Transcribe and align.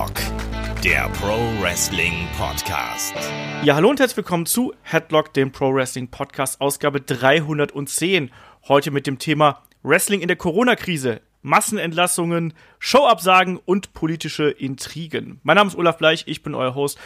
Headlock, 0.00 0.82
der 0.82 1.10
Pro 1.10 1.36
Wrestling 1.60 2.26
Podcast. 2.38 3.14
Ja, 3.62 3.74
hallo 3.74 3.90
und 3.90 4.00
herzlich 4.00 4.16
willkommen 4.16 4.46
zu 4.46 4.72
Headlock, 4.82 5.34
dem 5.34 5.52
Pro 5.52 5.74
Wrestling 5.74 6.08
Podcast, 6.08 6.58
Ausgabe 6.62 7.02
310. 7.02 8.30
Heute 8.66 8.92
mit 8.92 9.06
dem 9.06 9.18
Thema 9.18 9.62
Wrestling 9.82 10.22
in 10.22 10.28
der 10.28 10.38
Corona-Krise, 10.38 11.20
Massenentlassungen, 11.42 12.54
Showabsagen 12.78 13.58
und 13.58 13.92
politische 13.92 14.48
Intrigen. 14.48 15.38
Mein 15.42 15.56
Name 15.56 15.68
ist 15.68 15.76
Olaf 15.76 15.98
Bleich, 15.98 16.24
ich 16.26 16.42
bin 16.42 16.54
euer 16.54 16.74
Host. 16.74 16.98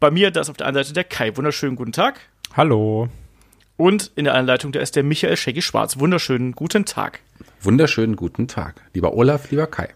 Bei 0.00 0.10
mir, 0.10 0.32
da 0.32 0.40
ist 0.40 0.50
auf 0.50 0.56
der 0.56 0.66
einen 0.66 0.74
Seite 0.74 0.92
der 0.92 1.04
Kai. 1.04 1.36
Wunderschönen 1.36 1.76
guten 1.76 1.92
Tag. 1.92 2.18
Hallo. 2.56 3.08
Und 3.76 4.10
in 4.16 4.24
der 4.24 4.34
Anleitung, 4.34 4.72
da 4.72 4.80
ist 4.80 4.96
der 4.96 5.04
Michael 5.04 5.36
Shaggy 5.36 5.62
Schwarz. 5.62 6.00
Wunderschönen 6.00 6.52
guten 6.52 6.84
Tag. 6.84 7.20
Wunderschönen 7.60 8.16
guten 8.16 8.48
Tag. 8.48 8.82
Lieber 8.92 9.12
Olaf, 9.12 9.52
lieber 9.52 9.68
Kai. 9.68 9.94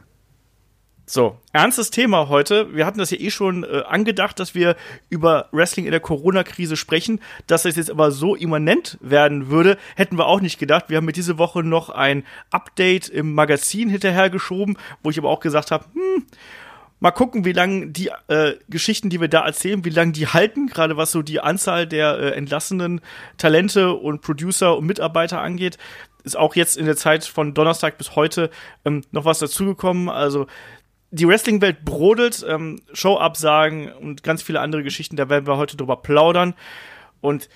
So, 1.06 1.36
ernstes 1.52 1.90
Thema 1.90 2.30
heute. 2.30 2.74
Wir 2.74 2.86
hatten 2.86 2.98
das 2.98 3.10
ja 3.10 3.18
eh 3.18 3.30
schon 3.30 3.62
äh, 3.62 3.82
angedacht, 3.86 4.40
dass 4.40 4.54
wir 4.54 4.74
über 5.10 5.48
Wrestling 5.52 5.84
in 5.84 5.90
der 5.90 6.00
Corona-Krise 6.00 6.76
sprechen. 6.76 7.20
Dass 7.46 7.64
das 7.64 7.76
jetzt 7.76 7.90
aber 7.90 8.10
so 8.10 8.34
immanent 8.34 8.96
werden 9.02 9.50
würde, 9.50 9.76
hätten 9.96 10.16
wir 10.16 10.26
auch 10.26 10.40
nicht 10.40 10.59
gedacht. 10.59 10.86
Wir 10.88 10.96
haben 10.96 11.04
mit 11.04 11.16
dieser 11.16 11.36
Woche 11.36 11.62
noch 11.62 11.90
ein 11.90 12.24
Update 12.50 13.10
im 13.10 13.34
Magazin 13.34 13.90
hinterhergeschoben, 13.90 14.78
wo 15.02 15.10
ich 15.10 15.18
aber 15.18 15.28
auch 15.28 15.40
gesagt 15.40 15.72
habe, 15.72 15.84
hm, 15.92 16.24
mal 17.00 17.10
gucken, 17.10 17.45
wie 17.45 17.52
lange 17.52 17.88
die 17.88 18.10
äh, 18.28 18.54
Geschichten, 18.70 19.10
die 19.10 19.20
wir 19.20 19.28
da 19.28 19.45
erzählen, 19.45 19.84
wie 19.84 19.90
lange 19.90 20.12
die 20.12 20.26
halten, 20.26 20.68
gerade 20.68 20.96
was 20.96 21.12
so 21.12 21.20
die 21.20 21.38
Anzahl 21.38 21.86
der 21.86 22.18
äh, 22.18 22.30
entlassenen 22.30 23.02
Talente 23.36 23.92
und 23.92 24.23
Producer 24.23 24.78
und 24.78 24.86
Mitarbeiter 24.86 25.42
angeht. 25.42 25.76
Ist 26.23 26.38
auch 26.38 26.56
jetzt 26.56 26.78
in 26.78 26.86
der 26.86 26.96
Zeit 26.96 27.26
von 27.26 27.52
Donnerstag 27.52 27.98
bis 27.98 28.16
heute 28.16 28.48
ähm, 28.86 29.02
noch 29.12 29.26
was 29.26 29.40
dazugekommen. 29.40 30.09
Also 30.09 30.46
die 31.15 31.29
Wrestling-Welt 31.29 31.84
brodelt, 31.84 32.45
ähm, 32.48 32.80
Show-Absagen 32.93 33.93
und 33.93 34.23
ganz 34.24 34.43
viele 34.43 34.60
andere 34.60 34.82
Geschichten, 34.82 35.16
da 35.16 35.29
werden 35.29 35.46
wir 35.46 35.57
heute 35.57 35.76
drüber 35.76 35.96
plaudern. 35.96 36.54
Und 37.20 37.48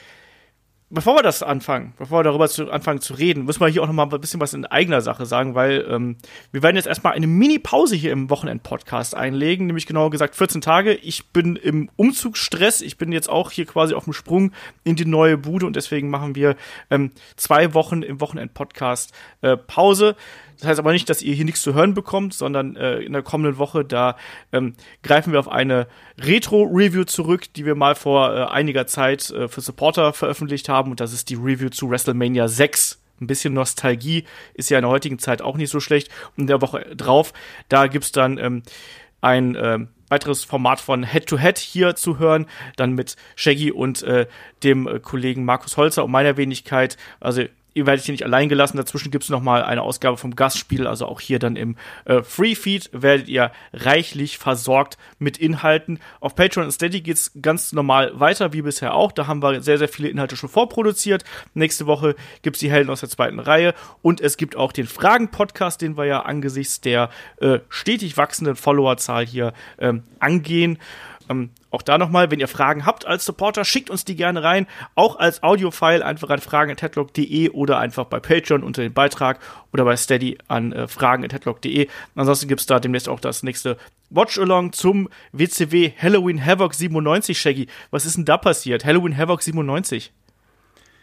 bevor 0.90 1.16
wir 1.16 1.24
das 1.24 1.42
anfangen, 1.42 1.92
bevor 1.98 2.20
wir 2.20 2.22
darüber 2.22 2.48
zu, 2.48 2.70
anfangen 2.70 3.00
zu 3.00 3.14
reden, 3.14 3.44
müssen 3.44 3.60
wir 3.60 3.66
hier 3.66 3.82
auch 3.82 3.88
noch 3.88 3.94
mal 3.94 4.04
ein 4.04 4.20
bisschen 4.20 4.40
was 4.40 4.54
in 4.54 4.64
eigener 4.64 5.00
Sache 5.00 5.26
sagen, 5.26 5.56
weil 5.56 5.84
ähm, 5.90 6.16
wir 6.52 6.62
werden 6.62 6.76
jetzt 6.76 6.86
erstmal 6.86 7.14
eine 7.14 7.26
Mini-Pause 7.26 7.96
hier 7.96 8.12
im 8.12 8.30
Wochenend-Podcast 8.30 9.16
einlegen, 9.16 9.66
nämlich 9.66 9.86
genauer 9.86 10.10
gesagt 10.10 10.36
14 10.36 10.60
Tage. 10.60 10.94
Ich 10.94 11.32
bin 11.32 11.56
im 11.56 11.90
Umzugsstress, 11.96 12.80
ich 12.80 12.96
bin 12.96 13.10
jetzt 13.10 13.28
auch 13.28 13.50
hier 13.50 13.66
quasi 13.66 13.94
auf 13.94 14.04
dem 14.04 14.12
Sprung 14.12 14.52
in 14.84 14.94
die 14.94 15.04
neue 15.04 15.36
Bude 15.36 15.66
und 15.66 15.74
deswegen 15.74 16.10
machen 16.10 16.36
wir 16.36 16.54
ähm, 16.90 17.10
zwei 17.36 17.74
Wochen 17.74 18.02
im 18.02 18.20
Wochenend-Podcast 18.20 19.12
äh, 19.42 19.56
Pause. 19.56 20.14
Das 20.58 20.68
heißt 20.68 20.78
aber 20.80 20.92
nicht, 20.92 21.08
dass 21.08 21.22
ihr 21.22 21.34
hier 21.34 21.44
nichts 21.44 21.62
zu 21.62 21.74
hören 21.74 21.94
bekommt, 21.94 22.34
sondern 22.34 22.76
äh, 22.76 22.98
in 22.98 23.12
der 23.12 23.22
kommenden 23.22 23.58
Woche, 23.58 23.84
da 23.84 24.16
ähm, 24.52 24.74
greifen 25.02 25.32
wir 25.32 25.40
auf 25.40 25.48
eine 25.48 25.86
Retro-Review 26.20 27.04
zurück, 27.04 27.52
die 27.54 27.64
wir 27.64 27.74
mal 27.74 27.94
vor 27.94 28.34
äh, 28.34 28.44
einiger 28.44 28.86
Zeit 28.86 29.30
äh, 29.30 29.48
für 29.48 29.60
Supporter 29.60 30.12
veröffentlicht 30.12 30.68
haben. 30.68 30.90
Und 30.90 31.00
das 31.00 31.12
ist 31.12 31.30
die 31.30 31.36
Review 31.36 31.68
zu 31.68 31.90
WrestleMania 31.90 32.48
6 32.48 33.00
ein 33.20 33.26
bisschen 33.26 33.54
Nostalgie 33.54 34.24
ist 34.54 34.70
ja 34.70 34.78
in 34.78 34.82
der 34.82 34.90
heutigen 34.90 35.18
Zeit 35.18 35.42
auch 35.42 35.56
nicht 35.56 35.70
so 35.70 35.80
schlecht. 35.80 36.08
Und 36.36 36.42
in 36.42 36.46
der 36.46 36.62
Woche 36.62 36.94
drauf, 36.94 37.32
da 37.68 37.86
gibt's 37.86 38.12
dann 38.12 38.38
ähm, 38.38 38.62
ein 39.20 39.54
äh, 39.56 39.78
weiteres 40.08 40.44
Format 40.44 40.80
von 40.80 41.04
Head-to-Head 41.04 41.58
-Head 41.58 41.58
hier 41.58 41.96
zu 41.96 42.18
hören, 42.18 42.46
dann 42.76 42.92
mit 42.92 43.16
Shaggy 43.36 43.72
und 43.72 44.02
äh, 44.02 44.26
dem 44.62 44.86
äh, 44.86 45.00
Kollegen 45.00 45.44
Markus 45.44 45.76
Holzer 45.76 46.04
und 46.04 46.10
meiner 46.10 46.36
Wenigkeit. 46.36 46.96
Also 47.20 47.44
ihr 47.74 47.86
werdet 47.86 48.04
hier 48.04 48.12
nicht 48.12 48.24
allein 48.24 48.48
gelassen. 48.48 48.76
Dazwischen 48.76 49.10
gibt 49.10 49.24
es 49.24 49.30
nochmal 49.30 49.62
eine 49.62 49.82
Ausgabe 49.82 50.16
vom 50.16 50.34
Gastspiel, 50.34 50.86
also 50.86 51.06
auch 51.06 51.20
hier 51.20 51.38
dann 51.38 51.56
im 51.56 51.76
äh, 52.04 52.22
Free 52.22 52.54
Feed 52.54 52.90
werdet 52.92 53.28
ihr 53.28 53.52
reichlich 53.72 54.38
versorgt 54.38 54.98
mit 55.18 55.38
Inhalten. 55.38 56.00
Auf 56.20 56.34
Patreon 56.34 56.66
und 56.66 56.72
Steady 56.72 57.00
geht 57.00 57.16
es 57.16 57.32
ganz 57.40 57.72
normal 57.72 58.18
weiter, 58.18 58.52
wie 58.52 58.62
bisher 58.62 58.94
auch. 58.94 59.12
Da 59.12 59.26
haben 59.26 59.42
wir 59.42 59.60
sehr, 59.62 59.78
sehr 59.78 59.88
viele 59.88 60.08
Inhalte 60.08 60.36
schon 60.36 60.48
vorproduziert. 60.48 61.24
Nächste 61.54 61.86
Woche 61.86 62.16
gibt 62.42 62.56
es 62.56 62.60
die 62.60 62.70
Helden 62.70 62.90
aus 62.90 63.00
der 63.00 63.08
zweiten 63.08 63.38
Reihe 63.38 63.74
und 64.02 64.20
es 64.20 64.36
gibt 64.36 64.56
auch 64.56 64.72
den 64.72 64.86
Fragen-Podcast, 64.86 65.80
den 65.80 65.96
wir 65.96 66.04
ja 66.04 66.22
angesichts 66.22 66.80
der 66.80 67.10
äh, 67.40 67.60
stetig 67.68 68.16
wachsenden 68.16 68.56
Followerzahl 68.56 69.26
hier 69.26 69.52
ähm, 69.78 70.02
angehen. 70.18 70.78
Ähm, 71.28 71.50
auch 71.70 71.82
da 71.82 71.98
nochmal, 71.98 72.30
wenn 72.30 72.40
ihr 72.40 72.48
Fragen 72.48 72.86
habt 72.86 73.06
als 73.06 73.24
Supporter, 73.24 73.64
schickt 73.64 73.90
uns 73.90 74.04
die 74.04 74.16
gerne 74.16 74.42
rein. 74.42 74.66
Auch 74.94 75.18
als 75.18 75.42
Audiofile 75.42 76.04
einfach 76.04 76.30
an 76.30 76.40
fragen.headlock.de 76.40 77.50
oder 77.50 77.78
einfach 77.78 78.06
bei 78.06 78.20
Patreon 78.20 78.62
unter 78.62 78.82
den 78.82 78.92
Beitrag 78.92 79.40
oder 79.72 79.84
bei 79.84 79.96
Steady 79.96 80.38
an 80.48 80.72
äh, 80.72 80.88
fragen.headlock.de. 80.88 81.88
Ansonsten 82.14 82.48
gibt's 82.48 82.66
da 82.66 82.80
demnächst 82.80 83.08
auch 83.08 83.20
das 83.20 83.42
nächste 83.42 83.76
Watch-Along 84.10 84.72
zum 84.72 85.08
WCW 85.32 85.92
Halloween 86.00 86.44
Havoc 86.44 86.74
97, 86.74 87.38
Shaggy. 87.38 87.68
Was 87.90 88.06
ist 88.06 88.16
denn 88.16 88.24
da 88.24 88.38
passiert? 88.38 88.84
Halloween 88.84 89.16
Havoc 89.16 89.42
97. 89.42 90.12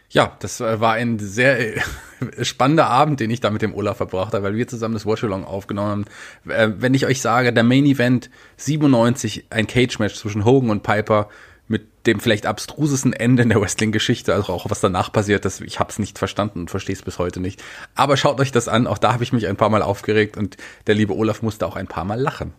Ja, 0.08 0.36
das 0.38 0.60
äh, 0.60 0.80
war 0.80 0.94
ein 0.94 1.18
sehr 1.18 1.76
äh, 1.76 1.80
spannender 2.44 2.86
Abend, 2.86 3.20
den 3.20 3.30
ich 3.30 3.40
da 3.40 3.50
mit 3.50 3.62
dem 3.62 3.74
Olaf 3.74 3.96
verbracht 3.96 4.34
habe, 4.34 4.44
weil 4.44 4.54
wir 4.54 4.68
zusammen 4.68 4.94
das 4.94 5.06
Watch-Along 5.06 5.44
aufgenommen 5.44 6.06
haben. 6.44 6.50
Äh, 6.50 6.80
wenn 6.80 6.94
ich 6.94 7.06
euch 7.06 7.20
sage, 7.20 7.52
der 7.52 7.64
Main 7.64 7.86
Event 7.86 8.30
97, 8.56 9.46
ein 9.50 9.66
Cage-Match 9.66 10.14
zwischen 10.14 10.44
Hogan 10.44 10.70
und 10.70 10.82
Piper 10.82 11.28
mit 11.68 12.06
dem 12.06 12.20
vielleicht 12.20 12.46
abstrusesten 12.46 13.12
Ende 13.12 13.42
in 13.42 13.48
der 13.48 13.60
Wrestling-Geschichte, 13.60 14.32
also 14.32 14.52
auch 14.52 14.70
was 14.70 14.80
danach 14.80 15.12
passiert, 15.12 15.44
das, 15.44 15.60
ich 15.60 15.80
habe 15.80 15.90
es 15.90 15.98
nicht 15.98 16.18
verstanden 16.18 16.60
und 16.60 16.70
verstehe 16.70 16.94
es 16.94 17.02
bis 17.02 17.18
heute 17.18 17.40
nicht. 17.40 17.62
Aber 17.96 18.16
schaut 18.16 18.38
euch 18.40 18.52
das 18.52 18.68
an, 18.68 18.86
auch 18.86 18.98
da 18.98 19.12
habe 19.12 19.24
ich 19.24 19.32
mich 19.32 19.48
ein 19.48 19.56
paar 19.56 19.70
Mal 19.70 19.82
aufgeregt 19.82 20.36
und 20.36 20.56
der 20.86 20.94
liebe 20.94 21.16
Olaf 21.16 21.42
musste 21.42 21.66
auch 21.66 21.74
ein 21.74 21.88
paar 21.88 22.04
Mal 22.04 22.20
lachen. 22.20 22.52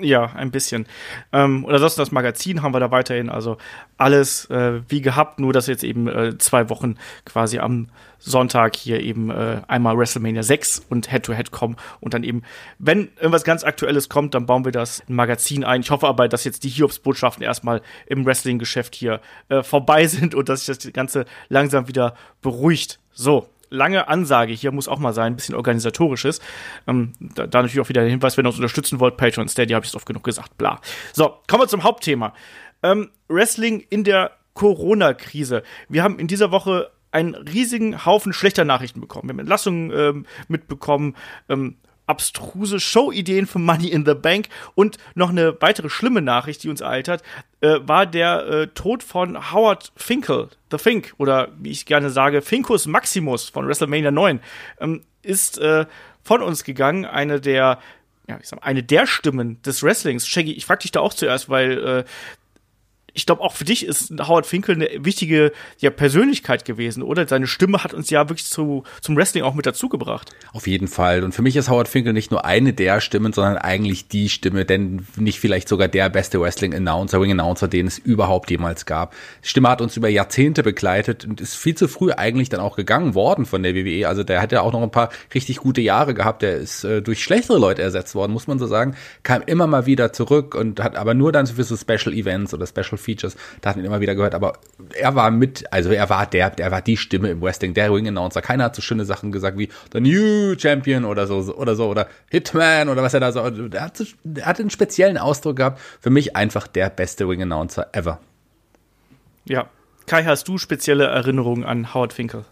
Ja, 0.00 0.24
ein 0.34 0.50
bisschen. 0.50 0.86
Ähm, 1.32 1.66
oder 1.66 1.78
sonst 1.78 1.98
das 1.98 2.12
Magazin 2.12 2.62
haben 2.62 2.72
wir 2.72 2.80
da 2.80 2.90
weiterhin. 2.90 3.28
Also 3.28 3.58
alles 3.98 4.48
äh, 4.48 4.80
wie 4.88 5.02
gehabt, 5.02 5.38
nur 5.38 5.52
dass 5.52 5.66
jetzt 5.66 5.84
eben 5.84 6.08
äh, 6.08 6.38
zwei 6.38 6.70
Wochen 6.70 6.96
quasi 7.26 7.58
am 7.58 7.88
Sonntag 8.18 8.74
hier 8.74 9.00
eben 9.00 9.30
äh, 9.30 9.60
einmal 9.68 9.98
WrestleMania 9.98 10.42
6 10.42 10.86
und 10.88 11.10
Head-to-Head 11.10 11.48
-Head 11.48 11.50
kommen 11.50 11.76
und 12.00 12.14
dann 12.14 12.24
eben, 12.24 12.42
wenn 12.78 13.10
irgendwas 13.16 13.44
ganz 13.44 13.64
Aktuelles 13.64 14.08
kommt, 14.08 14.34
dann 14.34 14.46
bauen 14.46 14.64
wir 14.64 14.72
das 14.72 15.02
Magazin 15.08 15.62
ein. 15.62 15.82
Ich 15.82 15.90
hoffe 15.90 16.06
aber, 16.06 16.26
dass 16.26 16.44
jetzt 16.44 16.64
die 16.64 16.70
Hiobs-Botschaften 16.70 17.42
erstmal 17.42 17.82
im 18.06 18.24
Wrestling-Geschäft 18.24 18.94
hier 18.94 19.20
äh, 19.50 19.62
vorbei 19.62 20.06
sind 20.06 20.34
und 20.34 20.48
dass 20.48 20.64
sich 20.64 20.78
das 20.78 20.92
Ganze 20.94 21.26
langsam 21.50 21.86
wieder 21.86 22.14
beruhigt. 22.40 22.98
So, 23.12 23.48
lange 23.72 24.08
Ansage 24.08 24.52
hier 24.52 24.72
muss 24.72 24.88
auch 24.88 24.98
mal 24.98 25.12
sein, 25.12 25.32
ein 25.32 25.36
bisschen 25.36 25.54
organisatorisches. 25.54 26.40
Ähm, 26.86 27.12
da, 27.20 27.46
da, 27.46 27.62
natürlich 27.62 27.84
auch 27.84 27.88
wieder 27.88 28.02
der 28.02 28.10
Hinweis, 28.10 28.36
wenn 28.36 28.46
ihr 28.46 28.50
uns 28.50 28.56
unterstützen 28.56 29.00
wollt, 29.00 29.16
Patreon, 29.16 29.48
Steady, 29.48 29.72
habe 29.72 29.84
ich 29.84 29.90
es 29.90 29.96
oft 29.96 30.06
genug 30.06 30.24
gesagt, 30.24 30.56
bla. 30.58 30.80
So, 31.12 31.38
kommen 31.48 31.62
wir 31.62 31.68
zum 31.68 31.82
Hauptthema. 31.82 32.34
Ähm, 32.82 33.10
Wrestling 33.28 33.84
in 33.90 34.04
der 34.04 34.32
Corona-Krise. 34.54 35.62
Wir 35.88 36.02
haben 36.02 36.18
in 36.18 36.26
dieser 36.26 36.50
Woche 36.50 36.90
einen 37.10 37.34
riesigen 37.34 38.04
Haufen 38.04 38.32
schlechter 38.32 38.64
Nachrichten 38.64 39.00
bekommen. 39.00 39.28
Wir 39.28 39.34
haben 39.34 39.40
Entlassungen 39.40 39.90
ähm, 39.94 40.26
mitbekommen, 40.48 41.14
ähm, 41.48 41.76
abstruse 42.06 42.80
Show-Ideen 42.80 43.46
für 43.46 43.58
Money 43.58 43.88
in 43.88 44.04
the 44.04 44.14
Bank 44.14 44.48
und 44.74 44.98
noch 45.14 45.30
eine 45.30 45.60
weitere 45.60 45.88
schlimme 45.88 46.22
Nachricht, 46.22 46.62
die 46.62 46.68
uns 46.68 46.82
hat, 46.82 47.22
äh, 47.60 47.78
war 47.82 48.06
der 48.06 48.46
äh, 48.46 48.66
Tod 48.68 49.02
von 49.02 49.52
Howard 49.52 49.92
Finkel, 49.96 50.48
The 50.70 50.78
Fink, 50.78 51.14
oder 51.18 51.48
wie 51.58 51.70
ich 51.70 51.86
gerne 51.86 52.10
sage, 52.10 52.42
Finkus 52.42 52.86
Maximus 52.86 53.48
von 53.48 53.66
WrestleMania 53.66 54.10
9, 54.10 54.40
ähm, 54.80 55.02
ist 55.22 55.58
äh, 55.58 55.86
von 56.22 56.42
uns 56.42 56.64
gegangen, 56.64 57.04
eine 57.04 57.40
der 57.40 57.78
ja, 58.28 58.38
ich 58.40 58.48
sag, 58.48 58.64
eine 58.64 58.82
der 58.82 59.06
Stimmen 59.06 59.60
des 59.62 59.82
Wrestlings. 59.82 60.28
Shaggy, 60.28 60.52
ich 60.52 60.64
frag 60.64 60.80
dich 60.80 60.92
da 60.92 61.00
auch 61.00 61.12
zuerst, 61.12 61.48
weil 61.48 61.78
äh, 61.84 62.04
ich 63.14 63.26
glaube, 63.26 63.42
auch 63.42 63.52
für 63.52 63.64
dich 63.64 63.84
ist 63.84 64.10
Howard 64.10 64.46
Finkel 64.46 64.74
eine 64.74 64.88
wichtige 65.04 65.52
ja, 65.78 65.90
Persönlichkeit 65.90 66.64
gewesen, 66.64 67.02
oder? 67.02 67.28
Seine 67.28 67.46
Stimme 67.46 67.84
hat 67.84 67.92
uns 67.92 68.08
ja 68.10 68.28
wirklich 68.28 68.46
zu, 68.46 68.84
zum 69.00 69.16
Wrestling 69.16 69.44
auch 69.44 69.54
mit 69.54 69.66
dazugebracht. 69.66 70.30
Auf 70.52 70.66
jeden 70.66 70.88
Fall. 70.88 71.22
Und 71.22 71.34
für 71.34 71.42
mich 71.42 71.56
ist 71.56 71.68
Howard 71.68 71.88
Finkel 71.88 72.12
nicht 72.12 72.30
nur 72.30 72.44
eine 72.44 72.72
der 72.72 73.00
Stimmen, 73.00 73.32
sondern 73.32 73.58
eigentlich 73.58 74.08
die 74.08 74.28
Stimme, 74.28 74.64
denn 74.64 75.06
nicht 75.16 75.40
vielleicht 75.40 75.68
sogar 75.68 75.88
der 75.88 76.08
beste 76.08 76.40
Wrestling-Announcer, 76.40 77.20
Ring-Announcer, 77.20 77.68
den 77.68 77.86
es 77.86 77.98
überhaupt 77.98 78.50
jemals 78.50 78.86
gab. 78.86 79.14
Die 79.44 79.48
Stimme 79.48 79.68
hat 79.68 79.82
uns 79.82 79.96
über 79.96 80.08
Jahrzehnte 80.08 80.62
begleitet 80.62 81.26
und 81.26 81.40
ist 81.40 81.54
viel 81.54 81.74
zu 81.74 81.88
früh 81.88 82.12
eigentlich 82.12 82.48
dann 82.48 82.60
auch 82.60 82.76
gegangen 82.76 83.14
worden 83.14 83.44
von 83.44 83.62
der 83.62 83.74
WWE. 83.74 84.08
Also 84.08 84.24
der 84.24 84.40
hat 84.40 84.52
ja 84.52 84.62
auch 84.62 84.72
noch 84.72 84.82
ein 84.82 84.90
paar 84.90 85.10
richtig 85.34 85.58
gute 85.58 85.82
Jahre 85.82 86.14
gehabt. 86.14 86.42
Der 86.42 86.56
ist 86.56 86.84
äh, 86.84 87.02
durch 87.02 87.22
schlechtere 87.22 87.58
Leute 87.58 87.82
ersetzt 87.82 88.14
worden, 88.14 88.32
muss 88.32 88.46
man 88.46 88.58
so 88.58 88.66
sagen. 88.66 88.96
Kam 89.22 89.42
immer 89.42 89.66
mal 89.66 89.84
wieder 89.84 90.12
zurück 90.14 90.54
und 90.54 90.80
hat 90.80 90.96
aber 90.96 91.12
nur 91.12 91.30
dann 91.30 91.46
für 91.46 91.64
so 91.64 91.76
Special 91.76 92.14
Events 92.14 92.54
oder 92.54 92.66
Special 92.66 93.01
Features, 93.02 93.36
da 93.60 93.70
hat 93.70 93.76
man 93.76 93.84
immer 93.84 94.00
wieder 94.00 94.14
gehört, 94.14 94.34
aber 94.34 94.54
er 94.98 95.14
war 95.14 95.30
mit, 95.30 95.70
also 95.72 95.90
er 95.90 96.08
war 96.10 96.26
der, 96.26 96.52
er 96.58 96.70
war 96.70 96.82
die 96.82 96.96
Stimme 96.96 97.30
im 97.30 97.42
Wrestling, 97.42 97.74
der 97.74 97.92
Ring 97.92 98.08
Announcer. 98.08 98.42
Keiner 98.42 98.64
hat 98.64 98.76
so 98.76 98.82
schöne 98.82 99.04
Sachen 99.04 99.32
gesagt 99.32 99.58
wie 99.58 99.68
The 99.92 100.00
New 100.00 100.58
Champion 100.58 101.04
oder 101.04 101.26
so, 101.26 101.54
oder 101.54 101.76
so, 101.76 101.88
oder 101.88 102.08
Hitman 102.30 102.88
oder 102.88 103.02
was 103.02 103.14
er 103.14 103.20
da 103.20 103.32
so, 103.32 103.40
er 103.40 103.82
hat, 103.82 104.02
er 104.34 104.46
hat 104.46 104.60
einen 104.60 104.70
speziellen 104.70 105.18
Ausdruck 105.18 105.56
gehabt. 105.56 105.80
Für 106.00 106.10
mich 106.10 106.36
einfach 106.36 106.66
der 106.66 106.90
beste 106.90 107.28
Ring 107.28 107.42
Announcer 107.42 107.88
ever. 107.92 108.20
Ja. 109.44 109.66
Kai, 110.06 110.24
hast 110.24 110.48
du 110.48 110.58
spezielle 110.58 111.04
Erinnerungen 111.04 111.64
an 111.64 111.94
Howard 111.94 112.12
Finkel? 112.12 112.44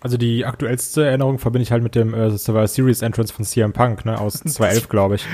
Also 0.00 0.16
die 0.16 0.46
aktuellste 0.46 1.04
Erinnerung 1.04 1.38
verbinde 1.38 1.64
ich 1.64 1.72
halt 1.72 1.82
mit 1.82 1.94
dem 1.94 2.14
äh, 2.14 2.30
Survivor 2.30 2.68
Series 2.68 3.02
Entrance 3.02 3.34
von 3.34 3.44
CM 3.44 3.72
Punk, 3.72 4.06
ne, 4.06 4.18
aus 4.18 4.34
2011, 4.44 4.88
glaube 4.88 5.16
ich. 5.16 5.26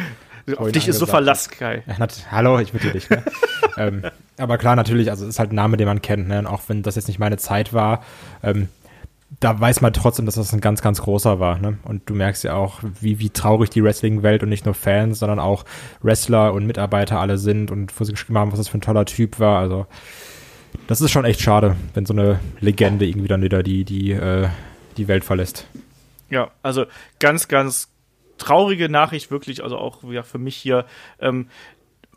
Auf 0.57 0.71
dich 0.71 0.87
ist 0.87 0.99
so 0.99 1.07
Verlass, 1.07 1.49
Kai. 1.49 1.83
Hallo, 2.31 2.59
ich 2.61 2.73
bitte 2.73 2.93
dich. 2.93 3.11
Ne? 3.11 3.23
ähm, 3.77 4.03
aber 4.39 4.59
klar, 4.59 4.77
natürlich, 4.77 5.11
also 5.11 5.25
es 5.25 5.31
ist 5.31 5.39
halt 5.39 5.53
ein 5.53 5.57
Name, 5.57 5.77
den 5.77 5.87
man 5.87 6.03
kennt. 6.03 6.29
Ne? 6.29 6.39
Und 6.39 6.47
auch 6.47 6.63
wenn 6.69 6.83
das 6.83 6.95
jetzt 6.95 7.09
nicht 7.09 7.19
meine 7.19 7.37
Zeit 7.37 7.73
war, 7.73 8.05
ähm, 8.43 8.69
da 9.41 9.59
weiß 9.59 9.81
man 9.81 9.93
trotzdem, 9.93 10.25
dass 10.25 10.37
das 10.37 10.53
ein 10.53 10.61
ganz, 10.61 10.83
ganz 10.83 11.03
großer 11.03 11.41
war. 11.41 11.59
Ne? 11.59 11.79
Und 11.83 12.09
du 12.09 12.15
merkst 12.15 12.45
ja 12.45 12.55
auch, 12.55 12.81
wie, 13.01 13.19
wie 13.19 13.31
traurig 13.31 13.71
die 13.71 13.83
Wrestling-Welt 13.83 14.43
und 14.43 14.49
nicht 14.49 14.65
nur 14.65 14.75
Fans, 14.75 15.19
sondern 15.19 15.41
auch 15.41 15.65
Wrestler 16.01 16.53
und 16.53 16.67
Mitarbeiter 16.67 17.19
alle 17.19 17.39
sind 17.39 17.71
und 17.71 17.99
wo 17.99 18.05
sie 18.05 18.13
geschrieben 18.13 18.39
haben, 18.39 18.53
was 18.53 18.59
das 18.59 18.69
für 18.69 18.79
ein 18.79 18.83
toller 18.83 19.05
Typ 19.05 19.41
war. 19.41 19.59
Also 19.59 19.87
das 20.87 21.01
ist 21.01 21.11
schon 21.11 21.25
echt 21.25 21.41
schade, 21.41 21.77
wenn 21.95 22.07
so 22.07 22.13
eine 22.13 22.39
Legende 22.61 23.05
irgendwie 23.05 23.29
dann 23.29 23.43
wieder 23.43 23.63
die, 23.63 23.85
die, 23.85 24.13
äh, 24.13 24.49
die 24.97 25.09
Welt 25.09 25.25
verlässt. 25.25 25.67
Ja, 26.31 26.51
also 26.63 26.87
ganz, 27.19 27.49
ganz 27.49 27.89
traurige 28.39 28.89
Nachricht 28.89 29.31
wirklich, 29.31 29.63
also 29.63 29.79
auch 29.79 30.03
ja, 30.05 30.23
für 30.23 30.39
mich 30.39 30.57
hier. 30.57 30.87
Ähm, 31.21 31.49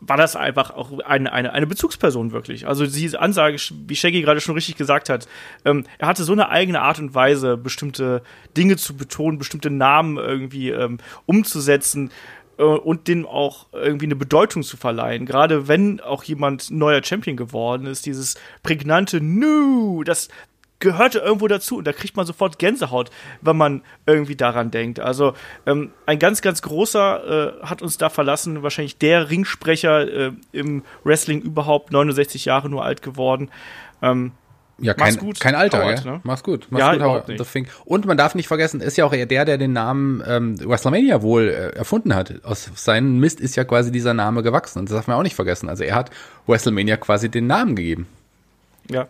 war 0.00 0.16
das 0.16 0.34
einfach 0.34 0.70
auch 0.70 0.98
eine, 1.00 1.30
eine, 1.32 1.52
eine 1.52 1.66
Bezugsperson 1.66 2.32
wirklich. 2.32 2.66
Also 2.66 2.86
diese 2.86 3.20
Ansage, 3.20 3.58
wie 3.86 3.94
Shaggy 3.94 4.22
gerade 4.22 4.40
schon 4.40 4.54
richtig 4.54 4.76
gesagt 4.76 5.10
hat, 5.10 5.28
ähm, 5.64 5.84
er 5.98 6.08
hatte 6.08 6.24
so 6.24 6.32
eine 6.32 6.48
eigene 6.48 6.80
Art 6.80 6.98
und 6.98 7.14
Weise, 7.14 7.56
bestimmte 7.58 8.22
Dinge 8.56 8.76
zu 8.76 8.96
betonen, 8.96 9.38
bestimmte 9.38 9.70
Namen 9.70 10.16
irgendwie 10.16 10.70
ähm, 10.70 10.98
umzusetzen 11.26 12.10
äh, 12.56 12.62
und 12.62 13.08
dem 13.08 13.26
auch 13.26 13.66
irgendwie 13.72 14.06
eine 14.06 14.16
Bedeutung 14.16 14.62
zu 14.62 14.76
verleihen. 14.76 15.26
Gerade 15.26 15.68
wenn 15.68 16.00
auch 16.00 16.24
jemand 16.24 16.70
neuer 16.70 17.02
Champion 17.02 17.36
geworden 17.36 17.86
ist, 17.86 18.06
dieses 18.06 18.36
prägnante 18.62 19.20
Nu, 19.20 20.02
das 20.02 20.28
gehörte 20.80 21.18
irgendwo 21.18 21.46
dazu 21.46 21.76
und 21.76 21.86
da 21.86 21.92
kriegt 21.92 22.16
man 22.16 22.26
sofort 22.26 22.58
Gänsehaut, 22.58 23.10
wenn 23.40 23.56
man 23.56 23.82
irgendwie 24.06 24.34
daran 24.34 24.70
denkt. 24.70 24.98
Also 24.98 25.34
ähm, 25.66 25.92
ein 26.06 26.18
ganz, 26.18 26.42
ganz 26.42 26.62
großer 26.62 27.60
äh, 27.62 27.66
hat 27.66 27.82
uns 27.82 27.98
da 27.98 28.08
verlassen, 28.08 28.62
wahrscheinlich 28.62 28.98
der 28.98 29.30
Ringsprecher 29.30 30.08
äh, 30.08 30.32
im 30.52 30.82
Wrestling 31.04 31.42
überhaupt, 31.42 31.92
69 31.92 32.46
Jahre 32.46 32.68
nur 32.68 32.84
alt 32.84 33.02
geworden. 33.02 33.50
Ähm, 34.02 34.32
ja, 34.82 34.94
kein, 34.94 35.14
gut, 35.18 35.38
kein 35.40 35.54
Alter, 35.54 35.84
Howard, 35.84 36.04
ja. 36.06 36.12
Ne? 36.12 36.20
Mach's 36.22 36.42
gut. 36.42 36.66
Mach's 36.70 36.80
ja, 36.80 36.92
gut, 36.94 37.02
Howard. 37.02 37.28
Nicht. 37.28 37.68
Und 37.84 38.06
man 38.06 38.16
darf 38.16 38.34
nicht 38.34 38.48
vergessen, 38.48 38.80
ist 38.80 38.96
ja 38.96 39.04
auch 39.04 39.12
eher 39.12 39.26
der, 39.26 39.44
der 39.44 39.58
den 39.58 39.74
Namen 39.74 40.22
ähm, 40.26 40.58
WrestleMania 40.58 41.20
wohl 41.20 41.48
äh, 41.48 41.76
erfunden 41.76 42.14
hat. 42.14 42.42
Aus 42.44 42.70
seinem 42.76 43.18
Mist 43.18 43.40
ist 43.40 43.56
ja 43.56 43.64
quasi 43.64 43.92
dieser 43.92 44.14
Name 44.14 44.42
gewachsen. 44.42 44.78
Und 44.78 44.88
das 44.88 44.96
darf 44.96 45.06
man 45.06 45.18
auch 45.18 45.22
nicht 45.22 45.36
vergessen. 45.36 45.68
Also 45.68 45.84
er 45.84 45.94
hat 45.94 46.10
WrestleMania 46.46 46.96
quasi 46.96 47.28
den 47.28 47.46
Namen 47.46 47.76
gegeben. 47.76 48.06
Ja 48.90 49.08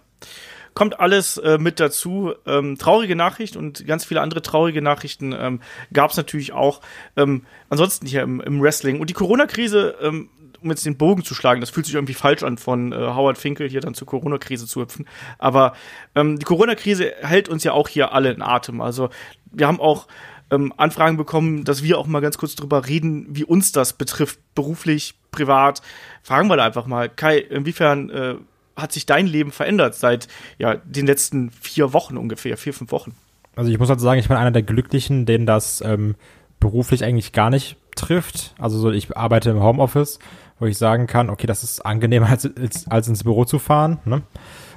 kommt 0.74 1.00
alles 1.00 1.36
äh, 1.38 1.58
mit 1.58 1.80
dazu. 1.80 2.34
Ähm, 2.46 2.78
traurige 2.78 3.16
Nachricht 3.16 3.56
und 3.56 3.86
ganz 3.86 4.04
viele 4.04 4.20
andere 4.20 4.42
traurige 4.42 4.82
Nachrichten 4.82 5.32
ähm, 5.32 5.60
gab 5.92 6.10
es 6.10 6.16
natürlich 6.16 6.52
auch. 6.52 6.80
Ähm, 7.16 7.44
ansonsten 7.68 8.06
hier 8.06 8.22
im, 8.22 8.40
im, 8.40 8.60
Wrestling. 8.60 9.00
Und 9.00 9.10
die 9.10 9.14
Corona-Krise, 9.14 9.96
ähm, 10.02 10.30
um 10.62 10.70
jetzt 10.70 10.84
den 10.84 10.96
Bogen 10.96 11.24
zu 11.24 11.34
schlagen, 11.34 11.60
das 11.60 11.70
fühlt 11.70 11.86
sich 11.86 11.94
irgendwie 11.94 12.14
falsch 12.14 12.42
an, 12.42 12.58
von 12.58 12.92
äh, 12.92 12.96
Howard 12.96 13.38
Finkel 13.38 13.68
hier 13.68 13.80
dann 13.80 13.94
zur 13.94 14.06
Corona-Krise 14.06 14.66
zu 14.66 14.82
hüpfen. 14.82 15.06
Aber 15.38 15.74
ähm, 16.14 16.38
die 16.38 16.44
Corona-Krise 16.44 17.12
hält 17.20 17.48
uns 17.48 17.64
ja 17.64 17.72
auch 17.72 17.88
hier 17.88 18.12
alle 18.12 18.30
in 18.32 18.42
Atem. 18.42 18.80
Also 18.80 19.10
wir 19.52 19.66
haben 19.66 19.80
auch 19.80 20.06
ähm, 20.50 20.72
Anfragen 20.76 21.16
bekommen, 21.16 21.64
dass 21.64 21.82
wir 21.82 21.98
auch 21.98 22.06
mal 22.06 22.20
ganz 22.20 22.38
kurz 22.38 22.56
drüber 22.56 22.86
reden, 22.86 23.26
wie 23.30 23.44
uns 23.44 23.72
das 23.72 23.92
betrifft, 23.92 24.38
beruflich, 24.54 25.14
privat. 25.30 25.80
Fragen 26.22 26.48
wir 26.48 26.56
da 26.56 26.64
einfach 26.64 26.86
mal, 26.86 27.08
Kai, 27.08 27.38
inwiefern 27.38 28.10
äh, 28.10 28.34
hat 28.76 28.92
sich 28.92 29.06
dein 29.06 29.26
Leben 29.26 29.52
verändert 29.52 29.94
seit 29.94 30.28
ja, 30.58 30.76
den 30.76 31.06
letzten 31.06 31.50
vier 31.50 31.92
Wochen 31.92 32.16
ungefähr, 32.16 32.56
vier, 32.56 32.74
fünf 32.74 32.92
Wochen? 32.92 33.14
Also 33.56 33.70
ich 33.70 33.78
muss 33.78 33.88
halt 33.88 34.00
sagen, 34.00 34.20
ich 34.20 34.28
bin 34.28 34.36
einer 34.36 34.50
der 34.50 34.62
Glücklichen, 34.62 35.26
denen 35.26 35.46
das 35.46 35.82
ähm, 35.84 36.14
beruflich 36.60 37.04
eigentlich 37.04 37.32
gar 37.32 37.50
nicht 37.50 37.76
trifft. 37.96 38.54
Also 38.58 38.78
so, 38.78 38.90
ich 38.90 39.16
arbeite 39.16 39.50
im 39.50 39.62
Homeoffice, 39.62 40.18
wo 40.58 40.66
ich 40.66 40.78
sagen 40.78 41.06
kann, 41.06 41.30
okay, 41.30 41.46
das 41.46 41.62
ist 41.62 41.84
angenehmer 41.84 42.28
als, 42.30 42.48
als, 42.56 42.88
als 42.88 43.08
ins 43.08 43.24
Büro 43.24 43.44
zu 43.44 43.58
fahren. 43.58 43.98
Ne? 44.04 44.22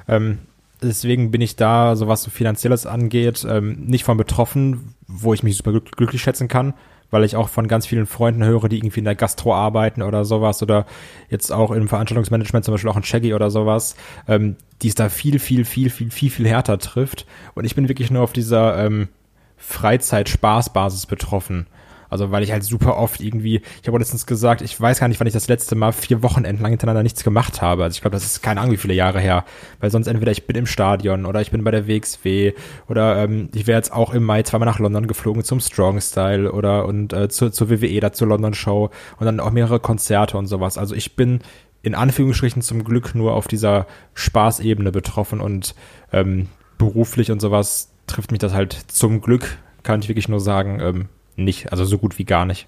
Ähm, 0.08 0.40
deswegen 0.82 1.32
bin 1.32 1.42
ich 1.42 1.56
da, 1.56 1.96
so 1.96 2.08
was 2.08 2.24
so 2.24 2.32
finanzielles 2.32 2.86
angeht, 2.86 3.46
ähm, 3.48 3.86
nicht 3.86 4.04
von 4.04 4.18
betroffen, 4.18 4.96
wo 5.08 5.34
ich 5.34 5.44
mich 5.44 5.58
super 5.58 5.80
glücklich 5.80 6.22
schätzen 6.22 6.48
kann 6.48 6.74
weil 7.14 7.24
ich 7.24 7.36
auch 7.36 7.48
von 7.48 7.68
ganz 7.68 7.86
vielen 7.86 8.08
Freunden 8.08 8.44
höre, 8.44 8.68
die 8.68 8.78
irgendwie 8.78 9.00
in 9.00 9.06
der 9.06 9.14
Gastro 9.14 9.54
arbeiten 9.54 10.02
oder 10.02 10.26
sowas 10.26 10.64
oder 10.64 10.88
jetzt 11.30 11.52
auch 11.52 11.70
im 11.70 11.88
Veranstaltungsmanagement 11.88 12.66
zum 12.66 12.74
Beispiel 12.74 12.90
auch 12.90 12.96
ein 12.96 13.04
Shaggy 13.04 13.36
oder 13.36 13.52
sowas, 13.52 13.96
ähm, 14.28 14.56
die 14.82 14.88
es 14.88 14.96
da 14.96 15.10
viel, 15.10 15.38
viel, 15.38 15.64
viel, 15.64 15.92
viel, 15.92 16.10
viel, 16.10 16.32
viel 16.32 16.48
härter 16.48 16.80
trifft. 16.80 17.28
Und 17.54 17.66
ich 17.66 17.76
bin 17.76 17.88
wirklich 17.88 18.10
nur 18.10 18.24
auf 18.24 18.34
dieser 18.34 18.84
ähm, 18.84 19.10
Freizeit-Spaß-Basis 19.58 21.06
betroffen. 21.06 21.68
Also 22.14 22.32
weil 22.32 22.44
ich 22.44 22.52
halt 22.52 22.64
super 22.64 22.96
oft 22.98 23.20
irgendwie, 23.20 23.62
ich 23.82 23.88
habe 23.88 23.98
letztens 23.98 24.26
gesagt, 24.26 24.62
ich 24.62 24.80
weiß 24.80 25.00
gar 25.00 25.08
nicht, 25.08 25.20
wann 25.20 25.28
ich 25.28 25.34
das 25.34 25.48
letzte 25.48 25.76
Mal 25.76 25.92
vier 25.92 26.24
Wochenenden 26.24 26.62
lang 26.62 26.72
hintereinander 26.72 27.04
nichts 27.04 27.24
gemacht 27.24 27.62
habe. 27.62 27.84
Also 27.84 27.96
ich 27.96 28.02
glaube, 28.02 28.16
das 28.16 28.24
ist 28.24 28.42
keine 28.42 28.62
Ahnung, 28.62 28.74
wie 28.74 28.78
viele 28.78 28.94
Jahre 28.94 29.20
her. 29.20 29.44
Weil 29.80 29.92
sonst 29.92 30.08
entweder 30.08 30.32
ich 30.32 30.48
bin 30.48 30.56
im 30.56 30.66
Stadion 30.66 31.26
oder 31.26 31.42
ich 31.42 31.52
bin 31.52 31.64
bei 31.64 31.72
der 31.72 31.88
WXW 31.88 32.54
oder 32.88 33.24
ähm, 33.24 33.50
ich 33.54 33.68
wäre 33.68 33.78
jetzt 33.78 33.92
auch 33.92 34.14
im 34.14 34.24
Mai 34.24 34.44
zweimal 34.44 34.68
nach 34.68 34.80
London 34.80 35.08
geflogen 35.08 35.44
zum 35.44 35.60
Strong 35.60 36.00
Style 36.00 36.52
oder 36.52 36.86
und 36.86 37.12
äh, 37.14 37.30
zur, 37.30 37.52
zur 37.52 37.70
WWE, 37.70 38.00
da 38.00 38.14
zur 38.14 38.28
London 38.28 38.54
Show 38.54 38.92
und 39.18 39.26
dann 39.26 39.40
auch 39.40 39.52
mehrere 39.52 39.80
Konzerte 39.80 40.38
und 40.38 40.48
sowas. 40.48 40.78
Also 40.78 40.96
ich 40.96 41.16
bin 41.16 41.40
in 41.82 41.96
Anführungsstrichen 41.96 42.62
zum 42.62 42.84
Glück 42.84 43.14
nur 43.14 43.34
auf 43.34 43.48
dieser 43.48 43.88
Spaßebene 44.14 44.92
betroffen 44.92 45.42
und 45.42 45.76
ähm, 46.12 46.48
beruflich 46.78 47.32
und 47.32 47.42
sowas 47.42 47.92
trifft 48.08 48.32
mich 48.32 48.40
das 48.40 48.54
halt 48.54 48.74
zum 48.74 49.22
Glück, 49.22 49.58
kann 49.84 50.02
ich 50.02 50.08
wirklich 50.10 50.30
nur 50.30 50.40
sagen, 50.40 50.80
ähm, 50.80 51.10
nicht, 51.36 51.72
also 51.72 51.86
so 51.86 51.98
gut 51.98 52.18
wie 52.18 52.26
gar 52.26 52.46
nicht. 52.46 52.68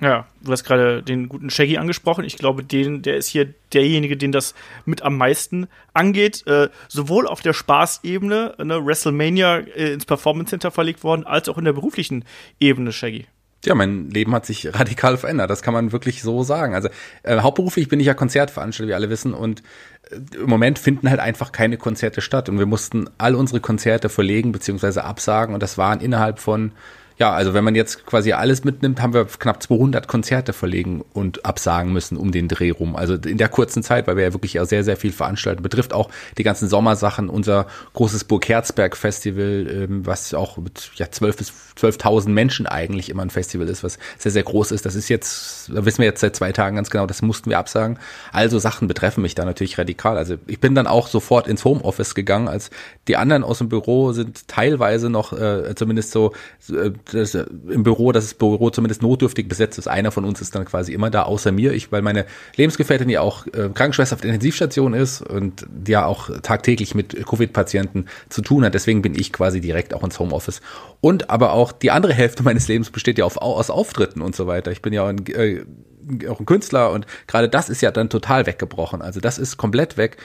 Ja, 0.00 0.26
du 0.42 0.52
hast 0.52 0.62
gerade 0.62 1.02
den 1.02 1.28
guten 1.28 1.50
Shaggy 1.50 1.76
angesprochen. 1.76 2.24
Ich 2.24 2.36
glaube, 2.36 2.62
den, 2.62 3.02
der 3.02 3.16
ist 3.16 3.26
hier 3.26 3.52
derjenige, 3.72 4.16
den 4.16 4.30
das 4.30 4.54
mit 4.84 5.02
am 5.02 5.16
meisten 5.16 5.66
angeht. 5.92 6.46
Äh, 6.46 6.68
sowohl 6.86 7.26
auf 7.26 7.40
der 7.40 7.52
Spaßebene, 7.52 8.54
ne, 8.62 8.86
WrestleMania 8.86 9.58
äh, 9.58 9.92
ins 9.92 10.06
Performance 10.06 10.50
Center 10.50 10.70
verlegt 10.70 11.02
worden, 11.02 11.26
als 11.26 11.48
auch 11.48 11.58
in 11.58 11.64
der 11.64 11.72
beruflichen 11.72 12.24
Ebene, 12.60 12.92
Shaggy. 12.92 13.26
Ja, 13.64 13.74
mein 13.74 14.08
Leben 14.10 14.32
hat 14.34 14.46
sich 14.46 14.72
radikal 14.72 15.16
verändert. 15.16 15.50
Das 15.50 15.62
kann 15.62 15.74
man 15.74 15.90
wirklich 15.90 16.22
so 16.22 16.44
sagen. 16.44 16.76
Also 16.76 16.88
äh, 17.24 17.40
hauptberuflich 17.40 17.88
bin 17.88 17.98
ich 17.98 18.06
ja 18.06 18.14
Konzertveranstalter, 18.14 18.88
wie 18.88 18.94
alle 18.94 19.10
wissen, 19.10 19.34
und 19.34 19.64
äh, 20.10 20.36
im 20.36 20.48
Moment 20.48 20.78
finden 20.78 21.10
halt 21.10 21.18
einfach 21.18 21.50
keine 21.50 21.76
Konzerte 21.76 22.20
statt. 22.20 22.48
Und 22.48 22.60
wir 22.60 22.66
mussten 22.66 23.10
all 23.18 23.34
unsere 23.34 23.58
Konzerte 23.58 24.08
verlegen 24.08 24.52
bzw. 24.52 25.00
absagen. 25.00 25.54
Und 25.54 25.62
das 25.64 25.76
waren 25.76 26.00
innerhalb 26.00 26.38
von 26.38 26.70
ja, 27.18 27.32
also 27.32 27.52
wenn 27.52 27.64
man 27.64 27.74
jetzt 27.74 28.06
quasi 28.06 28.32
alles 28.32 28.62
mitnimmt, 28.62 29.02
haben 29.02 29.12
wir 29.12 29.24
knapp 29.24 29.60
200 29.62 30.06
Konzerte 30.06 30.52
verlegen 30.52 31.04
und 31.12 31.44
absagen 31.44 31.92
müssen 31.92 32.16
um 32.16 32.30
den 32.30 32.46
Dreh 32.46 32.70
rum. 32.70 32.94
Also 32.94 33.14
in 33.14 33.38
der 33.38 33.48
kurzen 33.48 33.82
Zeit, 33.82 34.06
weil 34.06 34.16
wir 34.16 34.24
ja 34.24 34.32
wirklich 34.32 34.58
sehr, 34.62 34.84
sehr 34.84 34.96
viel 34.96 35.12
veranstalten. 35.12 35.62
Betrifft 35.62 35.92
auch 35.92 36.10
die 36.38 36.44
ganzen 36.44 36.68
Sommersachen, 36.68 37.28
unser 37.28 37.66
großes 37.94 38.24
Burg 38.24 38.48
Herzberg 38.48 38.96
Festival, 38.96 39.66
ähm, 39.68 40.06
was 40.06 40.32
auch 40.32 40.58
mit 40.58 40.92
ja, 40.94 41.10
12 41.10 41.36
bis 41.36 41.52
12.000 41.78 42.30
Menschen 42.30 42.66
eigentlich 42.66 43.10
immer 43.10 43.22
ein 43.22 43.30
Festival 43.30 43.68
ist, 43.68 43.84
was 43.84 43.98
sehr, 44.18 44.32
sehr 44.32 44.42
groß 44.42 44.72
ist. 44.72 44.84
Das 44.86 44.94
ist 44.94 45.08
jetzt, 45.08 45.70
da 45.72 45.84
wissen 45.84 45.98
wir 45.98 46.06
jetzt 46.06 46.20
seit 46.20 46.36
zwei 46.36 46.52
Tagen 46.52 46.76
ganz 46.76 46.90
genau, 46.90 47.06
das 47.06 47.22
mussten 47.22 47.50
wir 47.50 47.58
absagen. 47.58 47.98
Also 48.32 48.58
Sachen 48.58 48.88
betreffen 48.88 49.22
mich 49.22 49.34
da 49.34 49.44
natürlich 49.44 49.78
radikal. 49.78 50.16
Also 50.16 50.36
ich 50.46 50.60
bin 50.60 50.74
dann 50.74 50.86
auch 50.86 51.08
sofort 51.08 51.46
ins 51.46 51.64
Homeoffice 51.64 52.14
gegangen, 52.14 52.48
als 52.48 52.70
die 53.06 53.16
anderen 53.16 53.44
aus 53.44 53.58
dem 53.58 53.68
Büro 53.68 54.12
sind 54.12 54.48
teilweise 54.48 55.10
noch 55.10 55.32
äh, 55.32 55.74
zumindest 55.74 56.10
so 56.10 56.32
äh, 56.70 56.90
das, 57.12 57.34
äh, 57.34 57.46
im 57.68 57.82
Büro, 57.82 58.12
dass 58.12 58.24
das 58.24 58.34
Büro 58.34 58.70
zumindest 58.70 59.02
notdürftig 59.02 59.48
besetzt 59.48 59.78
ist. 59.78 59.88
Einer 59.88 60.10
von 60.10 60.24
uns 60.24 60.40
ist 60.40 60.54
dann 60.54 60.64
quasi 60.64 60.92
immer 60.92 61.10
da, 61.10 61.22
außer 61.22 61.52
mir. 61.52 61.72
Ich, 61.72 61.92
weil 61.92 62.02
meine 62.02 62.26
Lebensgefährtin 62.56 63.08
ja 63.08 63.20
auch 63.20 63.46
äh, 63.46 63.70
Krankenschwester 63.72 64.14
auf 64.14 64.20
der 64.20 64.30
Intensivstation 64.30 64.94
ist 64.94 65.22
und 65.22 65.66
die 65.68 65.92
ja 65.92 66.06
auch 66.06 66.30
tagtäglich 66.42 66.94
mit 66.94 67.26
Covid-Patienten 67.26 68.06
zu 68.28 68.42
tun 68.42 68.64
hat. 68.64 68.74
Deswegen 68.74 69.02
bin 69.02 69.14
ich 69.18 69.32
quasi 69.32 69.60
direkt 69.60 69.94
auch 69.94 70.04
ins 70.04 70.18
Homeoffice. 70.18 70.60
Und 71.00 71.30
aber 71.30 71.52
auch 71.52 71.67
die 71.72 71.90
andere 71.90 72.12
Hälfte 72.12 72.42
meines 72.42 72.68
Lebens 72.68 72.90
besteht 72.90 73.18
ja 73.18 73.24
auf, 73.24 73.36
aus 73.36 73.70
Auftritten 73.70 74.22
und 74.22 74.34
so 74.34 74.46
weiter. 74.46 74.70
Ich 74.70 74.82
bin 74.82 74.92
ja 74.92 75.02
auch 75.02 75.08
ein, 75.08 75.24
äh, 75.26 75.64
auch 76.28 76.40
ein 76.40 76.46
Künstler 76.46 76.90
und 76.92 77.06
gerade 77.26 77.48
das 77.48 77.68
ist 77.68 77.80
ja 77.80 77.90
dann 77.90 78.10
total 78.10 78.46
weggebrochen. 78.46 79.02
Also 79.02 79.20
das 79.20 79.38
ist 79.38 79.56
komplett 79.56 79.96
weg. 79.96 80.16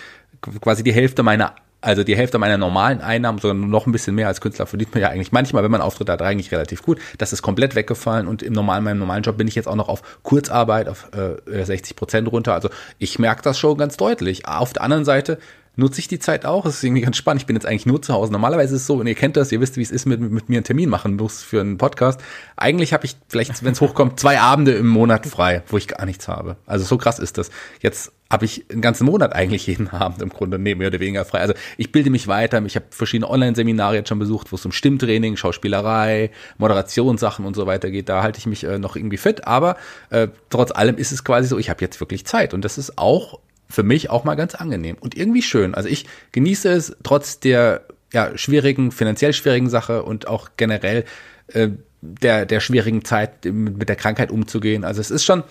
Quasi 0.61 0.83
die 0.83 0.93
Hälfte 0.93 1.23
meiner 1.23 1.55
also 1.83 2.03
die 2.05 2.15
Hälfte 2.15 2.39
meiner 2.39 2.57
normalen 2.57 3.01
Einnahmen, 3.01 3.39
sogar 3.39 3.55
noch 3.55 3.85
ein 3.85 3.91
bisschen 3.91 4.15
mehr 4.15 4.27
als 4.27 4.39
Künstler 4.39 4.65
verdient 4.65 4.93
man 4.93 5.01
ja 5.01 5.09
eigentlich 5.09 5.33
manchmal, 5.33 5.63
wenn 5.63 5.71
man 5.71 5.81
Auftritt 5.81 6.09
hat, 6.09 6.21
eigentlich 6.21 6.51
relativ 6.51 6.81
gut. 6.81 6.99
Das 7.17 7.33
ist 7.33 7.41
komplett 7.41 7.75
weggefallen 7.75 8.27
und 8.27 8.41
im 8.41 8.53
normalen, 8.53 8.85
meinem 8.85 8.99
normalen 8.99 9.23
Job 9.23 9.35
bin 9.37 9.49
ich 9.49 9.55
jetzt 9.55 9.67
auch 9.67 9.75
noch 9.75 9.89
auf 9.89 10.01
Kurzarbeit 10.23 10.87
auf 10.87 11.09
äh, 11.13 11.65
60 11.65 11.97
Prozent 11.97 12.31
runter. 12.31 12.53
Also 12.53 12.69
ich 12.99 13.19
merke 13.19 13.41
das 13.41 13.59
schon 13.59 13.77
ganz 13.77 13.97
deutlich. 13.97 14.47
Auf 14.47 14.71
der 14.71 14.83
anderen 14.83 15.03
Seite 15.03 15.39
nutze 15.75 15.99
ich 15.99 16.07
die 16.07 16.19
Zeit 16.19 16.45
auch. 16.45 16.65
Es 16.65 16.75
ist 16.75 16.83
irgendwie 16.83 17.01
ganz 17.01 17.17
spannend. 17.17 17.41
Ich 17.41 17.47
bin 17.47 17.55
jetzt 17.55 17.65
eigentlich 17.65 17.85
nur 17.85 18.01
zu 18.01 18.13
Hause. 18.13 18.31
Normalerweise 18.31 18.75
ist 18.75 18.81
es 18.81 18.87
so, 18.87 18.95
und 18.95 19.07
ihr 19.07 19.15
kennt 19.15 19.37
das, 19.37 19.51
ihr 19.51 19.59
wisst, 19.59 19.77
wie 19.77 19.81
es 19.81 19.91
ist, 19.91 20.05
mit, 20.05 20.19
mit 20.19 20.49
mir 20.49 20.57
einen 20.57 20.63
Termin 20.63 20.89
machen 20.89 21.15
muss 21.15 21.41
für 21.41 21.61
einen 21.61 21.77
Podcast. 21.77 22.19
Eigentlich 22.55 22.93
habe 22.93 23.05
ich 23.05 23.15
vielleicht, 23.27 23.63
wenn 23.63 23.73
es 23.73 23.81
hochkommt, 23.81 24.19
zwei 24.19 24.39
Abende 24.39 24.73
im 24.73 24.87
Monat 24.87 25.25
frei, 25.25 25.63
wo 25.67 25.77
ich 25.77 25.87
gar 25.87 26.05
nichts 26.05 26.27
habe. 26.27 26.57
Also 26.65 26.85
so 26.85 26.97
krass 26.97 27.19
ist 27.19 27.37
das. 27.37 27.49
Jetzt 27.81 28.11
habe 28.29 28.45
ich 28.45 28.65
einen 28.71 28.81
ganzen 28.81 29.05
Monat 29.05 29.33
eigentlich 29.33 29.67
jeden 29.67 29.89
Abend 29.89 30.21
im 30.21 30.29
Grunde 30.29 30.57
nee, 30.57 30.73
mehr 30.73 30.87
oder 30.87 30.99
weniger 30.99 31.23
frei. 31.23 31.39
Also 31.39 31.53
ich 31.77 31.91
bilde 31.91 32.09
mich 32.09 32.27
weiter. 32.27 32.63
Ich 32.65 32.75
habe 32.75 32.85
verschiedene 32.89 33.29
Online-Seminare 33.29 33.95
jetzt 33.95 34.09
schon 34.09 34.19
besucht, 34.19 34.51
wo 34.51 34.55
es 34.55 34.65
um 34.65 34.71
Stimmtraining, 34.71 35.37
Schauspielerei, 35.37 36.31
Moderationssachen 36.57 37.45
und 37.45 37.55
so 37.55 37.67
weiter 37.67 37.91
geht. 37.91 38.09
Da 38.09 38.23
halte 38.23 38.39
ich 38.39 38.47
mich 38.47 38.63
äh, 38.63 38.79
noch 38.79 38.95
irgendwie 38.95 39.17
fit. 39.17 39.47
Aber 39.47 39.77
äh, 40.09 40.29
trotz 40.49 40.71
allem 40.71 40.97
ist 40.97 41.11
es 41.11 41.23
quasi 41.23 41.47
so, 41.47 41.59
ich 41.59 41.69
habe 41.69 41.81
jetzt 41.81 41.99
wirklich 41.99 42.25
Zeit. 42.25 42.53
Und 42.55 42.65
das 42.65 42.79
ist 42.79 42.97
auch 42.97 43.39
für 43.73 43.83
mich 43.83 44.11
auch 44.11 44.23
mal 44.23 44.35
ganz 44.35 44.53
angenehm 44.53 44.97
und 44.99 45.17
irgendwie 45.17 45.41
schön. 45.41 45.73
Also 45.73 45.89
ich 45.89 46.05
genieße 46.31 46.71
es 46.71 46.95
trotz 47.01 47.39
der 47.39 47.81
ja, 48.13 48.37
schwierigen, 48.37 48.91
finanziell 48.91 49.33
schwierigen 49.33 49.67
Sache 49.67 50.03
und 50.03 50.27
auch 50.27 50.51
generell 50.57 51.05
äh, 51.47 51.69
der, 52.01 52.45
der 52.45 52.59
schwierigen 52.59 53.03
Zeit 53.03 53.45
mit 53.45 53.89
der 53.89 53.95
Krankheit 53.95 54.29
umzugehen. 54.29 54.83
Also 54.83 55.01
es 55.01 55.09
ist 55.09 55.25
schon, 55.25 55.43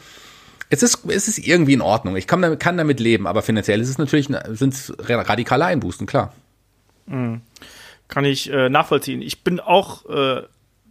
es 0.71 0.85
ist, 0.85 1.01
es 1.09 1.27
ist 1.27 1.39
irgendwie 1.39 1.73
in 1.73 1.81
Ordnung. 1.81 2.15
Ich 2.15 2.29
kann 2.29 2.41
damit, 2.41 2.61
kann 2.61 2.77
damit 2.77 3.01
leben, 3.01 3.27
aber 3.27 3.43
finanziell 3.43 3.81
ist 3.81 3.89
es 3.89 3.99
natürlich, 3.99 4.29
sind 4.51 4.73
es 4.73 4.93
radikale 5.01 5.65
Einbußen, 5.65 6.07
klar. 6.07 6.33
Mhm. 7.07 7.41
Kann 8.07 8.25
ich 8.25 8.53
äh, 8.53 8.69
nachvollziehen. 8.69 9.21
Ich 9.21 9.43
bin 9.43 9.59
auch 9.59 10.09
äh, 10.09 10.43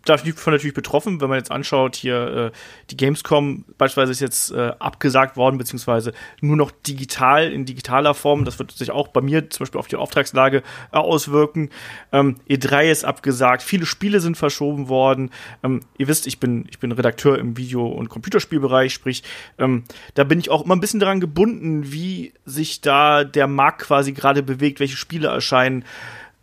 davon 0.06 0.54
natürlich 0.54 0.74
betroffen, 0.74 1.22
wenn 1.22 1.30
man 1.30 1.38
jetzt 1.38 1.52
anschaut, 1.52 1.96
hier 1.96 2.52
äh, 2.54 2.58
die 2.90 2.98
Gamescom 2.98 3.66
beispielsweise 3.78 4.12
ist 4.12 4.20
jetzt 4.20 4.52
äh, 4.52 4.72
abgesagt 4.80 5.38
worden, 5.38 5.58
beziehungsweise 5.58 6.14
nur 6.42 6.56
noch 6.56 6.72
digital, 6.72 7.52
in 7.52 7.66
digitaler 7.66 8.14
Form. 8.14 8.46
Das 8.46 8.60
wird 8.60 8.72
sich 8.72 8.92
auch 8.92 9.10
bei 9.10 9.22
mir 9.22 9.50
zum 9.50 9.66
Beispiel 9.66 9.80
auf 9.80 9.88
die 9.88 9.96
Auftragslage 9.96 10.64
äh, 10.92 10.98
auswirken. 10.98 11.70
Ähm, 12.12 12.38
E3 12.50 12.92
ist 12.92 13.06
abgesagt, 13.06 13.62
viele 13.62 13.86
Spiele 13.86 14.20
sind 14.20 14.38
verschoben 14.38 14.90
worden. 14.90 15.30
Ähm, 15.64 15.82
ihr 15.98 16.08
wisst, 16.08 16.28
ich 16.28 16.40
bin, 16.40 16.66
ich 16.70 16.80
bin 16.80 16.92
Redakteur 16.92 17.38
im 17.38 17.58
Video- 17.58 17.88
und 17.88 18.10
Computerspielbereich, 18.10 18.94
sprich, 18.94 19.24
ähm, 19.58 19.84
da 20.16 20.24
bin 20.24 20.40
ich 20.40 20.50
auch 20.50 20.66
immer 20.66 20.76
ein 20.76 20.82
bisschen 20.82 21.00
daran 21.00 21.20
gebunden, 21.20 21.92
wie 21.92 22.34
sich 22.46 22.82
da 22.82 23.24
der 23.24 23.48
Markt 23.48 23.82
quasi 23.82 24.14
gerade 24.14 24.44
bewegt, 24.44 24.80
welche 24.80 24.98
Spiele 24.98 25.28
erscheinen. 25.28 25.86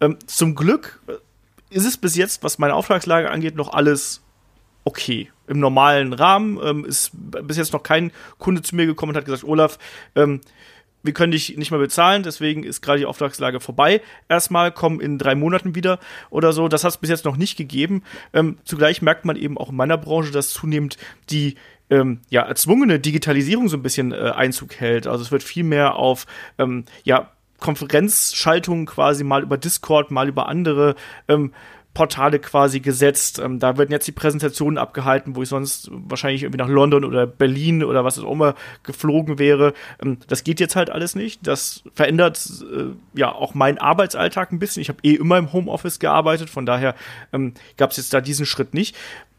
Ähm, 0.00 0.16
zum 0.26 0.54
Glück 0.54 1.00
ist 1.70 1.86
es 1.86 1.96
bis 1.96 2.16
jetzt, 2.16 2.42
was 2.42 2.58
meine 2.58 2.74
Auftragslage 2.74 3.30
angeht, 3.30 3.56
noch 3.56 3.72
alles 3.72 4.22
okay. 4.84 5.30
Im 5.46 5.60
normalen 5.60 6.12
Rahmen 6.12 6.58
ähm, 6.62 6.84
ist 6.84 7.10
bis 7.12 7.56
jetzt 7.56 7.72
noch 7.72 7.82
kein 7.82 8.12
Kunde 8.38 8.62
zu 8.62 8.76
mir 8.76 8.86
gekommen 8.86 9.10
und 9.10 9.16
hat 9.16 9.24
gesagt, 9.24 9.44
Olaf, 9.44 9.78
ähm, 10.14 10.40
wir 11.02 11.12
können 11.12 11.32
dich 11.32 11.56
nicht 11.56 11.70
mehr 11.70 11.80
bezahlen, 11.80 12.22
deswegen 12.22 12.64
ist 12.64 12.82
gerade 12.82 12.98
die 12.98 13.06
Auftragslage 13.06 13.60
vorbei. 13.60 14.02
Erstmal 14.28 14.72
kommen 14.72 15.00
in 15.00 15.16
drei 15.16 15.34
Monaten 15.34 15.74
wieder 15.74 16.00
oder 16.28 16.52
so. 16.52 16.68
Das 16.68 16.84
hat 16.84 16.90
es 16.90 16.96
bis 16.96 17.10
jetzt 17.10 17.24
noch 17.24 17.36
nicht 17.36 17.56
gegeben. 17.56 18.02
Ähm, 18.32 18.58
zugleich 18.64 19.00
merkt 19.00 19.24
man 19.24 19.36
eben 19.36 19.58
auch 19.58 19.70
in 19.70 19.76
meiner 19.76 19.96
Branche, 19.96 20.32
dass 20.32 20.50
zunehmend 20.50 20.96
die 21.30 21.54
ähm, 21.90 22.20
ja, 22.30 22.42
erzwungene 22.42 22.98
Digitalisierung 22.98 23.68
so 23.68 23.76
ein 23.76 23.82
bisschen 23.82 24.12
äh, 24.12 24.32
Einzug 24.34 24.74
hält. 24.74 25.06
Also 25.06 25.22
es 25.22 25.30
wird 25.30 25.42
viel 25.42 25.64
mehr 25.64 25.96
auf 25.96 26.26
ähm, 26.58 26.84
ja, 27.04 27.30
Konferenzschaltungen 27.58 28.86
quasi 28.86 29.24
mal 29.24 29.42
über 29.42 29.58
Discord, 29.58 30.10
mal 30.10 30.28
über 30.28 30.48
andere 30.48 30.94
ähm, 31.28 31.52
Portale 31.98 32.38
quasi 32.38 32.78
gesetzt. 32.78 33.40
Ähm, 33.40 33.58
da 33.58 33.76
werden 33.76 33.90
jetzt 33.90 34.06
die 34.06 34.12
Präsentationen 34.12 34.78
abgehalten, 34.78 35.34
wo 35.34 35.42
ich 35.42 35.48
sonst 35.48 35.90
wahrscheinlich 35.90 36.44
irgendwie 36.44 36.58
nach 36.58 36.68
London 36.68 37.04
oder 37.04 37.26
Berlin 37.26 37.82
oder 37.82 38.04
was 38.04 38.20
auch 38.20 38.30
immer 38.30 38.54
geflogen 38.84 39.40
wäre. 39.40 39.74
Ähm, 40.00 40.18
das 40.28 40.44
geht 40.44 40.60
jetzt 40.60 40.76
halt 40.76 40.90
alles 40.90 41.16
nicht. 41.16 41.44
Das 41.44 41.82
verändert 41.94 42.40
äh, 42.72 43.18
ja 43.18 43.32
auch 43.32 43.54
meinen 43.54 43.78
Arbeitsalltag 43.78 44.52
ein 44.52 44.60
bisschen. 44.60 44.80
Ich 44.80 44.90
habe 44.90 45.00
eh 45.02 45.14
immer 45.14 45.38
im 45.38 45.52
Homeoffice 45.52 45.98
gearbeitet, 45.98 46.50
von 46.50 46.66
daher 46.66 46.94
ähm, 47.32 47.54
gab 47.76 47.90
es 47.90 47.96
jetzt 47.96 48.14
da 48.14 48.20
diesen 48.20 48.46
Schritt 48.46 48.74
nicht. 48.74 48.94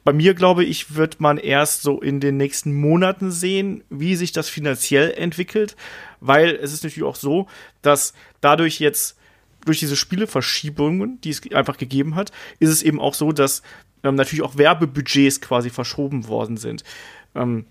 Bei 0.09 0.13
mir, 0.13 0.33
glaube 0.33 0.65
ich, 0.65 0.95
wird 0.95 1.19
man 1.19 1.37
erst 1.37 1.83
so 1.83 2.01
in 2.01 2.19
den 2.19 2.35
nächsten 2.35 2.73
Monaten 2.73 3.29
sehen, 3.29 3.83
wie 3.91 4.15
sich 4.15 4.31
das 4.31 4.49
finanziell 4.49 5.11
entwickelt, 5.11 5.75
weil 6.19 6.55
es 6.55 6.73
ist 6.73 6.83
natürlich 6.83 7.07
auch 7.07 7.15
so, 7.15 7.45
dass 7.83 8.13
dadurch 8.41 8.79
jetzt 8.79 9.19
durch 9.65 9.77
diese 9.77 9.95
Spieleverschiebungen, 9.95 11.21
die 11.21 11.29
es 11.29 11.43
einfach 11.51 11.77
gegeben 11.77 12.15
hat, 12.15 12.31
ist 12.57 12.71
es 12.71 12.81
eben 12.81 12.99
auch 12.99 13.13
so, 13.13 13.31
dass 13.31 13.61
ähm, 14.03 14.15
natürlich 14.15 14.41
auch 14.41 14.57
Werbebudgets 14.57 15.41
quasi 15.41 15.69
verschoben 15.69 16.27
worden 16.27 16.57
sind. 16.57 16.83
Ähm, 17.35 17.67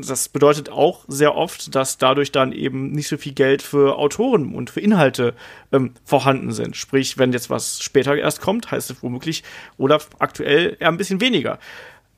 das 0.00 0.28
bedeutet 0.28 0.70
auch 0.70 1.04
sehr 1.08 1.34
oft, 1.34 1.74
dass 1.74 1.98
dadurch 1.98 2.30
dann 2.30 2.52
eben 2.52 2.92
nicht 2.92 3.08
so 3.08 3.16
viel 3.16 3.32
Geld 3.32 3.62
für 3.62 3.98
Autoren 3.98 4.54
und 4.54 4.70
für 4.70 4.80
Inhalte 4.80 5.34
ähm, 5.72 5.94
vorhanden 6.04 6.52
sind. 6.52 6.76
Sprich, 6.76 7.18
wenn 7.18 7.32
jetzt 7.32 7.50
was 7.50 7.82
später 7.82 8.16
erst 8.16 8.40
kommt, 8.40 8.70
heißt 8.70 8.90
es 8.90 9.02
womöglich 9.02 9.42
oder 9.76 10.00
aktuell 10.18 10.76
eher 10.78 10.88
ein 10.88 10.96
bisschen 10.96 11.20
weniger. 11.20 11.58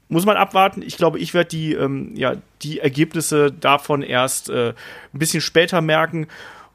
Muss 0.08 0.26
man 0.26 0.36
abwarten. 0.36 0.82
Ich 0.82 0.96
glaube, 0.96 1.18
ich 1.18 1.34
werde 1.34 1.48
die, 1.48 1.72
ähm, 1.72 2.14
ja, 2.16 2.34
die 2.62 2.80
Ergebnisse 2.80 3.52
davon 3.52 4.02
erst 4.02 4.50
äh, 4.50 4.74
ein 5.14 5.18
bisschen 5.18 5.40
später 5.40 5.80
merken. 5.80 6.26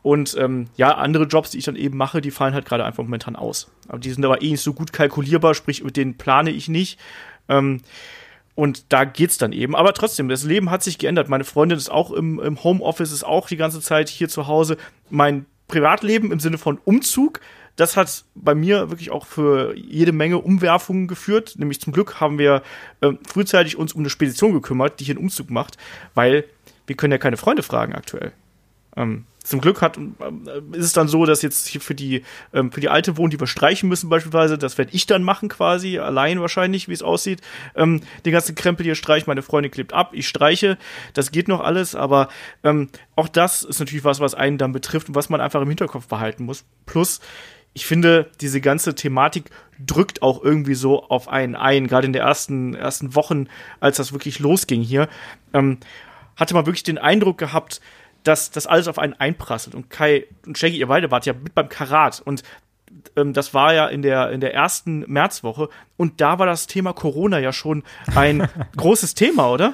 Und 0.01 0.35
ähm, 0.39 0.67
ja, 0.77 0.95
andere 0.95 1.25
Jobs, 1.25 1.49
die 1.49 1.57
ich 1.57 1.65
dann 1.65 1.75
eben 1.75 1.97
mache, 1.97 2.21
die 2.21 2.31
fallen 2.31 2.53
halt 2.53 2.65
gerade 2.65 2.85
einfach 2.85 3.03
momentan 3.03 3.35
aus. 3.35 3.69
Aber 3.87 3.99
die 3.99 4.11
sind 4.11 4.23
aber 4.23 4.41
eh 4.41 4.51
nicht 4.51 4.61
so 4.61 4.73
gut 4.73 4.93
kalkulierbar, 4.93 5.53
sprich, 5.53 5.83
mit 5.83 5.97
denen 5.97 6.15
plane 6.15 6.51
ich 6.51 6.69
nicht. 6.69 6.99
Ähm, 7.49 7.81
und 8.55 8.91
da 8.93 9.03
geht's 9.03 9.37
dann 9.37 9.51
eben. 9.51 9.75
Aber 9.75 9.93
trotzdem, 9.93 10.29
das 10.29 10.43
Leben 10.43 10.71
hat 10.71 10.81
sich 10.81 10.97
geändert. 10.97 11.29
Meine 11.29 11.43
Freundin 11.43 11.77
ist 11.77 11.91
auch 11.91 12.11
im, 12.11 12.39
im 12.39 12.63
Homeoffice, 12.63 13.11
ist 13.11 13.25
auch 13.25 13.47
die 13.47 13.57
ganze 13.57 13.81
Zeit 13.81 14.09
hier 14.09 14.29
zu 14.29 14.47
Hause. 14.47 14.77
Mein 15.09 15.45
Privatleben 15.67 16.31
im 16.31 16.39
Sinne 16.39 16.57
von 16.57 16.79
Umzug, 16.85 17.41
das 17.75 17.97
hat 17.97 18.23
bei 18.35 18.55
mir 18.55 18.89
wirklich 18.89 19.11
auch 19.11 19.25
für 19.25 19.75
jede 19.75 20.13
Menge 20.13 20.37
Umwerfungen 20.37 21.07
geführt. 21.07 21.55
Nämlich 21.57 21.81
zum 21.81 21.91
Glück 21.91 22.21
haben 22.21 22.37
wir 22.37 22.63
äh, 23.01 23.11
frühzeitig 23.27 23.75
uns 23.75 23.93
um 23.93 23.99
eine 24.01 24.09
Spedition 24.09 24.53
gekümmert, 24.53 24.99
die 24.99 25.03
hier 25.03 25.15
einen 25.15 25.25
Umzug 25.25 25.49
macht, 25.49 25.77
weil 26.13 26.45
wir 26.87 26.95
können 26.95 27.11
ja 27.11 27.17
keine 27.17 27.37
Freunde 27.37 27.63
fragen 27.63 27.93
aktuell. 27.93 28.31
Ähm, 28.95 29.25
zum 29.45 29.61
Glück 29.61 29.81
hat, 29.81 29.97
äh, 29.97 30.77
ist 30.77 30.85
es 30.85 30.93
dann 30.93 31.07
so, 31.07 31.25
dass 31.25 31.41
jetzt 31.41 31.67
hier 31.67 31.81
für 31.81 31.95
die, 31.95 32.23
ähm, 32.53 32.71
für 32.71 32.81
die 32.81 32.89
alte 32.89 33.17
Wohnung, 33.17 33.29
die 33.29 33.39
wir 33.39 33.47
streichen 33.47 33.87
müssen 33.87 34.09
beispielsweise, 34.09 34.57
das 34.57 34.77
werde 34.77 34.93
ich 34.93 35.05
dann 35.05 35.23
machen 35.23 35.49
quasi, 35.49 35.99
allein 35.99 36.41
wahrscheinlich, 36.41 36.87
wie 36.87 36.93
es 36.93 37.03
aussieht. 37.03 37.41
Ähm, 37.75 38.01
den 38.25 38.33
ganzen 38.33 38.55
Krempel 38.55 38.85
hier 38.85 38.95
streichen, 38.95 39.25
meine 39.27 39.43
Freundin 39.43 39.71
klebt 39.71 39.93
ab, 39.93 40.11
ich 40.13 40.27
streiche, 40.27 40.77
das 41.13 41.31
geht 41.31 41.47
noch 41.47 41.61
alles, 41.61 41.95
aber 41.95 42.29
ähm, 42.63 42.89
auch 43.15 43.27
das 43.27 43.63
ist 43.63 43.79
natürlich 43.79 44.03
was, 44.03 44.19
was 44.19 44.33
einen 44.33 44.57
dann 44.57 44.71
betrifft 44.71 45.09
und 45.09 45.15
was 45.15 45.29
man 45.29 45.41
einfach 45.41 45.61
im 45.61 45.69
Hinterkopf 45.69 46.07
behalten 46.07 46.43
muss. 46.43 46.65
Plus, 46.85 47.21
ich 47.73 47.85
finde, 47.85 48.31
diese 48.39 48.61
ganze 48.61 48.95
Thematik 48.95 49.51
drückt 49.85 50.21
auch 50.21 50.41
irgendwie 50.41 50.75
so 50.75 51.03
auf 51.03 51.27
einen 51.27 51.55
ein, 51.55 51.87
gerade 51.87 52.07
in 52.07 52.13
den 52.13 52.21
ersten, 52.21 52.73
ersten 52.73 53.15
Wochen, 53.15 53.47
als 53.81 53.97
das 53.97 54.13
wirklich 54.13 54.39
losging 54.39 54.81
hier, 54.81 55.09
ähm, 55.53 55.79
hatte 56.37 56.53
man 56.53 56.65
wirklich 56.65 56.83
den 56.83 56.97
Eindruck 56.97 57.37
gehabt, 57.37 57.81
dass 58.25 58.51
das 58.51 58.67
alles 58.67 58.87
auf 58.87 58.99
einen 58.99 59.13
einprasselt. 59.13 59.75
Und 59.75 59.89
Kai 59.89 60.25
und 60.45 60.57
Shaggy, 60.57 60.77
ihr 60.77 60.87
beide 60.87 61.11
wart 61.11 61.25
ja 61.25 61.33
mit 61.33 61.55
beim 61.55 61.69
Karat 61.69 62.21
und 62.23 62.43
ähm, 63.15 63.33
das 63.33 63.53
war 63.53 63.73
ja 63.73 63.87
in 63.87 64.01
der, 64.01 64.31
in 64.31 64.41
der 64.41 64.53
ersten 64.53 64.99
Märzwoche 65.07 65.69
und 65.97 66.21
da 66.21 66.39
war 66.39 66.45
das 66.45 66.67
Thema 66.67 66.93
Corona 66.93 67.39
ja 67.39 67.53
schon 67.53 67.83
ein 68.15 68.47
großes 68.77 69.15
Thema, 69.15 69.49
oder? 69.51 69.73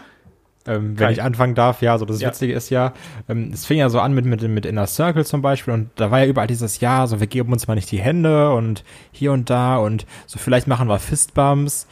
Ähm, 0.68 1.00
wenn 1.00 1.12
ich 1.12 1.24
anfangen 1.24 1.56
darf, 1.56 1.82
ja, 1.82 1.98
so 1.98 2.06
das 2.06 2.22
ja. 2.22 2.28
Witzige 2.30 2.54
ist 2.54 2.70
ja, 2.70 2.94
ähm, 3.28 3.50
es 3.52 3.66
fing 3.66 3.80
ja 3.80 3.90
so 3.90 4.00
an 4.00 4.14
mit, 4.14 4.26
mit, 4.26 4.44
mit 4.44 4.66
Inner 4.66 4.86
Circle 4.86 5.26
zum 5.26 5.42
Beispiel 5.42 5.74
und 5.74 5.90
da 5.96 6.12
war 6.12 6.20
ja 6.20 6.26
überall 6.26 6.48
dieses 6.48 6.80
Ja, 6.80 7.08
so 7.08 7.20
wir 7.20 7.28
geben 7.28 7.52
uns 7.52 7.68
mal 7.68 7.74
nicht 7.74 7.90
die 7.90 8.00
Hände 8.00 8.52
und 8.52 8.84
hier 9.12 9.32
und 9.32 9.50
da 9.50 9.78
und 9.78 10.06
so 10.28 10.38
vielleicht 10.38 10.68
machen 10.68 10.88
wir 10.88 11.00
Fistbumps 11.00 11.88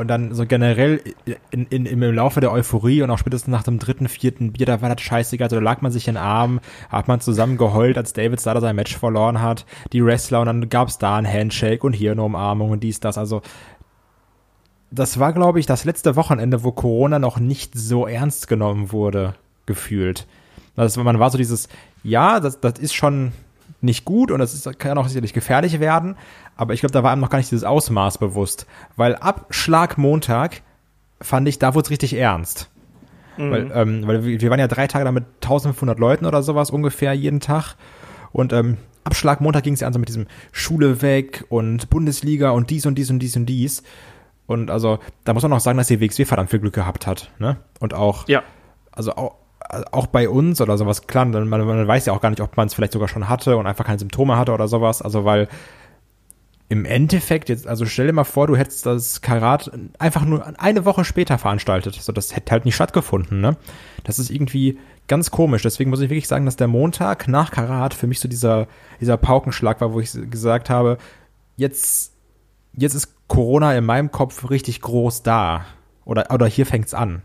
und 0.00 0.08
dann 0.08 0.34
so 0.34 0.46
generell 0.46 1.00
in, 1.50 1.66
in, 1.66 1.86
im 1.86 2.02
Laufe 2.02 2.40
der 2.40 2.50
Euphorie 2.50 3.02
und 3.02 3.10
auch 3.10 3.18
spätestens 3.18 3.52
nach 3.52 3.62
dem 3.62 3.78
dritten, 3.78 4.08
vierten 4.08 4.52
Bier, 4.52 4.66
da 4.66 4.82
war 4.82 4.94
das 4.94 5.00
scheißegal. 5.00 5.46
Also 5.46 5.56
da 5.56 5.62
lag 5.62 5.80
man 5.82 5.92
sich 5.92 6.08
in 6.08 6.14
den 6.14 6.22
Arm, 6.22 6.60
hat 6.88 7.06
man 7.06 7.20
zusammen 7.20 7.56
geheult, 7.56 7.96
als 7.96 8.12
David 8.12 8.40
Starter 8.40 8.60
sein 8.60 8.76
Match 8.76 8.96
verloren 8.96 9.40
hat, 9.40 9.66
die 9.92 10.04
Wrestler 10.04 10.40
und 10.40 10.46
dann 10.46 10.68
gab's 10.68 10.98
da 10.98 11.16
ein 11.16 11.30
Handshake 11.30 11.86
und 11.86 11.92
hier 11.92 12.12
eine 12.12 12.22
Umarmung 12.22 12.70
und 12.70 12.82
dies, 12.82 12.98
das. 13.00 13.18
Also 13.18 13.42
das 14.90 15.20
war, 15.20 15.32
glaube 15.32 15.60
ich, 15.60 15.66
das 15.66 15.84
letzte 15.84 16.16
Wochenende, 16.16 16.64
wo 16.64 16.72
Corona 16.72 17.18
noch 17.18 17.38
nicht 17.38 17.74
so 17.76 18.06
ernst 18.06 18.48
genommen 18.48 18.90
wurde, 18.90 19.34
gefühlt. 19.66 20.26
Also 20.76 21.04
man 21.04 21.18
war 21.18 21.30
so 21.30 21.38
dieses, 21.38 21.68
ja, 22.02 22.40
das, 22.40 22.60
das 22.60 22.78
ist 22.78 22.94
schon 22.94 23.32
nicht 23.80 24.04
gut 24.04 24.30
und 24.30 24.38
das 24.38 24.54
ist, 24.54 24.78
kann 24.78 24.98
auch 24.98 25.08
sicherlich 25.08 25.32
gefährlich 25.32 25.80
werden, 25.80 26.16
aber 26.56 26.74
ich 26.74 26.80
glaube, 26.80 26.92
da 26.92 27.02
war 27.02 27.12
einem 27.12 27.20
noch 27.20 27.30
gar 27.30 27.38
nicht 27.38 27.50
dieses 27.50 27.64
Ausmaß 27.64 28.18
bewusst. 28.18 28.66
Weil 28.96 29.16
ab 29.16 29.46
Schlagmontag 29.50 30.62
fand 31.20 31.48
ich, 31.48 31.58
da 31.58 31.74
wurde 31.74 31.86
es 31.86 31.90
richtig 31.90 32.14
ernst. 32.14 32.70
Mhm. 33.36 33.50
Weil, 33.50 33.70
ähm, 33.74 34.06
weil 34.06 34.24
wir 34.24 34.50
waren 34.50 34.60
ja 34.60 34.68
drei 34.68 34.86
Tage 34.86 35.04
da 35.04 35.12
mit 35.12 35.24
1500 35.42 35.98
Leuten 35.98 36.26
oder 36.26 36.42
sowas 36.42 36.70
ungefähr 36.70 37.12
jeden 37.12 37.40
Tag. 37.40 37.76
Und 38.32 38.52
ähm, 38.52 38.76
ab 39.04 39.16
Schlagmontag 39.16 39.62
ging 39.62 39.74
es 39.74 39.80
ja 39.80 39.86
an 39.86 39.92
so 39.92 39.98
mit 39.98 40.08
diesem 40.08 40.26
Schule 40.52 41.02
weg 41.02 41.44
und 41.48 41.90
Bundesliga 41.90 42.50
und 42.50 42.70
dies 42.70 42.86
und 42.86 42.96
dies 42.96 43.10
und 43.10 43.18
dies 43.20 43.36
und 43.36 43.46
dies. 43.46 43.82
Und 44.46 44.70
also, 44.70 44.98
da 45.24 45.32
muss 45.32 45.44
man 45.44 45.52
auch 45.52 45.60
sagen, 45.60 45.78
dass 45.78 45.86
die 45.86 46.00
WXW 46.00 46.24
verdammt 46.24 46.50
viel 46.50 46.58
Glück 46.58 46.74
gehabt 46.74 47.06
hat. 47.06 47.30
Ne? 47.38 47.56
Und 47.78 47.94
auch, 47.94 48.26
ja. 48.28 48.42
also 48.90 49.12
auch, 49.14 49.36
auch 49.92 50.06
bei 50.06 50.28
uns 50.28 50.60
oder 50.60 50.76
sowas, 50.76 51.06
klar, 51.06 51.24
man, 51.24 51.48
man 51.48 51.86
weiß 51.88 52.06
ja 52.06 52.12
auch 52.12 52.20
gar 52.20 52.30
nicht, 52.30 52.40
ob 52.40 52.56
man 52.56 52.66
es 52.66 52.74
vielleicht 52.74 52.92
sogar 52.92 53.08
schon 53.08 53.28
hatte 53.28 53.56
und 53.56 53.66
einfach 53.66 53.84
keine 53.84 53.98
Symptome 53.98 54.36
hatte 54.36 54.52
oder 54.52 54.68
sowas. 54.68 55.02
Also 55.02 55.24
weil 55.24 55.48
im 56.68 56.84
Endeffekt 56.84 57.48
jetzt, 57.48 57.66
also 57.66 57.84
stell 57.84 58.06
dir 58.06 58.12
mal 58.12 58.22
vor, 58.22 58.46
du 58.46 58.56
hättest 58.56 58.86
das 58.86 59.20
Karat 59.20 59.72
einfach 59.98 60.24
nur 60.24 60.60
eine 60.60 60.84
Woche 60.84 61.04
später 61.04 61.36
veranstaltet. 61.36 61.96
So, 61.96 62.12
das 62.12 62.34
hätte 62.34 62.52
halt 62.52 62.64
nicht 62.64 62.76
stattgefunden, 62.76 63.40
ne? 63.40 63.56
Das 64.04 64.20
ist 64.20 64.30
irgendwie 64.30 64.78
ganz 65.08 65.32
komisch. 65.32 65.62
Deswegen 65.62 65.90
muss 65.90 66.00
ich 66.00 66.10
wirklich 66.10 66.28
sagen, 66.28 66.44
dass 66.44 66.54
der 66.54 66.68
Montag 66.68 67.26
nach 67.26 67.50
Karat 67.50 67.92
für 67.92 68.06
mich 68.06 68.20
so 68.20 68.28
dieser, 68.28 68.68
dieser 69.00 69.16
Paukenschlag 69.16 69.80
war, 69.80 69.92
wo 69.92 69.98
ich 69.98 70.12
gesagt 70.30 70.70
habe, 70.70 70.98
jetzt, 71.56 72.12
jetzt 72.72 72.94
ist 72.94 73.16
Corona 73.26 73.76
in 73.76 73.84
meinem 73.84 74.12
Kopf 74.12 74.48
richtig 74.48 74.80
groß 74.80 75.24
da. 75.24 75.64
Oder, 76.04 76.30
oder 76.32 76.46
hier 76.46 76.66
fängt's 76.66 76.94
an. 76.94 77.22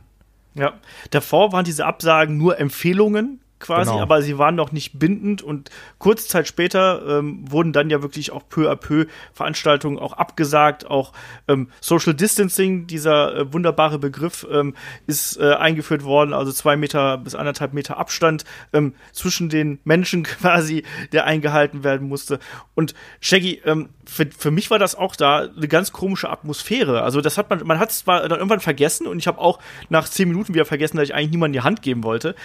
Ja, 0.55 0.73
davor 1.11 1.51
waren 1.51 1.65
diese 1.65 1.85
Absagen 1.85 2.37
nur 2.37 2.59
Empfehlungen, 2.59 3.41
quasi, 3.59 3.91
genau. 3.91 4.01
aber 4.01 4.21
sie 4.21 4.37
waren 4.37 4.55
noch 4.55 4.71
nicht 4.71 4.99
bindend 4.99 5.41
und 5.41 5.69
kurze 5.97 6.27
Zeit 6.27 6.47
später 6.47 7.01
ähm, 7.07 7.49
wurden 7.49 7.73
dann 7.73 7.89
ja 7.89 8.01
wirklich 8.01 8.31
auch 8.31 8.43
peu 8.49 8.69
à 8.69 8.75
peu 8.75 9.05
Veranstaltungen 9.33 9.97
auch 9.97 10.13
abgesagt, 10.13 10.87
auch 10.87 11.13
ähm, 11.47 11.69
Social 11.81 12.13
Distancing, 12.13 12.87
dieser 12.87 13.35
äh, 13.35 13.53
wunderbare 13.53 13.97
Begriff, 13.97 14.45
ähm, 14.51 14.75
ist 15.07 15.37
äh, 15.39 15.53
eingeführt 15.53 16.03
worden, 16.03 16.33
also 16.33 16.51
zwei 16.51 16.75
Meter 16.75 17.17
bis 17.17 17.35
anderthalb 17.35 17.73
Meter 17.73 17.97
Abstand 17.97 18.43
ähm, 18.73 18.93
zwischen 19.13 19.49
den 19.49 19.79
Menschen 19.83 20.23
quasi, 20.23 20.83
der 21.11 21.25
eingehalten 21.25 21.83
werden 21.83 22.07
musste. 22.07 22.39
Und 22.75 22.93
Shaggy, 23.21 23.61
ähm, 23.65 23.89
für, 24.05 24.27
für 24.37 24.51
mich 24.51 24.69
war 24.69 24.79
das 24.79 24.95
auch 24.95 25.15
da 25.15 25.47
eine 25.55 25.67
ganz 25.67 25.91
komische 25.91 26.29
Atmosphäre. 26.29 27.01
Also 27.01 27.21
das 27.21 27.37
hat 27.37 27.49
man, 27.49 27.65
man 27.65 27.79
hat 27.79 27.89
es 27.91 27.99
zwar 27.99 28.27
dann 28.27 28.37
irgendwann 28.37 28.59
vergessen 28.59 29.07
und 29.07 29.17
ich 29.17 29.27
habe 29.27 29.39
auch 29.39 29.59
nach 29.89 30.07
zehn 30.07 30.27
Minuten 30.27 30.53
wieder 30.53 30.65
vergessen, 30.65 30.97
dass 30.97 31.05
ich 31.05 31.15
eigentlich 31.15 31.31
niemandem 31.31 31.61
die 31.61 31.65
Hand 31.65 31.81
geben 31.81 32.03
wollte. 32.03 32.35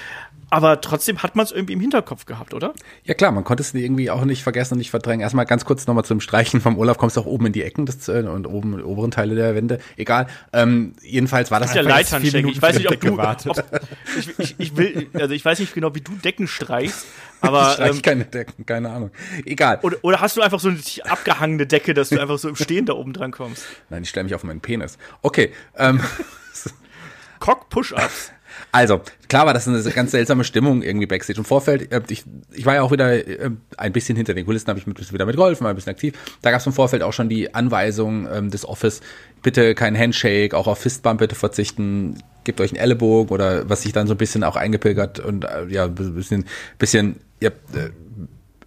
Aber 0.50 0.80
trotzdem 0.80 1.09
hat 1.18 1.36
man 1.36 1.44
es 1.44 1.52
irgendwie 1.52 1.74
im 1.74 1.80
Hinterkopf 1.80 2.26
gehabt, 2.26 2.54
oder? 2.54 2.72
Ja 3.04 3.14
klar, 3.14 3.32
man 3.32 3.44
konnte 3.44 3.62
es 3.62 3.74
irgendwie 3.74 4.10
auch 4.10 4.24
nicht 4.24 4.42
vergessen 4.42 4.74
und 4.74 4.78
nicht 4.78 4.90
verdrängen. 4.90 5.20
Erstmal 5.20 5.46
ganz 5.46 5.64
kurz 5.64 5.86
nochmal 5.86 6.04
zum 6.04 6.20
Streichen 6.20 6.60
vom 6.60 6.78
Olaf, 6.78 6.98
kommst 6.98 7.16
du 7.16 7.20
auch 7.20 7.26
oben 7.26 7.46
in 7.46 7.52
die 7.52 7.62
Ecken 7.62 7.86
des, 7.86 8.08
äh, 8.08 8.22
und 8.22 8.46
oben 8.46 8.82
oberen 8.82 9.10
Teile 9.10 9.34
der 9.34 9.54
Wände. 9.54 9.78
Egal. 9.96 10.26
Ähm, 10.52 10.94
jedenfalls 11.02 11.50
war 11.50 11.60
das, 11.60 11.72
das 11.72 11.82
ist 11.82 11.82
ja 11.82 11.88
Leithandcheck. 11.88 12.46
Ich 12.46 12.62
weiß 12.62 12.76
nicht, 12.78 12.90
ob 12.90 13.00
du, 13.00 13.18
ob, 13.18 13.64
ich, 14.18 14.38
ich, 14.38 14.54
ich, 14.58 14.76
will, 14.76 15.08
also 15.14 15.34
ich 15.34 15.44
weiß 15.44 15.58
nicht 15.58 15.74
genau, 15.74 15.94
wie 15.94 16.00
du 16.00 16.12
Decken 16.12 16.48
streichst, 16.48 17.06
aber 17.40 17.68
ich 17.68 17.74
streich 17.74 17.96
ähm, 17.96 18.02
keine 18.02 18.24
Decken, 18.24 18.66
keine 18.66 18.90
Ahnung. 18.90 19.10
Egal. 19.44 19.78
Oder, 19.82 19.98
oder 20.02 20.20
hast 20.20 20.36
du 20.36 20.42
einfach 20.42 20.60
so 20.60 20.68
eine 20.68 20.80
abgehangene 21.04 21.66
Decke, 21.66 21.94
dass 21.94 22.10
du 22.10 22.20
einfach 22.20 22.38
so 22.38 22.48
im 22.48 22.56
Stehen 22.56 22.86
da 22.86 22.94
oben 22.94 23.12
dran 23.12 23.30
kommst? 23.30 23.64
Nein, 23.88 24.02
ich 24.02 24.08
stelle 24.08 24.24
mich 24.24 24.34
auf 24.34 24.44
meinen 24.44 24.60
Penis. 24.60 24.98
Okay. 25.22 25.52
Ähm. 25.76 26.00
Cock-Push-Ups. 27.40 28.32
Also, 28.72 29.00
klar 29.28 29.46
war 29.46 29.54
das 29.54 29.66
eine 29.66 29.82
ganz 29.82 30.10
seltsame 30.10 30.44
Stimmung 30.44 30.82
irgendwie 30.82 31.06
Backstage. 31.06 31.38
Im 31.38 31.44
Vorfeld, 31.44 31.92
äh, 31.92 32.02
ich, 32.08 32.24
ich 32.52 32.66
war 32.66 32.74
ja 32.74 32.82
auch 32.82 32.92
wieder 32.92 33.12
äh, 33.12 33.50
ein 33.76 33.92
bisschen 33.92 34.16
hinter 34.16 34.34
den 34.34 34.46
Kulissen, 34.46 34.68
habe 34.68 34.78
ich 34.78 34.86
mit, 34.86 35.12
wieder 35.12 35.26
mitgeholfen, 35.26 35.64
war 35.64 35.72
ein 35.72 35.76
bisschen 35.76 35.92
aktiv. 35.92 36.14
Da 36.42 36.50
gab 36.50 36.60
es 36.60 36.66
im 36.66 36.72
Vorfeld 36.72 37.02
auch 37.02 37.12
schon 37.12 37.28
die 37.28 37.54
Anweisung 37.54 38.28
ähm, 38.32 38.50
des 38.50 38.66
Office, 38.66 39.00
bitte 39.42 39.74
kein 39.74 39.98
Handshake, 39.98 40.56
auch 40.56 40.66
auf 40.66 40.78
Fistbump 40.78 41.20
bitte 41.20 41.34
verzichten, 41.34 42.22
gebt 42.44 42.60
euch 42.60 42.70
einen 42.70 42.80
Ellenbogen 42.80 43.32
oder 43.32 43.68
was 43.68 43.82
sich 43.82 43.92
dann 43.92 44.06
so 44.06 44.14
ein 44.14 44.18
bisschen 44.18 44.44
auch 44.44 44.56
eingepilgert 44.56 45.20
und 45.20 45.44
äh, 45.44 45.66
ja, 45.68 45.84
ein 45.84 45.94
bisschen, 45.94 46.46
bisschen 46.78 47.16
ja, 47.40 47.50
äh, 47.50 47.90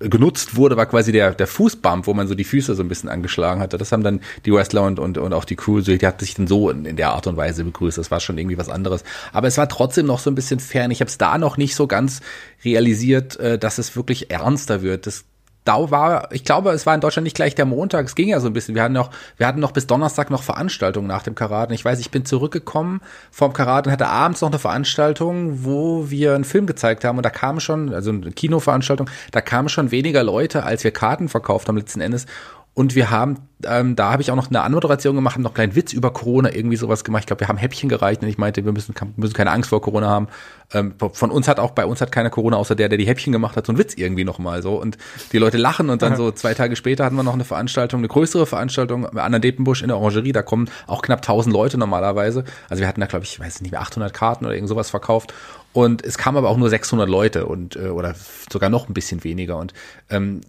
genutzt 0.09 0.55
wurde, 0.55 0.77
war 0.77 0.85
quasi 0.85 1.11
der, 1.11 1.31
der 1.31 1.47
Fußbump, 1.47 2.07
wo 2.07 2.13
man 2.13 2.27
so 2.27 2.35
die 2.35 2.43
Füße 2.43 2.75
so 2.75 2.83
ein 2.83 2.87
bisschen 2.87 3.09
angeschlagen 3.09 3.61
hatte. 3.61 3.77
Das 3.77 3.91
haben 3.91 4.03
dann 4.03 4.21
die 4.45 4.53
Wrestler 4.53 4.83
und, 4.83 4.99
und, 4.99 5.17
und 5.17 5.33
auch 5.33 5.45
die 5.45 5.55
Crew, 5.55 5.81
die 5.81 5.99
hat 6.05 6.19
sich 6.19 6.35
dann 6.35 6.47
so 6.47 6.69
in, 6.69 6.85
in 6.85 6.95
der 6.95 7.11
Art 7.11 7.27
und 7.27 7.37
Weise 7.37 7.63
begrüßt. 7.63 7.97
Das 7.97 8.11
war 8.11 8.19
schon 8.19 8.37
irgendwie 8.37 8.57
was 8.57 8.69
anderes. 8.69 9.03
Aber 9.31 9.47
es 9.47 9.57
war 9.57 9.69
trotzdem 9.69 10.05
noch 10.05 10.19
so 10.19 10.29
ein 10.29 10.35
bisschen 10.35 10.59
fern. 10.59 10.91
Ich 10.91 11.01
habe 11.01 11.09
es 11.09 11.17
da 11.17 11.37
noch 11.37 11.57
nicht 11.57 11.75
so 11.75 11.87
ganz 11.87 12.21
realisiert, 12.63 13.37
äh, 13.37 13.57
dass 13.57 13.77
es 13.77 13.95
wirklich 13.95 14.31
ernster 14.31 14.81
wird. 14.81 15.07
Das 15.07 15.25
da 15.63 15.91
war, 15.91 16.31
ich 16.31 16.43
glaube, 16.43 16.71
es 16.71 16.85
war 16.85 16.93
in 16.93 17.01
Deutschland 17.01 17.23
nicht 17.23 17.35
gleich 17.35 17.55
der 17.55 17.65
Montag, 17.65 18.05
es 18.05 18.15
ging 18.15 18.29
ja 18.29 18.39
so 18.39 18.47
ein 18.47 18.53
bisschen. 18.53 18.75
Wir 18.75 18.83
hatten 18.83 18.93
noch, 18.93 19.11
wir 19.37 19.47
hatten 19.47 19.59
noch 19.59 19.71
bis 19.71 19.87
Donnerstag 19.87 20.29
noch 20.29 20.43
Veranstaltungen 20.43 21.07
nach 21.07 21.23
dem 21.23 21.35
Karat. 21.35 21.71
Ich 21.71 21.85
weiß, 21.85 21.99
ich 21.99 22.11
bin 22.11 22.25
zurückgekommen 22.25 23.01
vom 23.31 23.53
Karat 23.53 23.87
und 23.87 23.93
hatte 23.93 24.07
abends 24.07 24.41
noch 24.41 24.49
eine 24.49 24.59
Veranstaltung, 24.59 25.63
wo 25.63 26.09
wir 26.09 26.35
einen 26.35 26.43
Film 26.43 26.65
gezeigt 26.65 27.05
haben 27.05 27.17
und 27.17 27.23
da 27.23 27.29
kamen 27.29 27.59
schon, 27.59 27.93
also 27.93 28.11
eine 28.11 28.31
Kinoveranstaltung, 28.31 29.09
da 29.31 29.41
kamen 29.41 29.69
schon 29.69 29.91
weniger 29.91 30.23
Leute, 30.23 30.63
als 30.63 30.83
wir 30.83 30.91
Karten 30.91 31.29
verkauft 31.29 31.67
haben 31.67 31.77
letzten 31.77 32.01
Endes. 32.01 32.25
Und 32.75 32.95
wir 32.95 33.11
haben, 33.11 33.37
ähm, 33.65 33.95
da 33.95 34.11
habe 34.11 34.23
ich 34.23 34.31
auch 34.31 34.35
noch 34.35 34.49
eine 34.49 34.61
Anmoderation 34.61 35.15
gemacht, 35.15 35.37
noch 35.37 35.51
einen 35.51 35.53
kleinen 35.53 35.75
Witz 35.75 35.93
über 35.93 36.11
Corona, 36.11 36.51
irgendwie 36.53 36.75
sowas 36.75 37.03
gemacht. 37.03 37.21
Ich 37.21 37.27
glaube, 37.27 37.41
wir 37.41 37.47
haben 37.47 37.57
Häppchen 37.57 37.87
gereicht 37.87 38.23
und 38.23 38.27
ich 38.27 38.39
meinte, 38.39 38.65
wir 38.65 38.71
müssen, 38.71 38.95
müssen 39.15 39.33
keine 39.35 39.51
Angst 39.51 39.69
vor 39.69 39.79
Corona 39.79 40.09
haben. 40.09 40.27
Ähm, 40.73 40.95
von 40.97 41.29
uns 41.29 41.47
hat 41.47 41.59
auch, 41.59 41.71
bei 41.71 41.85
uns 41.85 42.01
hat 42.01 42.11
keiner 42.11 42.31
Corona, 42.31 42.57
außer 42.57 42.73
der, 42.73 42.89
der 42.89 42.97
die 42.97 43.05
Häppchen 43.05 43.31
gemacht 43.31 43.57
hat, 43.57 43.67
so 43.67 43.73
ein 43.73 43.77
Witz 43.77 43.93
irgendwie 43.93 44.23
nochmal 44.23 44.63
so. 44.63 44.81
Und 44.81 44.97
die 45.33 45.37
Leute 45.37 45.57
lachen 45.57 45.91
und 45.91 46.01
dann 46.01 46.15
so 46.15 46.31
zwei 46.31 46.55
Tage 46.55 46.75
später 46.75 47.05
hatten 47.05 47.15
wir 47.15 47.21
noch 47.21 47.35
eine 47.35 47.45
Veranstaltung, 47.45 47.99
eine 47.99 48.07
größere 48.07 48.47
Veranstaltung 48.47 49.05
an 49.05 49.31
der 49.31 49.39
Depenbusch 49.39 49.83
in 49.83 49.89
der 49.89 49.97
Orangerie. 49.97 50.31
Da 50.31 50.41
kommen 50.41 50.67
auch 50.87 51.03
knapp 51.03 51.19
1000 51.19 51.53
Leute 51.53 51.77
normalerweise. 51.77 52.43
Also 52.69 52.81
wir 52.81 52.87
hatten 52.87 53.01
da, 53.01 53.07
glaube 53.07 53.25
ich, 53.25 53.33
ich 53.33 53.39
weiß 53.39 53.61
nicht 53.61 53.71
mehr, 53.71 53.81
800 53.81 54.11
Karten 54.11 54.45
oder 54.45 54.55
irgend 54.55 54.69
sowas 54.69 54.89
verkauft. 54.89 55.31
Und 55.73 56.05
es 56.05 56.19
kam 56.19 56.37
aber 56.37 56.49
auch 56.49 56.57
nur 56.57 56.69
600 56.69 57.09
Leute 57.09 57.47
und 57.47 57.75
äh, 57.75 57.89
oder 57.89 58.13
sogar 58.51 58.69
noch 58.69 58.87
ein 58.87 58.93
bisschen 58.93 59.23
weniger. 59.23 59.57
Und 59.57 59.73
ähm, 60.11 60.41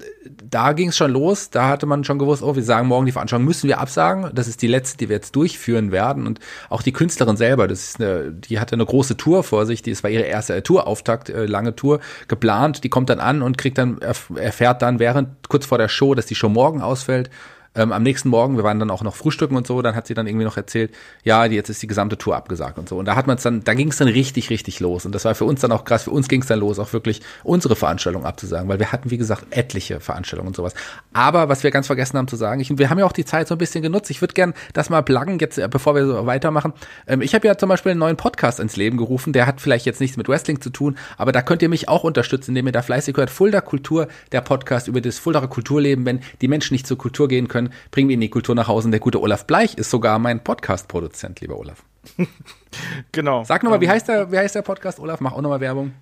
da 0.51 0.73
ging 0.75 0.91
es 0.91 0.97
schon 0.99 1.11
los. 1.11 1.49
Da 1.49 1.69
hatte 1.69 1.87
man 1.87 2.05
schon 2.05 2.19
gewusst, 2.19 2.43
oh, 2.43 2.55
wir 2.55 2.63
sagen 2.63 2.89
morgen 2.89 3.07
die 3.07 3.13
Veranstaltung 3.13 3.47
müssen 3.47 3.67
wir 3.67 3.81
absagen. 3.81 4.31
Das 4.35 4.49
ist 4.49 4.61
die 4.61 4.67
letzte, 4.67 4.99
die 4.99 5.09
wir 5.09 5.17
jetzt 5.17 5.35
durchführen 5.35 5.93
werden. 5.93 6.27
Und 6.27 6.41
auch 6.69 6.83
die 6.83 6.93
Künstlerin 6.93 7.39
selber, 7.39 7.67
das 7.67 7.89
ist 7.89 8.01
eine, 8.01 8.33
die 8.33 8.61
hatte 8.61 8.75
eine 8.75 8.85
große 8.85 9.17
Tour 9.17 9.43
vor 9.43 9.65
sich. 9.65 9.81
Die, 9.81 9.91
das 9.91 10.03
war 10.03 10.11
ihre 10.11 10.25
erste 10.25 10.63
Tourauftakt, 10.63 11.31
äh, 11.31 11.47
lange 11.47 11.75
Tour 11.75 12.01
geplant. 12.29 12.85
Die 12.85 12.91
kommt 12.91 13.09
dann 13.09 13.21
an 13.21 13.41
und 13.41 13.57
kriegt 13.57 13.79
dann 13.79 13.99
erfährt 14.37 14.83
dann 14.83 14.99
während 14.99 15.49
kurz 15.49 15.65
vor 15.65 15.79
der 15.79 15.89
Show, 15.89 16.15
dass 16.15 16.27
die 16.27 16.35
Show 16.35 16.51
morgen 16.51 16.83
ausfällt 16.83 17.31
ähm, 17.75 17.93
am 17.93 18.03
nächsten 18.03 18.29
Morgen, 18.29 18.57
wir 18.57 18.65
waren 18.65 18.79
dann 18.79 18.91
auch 18.91 19.03
noch 19.03 19.15
frühstücken 19.15 19.57
und 19.57 19.67
so, 19.67 19.83
dann 19.83 19.95
hat 19.95 20.07
sie 20.07 20.15
dann 20.15 20.27
irgendwie 20.27 20.45
noch 20.45 20.57
erzählt, 20.57 20.95
ja, 21.23 21.45
jetzt 21.45 21.69
ist 21.69 21.83
die 21.83 21.87
gesamte 21.87 22.17
Tour 22.17 22.37
abgesagt 22.37 22.79
und 22.79 22.89
so. 22.89 22.99
Und 22.99 23.07
da 23.07 23.17
hat 23.17 23.27
man 23.27 23.37
es 23.37 23.43
dann, 23.43 23.65
da 23.65 23.75
ging 23.75 23.89
es 23.91 23.97
dann 23.97 24.09
richtig, 24.09 24.51
richtig 24.51 24.81
los. 24.81 25.07
Und 25.07 25.15
das 25.15 25.25
war 25.25 25.35
für 25.35 25.45
uns 25.45 25.61
dann 25.61 25.73
auch 25.73 25.85
krass, 25.85 26.05
für 26.05 26.11
uns 26.11 26.29
ging 26.29 26.43
es 26.43 26.47
dann 26.47 26.61
los, 26.61 26.79
auch 26.79 26.93
wirklich 26.93 27.21
unsere 27.43 27.77
Veranstaltung 27.77 28.25
abzusagen, 28.25 28.69
weil 28.69 28.79
wir 28.79 28.93
hatten, 28.93 29.11
wie 29.11 29.19
gesagt, 29.19 29.47
etliche 29.51 30.01
Veranstaltungen 30.01 30.49
und 30.49 30.57
sowas. 30.57 30.75
Aber 31.13 31.49
was 31.49 31.63
wir 31.63 31.71
ganz 31.71 31.87
vergessen 31.87 32.19
haben 32.19 32.29
zu 32.29 32.37
sagen, 32.37 32.61
ich, 32.61 32.79
wir 32.79 32.91
haben 32.91 32.99
ja 32.99 33.07
auch 33.07 33.13
die 33.13 33.25
Zeit 33.25 33.49
so 33.49 33.55
ein 33.55 33.59
bisschen 33.59 33.83
genutzt. 33.83 34.11
Ich 34.11 34.21
würde 34.21 34.35
gern 34.35 34.55
das 34.73 34.91
mal 34.91 35.03
pluggen, 35.03 35.39
jetzt, 35.39 35.59
äh, 35.59 35.69
bevor 35.69 35.95
wir 35.95 36.07
so 36.07 36.27
weitermachen. 36.27 36.73
Ähm, 37.07 37.23
ich 37.23 37.35
habe 37.35 37.47
ja 37.47 37.57
zum 37.57 37.69
Beispiel 37.69 37.91
einen 37.91 38.01
neuen 38.01 38.17
Podcast 38.17 38.61
ins 38.61 38.77
Leben 38.77 38.97
gerufen, 38.97 39.33
der 39.33 39.47
hat 39.47 39.61
vielleicht 39.61 39.87
jetzt 39.87 40.01
nichts 40.01 40.17
mit 40.17 40.29
Wrestling 40.29 40.61
zu 40.61 40.71
tun, 40.71 40.97
aber 41.17 41.33
da 41.33 41.43
könnt 41.43 41.63
ihr 41.63 41.69
mich 41.69 41.89
auch 41.89 42.05
unterstützen, 42.05 42.51
indem 42.51 42.67
ihr 42.67 42.73
da 42.73 42.83
fleißig 42.83 43.17
hört. 43.17 43.31
Fulda 43.31 43.61
Kultur, 43.61 44.09
der 44.33 44.41
Podcast 44.41 44.89
über 44.89 45.01
das 45.01 45.19
Fuldaer 45.19 45.49
Kulturleben. 45.49 46.07
Wenn 46.07 46.21
die 46.41 46.49
Menschen 46.49 46.75
nicht 46.75 46.87
zur 46.87 46.99
Kultur 46.99 47.29
gehen 47.29 47.49
können, 47.49 47.64
bringen 47.91 48.09
wir 48.09 48.15
in 48.15 48.21
die 48.21 48.31
Kultur 48.31 48.55
nach 48.55 48.69
Hause. 48.69 48.89
Und 48.89 48.93
der 48.93 49.01
gute 49.01 49.21
Olaf 49.21 49.47
Bleich 49.47 49.77
ist 49.77 49.91
sogar 49.91 50.19
mein 50.19 50.43
Podcast-Produzent, 50.43 51.41
lieber 51.41 51.59
Olaf. 51.59 51.85
genau. 53.13 53.45
Sag 53.45 53.63
nochmal, 53.63 53.81
wie 53.81 53.89
heißt 53.89 54.09
der, 54.09 54.31
wie 54.31 54.39
heißt 54.39 54.55
der 54.55 54.63
Podcast, 54.63 55.01
Olaf? 55.01 55.21
Mach 55.21 55.33
auch 55.33 55.43
nochmal 55.43 55.61
Werbung. 55.61 55.93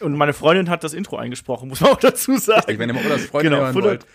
Und 0.00 0.16
meine 0.16 0.32
Freundin 0.32 0.68
hat 0.68 0.84
das 0.84 0.94
Intro 0.94 1.16
eingesprochen, 1.16 1.68
muss 1.68 1.80
man 1.80 1.92
auch 1.92 2.00
dazu 2.00 2.36
sagen. 2.36 2.78
Wenn 2.78 2.88
ihr 2.88 2.94
mal 2.94 3.04
Olafs 3.06 3.26
Freundin 3.26 3.52
genau, 3.52 3.64
hören 3.64 3.74
wollt. 3.74 4.06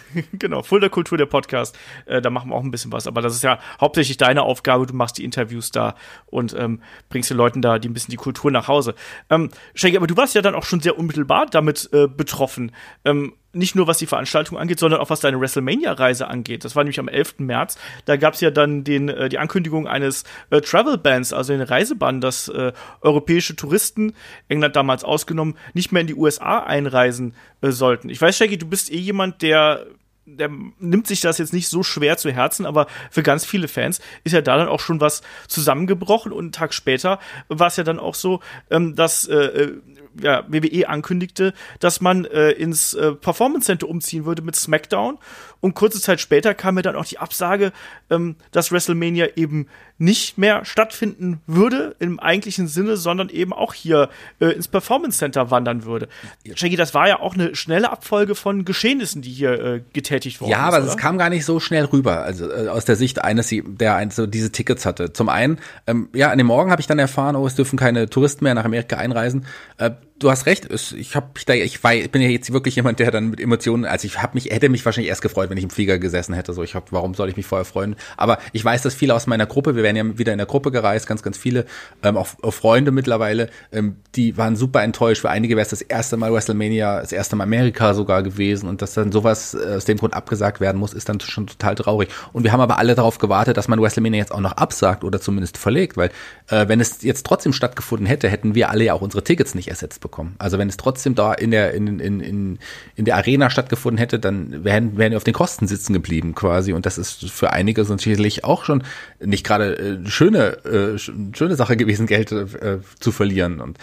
genau, 0.32 0.62
Full 0.62 0.80
der 0.80 0.90
Kultur, 0.90 1.18
der 1.18 1.26
Podcast. 1.26 1.78
Äh, 2.06 2.20
da 2.22 2.30
machen 2.30 2.50
wir 2.50 2.56
auch 2.56 2.62
ein 2.62 2.70
bisschen 2.70 2.92
was. 2.92 3.06
Aber 3.06 3.20
das 3.22 3.34
ist 3.34 3.42
ja 3.42 3.58
hauptsächlich 3.80 4.16
deine 4.16 4.42
Aufgabe. 4.42 4.86
Du 4.86 4.94
machst 4.94 5.18
die 5.18 5.24
Interviews 5.24 5.70
da 5.70 5.94
und 6.26 6.54
ähm, 6.58 6.80
bringst 7.08 7.30
den 7.30 7.36
Leuten 7.36 7.62
da 7.62 7.78
die 7.78 7.88
ein 7.88 7.94
bisschen 7.94 8.10
die 8.10 8.16
Kultur 8.16 8.50
nach 8.50 8.68
Hause. 8.68 8.94
Ähm, 9.30 9.50
Shaggy, 9.74 9.96
aber 9.96 10.06
du 10.06 10.16
warst 10.16 10.34
ja 10.34 10.42
dann 10.42 10.54
auch 10.54 10.64
schon 10.64 10.80
sehr 10.80 10.98
unmittelbar 10.98 11.46
damit 11.46 11.88
äh, 11.92 12.08
betroffen. 12.08 12.72
Ähm, 13.04 13.34
nicht 13.52 13.74
nur 13.74 13.86
was 13.86 13.98
die 13.98 14.06
Veranstaltung 14.06 14.58
angeht, 14.58 14.78
sondern 14.78 15.00
auch 15.00 15.10
was 15.10 15.20
deine 15.20 15.40
WrestleMania-Reise 15.40 16.28
angeht. 16.28 16.64
Das 16.64 16.74
war 16.74 16.84
nämlich 16.84 16.98
am 16.98 17.08
11. 17.08 17.38
März. 17.38 17.78
Da 18.04 18.16
gab 18.16 18.34
es 18.34 18.40
ja 18.40 18.50
dann 18.50 18.84
den, 18.84 19.08
äh, 19.08 19.28
die 19.28 19.38
Ankündigung 19.38 19.86
eines 19.86 20.24
äh, 20.50 20.60
Travel-Bans, 20.60 21.32
also 21.32 21.52
den 21.52 21.62
Reisebann, 21.62 22.20
dass 22.20 22.48
äh, 22.48 22.72
europäische 23.00 23.56
Touristen, 23.56 24.14
England 24.48 24.76
damals 24.76 25.04
ausgenommen, 25.04 25.56
nicht 25.74 25.92
mehr 25.92 26.00
in 26.00 26.06
die 26.06 26.14
USA 26.14 26.60
einreisen 26.60 27.34
äh, 27.60 27.70
sollten. 27.70 28.08
Ich 28.08 28.20
weiß, 28.20 28.36
Shaggy, 28.36 28.58
du 28.58 28.66
bist 28.66 28.90
eh 28.90 28.98
jemand, 28.98 29.42
der 29.42 29.86
der 30.24 30.50
nimmt 30.78 31.06
sich 31.06 31.20
das 31.20 31.38
jetzt 31.38 31.52
nicht 31.52 31.68
so 31.68 31.82
schwer 31.82 32.16
zu 32.16 32.30
Herzen, 32.30 32.64
aber 32.64 32.86
für 33.10 33.22
ganz 33.22 33.44
viele 33.44 33.66
Fans 33.66 34.00
ist 34.24 34.32
ja 34.32 34.40
da 34.40 34.56
dann 34.56 34.68
auch 34.68 34.80
schon 34.80 35.00
was 35.00 35.22
zusammengebrochen 35.48 36.30
und 36.32 36.38
einen 36.38 36.52
Tag 36.52 36.74
später 36.74 37.18
war 37.48 37.66
es 37.66 37.76
ja 37.76 37.84
dann 37.84 37.98
auch 37.98 38.14
so, 38.14 38.40
ähm, 38.70 38.94
dass 38.94 39.26
äh, 39.26 39.34
äh 39.34 39.80
ja, 40.20 40.44
WWE 40.48 40.88
ankündigte, 40.88 41.52
dass 41.80 42.00
man 42.00 42.24
äh, 42.24 42.50
ins 42.50 42.94
äh, 42.94 43.12
Performance 43.12 43.66
Center 43.66 43.88
umziehen 43.88 44.24
würde 44.24 44.42
mit 44.42 44.56
SmackDown. 44.56 45.18
Und 45.60 45.74
kurze 45.74 46.00
Zeit 46.00 46.20
später 46.20 46.54
kam 46.54 46.74
mir 46.74 46.82
dann 46.82 46.96
auch 46.96 47.04
die 47.04 47.18
Absage, 47.18 47.72
ähm, 48.10 48.34
dass 48.50 48.72
WrestleMania 48.72 49.28
eben 49.36 49.68
nicht 49.96 50.36
mehr 50.36 50.64
stattfinden 50.64 51.40
würde 51.46 51.94
im 52.00 52.18
eigentlichen 52.18 52.66
Sinne, 52.66 52.96
sondern 52.96 53.28
eben 53.28 53.52
auch 53.52 53.72
hier 53.72 54.08
äh, 54.40 54.46
ins 54.46 54.66
Performance 54.66 55.18
Center 55.18 55.52
wandern 55.52 55.84
würde. 55.84 56.08
Shaggy, 56.56 56.74
das 56.74 56.94
war 56.94 57.06
ja 57.06 57.20
auch 57.20 57.34
eine 57.34 57.54
schnelle 57.54 57.92
Abfolge 57.92 58.34
von 58.34 58.64
Geschehnissen, 58.64 59.22
die 59.22 59.30
hier 59.30 59.52
äh, 59.52 59.82
getätigt 59.92 60.40
wurden. 60.40 60.50
Ja, 60.50 60.58
aber 60.58 60.78
es 60.78 60.96
kam 60.96 61.18
gar 61.18 61.30
nicht 61.30 61.44
so 61.44 61.60
schnell 61.60 61.84
rüber, 61.84 62.22
also 62.22 62.50
äh, 62.50 62.66
aus 62.66 62.84
der 62.84 62.96
Sicht 62.96 63.22
eines, 63.22 63.50
der 63.52 63.94
ein, 63.94 64.10
so 64.10 64.26
diese 64.26 64.50
Tickets 64.50 64.84
hatte. 64.84 65.12
Zum 65.12 65.28
einen, 65.28 65.60
ähm, 65.86 66.08
ja, 66.12 66.30
an 66.30 66.38
dem 66.38 66.48
Morgen 66.48 66.72
habe 66.72 66.80
ich 66.80 66.88
dann 66.88 66.98
erfahren, 66.98 67.36
oh, 67.36 67.46
es 67.46 67.54
dürfen 67.54 67.78
keine 67.78 68.10
Touristen 68.10 68.42
mehr 68.42 68.54
nach 68.54 68.64
Amerika 68.64 68.96
einreisen. 68.96 69.46
Äh, 69.78 69.92
du 70.18 70.30
hast 70.30 70.46
recht, 70.46 70.68
ich 70.70 71.16
habe 71.16 71.28
da 71.46 71.54
ich 71.54 71.82
war 71.82 71.94
ich 71.94 72.10
bin 72.10 72.22
ja 72.22 72.28
jetzt 72.28 72.52
wirklich 72.52 72.76
jemand, 72.76 72.98
der 72.98 73.10
dann 73.10 73.30
mit 73.30 73.40
Emotionen, 73.40 73.84
also 73.84 74.06
ich 74.06 74.22
habe 74.22 74.34
mich 74.34 74.46
hätte 74.46 74.68
mich 74.68 74.84
wahrscheinlich 74.84 75.08
erst 75.08 75.22
gefreut, 75.22 75.50
wenn 75.50 75.58
ich 75.58 75.64
im 75.64 75.70
Flieger 75.70 75.98
gesessen 75.98 76.34
hätte, 76.34 76.52
so 76.52 76.62
ich 76.62 76.74
hab, 76.74 76.92
warum 76.92 77.14
soll 77.14 77.28
ich 77.28 77.36
mich 77.36 77.46
vorher 77.46 77.64
freuen? 77.64 77.96
Aber 78.16 78.38
ich 78.52 78.64
weiß, 78.64 78.82
dass 78.82 78.94
viele 78.94 79.14
aus 79.14 79.26
meiner 79.26 79.46
Gruppe, 79.46 79.76
wir 79.76 79.82
werden 79.82 79.96
ja 79.96 80.18
wieder 80.18 80.32
in 80.32 80.38
der 80.38 80.46
Gruppe 80.46 80.70
gereist, 80.70 81.06
ganz 81.06 81.22
ganz 81.22 81.38
viele 81.38 81.66
ähm, 82.02 82.16
auch, 82.16 82.28
auch 82.42 82.52
Freunde 82.52 82.90
mittlerweile, 82.90 83.50
ähm, 83.72 83.96
die 84.14 84.36
waren 84.36 84.56
super 84.56 84.82
enttäuscht, 84.82 85.22
für 85.22 85.30
einige 85.30 85.56
wäre 85.56 85.64
es 85.64 85.70
das 85.70 85.82
erste 85.82 86.16
Mal 86.16 86.32
WrestleMania, 86.32 87.00
das 87.00 87.12
erste 87.12 87.36
Mal 87.36 87.44
Amerika 87.44 87.94
sogar 87.94 88.22
gewesen 88.22 88.68
und 88.68 88.82
dass 88.82 88.94
dann 88.94 89.12
sowas 89.12 89.54
äh, 89.54 89.76
aus 89.76 89.84
dem 89.84 89.98
Grund 89.98 90.14
abgesagt 90.14 90.60
werden 90.60 90.78
muss, 90.78 90.92
ist 90.92 91.08
dann 91.08 91.20
schon 91.20 91.46
total 91.46 91.74
traurig. 91.74 92.08
Und 92.32 92.44
wir 92.44 92.52
haben 92.52 92.60
aber 92.60 92.78
alle 92.78 92.94
darauf 92.94 93.18
gewartet, 93.18 93.56
dass 93.56 93.68
man 93.68 93.80
WrestleMania 93.80 94.20
jetzt 94.20 94.32
auch 94.32 94.40
noch 94.40 94.52
absagt 94.52 95.04
oder 95.04 95.20
zumindest 95.20 95.58
verlegt, 95.58 95.96
weil 95.96 96.10
äh, 96.48 96.68
wenn 96.68 96.80
es 96.80 97.02
jetzt 97.02 97.26
trotzdem 97.26 97.52
stattgefunden 97.52 98.06
hätte, 98.06 98.28
hätten 98.28 98.54
wir 98.54 98.70
alle 98.70 98.84
ja 98.84 98.94
auch 98.94 99.00
unsere 99.00 99.24
Tickets 99.24 99.54
nicht 99.54 99.68
ersetzt 99.68 100.01
bekommen. 100.02 100.34
Also 100.38 100.58
wenn 100.58 100.68
es 100.68 100.76
trotzdem 100.76 101.14
da 101.14 101.32
in 101.32 101.50
der, 101.50 101.72
in, 101.72 101.98
in, 101.98 102.20
in, 102.20 102.58
in 102.94 103.04
der 103.06 103.16
Arena 103.16 103.48
stattgefunden 103.48 103.96
hätte, 103.96 104.18
dann 104.18 104.64
wären, 104.64 104.98
wären 104.98 105.12
wir 105.12 105.16
auf 105.16 105.24
den 105.24 105.32
Kosten 105.32 105.66
sitzen 105.66 105.94
geblieben 105.94 106.34
quasi. 106.34 106.74
Und 106.74 106.84
das 106.84 106.98
ist 106.98 107.30
für 107.30 107.50
einige 107.50 107.84
sicherlich 107.84 108.44
auch 108.44 108.64
schon 108.64 108.82
nicht 109.18 109.44
gerade 109.46 109.78
äh, 109.78 110.06
schöne, 110.06 110.64
äh, 110.64 110.98
schöne 110.98 111.56
Sache 111.56 111.78
gewesen, 111.78 112.06
Geld 112.06 112.30
äh, 112.32 112.78
zu 113.00 113.12
verlieren. 113.12 113.60
Und 113.60 113.78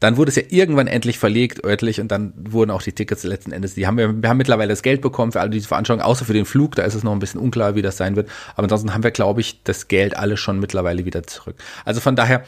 dann 0.00 0.16
wurde 0.16 0.30
es 0.30 0.36
ja 0.36 0.42
irgendwann 0.48 0.86
endlich 0.86 1.18
verlegt, 1.18 1.62
örtlich, 1.62 2.00
und 2.00 2.08
dann 2.08 2.32
wurden 2.36 2.70
auch 2.70 2.82
die 2.82 2.92
Tickets 2.92 3.22
letzten 3.22 3.52
Endes, 3.52 3.74
die 3.74 3.86
haben 3.86 3.98
wir, 3.98 4.22
wir 4.22 4.28
haben 4.30 4.38
mittlerweile 4.38 4.70
das 4.70 4.82
Geld 4.82 5.02
bekommen 5.02 5.30
für 5.30 5.40
alle 5.40 5.50
diese 5.50 5.68
Veranstaltungen, 5.68 6.06
außer 6.06 6.24
für 6.24 6.32
den 6.32 6.46
Flug, 6.46 6.74
da 6.74 6.82
ist 6.84 6.94
es 6.94 7.04
noch 7.04 7.12
ein 7.12 7.18
bisschen 7.18 7.38
unklar, 7.38 7.74
wie 7.74 7.82
das 7.82 7.98
sein 7.98 8.16
wird. 8.16 8.28
Aber 8.54 8.64
ansonsten 8.64 8.94
haben 8.94 9.04
wir, 9.04 9.10
glaube 9.10 9.42
ich, 9.42 9.62
das 9.62 9.88
Geld 9.88 10.16
alle 10.16 10.38
schon 10.38 10.58
mittlerweile 10.58 11.04
wieder 11.04 11.22
zurück. 11.24 11.56
Also 11.84 12.00
von 12.00 12.16
daher, 12.16 12.44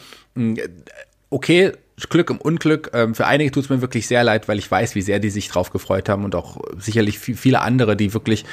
okay, 1.28 1.72
Glück 1.96 2.30
im 2.30 2.38
Unglück. 2.38 2.90
Ähm, 2.94 3.14
für 3.14 3.26
einige 3.26 3.50
tut 3.50 3.64
es 3.64 3.70
mir 3.70 3.80
wirklich 3.80 4.06
sehr 4.06 4.24
leid, 4.24 4.48
weil 4.48 4.58
ich 4.58 4.70
weiß, 4.70 4.94
wie 4.94 5.02
sehr 5.02 5.18
die 5.18 5.30
sich 5.30 5.48
drauf 5.48 5.70
gefreut 5.70 6.08
haben 6.08 6.24
und 6.24 6.34
auch 6.34 6.58
sicherlich 6.78 7.18
viele 7.18 7.60
andere, 7.60 7.96
die 7.96 8.14
wirklich 8.14 8.44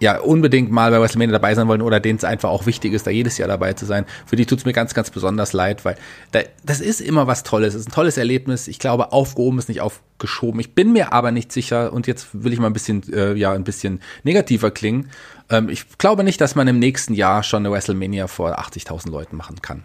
ja 0.00 0.18
unbedingt 0.18 0.70
mal 0.70 0.90
bei 0.90 1.00
WrestleMania 1.00 1.32
dabei 1.32 1.54
sein 1.54 1.68
wollen 1.68 1.82
oder 1.82 2.00
denen 2.00 2.18
es 2.18 2.24
einfach 2.24 2.50
auch 2.50 2.66
wichtig 2.66 2.92
ist, 2.92 3.06
da 3.06 3.10
jedes 3.10 3.38
Jahr 3.38 3.48
dabei 3.48 3.72
zu 3.74 3.86
sein. 3.86 4.04
Für 4.26 4.36
die 4.36 4.46
tut 4.46 4.58
es 4.58 4.64
mir 4.64 4.72
ganz, 4.72 4.94
ganz 4.94 5.10
besonders 5.10 5.52
leid, 5.52 5.84
weil 5.84 5.96
da, 6.32 6.40
das 6.64 6.80
ist 6.80 7.00
immer 7.00 7.26
was 7.26 7.42
Tolles. 7.42 7.74
Es 7.74 7.80
ist 7.80 7.88
ein 7.88 7.92
tolles 7.92 8.16
Erlebnis. 8.16 8.68
Ich 8.68 8.78
glaube, 8.78 9.12
aufgehoben 9.12 9.58
ist 9.58 9.68
nicht 9.68 9.80
aufgeschoben. 9.80 10.60
Ich 10.60 10.74
bin 10.74 10.92
mir 10.92 11.12
aber 11.12 11.30
nicht 11.30 11.52
sicher 11.52 11.92
und 11.92 12.06
jetzt 12.06 12.28
will 12.32 12.52
ich 12.52 12.58
mal 12.58 12.66
ein 12.66 12.72
bisschen, 12.72 13.02
äh, 13.12 13.34
ja, 13.34 13.52
ein 13.52 13.64
bisschen 13.64 14.00
negativer 14.24 14.70
klingen. 14.70 15.10
Ähm, 15.48 15.68
ich 15.68 15.98
glaube 15.98 16.24
nicht, 16.24 16.40
dass 16.40 16.54
man 16.54 16.68
im 16.68 16.78
nächsten 16.78 17.14
Jahr 17.14 17.42
schon 17.42 17.64
eine 17.64 17.72
WrestleMania 17.72 18.26
vor 18.26 18.58
80.000 18.58 19.10
Leuten 19.10 19.36
machen 19.36 19.62
kann. 19.62 19.84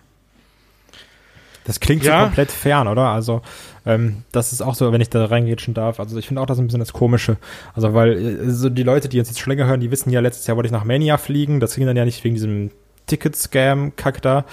Das 1.65 1.79
klingt 1.79 2.03
ja. 2.03 2.19
so 2.19 2.25
komplett 2.25 2.51
fern, 2.51 2.87
oder? 2.87 3.07
Also, 3.07 3.41
ähm, 3.85 4.23
das 4.31 4.53
ist 4.53 4.61
auch 4.61 4.75
so, 4.75 4.91
wenn 4.91 5.01
ich 5.01 5.09
da 5.09 5.25
reingehen 5.25 5.73
darf. 5.73 5.99
Also, 5.99 6.17
ich 6.17 6.27
finde 6.27 6.41
auch 6.41 6.45
das 6.45 6.59
ein 6.59 6.67
bisschen 6.67 6.79
das 6.79 6.93
Komische. 6.93 7.37
Also, 7.73 7.93
weil 7.93 8.13
äh, 8.13 8.49
so 8.49 8.69
die 8.69 8.83
Leute, 8.83 9.09
die 9.09 9.19
uns 9.19 9.29
jetzt 9.29 9.39
schon 9.39 9.51
länger 9.51 9.65
hören, 9.65 9.79
die 9.79 9.91
wissen 9.91 10.09
ja, 10.09 10.19
letztes 10.19 10.47
Jahr 10.47 10.57
wollte 10.57 10.67
ich 10.67 10.73
nach 10.73 10.85
Mania 10.85 11.17
fliegen. 11.17 11.59
Das 11.59 11.75
ging 11.75 11.85
dann 11.85 11.97
ja 11.97 12.05
nicht 12.05 12.23
wegen 12.23 12.35
diesem 12.35 12.71
Ticket-Scam-Kack 13.09 14.21
da. 14.21 14.37
Und 14.39 14.45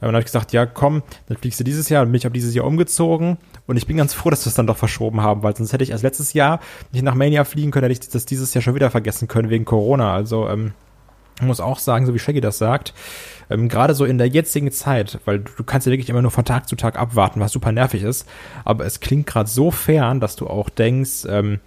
dann 0.00 0.10
habe 0.10 0.20
ich 0.20 0.26
gesagt, 0.26 0.52
ja, 0.52 0.66
komm, 0.66 1.02
dann 1.28 1.36
fliegst 1.36 1.60
du 1.60 1.64
dieses 1.64 1.88
Jahr. 1.88 2.04
Dann 2.04 2.12
bin 2.12 2.18
ich 2.18 2.26
auf 2.26 2.32
dieses 2.32 2.54
Jahr 2.54 2.66
umgezogen. 2.66 3.38
Und 3.66 3.76
ich 3.76 3.86
bin 3.86 3.96
ganz 3.96 4.14
froh, 4.14 4.30
dass 4.30 4.44
wir 4.44 4.50
es 4.50 4.54
dann 4.54 4.66
doch 4.66 4.76
verschoben 4.76 5.22
haben, 5.22 5.42
weil 5.42 5.56
sonst 5.56 5.72
hätte 5.72 5.84
ich 5.84 5.90
erst 5.90 6.02
letztes 6.02 6.32
Jahr 6.32 6.60
nicht 6.92 7.02
nach 7.02 7.14
Mania 7.14 7.44
fliegen 7.44 7.70
können, 7.70 7.84
hätte 7.84 8.04
ich 8.04 8.10
das 8.10 8.26
dieses 8.26 8.54
Jahr 8.54 8.62
schon 8.62 8.74
wieder 8.74 8.90
vergessen 8.90 9.28
können 9.28 9.50
wegen 9.50 9.64
Corona. 9.64 10.14
Also, 10.14 10.48
ähm, 10.48 10.72
muss 11.40 11.60
auch 11.60 11.78
sagen, 11.78 12.06
so 12.06 12.14
wie 12.14 12.18
Shaggy 12.18 12.40
das 12.40 12.58
sagt, 12.58 12.94
ähm, 13.50 13.68
gerade 13.68 13.94
so 13.94 14.04
in 14.04 14.18
der 14.18 14.28
jetzigen 14.28 14.70
Zeit, 14.72 15.18
weil 15.24 15.40
du, 15.40 15.52
du 15.56 15.64
kannst 15.64 15.86
ja 15.86 15.92
wirklich 15.92 16.08
immer 16.08 16.22
nur 16.22 16.30
von 16.30 16.44
Tag 16.44 16.68
zu 16.68 16.76
Tag 16.76 16.98
abwarten, 16.98 17.40
was 17.40 17.52
super 17.52 17.72
nervig 17.72 18.02
ist, 18.02 18.28
aber 18.64 18.84
es 18.84 19.00
klingt 19.00 19.26
gerade 19.26 19.48
so 19.48 19.70
fern, 19.70 20.20
dass 20.20 20.36
du 20.36 20.46
auch 20.46 20.68
denkst, 20.70 21.26
ähm, 21.28 21.60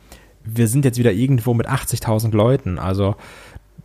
wir 0.44 0.68
sind 0.68 0.86
jetzt 0.86 0.98
wieder 0.98 1.12
irgendwo 1.12 1.54
mit 1.54 1.68
80.000 1.68 2.32
Leuten, 2.34 2.80
also 2.80 3.16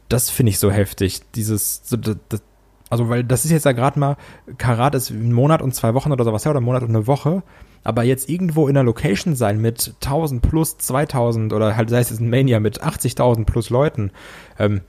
das 0.08 0.30
finde 0.30 0.50
ich 0.50 0.58
so 0.58 0.70
heftig, 0.70 1.20
dieses, 1.34 1.82
so, 1.84 1.96
das, 1.96 2.42
also 2.90 3.08
weil 3.08 3.24
das 3.24 3.44
ist 3.44 3.50
jetzt 3.50 3.64
ja 3.64 3.72
gerade 3.72 3.98
mal, 3.98 4.16
Karat 4.58 4.94
ist 4.94 5.10
ein 5.10 5.32
Monat 5.32 5.62
und 5.62 5.74
zwei 5.74 5.94
Wochen 5.94 6.12
oder 6.12 6.24
sowas 6.24 6.44
her, 6.44 6.50
oder 6.50 6.60
ein 6.60 6.64
Monat 6.64 6.82
und 6.82 6.90
eine 6.90 7.06
Woche, 7.06 7.42
aber 7.84 8.04
jetzt 8.04 8.28
irgendwo 8.28 8.68
in 8.68 8.76
einer 8.76 8.84
Location 8.84 9.34
sein 9.34 9.60
mit 9.60 9.94
1000 10.02 10.42
plus 10.42 10.78
2000 10.78 11.52
oder 11.52 11.76
halt 11.76 11.90
sei 11.90 12.00
es 12.00 12.18
ein 12.18 12.30
Mania 12.30 12.60
mit 12.60 12.82
80.000 12.82 13.44
plus 13.44 13.70
Leuten, 13.70 14.10
ähm, 14.58 14.82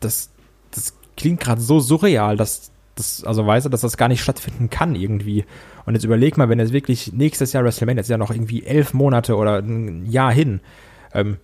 das, 0.00 0.30
das 0.70 0.94
klingt 1.20 1.40
gerade 1.40 1.60
so 1.60 1.80
surreal, 1.80 2.36
dass 2.36 2.70
das, 2.94 3.24
also 3.24 3.46
weiß 3.46 3.66
er, 3.66 3.70
dass 3.70 3.82
das 3.82 3.96
gar 3.96 4.08
nicht 4.08 4.22
stattfinden 4.22 4.70
kann 4.70 4.94
irgendwie. 4.94 5.44
Und 5.86 5.94
jetzt 5.94 6.04
überleg 6.04 6.36
mal, 6.36 6.48
wenn 6.48 6.58
jetzt 6.58 6.72
wirklich 6.72 7.12
nächstes 7.12 7.52
Jahr 7.52 7.64
WrestleMania, 7.64 8.00
ist 8.00 8.08
ja 8.08 8.18
noch 8.18 8.30
irgendwie 8.30 8.64
elf 8.64 8.94
Monate 8.94 9.36
oder 9.36 9.58
ein 9.58 10.06
Jahr 10.06 10.32
hin. 10.32 10.60
Ähm, 11.12 11.36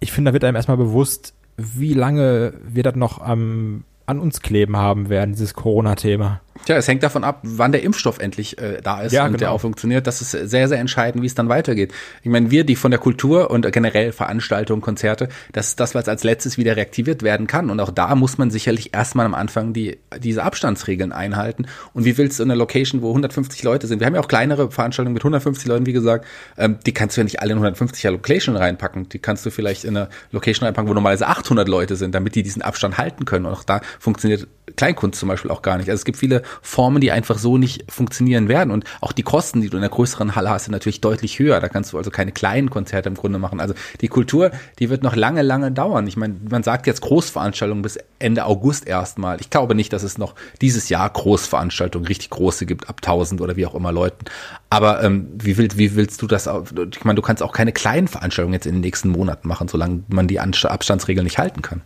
ich 0.00 0.12
finde, 0.12 0.30
da 0.30 0.32
wird 0.32 0.44
einem 0.44 0.56
erstmal 0.56 0.76
bewusst, 0.76 1.34
wie 1.56 1.94
lange 1.94 2.54
wir 2.64 2.82
das 2.82 2.96
noch 2.96 3.20
am 3.20 3.84
an 4.04 4.18
uns 4.18 4.40
kleben 4.40 4.76
haben 4.76 5.08
werden, 5.08 5.32
dieses 5.32 5.54
Corona-Thema. 5.54 6.40
Tja, 6.64 6.76
es 6.76 6.86
hängt 6.86 7.02
davon 7.02 7.24
ab, 7.24 7.40
wann 7.42 7.72
der 7.72 7.82
Impfstoff 7.82 8.18
endlich 8.18 8.58
äh, 8.58 8.80
da 8.82 9.02
ist 9.02 9.12
ja, 9.12 9.22
und 9.22 9.28
genau. 9.28 9.38
der 9.38 9.52
auch 9.52 9.60
funktioniert. 9.60 10.06
Das 10.06 10.20
ist 10.20 10.30
sehr, 10.30 10.68
sehr 10.68 10.78
entscheidend, 10.78 11.22
wie 11.22 11.26
es 11.26 11.34
dann 11.34 11.48
weitergeht. 11.48 11.92
Ich 12.22 12.30
meine, 12.30 12.50
wir, 12.50 12.64
die 12.64 12.76
von 12.76 12.90
der 12.90 13.00
Kultur 13.00 13.50
und 13.50 13.70
generell 13.72 14.12
Veranstaltungen, 14.12 14.82
Konzerte, 14.82 15.28
das 15.52 15.68
ist 15.68 15.80
das, 15.80 15.94
was 15.94 16.08
als 16.08 16.24
letztes 16.24 16.58
wieder 16.58 16.76
reaktiviert 16.76 17.22
werden 17.22 17.46
kann. 17.46 17.70
Und 17.70 17.80
auch 17.80 17.90
da 17.90 18.14
muss 18.14 18.38
man 18.38 18.50
sicherlich 18.50 18.94
erstmal 18.94 19.26
am 19.26 19.34
Anfang 19.34 19.72
die, 19.72 19.98
diese 20.18 20.44
Abstandsregeln 20.44 21.10
einhalten. 21.10 21.66
Und 21.94 22.04
wie 22.04 22.16
willst 22.18 22.38
du 22.38 22.44
in 22.44 22.50
einer 22.50 22.58
Location, 22.58 23.02
wo 23.02 23.08
150 23.08 23.62
Leute 23.62 23.86
sind? 23.86 24.00
Wir 24.00 24.06
haben 24.06 24.14
ja 24.14 24.20
auch 24.20 24.28
kleinere 24.28 24.70
Veranstaltungen 24.70 25.14
mit 25.14 25.22
150 25.22 25.66
Leuten, 25.66 25.86
wie 25.86 25.92
gesagt. 25.92 26.26
Ähm, 26.58 26.78
die 26.86 26.92
kannst 26.92 27.16
du 27.16 27.22
ja 27.22 27.24
nicht 27.24 27.40
alle 27.40 27.54
in 27.54 27.58
150er 27.58 28.10
Location 28.10 28.56
reinpacken. 28.56 29.08
Die 29.08 29.18
kannst 29.18 29.44
du 29.46 29.50
vielleicht 29.50 29.84
in 29.84 29.96
eine 29.96 30.08
Location 30.30 30.66
reinpacken, 30.66 30.88
wo 30.88 30.94
normalerweise 30.94 31.26
800 31.26 31.66
Leute 31.66 31.96
sind, 31.96 32.14
damit 32.14 32.34
die 32.34 32.42
diesen 32.42 32.62
Abstand 32.62 32.98
halten 32.98 33.24
können. 33.24 33.46
Und 33.46 33.52
auch 33.52 33.64
da 33.64 33.80
funktioniert 33.98 34.46
Kleinkunst 34.76 35.18
zum 35.18 35.28
Beispiel 35.28 35.50
auch 35.50 35.62
gar 35.62 35.76
nicht. 35.76 35.88
Also 35.88 36.00
es 36.00 36.04
gibt 36.04 36.18
viele 36.18 36.41
Formen, 36.60 37.00
die 37.00 37.12
einfach 37.12 37.38
so 37.38 37.58
nicht 37.58 37.90
funktionieren 37.90 38.48
werden. 38.48 38.70
Und 38.70 38.84
auch 39.00 39.12
die 39.12 39.22
Kosten, 39.22 39.60
die 39.60 39.68
du 39.68 39.76
in 39.76 39.82
der 39.82 39.90
größeren 39.90 40.34
Halle 40.34 40.50
hast, 40.50 40.64
sind 40.64 40.72
natürlich 40.72 41.00
deutlich 41.00 41.38
höher. 41.38 41.60
Da 41.60 41.68
kannst 41.68 41.92
du 41.92 41.98
also 41.98 42.10
keine 42.10 42.32
kleinen 42.32 42.70
Konzerte 42.70 43.08
im 43.08 43.14
Grunde 43.14 43.38
machen. 43.38 43.60
Also 43.60 43.74
die 44.00 44.08
Kultur, 44.08 44.50
die 44.78 44.90
wird 44.90 45.02
noch 45.02 45.16
lange, 45.16 45.42
lange 45.42 45.72
dauern. 45.72 46.06
Ich 46.06 46.16
meine, 46.16 46.36
man 46.48 46.62
sagt 46.62 46.86
jetzt 46.86 47.00
Großveranstaltungen 47.02 47.82
bis 47.82 47.98
Ende 48.18 48.44
August 48.44 48.86
erstmal. 48.86 49.40
Ich 49.40 49.50
glaube 49.50 49.74
nicht, 49.74 49.92
dass 49.92 50.02
es 50.02 50.18
noch 50.18 50.34
dieses 50.60 50.88
Jahr 50.88 51.08
Großveranstaltungen, 51.10 52.06
richtig 52.06 52.30
große 52.30 52.66
gibt, 52.66 52.88
ab 52.88 52.96
1000 53.02 53.40
oder 53.40 53.56
wie 53.56 53.66
auch 53.66 53.74
immer 53.74 53.92
Leuten. 53.92 54.24
Aber 54.70 55.02
ähm, 55.02 55.28
wie, 55.34 55.56
willst, 55.56 55.76
wie 55.78 55.94
willst 55.96 56.22
du 56.22 56.26
das? 56.26 56.46
Ich 56.46 57.04
meine, 57.04 57.16
du 57.16 57.22
kannst 57.22 57.42
auch 57.42 57.52
keine 57.52 57.72
kleinen 57.72 58.08
Veranstaltungen 58.08 58.54
jetzt 58.54 58.66
in 58.66 58.74
den 58.74 58.80
nächsten 58.80 59.08
Monaten 59.10 59.48
machen, 59.48 59.68
solange 59.68 60.02
man 60.08 60.28
die 60.28 60.40
Abstandsregeln 60.40 61.24
nicht 61.24 61.38
halten 61.38 61.62
kann. 61.62 61.82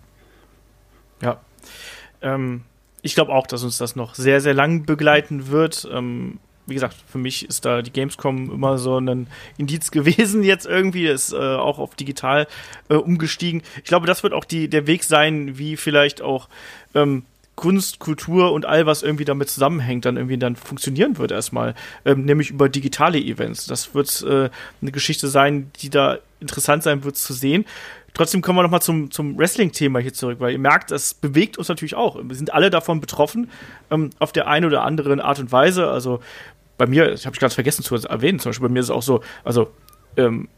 Ja. 1.23 1.38
Ähm, 2.23 2.62
ich 3.07 3.14
glaube 3.14 3.33
auch, 3.33 3.47
dass 3.47 3.62
uns 3.62 3.79
das 3.79 3.97
noch 3.97 4.14
sehr, 4.14 4.40
sehr 4.40 4.53
lang 4.53 4.85
begleiten 4.85 5.49
wird. 5.49 5.88
Ähm, 5.90 6.38
wie 6.66 6.75
gesagt, 6.75 6.97
für 7.09 7.19
mich 7.19 7.49
ist 7.49 7.64
da 7.64 7.81
die 7.81 7.92
Gamescom 7.92 8.51
immer 8.51 8.77
so 8.77 8.99
ein 8.99 9.29
Indiz 9.57 9.90
gewesen 9.92 10.42
jetzt 10.42 10.66
irgendwie, 10.66 11.07
ist 11.07 11.33
äh, 11.33 11.37
auch 11.37 11.79
auf 11.79 11.95
digital 11.95 12.47
äh, 12.88 12.95
umgestiegen. 12.95 13.62
Ich 13.79 13.85
glaube, 13.85 14.07
das 14.07 14.23
wird 14.23 14.33
auch 14.33 14.45
die, 14.45 14.69
der 14.69 14.87
Weg 14.87 15.05
sein, 15.05 15.57
wie 15.57 15.77
vielleicht 15.77 16.21
auch 16.21 16.49
ähm, 16.95 17.23
Kunst, 17.55 18.01
Kultur 18.01 18.53
und 18.53 18.66
all 18.66 18.85
was 18.85 19.03
irgendwie 19.03 19.25
damit 19.25 19.49
zusammenhängt, 19.49 20.05
dann 20.05 20.16
irgendwie 20.16 20.37
dann 20.37 20.57
funktionieren 20.57 21.16
wird 21.16 21.31
erstmal, 21.31 21.75
ähm, 22.05 22.25
nämlich 22.27 22.51
über 22.51 22.69
digitale 22.69 23.19
Events. 23.19 23.66
Das 23.66 23.95
wird 23.95 24.23
äh, 24.29 24.51
eine 24.83 24.92
Geschichte 24.92 25.29
sein, 25.29 25.71
die 25.81 25.88
da 25.88 26.19
interessant 26.40 26.83
sein 26.83 27.03
wird 27.05 27.16
zu 27.16 27.33
sehen. 27.33 27.64
Trotzdem 28.16 28.40
kommen 28.40 28.59
wir 28.59 28.62
nochmal 28.62 28.81
zum, 28.81 29.11
zum 29.11 29.37
Wrestling-Thema 29.37 29.98
hier 29.98 30.14
zurück, 30.14 30.40
weil 30.40 30.52
ihr 30.52 30.59
merkt, 30.59 30.90
das 30.90 31.12
bewegt 31.12 31.59
uns 31.59 31.68
natürlich 31.68 31.96
auch. 31.96 32.16
Wir 32.16 32.35
sind 32.35 32.55
alle 32.55 32.70
davon 32.70 32.98
betroffen, 32.98 33.50
ähm, 33.90 34.09
auf 34.18 34.33
der 34.33 34.48
einen 34.48 34.64
oder 34.64 34.85
anderen 34.85 35.20
Art 35.20 35.38
und 35.38 35.52
Weise. 35.52 35.90
Also 35.90 36.20
bei 36.79 36.87
mir, 36.87 37.12
ich 37.12 37.26
habe 37.26 37.37
ich 37.37 37.40
ganz 37.40 37.52
vergessen 37.52 37.83
zu 37.83 37.94
erwähnen, 37.94 38.38
zum 38.38 38.48
Beispiel 38.48 38.68
bei 38.68 38.72
mir 38.72 38.81
ist 38.81 38.87
es 38.87 38.90
auch 38.90 39.02
so, 39.02 39.20
also 39.44 39.70
ähm, 40.16 40.48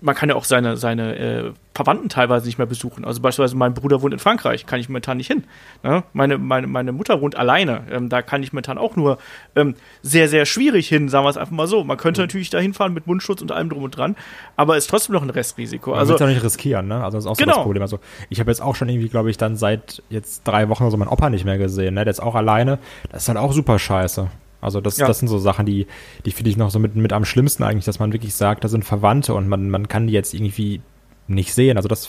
man 0.00 0.14
kann 0.14 0.28
ja 0.28 0.34
auch 0.34 0.44
seine, 0.44 0.76
seine 0.76 1.16
äh, 1.16 1.52
Verwandten 1.74 2.08
teilweise 2.08 2.46
nicht 2.46 2.58
mehr 2.58 2.66
besuchen. 2.66 3.04
Also 3.04 3.20
beispielsweise 3.20 3.56
mein 3.56 3.72
Bruder 3.72 4.02
wohnt 4.02 4.12
in 4.12 4.18
Frankreich, 4.18 4.66
kann 4.66 4.80
ich 4.80 4.88
momentan 4.88 5.16
nicht 5.16 5.28
hin. 5.28 5.44
Ne? 5.82 6.02
Meine, 6.12 6.36
meine, 6.38 6.66
meine 6.66 6.92
Mutter 6.92 7.20
wohnt 7.20 7.36
alleine, 7.36 7.82
ähm, 7.90 8.08
da 8.08 8.20
kann 8.20 8.42
ich 8.42 8.52
momentan 8.52 8.78
auch 8.78 8.96
nur 8.96 9.18
ähm, 9.54 9.74
sehr, 10.02 10.28
sehr 10.28 10.44
schwierig 10.44 10.88
hin, 10.88 11.08
sagen 11.08 11.24
wir 11.24 11.30
es 11.30 11.36
einfach 11.36 11.52
mal 11.52 11.68
so. 11.68 11.84
Man 11.84 11.96
könnte 11.96 12.20
mhm. 12.20 12.26
natürlich 12.26 12.50
da 12.50 12.58
hinfahren 12.58 12.94
mit 12.94 13.06
Mundschutz 13.06 13.42
und 13.42 13.52
allem 13.52 13.70
drum 13.70 13.84
und 13.84 13.96
dran, 13.96 14.16
aber 14.56 14.76
ist 14.76 14.90
trotzdem 14.90 15.14
noch 15.14 15.22
ein 15.22 15.30
Restrisiko. 15.30 15.90
Man 15.90 16.00
also 16.00 16.16
ja 16.16 16.26
nicht 16.26 16.42
riskieren, 16.42 16.88
ne? 16.88 17.04
Also 17.04 17.18
das 17.18 17.24
ist 17.24 17.30
auch 17.30 17.36
so 17.36 17.44
genau. 17.44 17.56
das 17.56 17.62
Problem. 17.62 17.82
Also 17.82 18.00
ich 18.28 18.40
habe 18.40 18.50
jetzt 18.50 18.60
auch 18.60 18.74
schon 18.74 18.88
irgendwie, 18.88 19.08
glaube 19.08 19.30
ich, 19.30 19.36
dann 19.36 19.56
seit 19.56 20.02
jetzt 20.10 20.42
drei 20.48 20.68
Wochen 20.68 20.90
so 20.90 20.96
meinen 20.96 21.08
Opa 21.08 21.30
nicht 21.30 21.44
mehr 21.44 21.58
gesehen, 21.58 21.94
ne? 21.94 22.04
Der 22.04 22.10
ist 22.10 22.20
auch 22.20 22.34
alleine. 22.34 22.78
Das 23.10 23.22
ist 23.22 23.28
dann 23.28 23.36
auch 23.36 23.52
super 23.52 23.78
scheiße. 23.78 24.28
Also 24.60 24.80
das, 24.80 24.96
ja. 24.96 25.06
das 25.06 25.20
sind 25.20 25.28
so 25.28 25.38
Sachen, 25.38 25.66
die, 25.66 25.86
die 26.24 26.32
finde 26.32 26.50
ich 26.50 26.56
noch 26.56 26.70
so 26.70 26.78
mit, 26.78 26.96
mit 26.96 27.12
am 27.12 27.24
schlimmsten 27.24 27.62
eigentlich, 27.62 27.84
dass 27.84 27.98
man 27.98 28.12
wirklich 28.12 28.34
sagt, 28.34 28.64
da 28.64 28.68
sind 28.68 28.84
Verwandte 28.84 29.34
und 29.34 29.48
man, 29.48 29.70
man 29.70 29.88
kann 29.88 30.06
die 30.06 30.12
jetzt 30.12 30.34
irgendwie 30.34 30.80
nicht 31.28 31.54
sehen. 31.54 31.76
Also 31.76 31.88
das, 31.88 32.08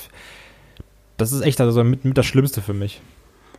das 1.17 1.31
ist 1.31 1.41
echt 1.41 1.61
also 1.61 1.83
mit, 1.83 2.05
mit 2.05 2.17
das 2.17 2.25
Schlimmste 2.25 2.61
für 2.61 2.73
mich. 2.73 3.01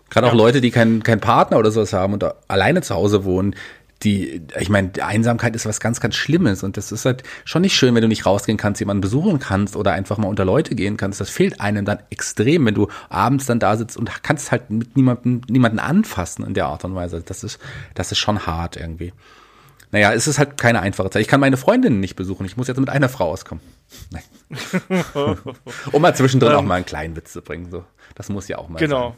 Gerade 0.09 0.27
ja. 0.27 0.33
auch 0.33 0.37
Leute, 0.37 0.61
die 0.61 0.73
keinen 0.73 1.05
kein 1.05 1.21
Partner 1.21 1.59
oder 1.59 1.71
sowas 1.71 1.93
haben 1.93 2.15
und 2.15 2.25
alleine 2.49 2.83
zu 2.83 2.95
Hause 2.95 3.25
wohnen, 3.25 3.55
die, 4.03 4.43
ich 4.59 4.71
meine, 4.71 4.91
Einsamkeit 5.03 5.55
ist 5.55 5.67
was 5.67 5.79
ganz, 5.79 6.01
ganz 6.01 6.15
Schlimmes 6.15 6.63
und 6.63 6.77
das 6.77 6.91
ist 6.91 7.05
halt 7.05 7.23
schon 7.45 7.63
nicht 7.63 7.77
schön, 7.77 7.95
wenn 7.95 8.03
du 8.03 8.09
nicht 8.09 8.25
rausgehen 8.25 8.57
kannst, 8.57 8.81
jemanden 8.81 9.03
besuchen 9.03 9.39
kannst 9.39 9.77
oder 9.77 9.93
einfach 9.93 10.17
mal 10.17 10.29
unter 10.29 10.45
Leute 10.45 10.75
gehen 10.75 10.97
kannst. 10.97 11.21
Das 11.21 11.29
fehlt 11.29 11.61
einem 11.61 11.85
dann 11.85 11.99
extrem, 12.09 12.65
wenn 12.65 12.75
du 12.75 12.89
abends 13.11 13.47
dann 13.47 13.59
da 13.59 13.77
sitzt 13.77 13.97
und 13.99 14.23
kannst 14.23 14.53
halt 14.53 14.71
mit 14.71 14.97
niemandem, 14.97 15.43
niemanden 15.49 15.79
anfassen 15.79 16.47
in 16.47 16.55
der 16.55 16.67
Art 16.67 16.85
und 16.85 16.95
Weise. 16.95 17.23
Das 17.23 17.45
ist, 17.45 17.59
das 17.95 18.11
ist 18.11 18.19
schon 18.19 18.47
hart 18.47 18.77
irgendwie. 18.77 19.13
Naja, 19.93 20.13
es 20.13 20.29
ist 20.29 20.39
halt 20.39 20.57
keine 20.57 20.81
einfache 20.81 21.11
Zeit. 21.11 21.23
Ich 21.23 21.29
kann 21.29 21.41
meine 21.41 21.57
Freundinnen 21.57 22.01
nicht 22.01 22.17
besuchen. 22.17 22.47
Ich 22.47 22.57
muss 22.57 22.69
jetzt 22.69 22.79
mit 22.79 22.89
einer 22.89 23.09
Frau 23.09 23.31
auskommen. 23.31 23.63
Nein. 24.11 24.23
um 25.93 26.01
mal 26.03 26.15
zwischendrin 26.15 26.53
auch 26.53 26.61
ähm. 26.61 26.69
mal 26.69 26.77
einen 26.77 26.87
kleinen 26.87 27.17
Witz 27.17 27.33
zu 27.33 27.43
bringen. 27.43 27.71
So, 27.71 27.85
das 28.15 28.29
muss 28.29 28.49
ja 28.49 28.59
auch 28.59 28.69
mal 28.69 28.79
genau. 28.79 28.97
sein. 28.97 29.09
Genau. 29.09 29.17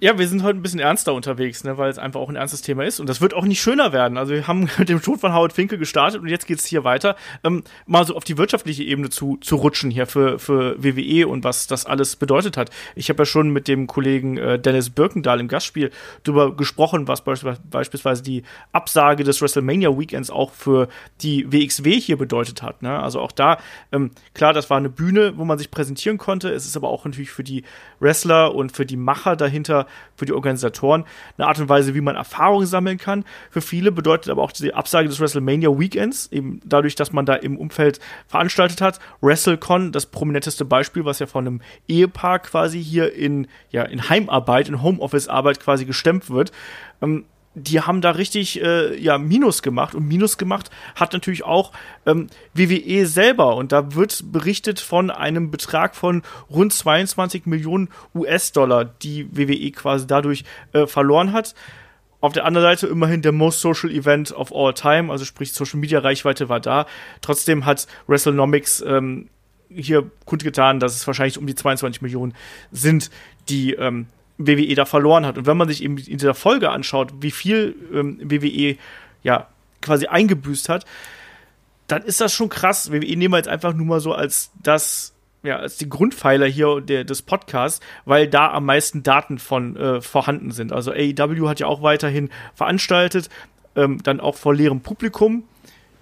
Ja, 0.00 0.18
wir 0.18 0.26
sind 0.26 0.42
heute 0.42 0.58
ein 0.58 0.62
bisschen 0.62 0.80
ernster 0.80 1.14
unterwegs, 1.14 1.62
ne, 1.62 1.78
weil 1.78 1.88
es 1.88 1.98
einfach 1.98 2.18
auch 2.18 2.28
ein 2.28 2.34
ernstes 2.34 2.62
Thema 2.62 2.84
ist. 2.84 2.98
Und 2.98 3.08
das 3.08 3.20
wird 3.20 3.32
auch 3.32 3.44
nicht 3.44 3.62
schöner 3.62 3.92
werden. 3.92 4.18
Also 4.18 4.34
wir 4.34 4.48
haben 4.48 4.68
mit 4.78 4.88
dem 4.88 5.00
Tod 5.00 5.20
von 5.20 5.32
Howard 5.32 5.52
Finkel 5.52 5.78
gestartet 5.78 6.20
und 6.20 6.26
jetzt 6.26 6.48
geht 6.48 6.58
es 6.58 6.66
hier 6.66 6.82
weiter. 6.82 7.14
Ähm, 7.44 7.62
mal 7.86 8.04
so 8.04 8.16
auf 8.16 8.24
die 8.24 8.36
wirtschaftliche 8.36 8.82
Ebene 8.82 9.08
zu, 9.10 9.36
zu 9.36 9.54
rutschen 9.54 9.92
hier 9.92 10.06
für, 10.06 10.40
für 10.40 10.82
WWE 10.82 11.28
und 11.28 11.44
was 11.44 11.68
das 11.68 11.86
alles 11.86 12.16
bedeutet 12.16 12.56
hat. 12.56 12.70
Ich 12.96 13.08
habe 13.08 13.22
ja 13.22 13.24
schon 13.24 13.50
mit 13.50 13.68
dem 13.68 13.86
Kollegen 13.86 14.36
äh, 14.36 14.58
Dennis 14.58 14.90
Birkendahl 14.90 15.38
im 15.38 15.46
Gastspiel 15.46 15.92
darüber 16.24 16.56
gesprochen, 16.56 17.06
was 17.06 17.22
beispielsweise 17.22 18.24
die 18.24 18.42
Absage 18.72 19.22
des 19.22 19.40
WrestleMania 19.40 19.96
Weekends 19.96 20.28
auch 20.28 20.50
für 20.50 20.88
die 21.22 21.52
WXW 21.52 22.00
hier 22.00 22.18
bedeutet 22.18 22.62
hat. 22.62 22.82
Ne? 22.82 22.98
Also 22.98 23.20
auch 23.20 23.32
da, 23.32 23.58
ähm, 23.92 24.10
klar, 24.34 24.52
das 24.52 24.68
war 24.70 24.76
eine 24.76 24.90
Bühne, 24.90 25.38
wo 25.38 25.44
man 25.44 25.56
sich 25.56 25.70
präsentieren 25.70 26.18
konnte. 26.18 26.50
Es 26.50 26.66
ist 26.66 26.76
aber 26.76 26.88
auch 26.88 27.04
natürlich 27.04 27.30
für 27.30 27.44
die 27.44 27.62
Wrestler 28.00 28.56
und 28.56 28.72
für 28.72 28.84
die 28.84 28.96
Macher 28.96 29.36
dahinter 29.36 29.86
für 30.16 30.26
die 30.26 30.32
Organisatoren 30.32 31.04
eine 31.36 31.46
Art 31.46 31.58
und 31.58 31.68
Weise, 31.68 31.94
wie 31.94 32.00
man 32.00 32.16
Erfahrungen 32.16 32.66
sammeln 32.66 32.98
kann. 32.98 33.24
Für 33.50 33.60
viele 33.60 33.92
bedeutet 33.92 34.30
aber 34.30 34.42
auch 34.42 34.52
die 34.52 34.74
Absage 34.74 35.08
des 35.08 35.20
WrestleMania 35.20 35.78
Weekends, 35.78 36.30
eben 36.30 36.60
dadurch, 36.64 36.94
dass 36.94 37.12
man 37.12 37.26
da 37.26 37.34
im 37.34 37.56
Umfeld 37.56 38.00
veranstaltet 38.26 38.80
hat. 38.80 38.98
WrestleCon, 39.20 39.92
das 39.92 40.06
prominenteste 40.06 40.64
Beispiel, 40.64 41.04
was 41.04 41.18
ja 41.18 41.26
von 41.26 41.46
einem 41.46 41.60
Ehepaar 41.88 42.38
quasi 42.38 42.82
hier 42.82 43.12
in, 43.12 43.48
ja, 43.70 43.82
in 43.82 44.08
Heimarbeit, 44.08 44.68
in 44.68 44.82
Homeoffice-Arbeit 44.82 45.60
quasi 45.60 45.84
gestemmt 45.84 46.30
wird. 46.30 46.52
Ähm, 47.02 47.24
die 47.54 47.80
haben 47.80 48.00
da 48.00 48.10
richtig 48.10 48.60
äh, 48.60 48.98
ja 49.00 49.18
Minus 49.18 49.62
gemacht 49.62 49.94
und 49.94 50.06
Minus 50.06 50.38
gemacht 50.38 50.70
hat 50.96 51.12
natürlich 51.12 51.44
auch 51.44 51.72
ähm, 52.04 52.28
WWE 52.52 53.06
selber 53.06 53.56
und 53.56 53.72
da 53.72 53.94
wird 53.94 54.32
berichtet 54.32 54.80
von 54.80 55.10
einem 55.10 55.50
Betrag 55.50 55.94
von 55.94 56.22
rund 56.50 56.72
22 56.72 57.46
Millionen 57.46 57.88
US-Dollar, 58.14 58.84
die 58.84 59.28
WWE 59.36 59.70
quasi 59.70 60.06
dadurch 60.06 60.44
äh, 60.72 60.86
verloren 60.86 61.32
hat. 61.32 61.54
Auf 62.20 62.32
der 62.32 62.46
anderen 62.46 62.66
Seite 62.66 62.86
immerhin 62.86 63.20
der 63.22 63.32
most 63.32 63.60
social 63.60 63.90
event 63.90 64.32
of 64.32 64.50
all 64.52 64.72
time, 64.72 65.12
also 65.12 65.24
sprich 65.24 65.52
Social 65.52 65.78
Media 65.78 65.98
Reichweite 65.98 66.48
war 66.48 66.58
da. 66.58 66.86
Trotzdem 67.20 67.66
hat 67.66 67.86
WrestleNomics 68.06 68.82
ähm, 68.86 69.28
hier 69.68 70.10
kundgetan, 70.24 70.80
dass 70.80 70.96
es 70.96 71.06
wahrscheinlich 71.06 71.38
um 71.38 71.46
die 71.46 71.54
22 71.54 72.00
Millionen 72.00 72.34
sind, 72.72 73.10
die 73.48 73.74
ähm, 73.74 74.06
WWE 74.38 74.74
da 74.74 74.84
verloren 74.84 75.26
hat. 75.26 75.38
Und 75.38 75.46
wenn 75.46 75.56
man 75.56 75.68
sich 75.68 75.82
eben 75.82 75.96
in 75.98 76.18
dieser 76.18 76.34
Folge 76.34 76.70
anschaut, 76.70 77.12
wie 77.20 77.30
viel 77.30 77.76
ähm, 77.92 78.18
WWE 78.22 78.76
ja 79.22 79.48
quasi 79.80 80.06
eingebüßt 80.06 80.68
hat, 80.68 80.84
dann 81.86 82.02
ist 82.02 82.20
das 82.20 82.32
schon 82.32 82.48
krass. 82.48 82.90
WWE 82.90 83.16
nehmen 83.16 83.32
wir 83.34 83.38
jetzt 83.38 83.48
einfach 83.48 83.74
nur 83.74 83.86
mal 83.86 84.00
so 84.00 84.12
als 84.12 84.50
das 84.62 85.14
ja, 85.42 85.58
als 85.58 85.76
die 85.76 85.90
Grundpfeiler 85.90 86.46
hier 86.46 86.80
der, 86.80 87.04
des 87.04 87.20
Podcasts, 87.20 87.80
weil 88.06 88.26
da 88.26 88.50
am 88.50 88.64
meisten 88.64 89.02
Daten 89.02 89.38
von 89.38 89.76
äh, 89.76 90.00
vorhanden 90.00 90.52
sind. 90.52 90.72
Also 90.72 90.90
AEW 90.90 91.48
hat 91.48 91.60
ja 91.60 91.66
auch 91.66 91.82
weiterhin 91.82 92.30
veranstaltet, 92.54 93.28
ähm, 93.76 94.02
dann 94.02 94.20
auch 94.20 94.36
vor 94.36 94.54
leerem 94.54 94.80
Publikum 94.80 95.44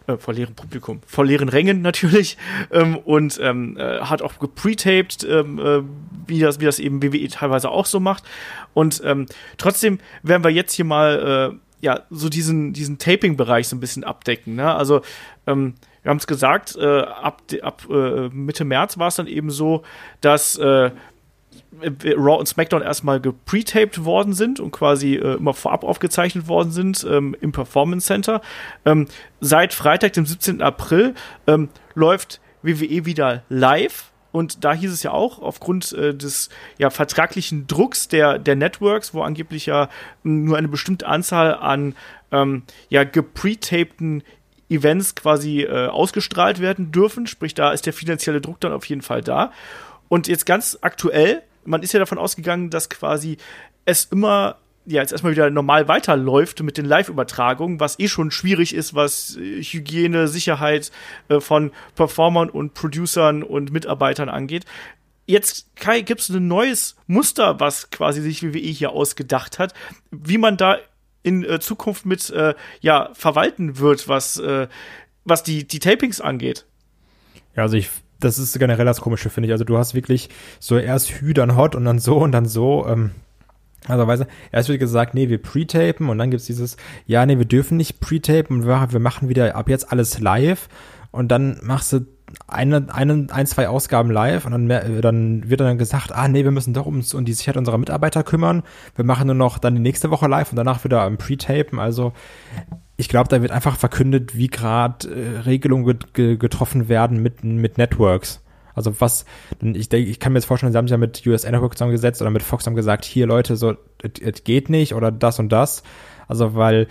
äh, 0.07 0.17
vor 0.17 0.35
leerem 0.35 0.55
Publikum, 0.55 1.01
vor 1.07 1.25
leeren 1.25 1.49
Rängen 1.49 1.83
natürlich 1.83 2.37
ähm, 2.71 2.97
und 2.97 3.39
ähm, 3.43 3.77
äh, 3.77 4.01
hat 4.01 4.23
auch 4.23 4.39
gepretaped, 4.39 5.25
ähm, 5.25 5.59
äh, 5.59 5.83
wie, 6.27 6.41
das, 6.41 6.61
wie 6.61 6.65
das 6.65 6.79
eben 6.79 7.03
WWE 7.03 7.29
teilweise 7.29 7.71
auch 7.71 7.87
so 7.87 8.01
macht. 8.01 8.25
Und 8.75 9.03
ähm, 9.05 9.27
trotzdem 9.59 9.99
werden 10.23 10.45
wir 10.45 10.51
jetzt 10.51 10.75
hier 10.75 10.85
mal 10.85 11.53
äh, 11.53 11.59
ja 11.85 12.01
so 12.11 12.29
diesen, 12.29 12.73
diesen 12.73 12.99
Taping-Bereich 12.99 13.69
so 13.69 13.77
ein 13.77 13.81
bisschen 13.81 14.05
abdecken. 14.05 14.55
Ne? 14.55 14.75
Also 14.75 15.03
ähm, 15.47 15.75
wir 16.03 16.11
haben 16.11 16.19
es 16.19 16.27
gesagt, 16.27 16.77
äh, 16.77 17.03
ab, 17.03 17.43
ab 17.63 17.83
äh, 17.89 18.29
Mitte 18.29 18.65
März 18.65 18.99
war 18.99 19.09
es 19.09 19.17
dann 19.17 19.27
eben 19.27 19.51
so, 19.51 19.83
dass 20.21 20.57
äh, 20.59 20.91
Raw 21.83 22.39
und 22.39 22.47
SmackDown 22.47 22.83
erstmal 22.83 23.21
gepretaped 23.21 24.05
worden 24.05 24.33
sind 24.33 24.61
und 24.61 24.71
quasi 24.71 25.15
äh, 25.15 25.35
immer 25.35 25.55
vorab 25.55 25.85
aufgezeichnet 25.85 26.49
worden 26.49 26.73
sind 26.73 27.07
ähm, 27.09 27.37
im 27.41 27.53
Performance 27.53 28.07
Center. 28.07 28.41
Ähm, 28.85 29.09
seit 29.41 29.75
Freitag, 29.75 30.13
dem 30.15 30.27
17. 30.27 30.63
April, 30.63 31.15
ähm, 31.47 31.69
läuft 31.95 32.41
WWE 32.63 33.05
wieder 33.05 33.43
live. 33.49 34.13
Und 34.33 34.65
da 34.65 34.73
hieß 34.73 34.91
es 34.91 35.03
ja 35.03 35.11
auch, 35.11 35.41
aufgrund 35.41 35.93
äh, 35.93 36.15
des 36.15 36.49
ja, 36.79 36.89
vertraglichen 36.89 37.67
Drucks 37.67 38.09
der, 38.09 38.39
der 38.39 38.57
Networks, 38.57 39.13
wo 39.13 39.23
angeblich 39.23 39.67
ja 39.67 39.91
nur 40.23 40.57
eine 40.57 40.69
bestimmte 40.69 41.07
Anzahl 41.07 41.55
an 41.55 41.95
ähm, 42.31 42.63
ja, 42.89 43.05
gepretapten 43.05 44.23
Events 44.71 45.15
quasi 45.15 45.63
äh, 45.63 45.89
ausgestrahlt 45.89 46.61
werden 46.61 46.93
dürfen. 46.93 47.27
Sprich, 47.27 47.53
da 47.55 47.73
ist 47.73 47.85
der 47.85 47.93
finanzielle 47.93 48.41
Druck 48.41 48.59
dann 48.61 48.73
auf 48.73 48.87
jeden 48.87 49.03
Fall 49.03 49.21
da. 49.21 49.53
Und 50.09 50.29
jetzt 50.29 50.47
ganz 50.47 50.79
aktuell 50.81 51.43
man 51.65 51.83
ist 51.83 51.93
ja 51.93 52.01
davon 52.01 52.19
ausgegangen, 52.19 52.71
dass 52.71 52.89
quasi 52.89 53.37
es 53.85 54.05
immer 54.07 54.57
ja, 54.85 55.01
jetzt 55.01 55.13
erstmal 55.13 55.33
wieder 55.33 55.49
normal 55.51 55.87
weiterläuft 55.89 56.63
mit 56.63 56.77
den 56.77 56.87
Live-Übertragungen, 56.87 57.79
was 57.79 57.99
eh 57.99 58.09
schon 58.09 58.31
schwierig 58.31 58.75
ist, 58.75 58.95
was 58.95 59.37
äh, 59.37 59.63
Hygiene, 59.63 60.27
Sicherheit 60.29 60.91
äh, 61.29 61.41
von 61.41 61.71
Performern 61.95 62.51
und 62.51 62.75
Producern 62.75 63.43
und 63.43 63.73
Mitarbeitern 63.73 64.29
angeht. 64.29 64.65
Jetzt, 65.27 65.77
Kai, 65.77 66.01
gibt 66.01 66.21
es 66.21 66.31
ein 66.31 66.49
neues 66.49 66.97
Muster, 67.07 67.61
was 67.61 67.91
quasi 67.91 68.21
sich 68.21 68.43
WWE 68.43 68.59
hier 68.59 68.91
ausgedacht 68.91 69.61
hat, 69.61 69.73
wie 70.11 70.39
man 70.39 70.57
da 70.57 70.79
in 71.23 71.45
äh, 71.45 71.61
Zukunft 71.61 72.05
mit 72.05 72.29
äh, 72.31 72.55
ja, 72.81 73.11
verwalten 73.13 73.79
wird, 73.79 74.09
was, 74.09 74.43
was 75.25 75.43
die, 75.45 75.67
die 75.67 75.79
Tapings 75.79 76.21
angeht. 76.21 76.67
Ja, 77.55 77.63
also 77.63 77.77
ich 77.77 77.89
das 78.25 78.39
ist 78.39 78.59
generell 78.59 78.87
das 78.87 79.01
Komische, 79.01 79.31
finde 79.31 79.49
ich. 79.49 79.53
Also 79.53 79.65
du 79.65 79.79
hast 79.79 79.95
wirklich 79.95 80.29
so 80.61 80.79
erst 80.79 81.11
Hü, 81.11 81.35
dann 81.35 81.57
Hot 81.57 81.75
und 81.75 81.85
dann 81.85 81.99
so 81.99 82.19
und 82.19 82.33
dann 82.33 82.47
so. 82.47 82.87
Ähm, 82.87 83.11
also 83.89 84.07
weißt 84.07 84.23
du, 84.23 84.27
erst 84.53 84.69
wird 84.69 84.79
gesagt, 84.79 85.15
nee, 85.15 85.29
wir 85.29 85.43
pre-tapen 85.43 86.09
und 86.09 86.19
dann 86.19 86.31
gibt's 86.31 86.47
dieses, 86.47 86.77
ja, 87.07 87.27
nee, 87.27 87.39
wir 87.39 87.45
dürfen 87.45 87.77
nicht 87.77 88.01
pre-tapen, 88.01 88.65
wir, 88.65 88.93
wir 88.93 89.01
machen 89.01 89.29
wieder 89.29 89.57
ab 89.57 89.69
jetzt 89.69 89.91
alles 89.91 90.21
live 90.21 90.69
und 91.11 91.29
dann 91.29 91.59
machst 91.63 91.93
du 91.93 92.07
eine, 92.47 92.87
eine, 92.93 93.27
ein, 93.31 93.47
zwei 93.47 93.69
Ausgaben 93.69 94.11
live 94.11 94.47
und 94.47 94.53
dann, 94.53 94.69
dann 95.03 95.51
wird 95.51 95.61
dann 95.61 95.79
gesagt, 95.79 96.13
ah 96.13 96.29
nee, 96.29 96.45
wir 96.45 96.51
müssen 96.51 96.75
doch 96.75 96.87
um 96.87 97.03
die 97.03 97.33
Sicherheit 97.33 97.57
unserer 97.57 97.79
Mitarbeiter 97.79 98.23
kümmern. 98.23 98.63
Wir 98.95 99.05
machen 99.05 99.27
nur 99.27 99.37
noch 99.37 99.59
dann 99.59 99.75
die 99.75 99.81
nächste 99.81 100.11
Woche 100.11 100.29
live 100.29 100.51
und 100.51 100.57
danach 100.57 100.85
wieder 100.85 101.03
am 101.03 101.19
Pre-Tapen. 101.19 101.79
Also 101.79 102.13
ich 103.03 103.09
glaube, 103.09 103.29
da 103.29 103.43
wird 103.43 103.51
einfach 103.51 103.77
verkündet, 103.77 104.37
wie 104.37 104.47
gerade 104.47 105.09
äh, 105.09 105.39
Regelungen 105.41 105.99
ge 106.13 106.37
getroffen 106.37 106.89
werden 106.89 107.21
mit, 107.21 107.43
mit 107.43 107.77
Networks. 107.77 108.45
Also 108.77 109.01
was, 109.01 109.25
ich 109.61 109.89
denke, 109.89 110.09
ich 110.09 110.21
kann 110.21 110.33
mir 110.33 110.39
jetzt 110.39 110.47
vorstellen, 110.47 110.71
sie 110.71 110.79
haben 110.79 110.87
sich 110.87 110.93
ja 110.93 110.99
mit 110.99 111.27
US 111.27 111.45
Network 111.45 111.77
zusammengesetzt 111.77 112.23
oder 112.23 112.31
mit 112.31 112.45
Fox 112.45 112.65
haben 112.65 112.77
gesagt, 112.77 113.05
hier 113.05 113.27
Leute, 113.27 113.57
so, 113.57 113.75
es 114.03 114.45
geht 114.45 114.71
nicht 114.71 114.95
oder 114.95 115.11
das 115.11 115.41
und 115.41 115.51
das. 115.51 115.83
Also 116.29 116.55
weil 116.55 116.87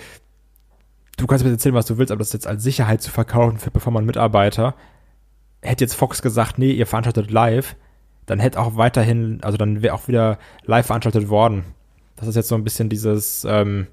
du 1.16 1.28
kannst 1.28 1.46
mir 1.46 1.52
erzählen, 1.52 1.76
was 1.76 1.86
du 1.86 1.98
willst, 1.98 2.12
aber 2.12 2.20
das 2.20 2.34
jetzt 2.34 2.46
als 2.46 2.62
Sicherheit 2.62 3.02
zu 3.02 3.10
verkaufen 3.10 3.58
für 3.58 3.72
Performer 3.72 4.02
Mitarbeiter, 4.02 4.76
hätte 5.62 5.86
jetzt 5.86 5.96
Fox 5.96 6.22
gesagt, 6.22 6.60
nee, 6.60 6.74
ihr 6.74 6.88
veranstaltet 6.88 7.32
live, 7.32 7.78
dann 8.26 8.40
hätte 8.40 8.60
auch 8.60 8.76
weiterhin, 8.76 9.40
also 9.44 9.58
dann 9.58 9.82
wäre 9.82 9.96
auch 9.96 10.10
wieder 10.10 10.40
live 10.66 10.88
veranstaltet 10.88 11.30
worden. 11.30 11.64
Das 12.18 12.28
ist 12.28 12.36
jetzt 12.36 12.50
so 12.50 12.56
ein 12.56 12.66
bisschen 12.66 12.90
dieses, 12.90 13.46
ähm, 13.50 13.88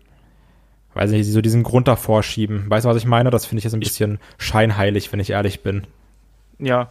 weiß 0.99 1.11
nicht, 1.11 1.27
so 1.31 1.41
diesen 1.41 1.63
Grund 1.63 1.89
davor 1.89 2.23
schieben. 2.23 2.69
Weißt 2.69 2.85
du, 2.85 2.89
was 2.89 2.97
ich 2.97 3.07
meine? 3.07 3.31
Das 3.31 3.47
finde 3.47 3.61
ich 3.61 3.65
jetzt 3.65 3.75
ein 3.75 3.81
bisschen 3.81 4.19
scheinheilig, 4.37 5.13
wenn 5.13 5.21
ich 5.21 5.31
ehrlich 5.31 5.63
bin. 5.63 5.87
Ja, 6.59 6.89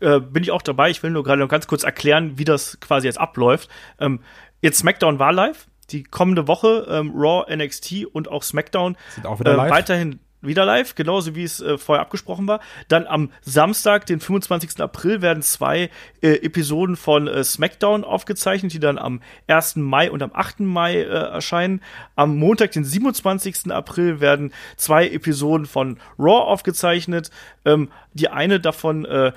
äh, 0.00 0.20
bin 0.20 0.42
ich 0.42 0.50
auch 0.50 0.62
dabei. 0.62 0.90
Ich 0.90 1.02
will 1.02 1.10
nur 1.10 1.24
gerade 1.24 1.40
noch 1.40 1.48
ganz 1.48 1.66
kurz 1.66 1.82
erklären, 1.82 2.38
wie 2.38 2.44
das 2.44 2.78
quasi 2.80 3.06
jetzt 3.06 3.18
abläuft. 3.18 3.68
Ähm, 3.98 4.20
jetzt 4.60 4.78
SmackDown 4.78 5.18
war 5.18 5.32
live. 5.32 5.66
Die 5.90 6.04
kommende 6.04 6.46
Woche 6.46 6.86
ähm, 6.88 7.12
Raw, 7.14 7.44
NXT 7.52 8.04
und 8.12 8.28
auch 8.28 8.42
SmackDown 8.42 8.96
Sind 9.14 9.26
auch 9.26 9.40
wieder 9.40 9.52
äh, 9.52 9.56
live? 9.56 9.70
weiterhin 9.70 10.20
wieder 10.42 10.64
live, 10.64 10.94
genauso 10.94 11.34
wie 11.34 11.44
es 11.44 11.60
äh, 11.60 11.78
vorher 11.78 12.02
abgesprochen 12.02 12.46
war. 12.46 12.60
Dann 12.88 13.06
am 13.06 13.30
Samstag, 13.42 14.06
den 14.06 14.20
25. 14.20 14.80
April, 14.80 15.22
werden 15.22 15.42
zwei 15.42 15.90
äh, 16.22 16.34
Episoden 16.36 16.96
von 16.96 17.26
äh, 17.26 17.44
SmackDown 17.44 18.04
aufgezeichnet, 18.04 18.72
die 18.72 18.80
dann 18.80 18.98
am 18.98 19.20
1. 19.46 19.76
Mai 19.76 20.10
und 20.10 20.22
am 20.22 20.30
8. 20.32 20.60
Mai 20.60 20.96
äh, 20.96 21.04
erscheinen. 21.04 21.82
Am 22.16 22.36
Montag, 22.36 22.72
den 22.72 22.84
27. 22.84 23.70
April, 23.70 24.20
werden 24.20 24.52
zwei 24.76 25.08
Episoden 25.08 25.66
von 25.66 25.98
Raw 26.18 26.44
aufgezeichnet. 26.44 27.30
Ähm, 27.64 27.90
die 28.14 28.28
eine 28.28 28.60
davon 28.60 29.04
äh, 29.04 29.32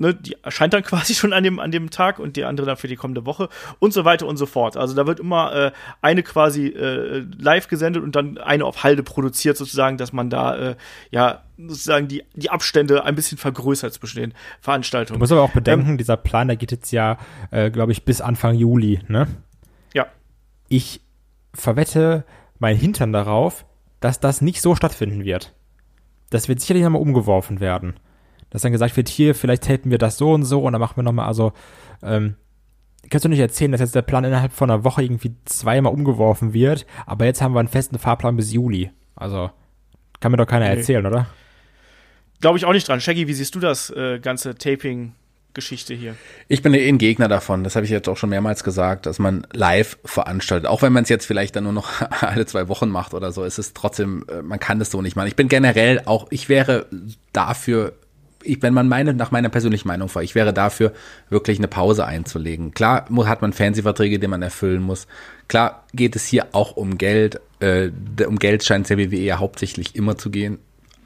Ne, 0.00 0.14
die 0.14 0.36
erscheint 0.42 0.72
dann 0.72 0.82
quasi 0.84 1.14
schon 1.14 1.32
an 1.32 1.42
dem, 1.42 1.58
an 1.58 1.72
dem 1.72 1.90
Tag 1.90 2.18
und 2.20 2.36
die 2.36 2.44
andere 2.44 2.66
dann 2.66 2.76
für 2.76 2.86
die 2.86 2.96
kommende 2.96 3.26
Woche 3.26 3.48
und 3.80 3.92
so 3.92 4.04
weiter 4.04 4.26
und 4.26 4.36
so 4.36 4.46
fort. 4.46 4.76
Also 4.76 4.94
da 4.94 5.06
wird 5.06 5.18
immer 5.18 5.52
äh, 5.54 5.72
eine 6.02 6.22
quasi 6.22 6.68
äh, 6.68 7.24
live 7.38 7.68
gesendet 7.68 8.02
und 8.02 8.14
dann 8.14 8.38
eine 8.38 8.64
auf 8.64 8.84
Halde 8.84 9.02
produziert, 9.02 9.56
sozusagen, 9.56 9.96
dass 9.96 10.12
man 10.12 10.30
da 10.30 10.56
äh, 10.56 10.76
ja 11.10 11.42
sozusagen 11.56 12.06
die, 12.06 12.22
die 12.34 12.50
Abstände 12.50 13.04
ein 13.04 13.16
bisschen 13.16 13.38
vergrößert 13.38 13.92
zwischen 13.92 14.20
den 14.20 14.30
Du 14.30 14.36
Veranstaltungen. 14.60 15.18
musst 15.18 15.32
aber 15.32 15.42
auch 15.42 15.52
bedenken, 15.52 15.98
dieser 15.98 16.16
Plan, 16.16 16.46
der 16.46 16.56
geht 16.56 16.70
jetzt 16.70 16.92
ja, 16.92 17.18
äh, 17.50 17.70
glaube 17.70 17.90
ich, 17.92 18.04
bis 18.04 18.20
Anfang 18.20 18.54
Juli, 18.54 19.00
ne? 19.08 19.26
Ja. 19.94 20.06
Ich 20.68 21.00
verwette 21.52 22.24
mein 22.60 22.76
Hintern 22.76 23.12
darauf, 23.12 23.64
dass 23.98 24.20
das 24.20 24.40
nicht 24.40 24.62
so 24.62 24.76
stattfinden 24.76 25.24
wird. 25.24 25.54
Das 26.30 26.48
wird 26.48 26.60
sicherlich 26.60 26.84
nochmal 26.84 27.02
umgeworfen 27.02 27.58
werden. 27.58 27.94
Dass 28.50 28.62
dann 28.62 28.72
gesagt 28.72 28.96
wird, 28.96 29.08
hier, 29.08 29.34
vielleicht 29.34 29.64
tapen 29.64 29.90
wir 29.90 29.98
das 29.98 30.16
so 30.16 30.32
und 30.32 30.44
so 30.44 30.62
und 30.62 30.72
dann 30.72 30.80
machen 30.80 30.96
wir 30.96 31.02
nochmal, 31.02 31.26
also, 31.26 31.52
ähm, 32.02 32.36
kannst 33.10 33.24
du 33.24 33.28
nicht 33.28 33.38
erzählen, 33.40 33.72
dass 33.72 33.80
jetzt 33.80 33.94
der 33.94 34.02
Plan 34.02 34.24
innerhalb 34.24 34.52
von 34.52 34.70
einer 34.70 34.84
Woche 34.84 35.02
irgendwie 35.02 35.34
zweimal 35.44 35.92
umgeworfen 35.92 36.52
wird, 36.54 36.86
aber 37.06 37.24
jetzt 37.26 37.42
haben 37.42 37.54
wir 37.54 37.60
einen 37.60 37.68
festen 37.68 37.98
Fahrplan 37.98 38.36
bis 38.36 38.52
Juli. 38.52 38.90
Also, 39.16 39.50
kann 40.20 40.30
mir 40.32 40.38
doch 40.38 40.46
keiner 40.46 40.68
Nee. 40.68 40.76
erzählen, 40.76 41.04
oder? 41.06 41.26
Glaube 42.40 42.56
ich 42.58 42.64
auch 42.64 42.72
nicht 42.72 42.86
dran. 42.88 43.00
Shaggy, 43.00 43.26
wie 43.28 43.32
siehst 43.34 43.54
du 43.54 43.60
das 43.60 43.90
äh, 43.90 44.20
ganze 44.20 44.54
Taping-Geschichte 44.54 45.94
hier? 45.94 46.14
Ich 46.46 46.62
bin 46.62 46.72
eh 46.74 46.88
ein 46.88 46.98
Gegner 46.98 47.28
davon, 47.28 47.64
das 47.64 47.74
habe 47.76 47.84
ich 47.84 47.90
jetzt 47.90 48.08
auch 48.08 48.16
schon 48.16 48.30
mehrmals 48.30 48.62
gesagt, 48.64 49.06
dass 49.06 49.18
man 49.18 49.46
live 49.52 49.98
veranstaltet. 50.04 50.68
Auch 50.68 50.82
wenn 50.82 50.92
man 50.92 51.02
es 51.02 51.08
jetzt 51.08 51.26
vielleicht 51.26 51.56
dann 51.56 51.64
nur 51.64 51.72
noch 51.72 51.88
alle 52.22 52.46
zwei 52.46 52.68
Wochen 52.68 52.88
macht 52.88 53.14
oder 53.14 53.32
so, 53.32 53.44
ist 53.44 53.58
es 53.58 53.74
trotzdem, 53.74 54.24
äh, 54.30 54.42
man 54.42 54.60
kann 54.60 54.78
das 54.78 54.90
so 54.90 55.02
nicht 55.02 55.16
machen. 55.16 55.28
Ich 55.28 55.36
bin 55.36 55.48
generell 55.48 56.02
auch, 56.04 56.26
ich 56.30 56.48
wäre 56.48 56.86
dafür, 57.32 57.94
ich, 58.42 58.62
wenn 58.62 58.74
man 58.74 58.88
meine, 58.88 59.14
nach 59.14 59.30
meiner 59.30 59.48
persönlichen 59.48 59.88
Meinung 59.88 60.08
fragt, 60.08 60.24
ich 60.24 60.34
wäre 60.34 60.52
dafür, 60.52 60.92
wirklich 61.28 61.58
eine 61.58 61.68
Pause 61.68 62.04
einzulegen. 62.06 62.72
Klar 62.72 63.04
mu- 63.08 63.26
hat 63.26 63.42
man 63.42 63.52
Fernsehverträge, 63.52 64.18
die 64.18 64.26
man 64.28 64.42
erfüllen 64.42 64.82
muss. 64.82 65.06
Klar 65.48 65.84
geht 65.92 66.16
es 66.16 66.26
hier 66.26 66.46
auch 66.52 66.76
um 66.76 66.98
Geld. 66.98 67.40
Äh, 67.60 67.90
um 68.26 68.38
Geld 68.38 68.64
scheint 68.64 68.84
es 68.84 68.88
der 68.88 68.98
WWE 68.98 69.16
ja 69.18 69.38
hauptsächlich 69.38 69.96
immer 69.96 70.16
zu 70.16 70.30
gehen. 70.30 70.58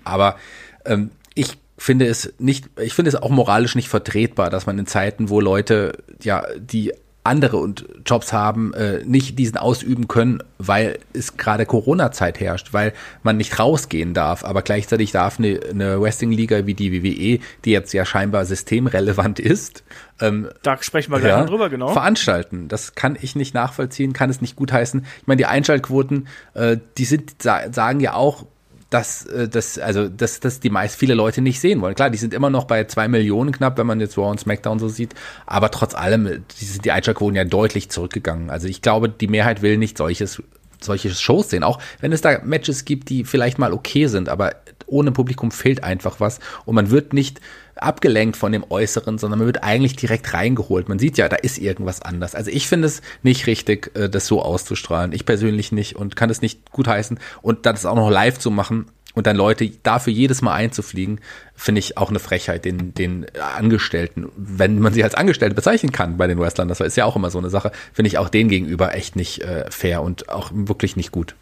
Aber 0.05 0.37
ähm, 0.85 1.11
ich 1.35 1.57
finde 1.79 2.07
es 2.07 2.35
nicht, 2.39 2.69
ich 2.81 2.95
finde 2.95 3.09
es 3.09 3.17
auch 3.17 3.31
moralisch 3.31 3.75
nicht 3.75 3.89
vertretbar, 3.89 4.51
dass 4.51 4.67
man 4.67 4.79
in 4.79 4.87
Zeiten, 4.87 5.31
wo 5.31 5.41
Leute, 5.41 5.99
ja, 6.23 6.45
die 6.59 6.93
andere 7.25 7.59
und 7.59 7.87
Jobs 8.05 8.33
haben, 8.33 8.75
äh, 8.75 9.05
nicht 9.05 9.39
diesen 9.39 9.57
ausüben 9.57 10.09
können, 10.09 10.43
weil 10.59 10.99
es 11.13 11.37
gerade 11.37 11.67
Corona-Zeit 11.67 12.41
herrscht, 12.41 12.73
weil 12.73 12.93
man 13.23 13.37
nicht 13.37 13.59
rausgehen 13.59 14.13
darf. 14.13 14.45
Aber 14.45 14.63
gleichzeitig 14.63 15.13
darf 15.13 15.39
eine, 15.39 15.61
eine 15.71 16.01
Wrestling-Liga 16.01 16.67
wie 16.67 16.75
die 16.75 16.93
WWE, 16.93 17.41
die 17.65 17.71
jetzt 17.71 17.93
ja 17.93 18.05
scheinbar 18.05 18.45
systemrelevant 18.45 19.39
ist, 19.39 19.85
ähm, 20.21 20.49
Da 20.63 20.81
sprechen 20.81 21.13
wir 21.13 21.21
gleich 21.21 21.37
mal 21.37 21.47
drüber, 21.47 21.69
genau. 21.69 21.89
veranstalten. 21.89 22.69
Das 22.69 22.95
kann 22.95 23.19
ich 23.21 23.35
nicht 23.35 23.55
nachvollziehen, 23.55 24.13
kann 24.13 24.31
es 24.31 24.41
nicht 24.41 24.57
gutheißen. 24.57 25.05
Ich 25.21 25.27
meine, 25.27 25.39
die 25.39 25.47
Einschaltquoten, 25.47 26.29
äh, 26.55 26.77
die 26.97 27.05
sind, 27.05 27.43
sa 27.43 27.73
sagen 27.73 28.01
ja 28.01 28.15
auch, 28.15 28.47
dass, 28.93 29.25
äh, 29.27 29.49
dass, 29.49 29.79
also, 29.79 30.09
dass, 30.09 30.41
dass 30.41 30.61
die 30.61 30.71
meist 30.71 30.97
viele 30.97 31.15
Leute 31.15 31.41
nicht 31.41 31.61
sehen 31.61 31.81
wollen. 31.81 31.95
Klar, 31.95 32.11
die 32.11 32.19
sind 32.19 32.35
immer 32.35 32.51
noch 32.51 32.65
bei 32.65 32.85
zwei 32.85 33.09
Millionen 33.09 33.53
knapp, 33.53 33.79
wenn 33.79 33.87
man 33.87 34.01
jetzt 34.01 34.19
Raw 34.19 34.31
und 34.31 34.41
SmackDown 34.41 34.79
so 34.79 34.89
sieht. 34.89 35.15
Aber 35.47 35.71
trotz 35.71 35.95
allem, 35.95 36.27
äh, 36.27 36.41
die 36.61 36.65
sind 36.65 36.85
die 36.85 36.93
Einschaltquoten 36.93 37.37
ja 37.37 37.45
deutlich 37.45 37.91
zurückgegangen. 37.91 38.51
Also 38.51 38.69
ich 38.69 38.83
glaube, 38.83 39.09
die 39.09 39.29
Mehrheit 39.29 39.63
will 39.63 39.79
nicht 39.79 39.97
solches, 39.97 40.43
solche 40.81 41.11
Shows 41.11 41.51
sehen. 41.51 41.65
Auch 41.65 41.79
wenn 42.01 42.13
es 42.13 42.21
da 42.21 42.41
Matches 42.45 42.85
gibt, 42.85 43.09
die 43.09 43.25
vielleicht 43.25 43.59
mal 43.59 43.73
okay 43.73 44.07
sind, 44.07 44.29
aber 44.29 44.57
ohne 44.87 45.11
Publikum 45.11 45.51
fehlt 45.51 45.83
einfach 45.83 46.21
was. 46.21 46.39
Und 46.67 46.75
man 46.75 46.91
wird 46.91 47.13
nicht 47.15 47.41
abgelenkt 47.83 48.37
von 48.37 48.53
dem 48.53 48.65
Äußeren, 48.69 49.19
sondern 49.19 49.41
man 49.41 49.47
wird 49.47 49.63
eigentlich 49.63 49.97
direkt 49.97 50.33
reingeholt. 50.35 50.89
Man 50.89 50.99
sieht 50.99 51.19
ja, 51.19 51.29
da 51.29 51.37
ist 51.37 51.59
irgendwas 51.59 52.03
anders. 52.03 52.35
Also 52.35 52.51
ich 52.51 52.69
finde 52.69 52.87
es 52.87 53.03
nicht 53.23 53.47
richtig, 53.47 53.91
äh, 53.95 54.09
das 54.09 54.27
so 54.27 54.43
auszustrahlen. 54.43 55.13
Ich 55.13 55.27
persönlich 55.27 55.73
nicht 55.73 55.97
und 55.97 56.17
kann 56.17 56.31
es 56.31 56.43
nicht 56.43 56.71
gutheißen. 56.73 57.19
Und 57.43 57.67
das 57.67 57.87
auch 57.87 57.97
noch 57.97 58.11
live 58.11 58.39
zu 58.39 58.51
machen 58.51 58.87
und 59.15 59.27
dann 59.27 59.37
Leute 59.37 59.71
dafür 59.83 60.13
jedes 60.13 60.43
Mal 60.43 60.55
einzufliegen, 60.55 61.21
finde 61.55 61.81
ich 61.81 61.99
auch 61.99 62.11
eine 62.11 62.19
Frechheit 62.19 62.65
den, 62.65 62.95
den 62.95 63.27
Angestellten, 63.57 64.31
wenn 64.37 64.79
man 64.79 64.93
sie 64.93 65.05
als 65.05 65.15
Angestellte 65.15 65.55
bezeichnen 65.55 65.93
kann 65.93 66.17
bei 66.17 66.27
den 66.27 66.39
Wrestlern. 66.39 66.69
Das 66.69 66.81
ist 66.81 66.97
ja 66.97 67.05
auch 67.05 67.17
immer 67.17 67.31
so 67.31 67.39
eine 67.39 67.51
Sache. 67.51 67.73
Finde 67.93 68.09
ich 68.09 68.19
auch 68.19 68.29
denen 68.29 68.49
gegenüber 68.49 68.95
echt 68.95 69.17
nicht 69.17 69.43
äh, 69.43 69.71
fair 69.71 70.03
und 70.03 70.29
auch 70.29 70.51
wirklich 70.53 70.97
nicht 70.97 71.13
gut. 71.13 71.35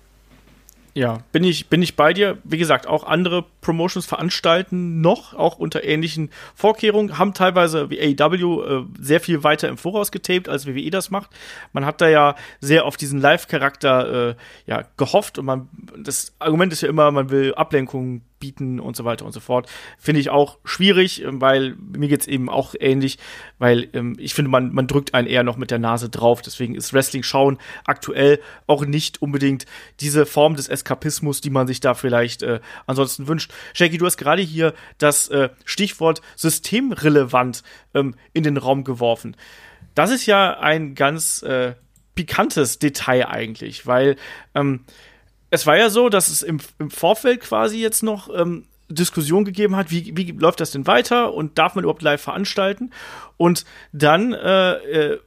Ja, 0.94 1.18
bin 1.32 1.44
ich, 1.44 1.68
bin 1.68 1.82
ich 1.82 1.94
bei 1.94 2.12
dir. 2.12 2.38
Wie 2.44 2.58
gesagt, 2.58 2.86
auch 2.86 3.04
andere 3.04 3.44
Promotions 3.60 4.06
veranstalten 4.06 5.00
noch, 5.00 5.34
auch 5.34 5.58
unter 5.58 5.84
ähnlichen 5.84 6.30
Vorkehrungen, 6.54 7.18
haben 7.18 7.34
teilweise 7.34 7.90
wie 7.90 8.00
AEW 8.00 8.62
äh, 8.62 8.84
sehr 8.98 9.20
viel 9.20 9.44
weiter 9.44 9.68
im 9.68 9.76
Voraus 9.76 10.10
getaped, 10.10 10.48
als 10.48 10.66
WWE 10.66 10.90
das 10.90 11.10
macht. 11.10 11.30
Man 11.72 11.84
hat 11.84 12.00
da 12.00 12.08
ja 12.08 12.34
sehr 12.60 12.84
auf 12.86 12.96
diesen 12.96 13.20
Live-Charakter 13.20 14.30
äh, 14.30 14.34
ja, 14.66 14.84
gehofft 14.96 15.38
und 15.38 15.44
man, 15.44 15.68
das 15.96 16.34
Argument 16.38 16.72
ist 16.72 16.80
ja 16.80 16.88
immer, 16.88 17.10
man 17.10 17.30
will 17.30 17.54
Ablenkungen 17.54 18.22
bieten 18.40 18.80
und 18.80 18.96
so 18.96 19.04
weiter 19.04 19.24
und 19.24 19.32
so 19.32 19.40
fort. 19.40 19.70
Finde 19.98 20.20
ich 20.20 20.30
auch 20.30 20.58
schwierig, 20.64 21.22
ähm, 21.22 21.40
weil 21.40 21.76
mir 21.76 22.08
geht's 22.08 22.26
eben 22.26 22.48
auch 22.48 22.74
ähnlich, 22.78 23.18
weil 23.58 23.88
ähm, 23.92 24.16
ich 24.18 24.34
finde, 24.34 24.50
man, 24.50 24.72
man 24.72 24.86
drückt 24.86 25.14
einen 25.14 25.28
eher 25.28 25.44
noch 25.44 25.56
mit 25.56 25.70
der 25.70 25.78
Nase 25.78 26.08
drauf. 26.08 26.42
Deswegen 26.42 26.74
ist 26.74 26.92
Wrestling 26.92 27.22
schauen 27.22 27.58
aktuell 27.84 28.40
auch 28.66 28.84
nicht 28.84 29.22
unbedingt 29.22 29.66
diese 30.00 30.26
Form 30.26 30.56
des 30.56 30.68
Eskapismus, 30.68 31.40
die 31.40 31.50
man 31.50 31.66
sich 31.66 31.80
da 31.80 31.94
vielleicht 31.94 32.42
äh, 32.42 32.60
ansonsten 32.86 33.28
wünscht. 33.28 33.52
Shaggy, 33.74 33.98
du 33.98 34.06
hast 34.06 34.16
gerade 34.16 34.42
hier 34.42 34.74
das 34.98 35.28
äh, 35.28 35.50
Stichwort 35.64 36.22
systemrelevant 36.34 37.62
ähm, 37.94 38.14
in 38.32 38.42
den 38.42 38.56
Raum 38.56 38.82
geworfen. 38.82 39.36
Das 39.94 40.10
ist 40.10 40.26
ja 40.26 40.58
ein 40.58 40.94
ganz 40.94 41.42
äh, 41.42 41.74
pikantes 42.14 42.78
Detail 42.78 43.28
eigentlich, 43.28 43.86
weil 43.86 44.16
ähm, 44.54 44.84
es 45.50 45.66
war 45.66 45.76
ja 45.76 45.90
so, 45.90 46.08
dass 46.08 46.28
es 46.28 46.42
im, 46.42 46.60
im 46.78 46.90
Vorfeld 46.90 47.40
quasi 47.40 47.80
jetzt 47.80 48.02
noch 48.02 48.28
ähm, 48.34 48.66
Diskussion 48.88 49.44
gegeben 49.44 49.76
hat, 49.76 49.90
wie, 49.90 50.16
wie 50.16 50.32
läuft 50.32 50.60
das 50.60 50.72
denn 50.72 50.86
weiter 50.86 51.32
und 51.34 51.58
darf 51.58 51.74
man 51.74 51.84
überhaupt 51.84 52.02
live 52.02 52.20
veranstalten? 52.20 52.90
Und 53.36 53.64
dann 53.92 54.32
äh, 54.32 54.72
äh, 54.72 55.20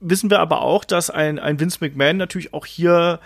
wissen 0.00 0.30
wir 0.30 0.40
aber 0.40 0.62
auch, 0.62 0.84
dass 0.84 1.10
ein, 1.10 1.38
ein 1.38 1.60
Vince 1.60 1.78
McMahon 1.80 2.16
natürlich 2.16 2.54
auch 2.54 2.66
hier 2.66 3.20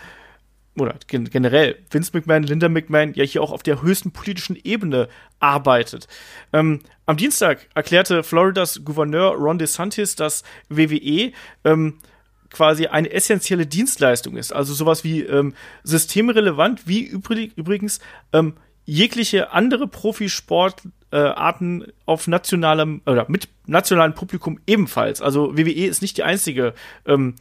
oder 0.79 0.95
gen 1.07 1.29
generell 1.29 1.79
Vince 1.91 2.12
McMahon, 2.15 2.45
Linda 2.45 2.69
McMahon 2.71 3.12
ja 3.12 3.25
hier 3.25 3.43
auch 3.43 3.53
auf 3.53 3.62
der 3.62 3.83
höchsten 3.83 4.11
politischen 4.11 4.57
Ebene 4.57 5.09
arbeitet. 5.38 6.09
Ähm, 6.53 6.81
am 7.05 7.19
Dienstag 7.19 7.69
erklärte 7.75 8.23
Floridas 8.23 8.81
Gouverneur 8.83 9.35
Ron 9.35 9.59
DeSantis, 9.59 10.17
dass 10.17 10.45
WWE 10.71 11.33
ähm, 11.65 11.99
quasi 12.53 12.87
eine 12.87 13.11
essentielle 13.11 13.67
Dienstleistung 13.67 14.37
ist. 14.37 14.53
Also 14.53 14.75
sowas 14.75 15.05
wie 15.05 15.23
ähm, 15.23 15.55
systemrelevant, 15.83 16.87
wie 16.87 17.05
übrig, 17.05 17.53
übrigens 17.57 17.99
ähm, 18.33 18.55
jegliche 18.85 19.53
andere 19.53 19.87
Profisportarten 19.88 21.83
äh, 21.83 21.93
auf 22.07 22.29
nationalem 22.29 23.03
oder 23.07 23.27
mit 23.29 23.49
nationalem 23.67 24.15
Publikum 24.15 24.61
ebenfalls. 24.67 25.23
Also 25.23 25.57
WWE 25.57 25.87
ist 25.87 26.03
nicht 26.03 26.17
die 26.17 26.25
einzige 26.25 26.75
ähm, 27.07 27.35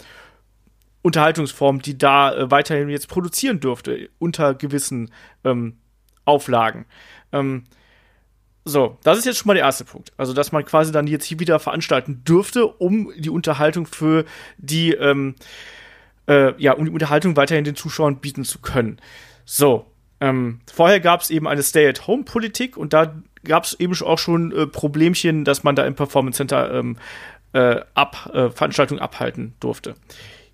Unterhaltungsform, 1.01 1.81
die 1.81 1.97
da 1.97 2.33
äh, 2.33 2.51
weiterhin 2.51 2.89
jetzt 2.89 3.07
produzieren 3.07 3.59
dürfte, 3.59 4.09
unter 4.19 4.53
gewissen 4.53 5.11
ähm, 5.43 5.77
Auflagen. 6.25 6.85
Ähm, 7.31 7.63
so, 8.63 8.97
das 9.03 9.17
ist 9.17 9.25
jetzt 9.25 9.37
schon 9.37 9.47
mal 9.47 9.55
der 9.55 9.63
erste 9.63 9.85
Punkt. 9.85 10.11
Also, 10.17 10.33
dass 10.33 10.51
man 10.51 10.63
quasi 10.65 10.91
dann 10.91 11.07
jetzt 11.07 11.25
hier 11.25 11.39
wieder 11.39 11.59
veranstalten 11.59 12.23
dürfte, 12.23 12.67
um 12.67 13.11
die 13.17 13.29
Unterhaltung 13.29 13.87
für 13.87 14.25
die, 14.57 14.91
ähm, 14.93 15.35
äh, 16.27 16.53
ja, 16.61 16.73
um 16.73 16.85
die 16.85 16.91
Unterhaltung 16.91 17.35
weiterhin 17.35 17.63
den 17.63 17.75
Zuschauern 17.75 18.17
bieten 18.17 18.43
zu 18.43 18.59
können. 18.59 18.99
So, 19.45 19.87
ähm, 20.19 20.59
vorher 20.71 20.99
gab 20.99 21.21
es 21.21 21.31
eben 21.31 21.47
eine 21.47 21.63
Stay-at-Home-Politik 21.63 22.77
und 22.77 22.93
da 22.93 23.15
gab 23.43 23.63
es 23.63 23.79
eben 23.79 23.99
auch 24.03 24.19
schon 24.19 24.51
äh, 24.51 24.67
Problemchen, 24.67 25.43
dass 25.43 25.63
man 25.63 25.75
da 25.75 25.85
im 25.85 25.95
Performance 25.95 26.37
Center 26.37 26.71
ähm, 26.71 26.97
äh, 27.53 27.81
ab, 27.95 28.29
äh, 28.33 28.49
Veranstaltungen 28.51 29.01
abhalten 29.01 29.55
durfte. 29.59 29.95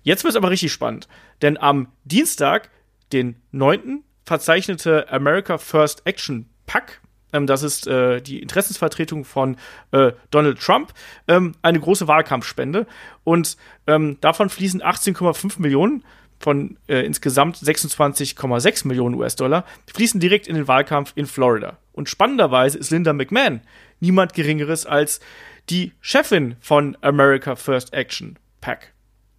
Jetzt 0.02 0.24
wird 0.24 0.32
es 0.32 0.36
aber 0.36 0.48
richtig 0.48 0.72
spannend, 0.72 1.06
denn 1.42 1.58
am 1.58 1.88
Dienstag, 2.04 2.70
den 3.12 3.36
9., 3.52 4.02
verzeichnete 4.24 5.10
America 5.12 5.58
First 5.58 6.06
Action 6.06 6.48
PAC, 6.66 7.00
ähm, 7.32 7.46
das 7.46 7.62
ist 7.62 7.86
äh, 7.86 8.20
die 8.20 8.40
Interessensvertretung 8.40 9.24
von 9.24 9.56
äh, 9.92 10.12
Donald 10.30 10.60
Trump, 10.60 10.92
ähm, 11.26 11.54
eine 11.62 11.80
große 11.80 12.08
Wahlkampfspende. 12.08 12.86
Und 13.24 13.56
ähm, 13.86 14.18
davon 14.20 14.48
fließen 14.48 14.82
18,5 14.82 15.60
Millionen 15.60 16.04
von 16.38 16.78
äh, 16.86 17.04
insgesamt 17.04 17.56
26,6 17.56 18.86
Millionen 18.86 19.16
US-Dollar, 19.16 19.64
fließen 19.92 20.20
direkt 20.20 20.46
in 20.46 20.54
den 20.54 20.68
Wahlkampf 20.68 21.12
in 21.16 21.26
Florida. 21.26 21.78
Und 21.92 22.08
spannenderweise 22.08 22.78
ist 22.78 22.90
Linda 22.90 23.12
McMahon 23.12 23.60
niemand 24.00 24.34
Geringeres 24.34 24.86
als 24.86 25.20
die 25.68 25.92
Chefin 26.00 26.56
von 26.60 26.96
America 27.00 27.56
First 27.56 27.92
Action 27.92 28.38
PAC. 28.60 28.92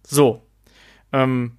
So. 0.06 0.42
Ähm, 1.12 1.56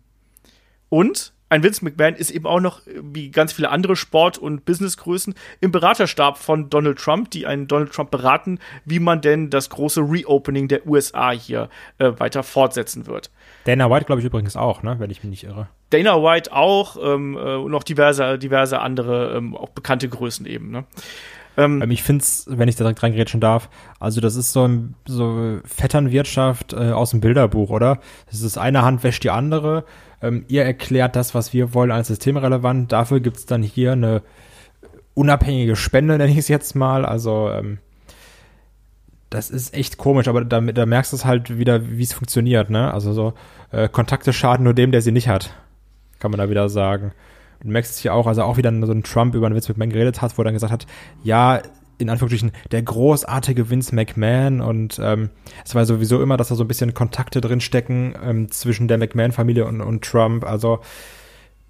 und 0.90 1.34
ein 1.52 1.64
Vince 1.64 1.84
McMahon 1.84 2.16
ist 2.16 2.32
eben 2.32 2.48
auch 2.48 2.62
noch, 2.62 2.82
wie 2.86 3.30
ganz 3.30 3.52
viele 3.52 3.70
andere 3.70 3.98
Sport- 3.98 4.38
und 4.38 4.64
Businessgrößen, 4.64 5.36
im 5.60 5.72
Beraterstab 5.72 6.38
von 6.38 6.70
Donald 6.70 6.98
Trump, 6.98 7.30
die 7.32 7.46
einen 7.46 7.68
Donald 7.68 7.92
Trump 7.92 8.10
beraten, 8.10 8.58
wie 8.86 9.00
man 9.00 9.20
denn 9.20 9.50
das 9.50 9.70
große 9.70 10.00
Reopening 10.00 10.70
der 10.70 10.88
USA 10.88 11.32
hier 11.32 11.68
äh, 11.98 12.14
weiter 12.18 12.44
fortsetzen 12.44 13.06
wird. 13.06 13.32
Dana 13.66 13.92
White, 13.92 14.06
glaube 14.06 14.22
ich, 14.22 14.26
übrigens 14.26 14.56
auch, 14.56 14.82
ne? 14.82 14.96
wenn 15.00 15.10
ich 15.10 15.24
mich 15.24 15.30
nicht 15.30 15.44
irre. 15.44 15.68
Dana 15.90 16.24
White 16.24 16.54
auch, 16.54 16.96
ähm, 17.04 17.36
äh, 17.36 17.56
und 17.56 17.72
noch 17.72 17.84
diverse, 17.84 18.40
diverse 18.40 18.80
andere, 18.80 19.36
ähm, 19.36 19.54
auch 19.54 19.70
bekannte 19.70 20.08
Größen 20.08 20.46
eben. 20.46 20.72
Ne? 20.72 20.86
Ähm, 21.58 21.82
ähm 21.82 21.92
ich 21.92 22.04
finde 22.04 22.24
es, 22.24 22.46
wenn 22.50 22.68
ich 22.68 22.76
da 22.76 22.84
direkt 22.84 23.04
reingrätschen 23.04 23.42
darf, 23.42 23.70
also 24.00 24.22
das 24.22 24.36
ist 24.36 24.54
so, 24.54 24.68
ein, 24.68 24.96
so 25.06 25.60
Vetternwirtschaft 25.66 26.74
äh, 26.74 26.92
aus 26.92 27.12
dem 27.12 27.22
Bilderbuch, 27.22 27.70
oder? 27.70 28.00
Das 28.30 28.42
ist 28.42 28.58
eine 28.58 28.84
Hand 28.84 29.04
wäscht 29.04 29.24
die 29.24 29.32
andere 29.32 29.86
ähm, 30.22 30.46
ihr 30.48 30.64
erklärt 30.64 31.16
das, 31.16 31.34
was 31.34 31.54
wir 31.54 31.74
wollen, 31.74 31.92
als 31.92 32.08
systemrelevant. 32.08 32.92
Dafür 32.92 33.20
gibt 33.20 33.38
es 33.38 33.46
dann 33.46 33.64
hier 33.64 33.94
eine 33.94 34.22
unabhängige 35.14 35.76
Spende, 35.76 36.18
nenne 36.18 36.32
ich 36.32 36.38
es 36.38 36.48
jetzt 36.48 36.76
mal. 36.76 37.06
Also 37.06 37.50
ähm, 37.50 37.80
das 39.30 39.50
ist 39.50 39.74
echt 39.74 39.98
komisch, 39.98 40.28
aber 40.28 40.46
da, 40.46 40.62
da 40.62 40.86
merkst 40.86 41.12
du 41.12 41.16
es 41.16 41.26
halt 41.26 41.58
wieder, 41.58 41.90
wie 41.90 42.04
es 42.04 42.14
funktioniert. 42.14 42.70
Ne? 42.70 42.94
Also 42.94 43.14
so 43.14 43.34
äh, 43.72 43.90
Kontakte 43.90 44.34
schaden 44.34 44.64
nur 44.64 44.74
dem, 44.74 44.92
der 44.92 45.02
sie 45.02 45.12
nicht 45.12 45.28
hat, 45.28 45.54
kann 46.20 46.32
man 46.32 46.40
da 46.40 46.50
wieder 46.50 46.70
sagen. 46.70 47.14
Du 47.64 47.70
merkst 47.70 47.92
es 47.92 48.00
hier 48.00 48.14
auch, 48.14 48.28
also 48.28 48.44
auch 48.44 48.58
wieder 48.58 48.72
so 48.86 48.92
ein 48.92 49.04
Trump 49.04 49.36
über 49.36 49.46
einen 49.46 49.56
mit 49.56 49.78
Man 49.78 49.90
geredet 49.90 50.22
hat, 50.22 50.38
wo 50.38 50.42
er 50.42 50.46
dann 50.46 50.54
gesagt 50.54 50.74
hat, 50.74 50.88
ja, 51.24 51.62
in 52.02 52.10
Anführungsstrichen 52.10 52.52
der 52.72 52.82
großartige 52.82 53.70
Vince 53.70 53.94
McMahon 53.94 54.60
und 54.60 55.00
ähm, 55.02 55.30
es 55.64 55.76
war 55.76 55.86
sowieso 55.86 56.22
immer, 56.22 56.36
dass 56.36 56.48
da 56.48 56.56
so 56.56 56.64
ein 56.64 56.68
bisschen 56.68 56.94
Kontakte 56.94 57.42
drin 57.42 57.62
stecken 57.62 58.16
ähm, 58.24 58.52
zwischen 58.52 58.88
der 58.88 58.98
McMahon-Familie 58.98 59.66
und, 59.66 59.82
und 59.82 60.04
Trump. 60.04 60.44
Also 60.44 60.80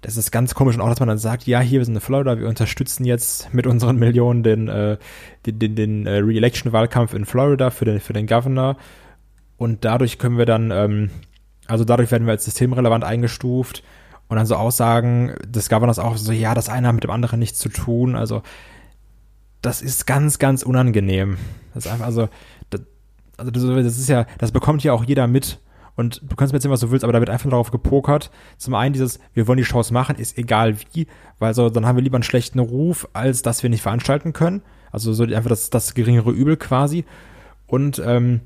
das 0.00 0.16
ist 0.16 0.32
ganz 0.32 0.54
komisch 0.54 0.74
und 0.74 0.80
auch, 0.80 0.88
dass 0.88 1.00
man 1.00 1.08
dann 1.08 1.18
sagt, 1.18 1.46
ja, 1.46 1.60
hier 1.60 1.80
wir 1.80 1.84
sind 1.84 1.94
in 1.94 2.00
Florida, 2.00 2.38
wir 2.38 2.48
unterstützen 2.48 3.04
jetzt 3.04 3.52
mit 3.52 3.66
unseren 3.66 3.98
Millionen 3.98 4.42
den, 4.42 4.68
äh, 4.68 4.96
den, 5.44 5.58
den, 5.58 5.76
den 5.76 6.06
äh, 6.06 6.18
Re-Election-Wahlkampf 6.18 7.12
in 7.12 7.26
Florida 7.26 7.70
für 7.70 7.84
den, 7.84 8.00
für 8.00 8.14
den 8.14 8.26
Governor 8.26 8.78
und 9.58 9.84
dadurch 9.84 10.18
können 10.18 10.38
wir 10.38 10.46
dann, 10.46 10.70
ähm, 10.70 11.10
also 11.66 11.84
dadurch 11.84 12.10
werden 12.10 12.26
wir 12.26 12.32
als 12.32 12.46
systemrelevant 12.46 13.04
eingestuft 13.04 13.84
und 14.32 14.38
dann 14.38 14.46
so 14.46 14.56
Aussagen 14.56 15.34
des 15.44 15.68
Governors 15.68 15.98
auch 15.98 16.16
so, 16.16 16.32
ja, 16.32 16.54
das 16.54 16.70
eine 16.70 16.88
hat 16.88 16.94
mit 16.94 17.04
dem 17.04 17.10
anderen 17.10 17.38
nichts 17.38 17.58
zu 17.58 17.68
tun, 17.68 18.16
also 18.16 18.40
das 19.60 19.82
ist 19.82 20.06
ganz, 20.06 20.38
ganz 20.38 20.62
unangenehm. 20.62 21.36
Das 21.74 21.84
ist 21.84 21.92
einfach, 21.92 22.06
also, 22.06 22.30
das, 22.70 22.80
also 23.36 23.50
das 23.50 23.98
ist 23.98 24.08
ja, 24.08 24.24
das 24.38 24.50
bekommt 24.50 24.82
ja 24.84 24.94
auch 24.94 25.04
jeder 25.04 25.26
mit. 25.26 25.60
Und 25.96 26.22
du 26.22 26.34
kannst 26.34 26.54
mir 26.54 26.56
erzählen, 26.56 26.72
was 26.72 26.80
du 26.80 26.90
willst, 26.90 27.04
aber 27.04 27.12
da 27.12 27.20
wird 27.20 27.28
einfach 27.28 27.50
darauf 27.50 27.70
gepokert. 27.70 28.30
Zum 28.56 28.74
einen 28.74 28.94
dieses, 28.94 29.20
wir 29.34 29.46
wollen 29.46 29.58
die 29.58 29.66
Shows 29.66 29.90
machen, 29.90 30.16
ist 30.16 30.38
egal 30.38 30.78
wie, 30.80 31.06
weil 31.38 31.52
so, 31.52 31.68
dann 31.68 31.84
haben 31.84 31.96
wir 31.96 32.02
lieber 32.02 32.16
einen 32.16 32.22
schlechten 32.22 32.58
Ruf, 32.58 33.06
als 33.12 33.42
dass 33.42 33.62
wir 33.62 33.68
nicht 33.68 33.82
veranstalten 33.82 34.32
können. 34.32 34.62
Also 34.90 35.12
so 35.12 35.24
einfach 35.24 35.50
das, 35.50 35.68
das 35.68 35.92
geringere 35.92 36.30
Übel 36.30 36.56
quasi. 36.56 37.04
Und, 37.66 38.02
ähm, 38.02 38.40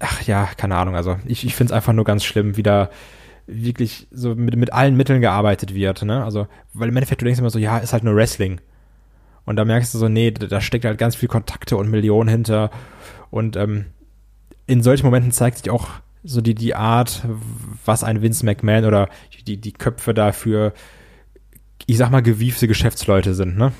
ach 0.00 0.20
ja, 0.26 0.50
keine 0.58 0.76
Ahnung, 0.76 0.96
also 0.96 1.16
ich, 1.24 1.46
ich 1.46 1.54
finde 1.54 1.72
es 1.72 1.76
einfach 1.76 1.94
nur 1.94 2.04
ganz 2.04 2.24
schlimm, 2.24 2.58
wie 2.58 2.62
da 2.62 2.90
wirklich 3.46 4.08
so 4.10 4.34
mit, 4.34 4.56
mit 4.56 4.72
allen 4.72 4.96
Mitteln 4.96 5.20
gearbeitet 5.20 5.74
wird, 5.74 6.02
ne? 6.02 6.24
Also, 6.24 6.46
weil 6.72 6.88
im 6.88 6.96
Endeffekt 6.96 7.20
du 7.20 7.24
denkst 7.24 7.40
immer 7.40 7.50
so, 7.50 7.58
ja, 7.58 7.78
ist 7.78 7.92
halt 7.92 8.04
nur 8.04 8.16
Wrestling. 8.16 8.60
Und 9.44 9.56
da 9.56 9.64
merkst 9.64 9.92
du 9.92 9.98
so, 9.98 10.08
nee, 10.08 10.30
da 10.30 10.60
steckt 10.60 10.84
halt 10.84 10.98
ganz 10.98 11.16
viel 11.16 11.28
Kontakte 11.28 11.76
und 11.76 11.90
Millionen 11.90 12.28
hinter. 12.28 12.70
Und 13.30 13.56
ähm, 13.56 13.86
in 14.66 14.82
solchen 14.82 15.04
Momenten 15.04 15.32
zeigt 15.32 15.58
sich 15.58 15.70
auch 15.70 15.88
so 16.22 16.40
die, 16.40 16.54
die 16.54 16.74
Art, 16.74 17.22
was 17.84 18.02
ein 18.02 18.22
Vince 18.22 18.46
McMahon 18.46 18.86
oder 18.86 19.10
die, 19.46 19.58
die 19.58 19.72
Köpfe 19.72 20.14
dafür, 20.14 20.72
ich 21.86 21.98
sag 21.98 22.10
mal, 22.10 22.22
gewiefte 22.22 22.66
Geschäftsleute 22.66 23.34
sind, 23.34 23.58
ne? 23.58 23.72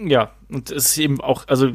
Ja, 0.00 0.32
und 0.48 0.70
es 0.70 0.86
ist 0.86 0.98
eben 0.98 1.20
auch, 1.20 1.46
also 1.46 1.72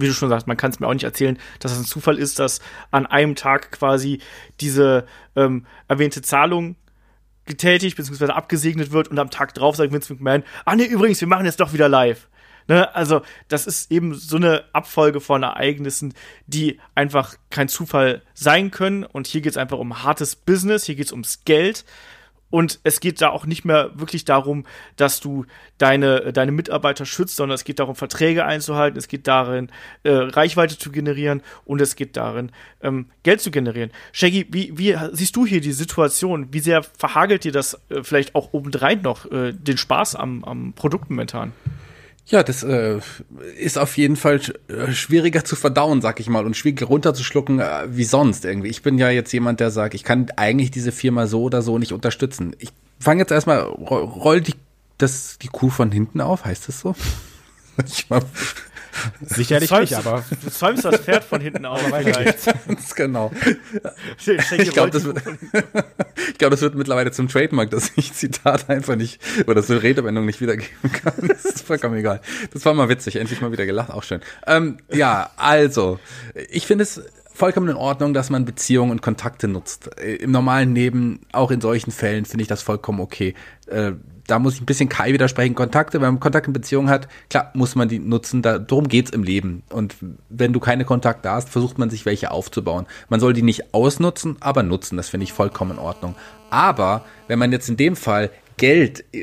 wie 0.00 0.06
du 0.06 0.12
schon 0.12 0.28
sagst, 0.28 0.46
man 0.46 0.56
kann 0.56 0.70
es 0.70 0.80
mir 0.80 0.86
auch 0.86 0.94
nicht 0.94 1.04
erzählen, 1.04 1.38
dass 1.58 1.72
es 1.72 1.78
ein 1.78 1.84
Zufall 1.84 2.18
ist, 2.18 2.38
dass 2.38 2.60
an 2.90 3.06
einem 3.06 3.34
Tag 3.34 3.72
quasi 3.72 4.20
diese 4.60 5.06
ähm, 5.36 5.66
erwähnte 5.88 6.22
Zahlung 6.22 6.76
getätigt 7.46 7.96
bzw. 7.96 8.26
abgesegnet 8.26 8.92
wird 8.92 9.08
und 9.08 9.18
am 9.18 9.30
Tag 9.30 9.54
drauf 9.54 9.76
sagt 9.76 9.92
Vince 9.92 10.12
McMahon, 10.12 10.44
ah 10.64 10.76
nee, 10.76 10.84
übrigens, 10.84 11.20
wir 11.20 11.28
machen 11.28 11.46
jetzt 11.46 11.60
doch 11.60 11.72
wieder 11.72 11.88
live. 11.88 12.28
Ne? 12.68 12.94
Also, 12.94 13.22
das 13.48 13.66
ist 13.66 13.90
eben 13.90 14.14
so 14.14 14.36
eine 14.36 14.64
Abfolge 14.72 15.20
von 15.20 15.42
Ereignissen, 15.42 16.14
die 16.46 16.78
einfach 16.94 17.34
kein 17.50 17.68
Zufall 17.68 18.22
sein 18.32 18.70
können. 18.70 19.04
Und 19.04 19.26
hier 19.26 19.40
geht 19.40 19.52
es 19.52 19.56
einfach 19.56 19.78
um 19.78 20.04
hartes 20.04 20.36
Business, 20.36 20.84
hier 20.84 20.94
geht 20.94 21.06
es 21.06 21.12
ums 21.12 21.44
Geld. 21.44 21.84
Und 22.50 22.80
es 22.82 23.00
geht 23.00 23.20
da 23.22 23.30
auch 23.30 23.46
nicht 23.46 23.64
mehr 23.64 23.90
wirklich 23.94 24.24
darum, 24.24 24.66
dass 24.96 25.20
du 25.20 25.46
deine, 25.78 26.32
deine 26.32 26.52
Mitarbeiter 26.52 27.06
schützt, 27.06 27.36
sondern 27.36 27.54
es 27.54 27.64
geht 27.64 27.78
darum, 27.78 27.94
Verträge 27.94 28.44
einzuhalten, 28.44 28.98
es 28.98 29.08
geht 29.08 29.26
darin, 29.26 29.70
äh, 30.02 30.10
Reichweite 30.10 30.76
zu 30.76 30.90
generieren 30.90 31.42
und 31.64 31.80
es 31.80 31.96
geht 31.96 32.16
darin, 32.16 32.50
ähm, 32.82 33.06
Geld 33.22 33.40
zu 33.40 33.50
generieren. 33.50 33.90
Shaggy, 34.12 34.46
wie, 34.50 34.76
wie 34.76 34.96
siehst 35.12 35.36
du 35.36 35.46
hier 35.46 35.60
die 35.60 35.72
Situation? 35.72 36.48
Wie 36.52 36.60
sehr 36.60 36.82
verhagelt 36.82 37.44
dir 37.44 37.52
das 37.52 37.80
äh, 37.88 38.02
vielleicht 38.02 38.34
auch 38.34 38.52
obendrein 38.52 39.02
noch 39.02 39.30
äh, 39.30 39.52
den 39.52 39.78
Spaß 39.78 40.16
am, 40.16 40.44
am 40.44 40.72
Produkt 40.72 41.10
momentan? 41.10 41.52
Ja, 42.30 42.44
das 42.44 42.62
äh, 42.62 43.00
ist 43.58 43.76
auf 43.76 43.96
jeden 43.96 44.14
Fall 44.14 44.40
äh, 44.68 44.92
schwieriger 44.92 45.44
zu 45.44 45.56
verdauen, 45.56 46.00
sag 46.00 46.20
ich 46.20 46.28
mal, 46.28 46.46
und 46.46 46.56
schwieriger 46.56 46.86
runterzuschlucken 46.86 47.58
äh, 47.58 47.88
wie 47.88 48.04
sonst 48.04 48.44
irgendwie. 48.44 48.68
Ich 48.68 48.82
bin 48.82 48.98
ja 48.98 49.10
jetzt 49.10 49.32
jemand, 49.32 49.58
der 49.58 49.72
sagt, 49.72 49.94
ich 49.94 50.04
kann 50.04 50.30
eigentlich 50.36 50.70
diese 50.70 50.92
Firma 50.92 51.26
so 51.26 51.42
oder 51.42 51.60
so 51.60 51.76
nicht 51.76 51.92
unterstützen. 51.92 52.54
Ich 52.60 52.70
fange 53.00 53.22
jetzt 53.22 53.32
erstmal, 53.32 53.62
roll 53.62 54.40
die, 54.40 54.54
das, 54.96 55.38
die 55.42 55.48
Kuh 55.48 55.70
von 55.70 55.90
hinten 55.90 56.20
auf, 56.20 56.44
heißt 56.44 56.68
das 56.68 56.78
so? 56.78 56.94
ich 57.84 58.08
mal, 58.08 58.22
Sicherlich 59.20 59.70
nicht, 59.70 59.94
aber. 59.94 60.24
Du 60.42 60.50
zäumst 60.50 60.84
das 60.84 61.00
Pferd 61.00 61.24
von 61.24 61.40
hinten 61.40 61.64
auf, 61.66 61.80
vielleicht. 61.80 62.66
Ganz 62.66 62.94
genau. 62.94 63.30
ich 64.26 64.70
glaube, 64.72 64.90
das, 64.90 65.04
wird, 65.04 65.22
glaub, 66.38 66.50
das 66.50 66.60
wird 66.60 66.74
mittlerweile 66.74 67.12
zum 67.12 67.28
Trademark, 67.28 67.70
dass 67.70 67.92
ich 67.96 68.12
Zitat 68.12 68.68
einfach 68.68 68.96
nicht, 68.96 69.20
oder 69.46 69.62
so 69.62 69.76
Redewendung 69.76 70.26
nicht 70.26 70.40
wiedergeben 70.40 70.92
kann. 70.92 71.14
Das 71.28 71.44
ist 71.44 71.62
vollkommen 71.62 71.96
egal. 71.96 72.20
Das 72.52 72.64
war 72.64 72.74
mal 72.74 72.88
witzig, 72.88 73.16
endlich 73.16 73.40
mal 73.40 73.52
wieder 73.52 73.66
gelacht, 73.66 73.90
auch 73.90 74.02
schön. 74.02 74.20
Ähm, 74.46 74.78
ja, 74.92 75.30
also, 75.36 75.98
ich 76.50 76.66
finde 76.66 76.84
es 76.84 77.02
vollkommen 77.40 77.70
in 77.70 77.76
Ordnung, 77.76 78.12
dass 78.12 78.28
man 78.28 78.44
Beziehungen 78.44 78.90
und 78.90 79.02
Kontakte 79.02 79.48
nutzt. 79.48 79.98
Äh, 79.98 80.16
Im 80.16 80.30
normalen 80.30 80.74
Leben, 80.74 81.20
auch 81.32 81.50
in 81.50 81.60
solchen 81.60 81.90
Fällen, 81.90 82.26
finde 82.26 82.42
ich 82.42 82.48
das 82.48 82.62
vollkommen 82.62 83.00
okay. 83.00 83.34
Äh, 84.30 84.34
da 84.34 84.38
muss 84.38 84.54
ich 84.54 84.62
ein 84.62 84.66
bisschen 84.66 84.88
Kai 84.88 85.12
widersprechen. 85.12 85.54
Kontakte, 85.54 86.00
wenn 86.00 86.12
man 86.12 86.20
Kontakt 86.20 86.46
in 86.46 86.52
Beziehung 86.52 86.88
hat, 86.88 87.08
klar, 87.28 87.50
muss 87.54 87.74
man 87.74 87.88
die 87.88 87.98
nutzen. 87.98 88.42
Da, 88.42 88.58
darum 88.58 88.88
geht's 88.88 89.10
im 89.10 89.22
Leben. 89.22 89.62
Und 89.70 89.96
wenn 90.28 90.52
du 90.52 90.60
keine 90.60 90.84
Kontakte 90.84 91.30
hast, 91.30 91.48
versucht 91.48 91.78
man 91.78 91.90
sich 91.90 92.06
welche 92.06 92.30
aufzubauen. 92.30 92.86
Man 93.08 93.20
soll 93.20 93.32
die 93.32 93.42
nicht 93.42 93.74
ausnutzen, 93.74 94.36
aber 94.40 94.62
nutzen. 94.62 94.96
Das 94.96 95.08
finde 95.08 95.24
ich 95.24 95.32
vollkommen 95.32 95.72
in 95.72 95.78
Ordnung. 95.78 96.14
Aber 96.50 97.04
wenn 97.28 97.38
man 97.38 97.52
jetzt 97.52 97.68
in 97.68 97.76
dem 97.76 97.96
Fall 97.96 98.30
Geld 98.56 99.04
äh, 99.12 99.20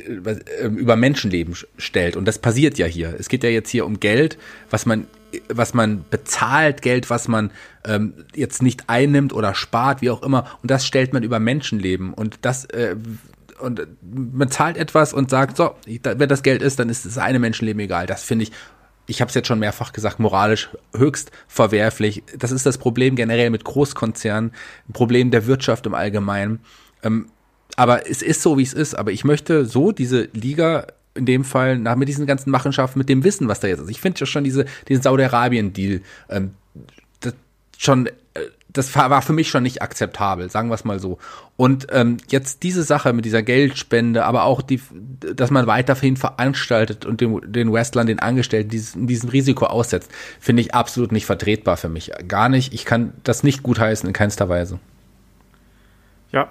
über 0.68 0.95
Menschenleben 0.95 1.55
stellt, 1.78 2.16
und 2.16 2.26
das 2.26 2.39
passiert 2.39 2.78
ja 2.78 2.86
hier. 2.86 3.16
Es 3.20 3.30
geht 3.30 3.43
ja 3.43 3.49
jetzt 3.49 3.70
hier 3.70 3.86
um 3.86 3.99
Geld, 3.99 4.38
was 4.70 4.86
man 4.86 5.08
was 5.49 5.74
man 5.74 6.05
bezahlt, 6.10 6.82
Geld, 6.82 7.10
was 7.10 7.28
man 7.28 7.51
ähm, 7.86 8.14
jetzt 8.34 8.64
nicht 8.64 8.86
einnimmt 8.88 9.34
oder 9.34 9.53
spart, 9.53 10.01
wie 10.01 10.10
auch 10.10 10.24
immer. 10.24 10.45
Und 10.62 10.72
das 10.72 10.86
stellt 10.86 11.12
man 11.12 11.22
über 11.22 11.38
Menschenleben. 11.38 12.14
Und 12.14 12.39
das 12.43 12.64
äh, 12.66 12.95
und 13.60 13.88
man 14.01 14.49
zahlt 14.49 14.78
etwas 14.78 15.14
und 15.14 15.30
sagt, 15.30 15.58
so, 15.58 15.76
wenn 15.86 16.30
das 16.30 16.43
Geld 16.43 16.62
ist, 16.62 16.80
dann 16.80 16.89
ist 16.89 17.05
das 17.05 17.18
eine 17.18 17.39
Menschenleben 17.39 17.80
egal. 17.80 18.05
Das 18.05 18.24
finde 18.24 18.43
ich, 18.43 18.51
ich 19.08 19.22
habe 19.22 19.30
es 19.30 19.36
jetzt 19.36 19.47
schon 19.47 19.60
mehrfach 19.60 19.93
gesagt, 19.93 20.20
moralisch 20.20 20.70
höchst 20.95 21.32
verwerflich. 21.47 22.24
Das 22.38 22.51
ist 22.51 22.66
das 22.66 22.78
Problem 22.78 23.16
generell 23.16 23.49
mit 23.49 23.64
Großkonzernen, 23.64 24.51
ein 24.89 24.93
Problem 24.93 25.32
der 25.32 25.47
Wirtschaft 25.47 25.86
im 25.86 25.93
Allgemeinen. 25.93 26.60
Ähm, 27.03 27.28
aber 27.76 28.10
es 28.10 28.22
ist 28.22 28.41
so, 28.41 28.58
wie 28.58 28.64
es 28.64 28.74
ist. 28.74 28.95
Aber 28.95 29.12
ich 29.12 29.24
möchte 29.24 29.66
so 29.66 29.91
diese 29.91 30.30
Liga 30.34 30.88
in 31.14 31.26
dem 31.26 31.43
Fall 31.43 31.80
nach 31.80 31.95
mit 31.95 32.08
diesen 32.08 32.28
ganzen 32.28 32.51
Machenschaften, 32.51 32.99
mit 32.99 33.10
dem 33.10 33.24
Wissen, 33.24 33.47
was 33.47 33.60
da 33.60 33.68
jetzt 33.68 33.80
ist. 33.80 33.89
Ich 33.89 34.01
finde 34.01 34.20
ja 34.20 34.26
schon 34.26 34.43
diese, 34.43 34.66
diesen 34.88 35.01
Saudi-Arabien-Deal 35.01 36.01
ähm, 36.30 36.51
schon 37.78 38.08
äh, 38.08 38.12
das 38.78 38.95
war 38.95 39.21
für 39.21 39.34
mich 39.34 39.49
schon 39.49 39.63
nicht 39.63 39.82
akzeptabel, 39.82 40.49
sagen 40.49 40.69
wir 40.69 40.75
es 40.75 40.86
mal 40.86 40.99
so. 40.99 41.17
Und 41.55 41.88
ähm, 41.91 42.17
jetzt 42.30 42.63
diese 42.63 42.84
Sache 42.84 43.13
mit 43.13 43.25
dieser 43.25 43.41
Geldspende, 43.41 44.23
aber 44.25 44.43
auch 44.43 44.61
die, 44.61 44.80
dass 45.19 45.49
man 45.49 45.65
weiterhin 45.65 46.17
veranstaltet 46.17 47.05
und 47.05 47.19
den, 47.19 47.41
den 47.51 47.73
Wrestlern, 47.73 48.07
den 48.07 48.19
Angestellten 48.19 48.69
dieses, 48.69 48.93
diesem 48.95 49.30
Risiko 49.30 49.65
aussetzt, 49.65 50.11
finde 50.39 50.61
ich 50.61 50.75
absolut 50.75 51.11
nicht 51.11 51.25
vertretbar 51.25 51.78
für 51.78 51.89
mich. 51.89 52.11
Gar 52.28 52.49
nicht. 52.49 52.73
Ich 52.73 52.86
kann 52.86 53.13
das 53.23 53.43
nicht 53.43 53.63
gutheißen 53.63 54.07
in 54.07 54.13
keinster 54.13 54.47
Weise. 54.49 54.80
Ja. 56.32 56.49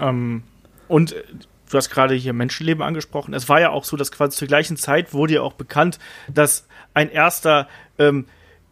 Ähm, 0.00 0.42
und 0.88 1.12
äh, 1.12 1.22
du 1.70 1.76
hast 1.76 1.90
gerade 1.90 2.14
hier 2.14 2.32
Menschenleben 2.32 2.82
angesprochen. 2.82 3.34
Es 3.34 3.48
war 3.48 3.60
ja 3.60 3.70
auch 3.70 3.84
so, 3.84 3.96
dass 3.96 4.12
quasi 4.12 4.36
zur 4.36 4.48
gleichen 4.48 4.76
Zeit 4.76 5.12
wurde 5.12 5.34
ja 5.34 5.42
auch 5.42 5.54
bekannt, 5.54 5.98
dass 6.32 6.66
ein 6.94 7.10
erster 7.10 7.68
ähm, 7.98 8.26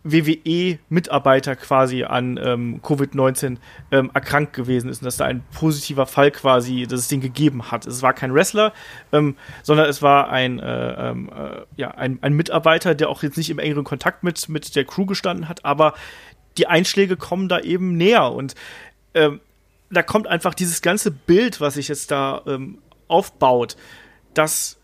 WWE-Mitarbeiter 0.05 1.57
quasi 1.57 2.05
an 2.05 2.39
ähm, 2.43 2.81
Covid-19 2.83 3.57
ähm, 3.91 4.11
erkrankt 4.13 4.53
gewesen 4.53 4.91
ist 4.91 5.01
und 5.01 5.07
dass 5.07 5.17
da 5.17 5.25
ein 5.25 5.43
positiver 5.55 6.07
Fall 6.07 6.31
quasi, 6.31 6.87
dass 6.87 7.01
es 7.01 7.09
den 7.09 7.23
gegeben 7.23 7.71
hat. 7.71 7.87
Es 7.87 8.03
war 8.03 8.13
kein 8.13 8.35
Wrestler, 8.35 8.73
ähm, 9.13 9.37
sondern 9.63 9.89
es 9.89 10.03
war 10.03 10.29
ein, 10.29 10.61
äh, 10.61 11.11
ähm, 11.11 11.31
äh, 11.35 11.63
ja, 11.77 11.91
ein, 11.93 12.19
ein 12.21 12.35
Mitarbeiter, 12.35 12.95
der 12.95 13.09
auch 13.09 13.23
jetzt 13.23 13.39
nicht 13.39 13.51
im 13.51 13.59
engeren 13.59 13.85
Kontakt 13.85 14.23
mit, 14.23 14.49
mit 14.49 14.77
der 14.77 14.85
Crew 14.85 15.07
gestanden 15.07 15.49
hat, 15.49 15.65
aber 15.65 15.95
die 16.59 16.67
Einschläge 16.67 17.17
kommen 17.17 17.49
da 17.49 17.61
eben 17.61 17.97
näher 17.97 18.31
und 18.31 18.55
ähm, 19.15 19.41
da 19.91 20.03
kommt 20.03 20.27
einfach 20.27 20.55
dieses 20.55 20.83
ganze 20.83 21.11
Bild, 21.11 21.61
was 21.61 21.75
sich 21.75 21.89
jetzt 21.89 22.11
da 22.11 22.43
ähm, 22.47 22.79
aufbaut, 23.09 23.77
das 24.35 24.79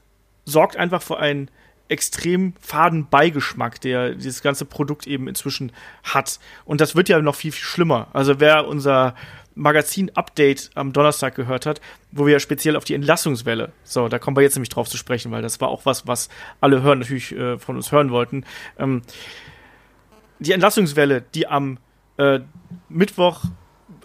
sorgt 0.45 0.77
einfach 0.77 1.03
für 1.03 1.19
ein 1.19 1.51
extrem 1.91 2.55
faden 2.61 3.09
Beigeschmack, 3.09 3.81
der 3.81 4.15
dieses 4.15 4.43
ganze 4.43 4.65
Produkt 4.65 5.07
eben 5.07 5.29
inzwischen 5.29 5.73
hat. 6.05 6.39
Und 6.65 6.81
das 6.81 6.95
wird 6.95 7.09
ja 7.09 7.21
noch 7.21 7.35
viel, 7.35 7.53
viel 7.53 7.65
schlimmer. 7.65 8.09
Also 8.13 8.41
wer 8.41 8.67
unser 8.67 9.15
Magazin-Update 9.55 10.71
am 10.75 10.93
Donnerstag 10.93 11.35
gehört 11.35 11.67
hat, 11.67 11.81
wo 12.13 12.27
wir 12.27 12.41
speziell 12.41 12.77
auf 12.77 12.85
die 12.85 12.95
Entlassungswelle, 12.95 13.73
so, 13.83 14.09
da 14.09 14.19
kommen 14.19 14.37
wir 14.37 14.43
jetzt 14.43 14.55
nämlich 14.55 14.69
drauf 14.69 14.89
zu 14.89 14.97
sprechen, 14.97 15.33
weil 15.33 15.43
das 15.43 15.61
war 15.61 15.69
auch 15.69 15.85
was, 15.85 16.07
was 16.07 16.29
alle 16.61 16.83
hören, 16.83 17.01
natürlich 17.01 17.33
äh, 17.33 17.59
von 17.59 17.77
uns 17.77 17.93
hören 17.93 18.11
wollten. 18.11 18.45
Ähm, 18.79 19.03
die 20.39 20.53
Entlassungswelle, 20.53 21.23
die 21.35 21.47
am 21.47 21.79
äh, 22.17 22.41
Mittwoch 22.89 23.45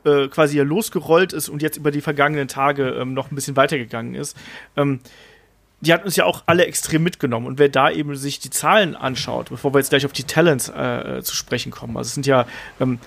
äh, 0.04 0.28
quasi 0.28 0.60
losgerollt 0.60 1.34
ist 1.34 1.50
und 1.50 1.62
jetzt 1.62 1.78
über 1.78 1.92
die 1.92 2.02
vergangenen 2.02 2.48
Tage 2.48 2.90
ähm, 2.90 3.14
noch 3.14 3.32
ein 3.32 3.36
bisschen 3.36 3.56
weitergegangen 3.56 4.16
ist, 4.16 4.38
ähm, 4.76 5.00
die 5.86 5.94
hat 5.94 6.06
uns 6.06 6.16
ja 6.16 6.26
auch 6.26 6.44
alle 6.46 6.66
extrem 6.66 7.04
mitgenommen. 7.04 7.48
Und 7.48 7.60
wer 7.60 7.70
da 7.70 7.90
eben 7.90 8.16
sich 8.16 8.40
die 8.40 8.50
Zahlen 8.50 8.96
anschaut, 8.96 9.50
bevor 9.50 9.74
wir 9.74 9.80
jetzt 9.80 9.90
gleich 9.90 10.06
auf 10.06 10.14
die 10.14 10.24
Talents 10.24 10.70
äh, 10.70 11.22
zu 11.24 11.36
sprechen 11.36 11.72
kommen, 11.72 11.96
also 11.98 12.08
es 12.08 12.14
sind 12.14 12.26
ja 12.26 12.46
ähm, 12.80 13.00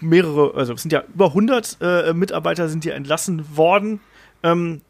mehrere, 0.00 0.54
also 0.56 0.74
es 0.74 0.82
sind 0.82 0.92
ja 0.92 1.04
über 1.14 1.26
100 1.26 1.78
äh, 1.80 2.12
Mitarbeiter 2.12 2.68
sind 2.68 2.84
hier 2.84 2.94
entlassen 2.94 3.56
worden. 3.56 4.00
Ähm, 4.42 4.82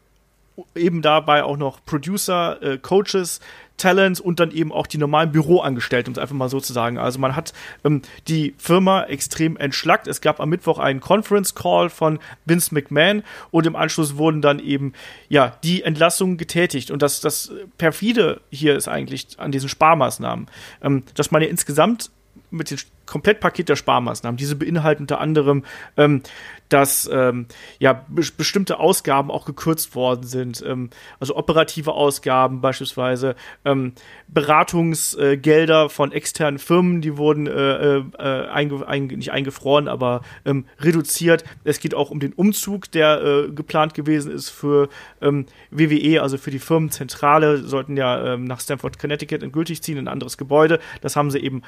eben 0.75 1.01
dabei 1.01 1.43
auch 1.43 1.57
noch 1.57 1.83
Producer, 1.85 2.61
äh, 2.61 2.77
Coaches, 2.77 3.39
Talents 3.77 4.19
und 4.19 4.39
dann 4.39 4.51
eben 4.51 4.71
auch 4.71 4.87
die 4.87 4.97
normalen 4.97 5.31
Büroangestellten, 5.31 6.11
um 6.11 6.13
es 6.13 6.19
einfach 6.19 6.35
mal 6.35 6.49
so 6.49 6.59
zu 6.59 6.73
sagen. 6.73 6.97
Also 6.97 7.19
man 7.19 7.35
hat 7.35 7.53
ähm, 7.83 8.01
die 8.27 8.55
Firma 8.57 9.03
extrem 9.03 9.55
entschlackt. 9.57 10.07
Es 10.07 10.21
gab 10.21 10.39
am 10.39 10.49
Mittwoch 10.49 10.79
einen 10.79 10.99
Conference 10.99 11.55
Call 11.55 11.89
von 11.89 12.19
Vince 12.45 12.73
McMahon 12.73 13.23
und 13.51 13.67
im 13.67 13.75
Anschluss 13.75 14.17
wurden 14.17 14.41
dann 14.41 14.59
eben 14.59 14.93
ja 15.29 15.57
die 15.63 15.83
Entlassungen 15.83 16.37
getätigt. 16.37 16.91
Und 16.91 17.01
das, 17.01 17.21
das 17.21 17.51
perfide 17.77 18.41
hier 18.49 18.75
ist 18.75 18.87
eigentlich 18.87 19.27
an 19.37 19.51
diesen 19.51 19.69
Sparmaßnahmen, 19.69 20.47
ähm, 20.81 21.03
dass 21.13 21.31
man 21.31 21.41
ja 21.41 21.47
insgesamt 21.47 22.09
mit 22.49 22.71
dem 22.71 22.77
Komplettpaket 23.07 23.69
der 23.69 23.75
Sparmaßnahmen. 23.75 24.37
Diese 24.37 24.55
beinhalten 24.55 25.03
unter 25.03 25.19
anderem 25.19 25.63
ähm, 25.95 26.21
dass 26.69 27.09
ähm, 27.11 27.47
ja 27.79 28.05
be 28.07 28.27
bestimmte 28.37 28.79
Ausgaben 28.79 29.31
auch 29.31 29.45
gekürzt 29.45 29.95
worden 29.95 30.23
sind, 30.23 30.63
ähm, 30.65 30.89
also 31.19 31.35
operative 31.35 31.93
Ausgaben 31.93 32.61
beispielsweise, 32.61 33.35
ähm, 33.63 33.93
Beratungsgelder 34.27 35.85
äh, 35.85 35.89
von 35.89 36.11
externen 36.11 36.59
Firmen, 36.59 37.01
die 37.01 37.17
wurden 37.17 37.47
äh, 37.47 37.97
äh, 37.97 38.47
einge 38.49 38.87
einge 38.87 39.17
nicht 39.17 39.31
eingefroren, 39.31 39.87
aber 39.87 40.21
ähm, 40.45 40.65
reduziert. 40.79 41.43
Es 41.63 41.79
geht 41.79 41.95
auch 41.95 42.11
um 42.11 42.19
den 42.19 42.33
Umzug, 42.33 42.91
der 42.91 43.21
äh, 43.21 43.51
geplant 43.51 43.93
gewesen 43.93 44.31
ist 44.31 44.49
für 44.49 44.89
ähm, 45.21 45.45
WWE, 45.71 46.21
also 46.21 46.37
für 46.37 46.51
die 46.51 46.59
Firmenzentrale, 46.59 47.59
sollten 47.59 47.95
ja 47.97 48.37
nach 48.37 48.59
Stanford, 48.59 48.99
Connecticut 48.99 49.43
endgültig 49.43 49.81
ziehen, 49.81 49.97
in 49.97 50.05
ein 50.05 50.11
anderes 50.11 50.37
Gebäude. 50.37 50.79
Das 51.01 51.15
haben 51.15 51.31
sie 51.31 51.39
eben 51.39 51.61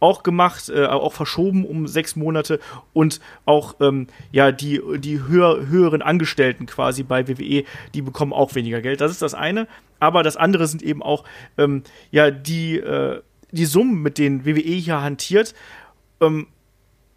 auch 0.00 0.22
gemacht, 0.22 0.67
äh, 0.70 0.86
auch 0.86 1.12
verschoben 1.12 1.64
um 1.64 1.86
sechs 1.86 2.16
Monate 2.16 2.60
und 2.92 3.20
auch 3.44 3.76
ähm, 3.80 4.06
ja, 4.30 4.52
die, 4.52 4.80
die 4.98 5.22
höher, 5.22 5.66
höheren 5.66 6.02
Angestellten 6.02 6.66
quasi 6.66 7.02
bei 7.02 7.28
WWE, 7.28 7.64
die 7.94 8.02
bekommen 8.02 8.32
auch 8.32 8.54
weniger 8.54 8.80
Geld. 8.80 9.00
Das 9.00 9.10
ist 9.10 9.22
das 9.22 9.34
eine. 9.34 9.66
Aber 10.00 10.22
das 10.22 10.36
andere 10.36 10.66
sind 10.66 10.82
eben 10.82 11.02
auch, 11.02 11.24
ähm, 11.56 11.82
ja, 12.10 12.30
die, 12.30 12.76
äh, 12.78 13.20
die 13.50 13.64
Summen, 13.64 14.02
mit 14.02 14.18
denen 14.18 14.44
WWE 14.44 14.60
hier 14.60 15.02
hantiert, 15.02 15.54
ähm, 16.20 16.46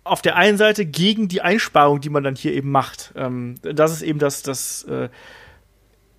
auf 0.03 0.21
der 0.21 0.35
einen 0.35 0.57
Seite 0.57 0.85
gegen 0.85 1.27
die 1.27 1.41
Einsparung, 1.41 2.01
die 2.01 2.09
man 2.09 2.23
dann 2.23 2.35
hier 2.35 2.53
eben 2.53 2.71
macht. 2.71 3.13
Ähm, 3.15 3.55
das 3.61 3.91
ist 3.91 4.01
eben 4.01 4.19
das, 4.19 4.41
das 4.41 4.83
äh, 4.83 5.09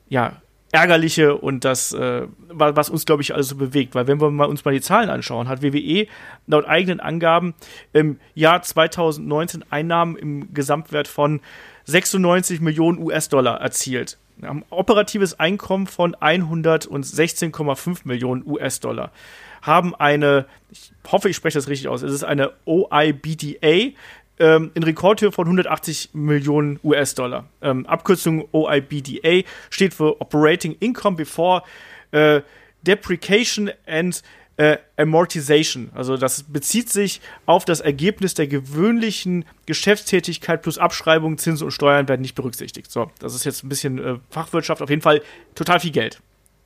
ja, 0.09 0.42
Ärgerliche 0.73 1.37
und 1.37 1.67
das, 1.67 1.93
äh, 1.93 2.27
was 2.49 2.89
uns, 2.89 3.05
glaube 3.05 3.21
ich, 3.21 3.35
alles 3.35 3.49
so 3.49 3.57
bewegt. 3.57 3.95
Weil 3.95 4.07
wenn 4.07 4.21
wir 4.21 4.31
mal, 4.31 4.47
uns 4.47 4.65
mal 4.65 4.73
die 4.73 4.81
Zahlen 4.81 5.11
anschauen, 5.11 5.47
hat 5.47 5.63
WWE 5.63 6.07
laut 6.47 6.67
eigenen 6.67 6.99
Angaben 6.99 7.55
im 7.93 8.19
Jahr 8.35 8.63
2019 8.63 9.67
Einnahmen 9.71 10.17
im 10.17 10.55
Gesamtwert 10.55 11.09
von 11.09 11.41
96 11.85 12.63
Millionen 12.63 12.99
US-Dollar 12.99 13.61
erzielt. 13.61 14.19
Wir 14.39 14.49
haben 14.49 14.65
operatives 14.71 15.39
Einkommen 15.39 15.87
von 15.87 16.17
116,5 16.17 18.01
Millionen 18.05 18.43
US-Dollar. 18.47 19.13
Haben 19.61 19.95
eine, 19.95 20.47
ich 20.71 20.91
hoffe, 21.11 21.29
ich 21.29 21.37
spreche 21.37 21.59
das 21.59 21.69
richtig 21.69 21.89
aus, 21.89 22.03
es 22.03 22.13
ist 22.13 22.25
eine 22.25 22.51
OIBDA, 22.65 23.95
ähm, 24.43 24.73
in 24.75 24.83
Rekordhöhe 24.83 25.31
von 25.31 25.47
180 25.47 26.11
Millionen 26.15 26.81
US-Dollar. 26.83 27.45
Ähm, 27.63 27.87
Abkürzung 27.87 28.49
OIBDA 28.51 29.49
steht 29.71 29.95
für 29.95 30.21
Operating 30.21 30.77
Income 30.81 31.17
Before 31.17 31.63
äh, 32.11 32.41
Depreciation 32.83 33.71
and 33.87 34.21
äh, 34.57 34.79
Amortization. 34.97 35.91
Also 35.95 36.17
das 36.17 36.43
bezieht 36.43 36.91
sich 36.91 37.21
auf 37.47 37.65
das 37.65 37.81
Ergebnis 37.81 38.35
der 38.35 38.49
gewöhnlichen 38.49 39.45
Geschäftstätigkeit 39.67 40.61
plus 40.61 40.77
Abschreibungen, 40.77 41.39
Zinsen 41.39 41.65
und 41.65 41.71
Steuern 41.71 42.09
werden 42.09 42.23
nicht 42.23 42.35
berücksichtigt. 42.35 42.91
So, 42.91 43.13
das 43.21 43.37
ist 43.37 43.45
jetzt 43.45 43.63
ein 43.63 43.69
bisschen 43.69 43.99
äh, 43.99 44.19
Fachwirtschaft, 44.31 44.83
auf 44.83 44.91
jeden 44.91 45.03
Fall 45.03 45.23
total 45.55 45.79
viel 45.79 45.93
Geld. 45.93 46.21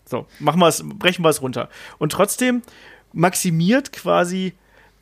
So, 0.06 0.26
machen 0.38 0.60
wir 0.60 0.68
es, 0.68 0.82
brechen 0.82 1.22
wir 1.22 1.28
es 1.28 1.42
runter. 1.42 1.68
Und 1.98 2.12
trotzdem 2.12 2.62
maximiert 3.12 3.92
quasi 3.92 4.54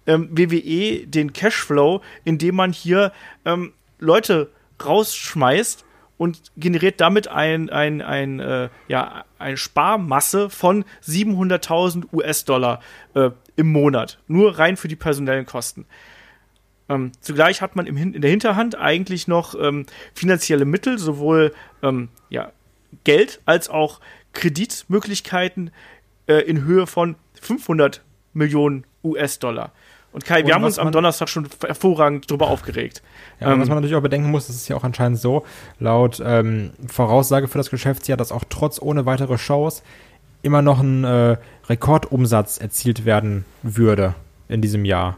ähm, 0.07 0.29
WWE 0.31 1.07
den 1.07 1.33
Cashflow, 1.33 2.01
indem 2.25 2.57
man 2.57 2.73
hier 2.73 3.13
ähm, 3.45 3.73
Leute 3.99 4.51
rausschmeißt 4.85 5.85
und 6.17 6.53
generiert 6.57 7.01
damit 7.01 7.29
ein, 7.29 7.71
ein, 7.71 8.01
ein, 8.01 8.41
äh, 8.41 8.69
ja, 8.89 9.25
eine 9.39 9.57
Sparmasse 9.57 10.49
von 10.49 10.85
700.000 11.03 12.13
US-Dollar 12.13 12.81
äh, 13.15 13.31
im 13.57 13.73
Monat. 13.73 14.19
Nur 14.29 14.59
rein 14.59 14.77
für 14.77 14.89
die 14.89 14.97
personellen 14.97 15.47
Kosten. 15.47 15.87
Ähm, 16.89 17.13
zugleich 17.21 17.63
hat 17.63 17.77
man 17.77 17.87
im, 17.87 17.97
in 17.97 18.21
der 18.21 18.31
Hinterhand 18.31 18.77
eigentlich 18.77 19.27
noch 19.27 19.55
ähm, 19.59 19.87
finanzielle 20.15 20.65
Mittel, 20.65 20.99
sowohl 20.99 21.55
ähm, 21.83 22.11
ja, 22.29 22.53
Geld 23.05 23.41
als 23.47 23.69
auch 23.69 24.01
Kreditmöglichkeiten 24.33 25.71
äh, 26.27 26.41
in 26.41 26.65
Höhe 26.65 26.87
von 26.87 27.17
500 27.41 28.03
Millionen 28.35 28.85
US-Dollar. 29.03 29.73
Und 30.15 30.25
Kai, 30.25 30.47
wir 30.47 30.55
haben 30.55 30.62
uns 30.62 30.79
am 30.79 30.93
Donnerstag 30.93 31.29
schon 31.29 31.49
hervorragend 31.67 32.31
darüber 32.31 32.49
aufgeregt. 32.49 33.03
Ja, 33.41 33.53
ähm, 33.53 33.61
was 33.61 33.67
man 33.67 33.79
natürlich 33.79 33.97
auch 33.97 34.01
bedenken 34.01 34.31
muss, 34.31 34.47
das 34.47 34.55
ist 34.55 34.69
ja 34.69 34.77
auch 34.77 34.85
anscheinend 34.85 35.19
so, 35.19 35.45
laut 35.81 36.23
ähm, 36.25 36.71
Voraussage 36.87 37.49
für 37.49 37.59
das 37.59 37.69
Geschäftsjahr, 37.69 38.17
dass 38.17 38.31
auch 38.31 38.45
trotz 38.49 38.81
ohne 38.81 39.07
weitere 39.07 39.39
Shows 39.39 39.83
immer 40.43 40.62
noch 40.62 40.79
ein 40.79 41.03
äh, 41.03 41.37
Rekordumsatz 41.69 42.59
erzielt 42.59 43.05
werden 43.05 43.45
würde 43.65 44.15
in 44.47 44.61
diesem 44.61 44.85
Jahr. 44.85 45.17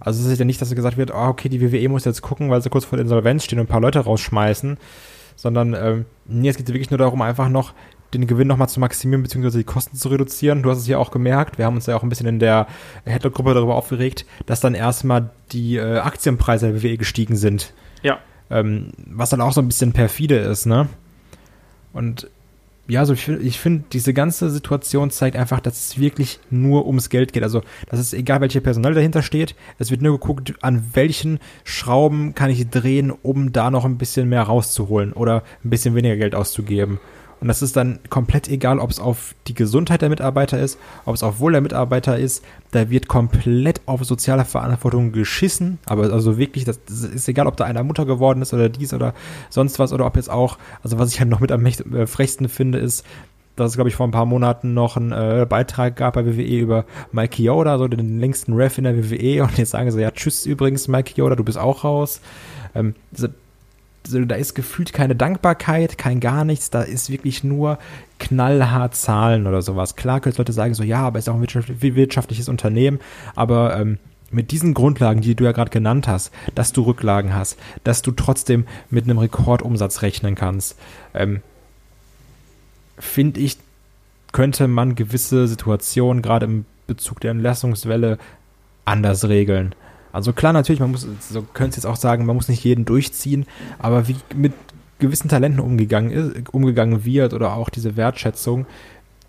Also 0.00 0.24
es 0.24 0.32
ist 0.32 0.38
ja 0.38 0.46
nicht, 0.46 0.62
dass 0.62 0.74
gesagt 0.74 0.96
wird, 0.96 1.10
oh, 1.10 1.26
okay, 1.26 1.50
die 1.50 1.60
WWE 1.60 1.90
muss 1.90 2.06
jetzt 2.06 2.22
gucken, 2.22 2.48
weil 2.48 2.62
sie 2.62 2.70
kurz 2.70 2.86
vor 2.86 2.96
der 2.96 3.02
Insolvenz 3.02 3.44
stehen 3.44 3.58
und 3.58 3.66
ein 3.66 3.68
paar 3.68 3.82
Leute 3.82 3.98
rausschmeißen, 4.00 4.78
sondern 5.36 5.74
ähm, 5.74 6.06
nee, 6.24 6.48
es 6.48 6.56
geht 6.56 6.68
wirklich 6.68 6.90
nur 6.90 6.96
darum, 6.96 7.20
einfach 7.20 7.50
noch 7.50 7.74
den 8.14 8.26
Gewinn 8.26 8.48
nochmal 8.48 8.68
zu 8.68 8.80
maximieren, 8.80 9.22
beziehungsweise 9.22 9.58
die 9.58 9.64
Kosten 9.64 9.96
zu 9.96 10.08
reduzieren. 10.08 10.62
Du 10.62 10.70
hast 10.70 10.78
es 10.78 10.86
ja 10.86 10.98
auch 10.98 11.10
gemerkt, 11.10 11.58
wir 11.58 11.66
haben 11.66 11.76
uns 11.76 11.86
ja 11.86 11.96
auch 11.96 12.02
ein 12.02 12.08
bisschen 12.08 12.26
in 12.26 12.38
der 12.38 12.66
Headlock-Gruppe 13.04 13.54
darüber 13.54 13.74
aufgeregt, 13.74 14.24
dass 14.46 14.60
dann 14.60 14.74
erstmal 14.74 15.30
die 15.52 15.76
äh, 15.76 15.98
Aktienpreise 15.98 16.72
der 16.72 16.82
WWE 16.82 16.96
gestiegen 16.96 17.36
sind. 17.36 17.74
Ja. 18.02 18.18
Ähm, 18.50 18.92
was 19.06 19.30
dann 19.30 19.40
auch 19.40 19.52
so 19.52 19.60
ein 19.60 19.68
bisschen 19.68 19.92
perfide 19.92 20.36
ist, 20.36 20.66
ne? 20.66 20.88
Und 21.92 22.28
ja, 22.90 23.00
also 23.00 23.12
ich 23.12 23.24
finde, 23.26 23.42
ich 23.42 23.60
find, 23.60 23.92
diese 23.92 24.14
ganze 24.14 24.48
Situation 24.48 25.10
zeigt 25.10 25.36
einfach, 25.36 25.60
dass 25.60 25.78
es 25.78 25.98
wirklich 25.98 26.40
nur 26.48 26.86
ums 26.86 27.10
Geld 27.10 27.34
geht. 27.34 27.42
Also, 27.42 27.60
das 27.90 28.00
ist 28.00 28.14
egal, 28.14 28.40
welche 28.40 28.62
Personal 28.62 28.94
dahinter 28.94 29.20
steht. 29.20 29.54
Es 29.78 29.90
wird 29.90 30.00
nur 30.00 30.18
geguckt, 30.18 30.54
an 30.62 30.82
welchen 30.94 31.38
Schrauben 31.64 32.34
kann 32.34 32.48
ich 32.48 32.70
drehen, 32.70 33.10
um 33.10 33.52
da 33.52 33.70
noch 33.70 33.84
ein 33.84 33.98
bisschen 33.98 34.30
mehr 34.30 34.42
rauszuholen 34.42 35.12
oder 35.12 35.42
ein 35.62 35.68
bisschen 35.68 35.94
weniger 35.94 36.16
Geld 36.16 36.34
auszugeben. 36.34 36.98
Und 37.40 37.48
das 37.48 37.62
ist 37.62 37.76
dann 37.76 38.00
komplett 38.10 38.48
egal, 38.48 38.78
ob 38.78 38.90
es 38.90 38.98
auf 38.98 39.34
die 39.46 39.54
Gesundheit 39.54 40.02
der 40.02 40.08
Mitarbeiter 40.08 40.58
ist, 40.58 40.78
ob 41.04 41.14
es 41.14 41.22
auf 41.22 41.40
Wohl 41.40 41.52
der 41.52 41.60
Mitarbeiter 41.60 42.18
ist. 42.18 42.44
Da 42.72 42.90
wird 42.90 43.08
komplett 43.08 43.80
auf 43.86 44.04
soziale 44.04 44.44
Verantwortung 44.44 45.12
geschissen. 45.12 45.78
Aber 45.86 46.12
also 46.12 46.36
wirklich, 46.38 46.64
das 46.64 46.78
ist 46.88 47.28
egal, 47.28 47.46
ob 47.46 47.56
da 47.56 47.64
einer 47.64 47.84
Mutter 47.84 48.06
geworden 48.06 48.42
ist 48.42 48.52
oder 48.52 48.68
dies 48.68 48.92
oder 48.92 49.14
sonst 49.50 49.78
was 49.78 49.92
oder 49.92 50.06
ob 50.06 50.16
jetzt 50.16 50.30
auch, 50.30 50.58
also 50.82 50.98
was 50.98 51.12
ich 51.12 51.20
halt 51.20 51.30
noch 51.30 51.40
mit 51.40 51.52
am 51.52 51.64
äh, 51.64 52.06
frechsten 52.06 52.48
finde, 52.48 52.78
ist, 52.78 53.04
dass 53.58 53.72
es, 53.72 53.76
glaube 53.76 53.90
ich, 53.90 53.96
vor 53.96 54.06
ein 54.06 54.12
paar 54.12 54.26
Monaten 54.26 54.74
noch 54.74 54.96
einen 54.96 55.12
äh, 55.12 55.46
Beitrag 55.48 55.96
gab 55.96 56.14
bei 56.14 56.24
WWE 56.26 56.58
über 56.58 56.84
Mike 57.12 57.42
Yoda, 57.42 57.78
so 57.78 57.88
den 57.88 58.20
längsten 58.20 58.52
Ref 58.54 58.78
in 58.78 58.84
der 58.84 58.96
WWE. 58.96 59.42
Und 59.42 59.58
jetzt 59.58 59.70
sagen 59.70 59.90
sie, 59.90 60.00
ja, 60.00 60.10
tschüss 60.10 60.46
übrigens, 60.46 60.88
Mike 60.88 61.14
Yoda, 61.16 61.34
du 61.34 61.44
bist 61.44 61.58
auch 61.58 61.84
raus. 61.84 62.20
Ähm, 62.74 62.94
da 64.04 64.34
ist 64.36 64.54
gefühlt 64.54 64.92
keine 64.92 65.14
Dankbarkeit, 65.14 65.98
kein 65.98 66.20
gar 66.20 66.44
nichts, 66.44 66.70
da 66.70 66.82
ist 66.82 67.10
wirklich 67.10 67.44
nur 67.44 67.78
knallhart 68.18 68.94
Zahlen 68.94 69.46
oder 69.46 69.62
sowas. 69.62 69.96
Klar 69.96 70.20
können 70.20 70.34
Leute 70.36 70.52
sagen 70.52 70.74
so, 70.74 70.82
ja, 70.82 71.00
aber 71.00 71.18
ist 71.18 71.28
auch 71.28 71.34
ein 71.34 71.42
wirtschaftliches 71.42 72.48
Unternehmen, 72.48 73.00
aber 73.34 73.78
ähm, 73.78 73.98
mit 74.30 74.50
diesen 74.50 74.74
Grundlagen, 74.74 75.20
die 75.20 75.34
du 75.34 75.44
ja 75.44 75.52
gerade 75.52 75.70
genannt 75.70 76.06
hast, 76.06 76.32
dass 76.54 76.72
du 76.72 76.82
Rücklagen 76.82 77.34
hast, 77.34 77.58
dass 77.84 78.02
du 78.02 78.12
trotzdem 78.12 78.66
mit 78.90 79.04
einem 79.04 79.18
Rekordumsatz 79.18 80.02
rechnen 80.02 80.34
kannst, 80.34 80.76
ähm, 81.14 81.42
finde 82.98 83.40
ich, 83.40 83.56
könnte 84.32 84.68
man 84.68 84.94
gewisse 84.94 85.48
Situationen 85.48 86.22
gerade 86.22 86.46
im 86.46 86.64
Bezug 86.86 87.20
der 87.20 87.30
Entlassungswelle 87.30 88.18
anders 88.84 89.28
regeln. 89.28 89.74
Also 90.18 90.32
klar, 90.32 90.52
natürlich, 90.52 90.80
man 90.80 90.90
muss, 90.90 91.06
so 91.30 91.42
könnte 91.42 91.76
jetzt 91.76 91.86
auch 91.86 91.96
sagen, 91.96 92.26
man 92.26 92.34
muss 92.34 92.48
nicht 92.48 92.64
jeden 92.64 92.84
durchziehen, 92.84 93.46
aber 93.78 94.08
wie 94.08 94.16
mit 94.34 94.52
gewissen 94.98 95.28
Talenten 95.28 95.60
umgegangen, 95.60 96.10
ist, 96.10 96.52
umgegangen 96.52 97.04
wird 97.04 97.34
oder 97.34 97.54
auch 97.54 97.70
diese 97.70 97.96
Wertschätzung, 97.96 98.66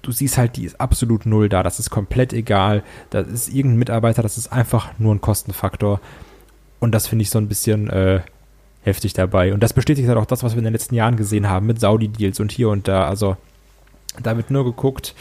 du 0.02 0.12
siehst 0.12 0.40
halt, 0.40 0.58
die 0.58 0.66
ist 0.66 0.82
absolut 0.82 1.28
null 1.28 1.48
da. 1.48 1.62
Das 1.62 1.80
ist 1.80 1.92
komplett 1.92 2.34
egal. 2.34 2.84
Das 3.12 3.28
ist 3.28 3.50
irgendein 3.50 3.78
Mitarbeiter, 3.78 4.24
das 4.24 4.40
ist 4.40 4.52
einfach 4.52 4.98
nur 4.98 5.14
ein 5.14 5.22
Kostenfaktor. 5.22 6.02
Und 6.80 6.94
das 6.94 7.06
finde 7.06 7.22
ich 7.22 7.30
so 7.30 7.38
ein 7.38 7.48
bisschen 7.48 7.88
äh, 7.92 8.22
heftig 8.82 9.14
dabei. 9.14 9.54
Und 9.54 9.62
das 9.62 9.74
bestätigt 9.74 10.08
halt 10.08 10.18
auch 10.18 10.26
das, 10.26 10.42
was 10.42 10.54
wir 10.54 10.60
in 10.60 10.64
den 10.64 10.74
letzten 10.74 10.96
Jahren 10.96 11.18
gesehen 11.18 11.50
haben 11.50 11.68
mit 11.68 11.80
Saudi-Deals 11.80 12.40
und 12.40 12.52
hier 12.52 12.70
und 12.70 12.88
da. 12.88 13.08
Also 13.08 13.38
da 14.24 14.38
wird 14.38 14.50
nur 14.50 14.66
geguckt, 14.66 15.14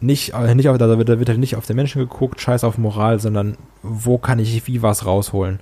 nicht, 0.00 0.34
äh, 0.34 0.54
nicht 0.54 0.68
auf, 0.68 0.78
da 0.78 0.88
wird, 0.98 1.08
da 1.08 1.18
wird 1.18 1.28
halt 1.28 1.38
nicht 1.38 1.56
auf 1.56 1.66
den 1.66 1.76
Menschen 1.76 2.00
geguckt, 2.00 2.40
scheiß 2.40 2.64
auf 2.64 2.78
Moral, 2.78 3.20
sondern 3.20 3.56
wo 3.82 4.18
kann 4.18 4.38
ich 4.38 4.66
wie 4.66 4.82
was 4.82 5.06
rausholen. 5.06 5.60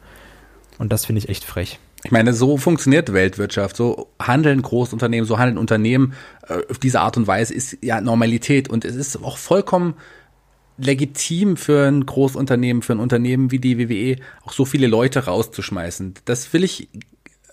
Und 0.79 0.93
das 0.93 1.07
finde 1.07 1.21
ich 1.21 1.29
echt 1.29 1.45
frech. 1.45 1.79
Ich 2.05 2.11
meine, 2.11 2.35
so 2.35 2.59
funktioniert 2.59 3.13
Weltwirtschaft, 3.13 3.77
so 3.77 4.09
handeln 4.21 4.61
Großunternehmen, 4.61 5.27
so 5.27 5.39
handeln 5.39 5.57
Unternehmen 5.57 6.13
äh, 6.49 6.59
auf 6.71 6.79
diese 6.79 7.01
Art 7.01 7.17
und 7.17 7.27
Weise 7.27 7.55
ist 7.55 7.79
ja 7.81 8.01
Normalität 8.01 8.69
und 8.69 8.85
es 8.85 8.95
ist 8.95 9.23
auch 9.23 9.39
vollkommen 9.39 9.95
legitim 10.77 11.57
für 11.57 11.87
ein 11.87 12.05
Großunternehmen, 12.05 12.83
für 12.83 12.95
ein 12.95 13.01
Unternehmen 13.01 13.51
wie 13.51 13.59
die 13.59 13.79
WWE 13.79 14.21
auch 14.45 14.53
so 14.53 14.65
viele 14.65 14.87
Leute 14.87 15.25
rauszuschmeißen. 15.25 16.15
Das 16.25 16.53
will 16.53 16.65
ich 16.65 16.89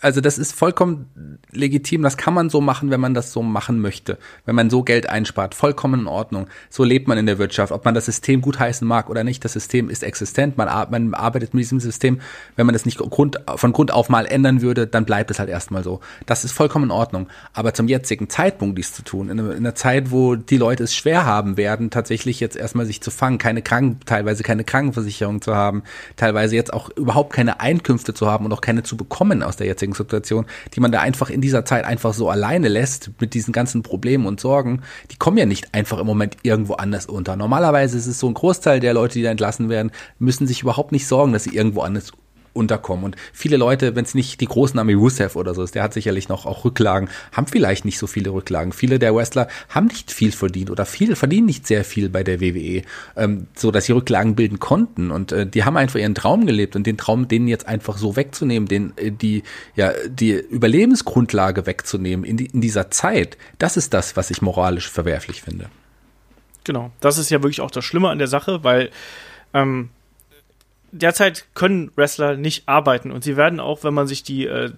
also 0.02 0.20
das 0.20 0.38
ist 0.38 0.54
vollkommen 0.54 1.40
legitim, 1.52 2.02
das 2.02 2.18
kann 2.18 2.34
man 2.34 2.50
so 2.50 2.60
machen, 2.60 2.90
wenn 2.90 3.00
man 3.00 3.14
das 3.14 3.32
so 3.32 3.44
machen 3.44 3.80
möchte. 3.80 4.18
Wenn 4.46 4.56
man 4.56 4.70
so 4.70 4.84
Geld 4.84 5.08
einspart, 5.08 5.54
vollkommen 5.54 6.02
in 6.02 6.08
Ordnung. 6.08 6.48
So 6.70 6.84
lebt 6.84 7.08
man 7.08 7.20
in 7.20 7.28
der 7.28 7.38
Wirtschaft. 7.38 7.72
Ob 7.72 7.86
man 7.86 7.94
das 7.94 8.06
System 8.06 8.42
gut 8.42 8.60
heißen 8.60 8.88
mag 8.88 9.10
oder 9.10 9.24
nicht, 9.24 9.46
das 9.46 9.54
System 9.54 9.90
ist 9.90 10.04
existent. 10.04 10.58
Man, 10.58 10.68
man 10.90 11.14
arbeitet 11.14 11.54
mit 11.54 11.62
diesem 11.62 11.80
System. 11.80 12.20
Wenn 12.56 12.66
man 12.66 12.74
das 12.74 12.86
nicht 12.86 12.98
Grund, 12.98 13.40
von 13.56 13.74
Grund 13.74 13.92
auf 13.94 14.10
mal 14.10 14.26
ändern 14.26 14.62
würde, 14.62 14.88
dann 14.88 15.06
bleibt 15.06 15.30
es 15.30 15.40
halt 15.40 15.50
erstmal 15.50 15.84
so. 15.84 16.00
Das 16.26 16.44
ist 16.44 16.52
vollkommen 16.52 16.86
in 16.86 16.92
Ordnung. 16.92 17.28
Aber 17.54 17.74
zum 17.74 17.88
jetzigen 17.88 18.28
Zeitpunkt 18.30 18.78
dies 18.78 18.94
zu 18.94 19.04
tun, 19.04 19.30
in 19.30 19.40
einer 19.40 19.76
Zeit, 19.76 20.10
wo 20.10 20.36
die 20.36 20.58
Leute 20.58 20.84
es 20.84 20.96
schwer 20.96 21.26
haben 21.26 21.58
werden, 21.58 21.92
tatsächlich 21.92 22.40
jetzt 22.40 22.56
erstmal 22.56 22.88
sich 22.88 23.02
zu 23.02 23.12
fangen, 23.12 23.38
keine 23.38 23.62
Kranken, 23.62 24.00
teilweise 24.06 24.42
keine 24.42 24.64
Krankenversicherung 24.64 25.42
zu 25.42 25.56
haben, 25.56 25.84
teilweise 26.16 26.56
jetzt 26.56 26.74
auch 26.74 26.90
überhaupt 26.90 27.34
keine 27.34 27.60
Einkünfte 27.60 28.16
zu 28.16 28.28
haben 28.28 28.46
und 28.46 28.54
auch 28.54 28.62
keine 28.62 28.82
zu 28.82 28.98
bekommen 28.98 29.44
aus 29.44 29.58
der 29.58 29.68
jetzigen 29.68 29.91
Situation, 29.94 30.46
die 30.74 30.80
man 30.80 30.92
da 30.92 31.00
einfach 31.00 31.30
in 31.30 31.42
dieser 31.42 31.66
Zeit 31.66 31.86
einfach 31.86 32.14
so 32.14 32.30
alleine 32.30 32.68
lässt 32.68 33.12
mit 33.20 33.34
diesen 33.34 33.52
ganzen 33.52 33.84
Problemen 33.84 34.26
und 34.26 34.40
Sorgen, 34.40 34.82
die 35.12 35.18
kommen 35.18 35.38
ja 35.38 35.46
nicht 35.46 35.74
einfach 35.74 36.00
im 36.00 36.08
Moment 36.08 36.38
irgendwo 36.44 36.74
anders 36.74 37.06
unter. 37.06 37.36
Normalerweise 37.36 37.98
ist 37.98 38.08
es 38.08 38.20
so 38.20 38.28
ein 38.28 38.34
Großteil 38.34 38.80
der 38.80 38.94
Leute, 38.94 39.16
die 39.16 39.24
da 39.24 39.32
entlassen 39.32 39.70
werden, 39.70 39.92
müssen 40.20 40.48
sich 40.48 40.62
überhaupt 40.62 40.92
nicht 40.92 41.08
sorgen, 41.08 41.34
dass 41.34 41.44
sie 41.44 41.56
irgendwo 41.56 41.82
anders 41.82 42.12
unterkommen. 42.54 43.06
Und 43.06 43.16
viele 43.34 43.58
Leute, 43.58 43.96
wenn 43.96 44.06
es 44.06 44.14
nicht 44.14 44.42
die 44.42 44.46
großen 44.46 44.80
Ami 44.80 44.94
Rusev 44.94 45.36
oder 45.36 45.54
so 45.54 45.64
ist, 45.64 45.76
der 45.76 45.84
hat 45.84 45.94
sicherlich 45.94 46.30
noch 46.30 46.46
auch 46.46 46.66
Rücklagen, 46.66 47.10
haben 47.32 47.48
vielleicht 47.48 47.86
nicht 47.86 47.98
so 47.98 48.08
viele 48.08 48.32
Rücklagen. 48.32 48.74
Viele 48.74 49.00
der 49.00 49.16
Wrestler 49.16 49.48
haben 49.70 49.88
nicht 49.88 50.12
viel 50.12 50.32
verdient 50.32 50.70
oder 50.70 50.86
viele 50.86 51.16
verdienen 51.16 51.46
nicht 51.46 51.68
sehr 51.68 51.84
viel 51.84 52.10
bei 52.10 52.24
der 52.24 52.42
WWE, 52.42 52.84
ähm, 53.16 53.48
so 53.56 53.72
dass 53.72 53.86
sie 53.86 53.94
Rücklagen 53.94 54.36
bilden 54.36 54.60
konnten. 54.60 55.12
Und 55.12 55.32
äh, 55.32 55.46
die 55.46 55.64
haben 55.64 55.78
einfach 55.78 56.00
ihren 56.00 56.16
Traum 56.16 56.46
gelebt 56.46 56.76
und 56.76 56.86
den 56.86 56.98
Traum, 56.98 57.28
denen 57.28 57.48
jetzt 57.48 57.68
einfach 57.68 57.98
so 57.98 58.16
wegzunehmen, 58.16 58.68
den 58.68 58.94
äh, 58.98 59.12
die 59.12 59.44
ja 59.76 59.94
die 60.08 60.34
Überlebensgrundlage 60.34 61.66
wegzunehmen 61.66 62.26
in, 62.26 62.38
die, 62.38 62.48
in 62.48 62.62
dieser 62.62 62.92
Zeit, 62.92 63.38
das 63.60 63.78
ist 63.78 63.94
das, 63.94 64.18
was 64.18 64.32
ich 64.32 64.42
moralisch 64.42 64.90
verwerflich 64.90 65.42
finde. 65.42 65.70
Genau, 66.64 66.92
das 67.00 67.18
ist 67.18 67.30
ja 67.30 67.42
wirklich 67.42 67.62
auch 67.62 67.72
das 67.72 67.86
Schlimme 67.86 68.10
an 68.10 68.20
der 68.20 68.28
Sache, 68.28 68.64
weil 68.64 68.92
ähm, 69.54 69.90
derzeit 70.92 71.46
können 71.54 71.92
Wrestler 71.96 72.36
nicht 72.36 72.68
arbeiten 72.68 73.12
und 73.12 73.24
sie 73.24 73.38
werden 73.38 73.60
auch, 73.60 73.84
wenn 73.84 73.94
man 73.94 74.08
sich 74.08 74.24
die 74.24 74.46
äh, 74.46 74.72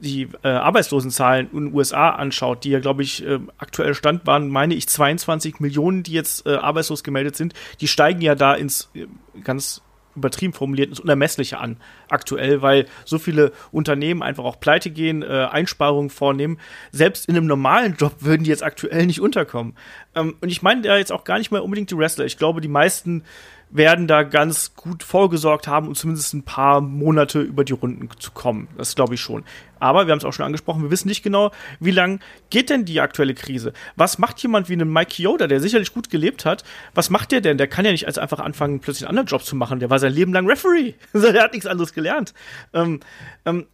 die 0.00 0.28
äh, 0.44 0.48
Arbeitslosenzahlen 0.48 1.50
in 1.52 1.66
den 1.66 1.74
USA 1.74 2.10
anschaut, 2.10 2.64
die 2.64 2.70
ja, 2.70 2.78
glaube 2.78 3.02
ich, 3.02 3.26
äh, 3.26 3.40
aktuell 3.58 3.94
Stand 3.94 4.26
waren, 4.26 4.48
meine 4.48 4.74
ich, 4.74 4.88
22 4.88 5.60
Millionen, 5.60 6.02
die 6.02 6.12
jetzt 6.12 6.46
äh, 6.46 6.54
arbeitslos 6.54 7.02
gemeldet 7.02 7.36
sind, 7.36 7.54
die 7.80 7.88
steigen 7.88 8.20
ja 8.20 8.34
da 8.34 8.54
ins 8.54 8.90
äh, 8.94 9.06
ganz 9.42 9.82
übertrieben 10.18 10.52
formuliert 10.52 10.90
ins 10.90 11.00
Unermessliche 11.00 11.58
an 11.58 11.76
aktuell, 12.08 12.60
weil 12.60 12.86
so 13.04 13.18
viele 13.18 13.52
Unternehmen 13.70 14.22
einfach 14.22 14.44
auch 14.44 14.60
pleite 14.60 14.90
gehen, 14.90 15.22
äh, 15.22 15.48
Einsparungen 15.50 16.10
vornehmen. 16.10 16.58
Selbst 16.92 17.28
in 17.28 17.36
einem 17.36 17.46
normalen 17.46 17.96
Job 17.96 18.16
würden 18.20 18.44
die 18.44 18.50
jetzt 18.50 18.64
aktuell 18.64 19.06
nicht 19.06 19.20
unterkommen. 19.20 19.76
Ähm, 20.14 20.36
und 20.40 20.48
ich 20.48 20.62
meine 20.62 20.82
da 20.82 20.96
jetzt 20.96 21.12
auch 21.12 21.24
gar 21.24 21.38
nicht 21.38 21.50
mehr 21.50 21.64
unbedingt 21.64 21.90
die 21.90 21.96
Wrestler. 21.96 22.24
Ich 22.24 22.36
glaube, 22.36 22.60
die 22.60 22.68
meisten 22.68 23.24
werden 23.70 24.06
da 24.06 24.22
ganz 24.22 24.74
gut 24.74 25.02
vorgesorgt 25.02 25.68
haben, 25.68 25.88
um 25.88 25.94
zumindest 25.94 26.32
ein 26.34 26.42
paar 26.42 26.80
Monate 26.80 27.40
über 27.40 27.64
die 27.64 27.74
Runden 27.74 28.08
zu 28.18 28.30
kommen. 28.32 28.68
Das 28.76 28.94
glaube 28.94 29.14
ich 29.14 29.20
schon. 29.20 29.44
Aber 29.78 30.06
wir 30.06 30.12
haben 30.12 30.18
es 30.18 30.24
auch 30.24 30.32
schon 30.32 30.46
angesprochen, 30.46 30.82
wir 30.82 30.90
wissen 30.90 31.08
nicht 31.08 31.22
genau, 31.22 31.52
wie 31.78 31.90
lang 31.90 32.20
geht 32.50 32.70
denn 32.70 32.84
die 32.84 33.00
aktuelle 33.00 33.34
Krise? 33.34 33.72
Was 33.96 34.18
macht 34.18 34.42
jemand 34.42 34.68
wie 34.68 34.74
ein 34.74 34.90
Mike 34.90 35.22
Yoda, 35.22 35.46
der 35.46 35.60
sicherlich 35.60 35.92
gut 35.92 36.10
gelebt 36.10 36.44
hat? 36.44 36.64
Was 36.94 37.10
macht 37.10 37.30
der 37.30 37.40
denn? 37.40 37.58
Der 37.58 37.68
kann 37.68 37.84
ja 37.84 37.92
nicht 37.92 38.06
als 38.06 38.18
einfach 38.18 38.40
anfangen, 38.40 38.80
plötzlich 38.80 39.06
einen 39.06 39.18
anderen 39.18 39.28
Job 39.28 39.44
zu 39.44 39.54
machen. 39.54 39.80
Der 39.80 39.90
war 39.90 39.98
sein 39.98 40.12
Leben 40.12 40.32
lang 40.32 40.46
Referee. 40.46 40.94
der 41.12 41.42
hat 41.42 41.52
nichts 41.52 41.66
anderes 41.66 41.92
gelernt. 41.92 42.34
Ähm, 42.72 43.00
ähm, 43.44 43.66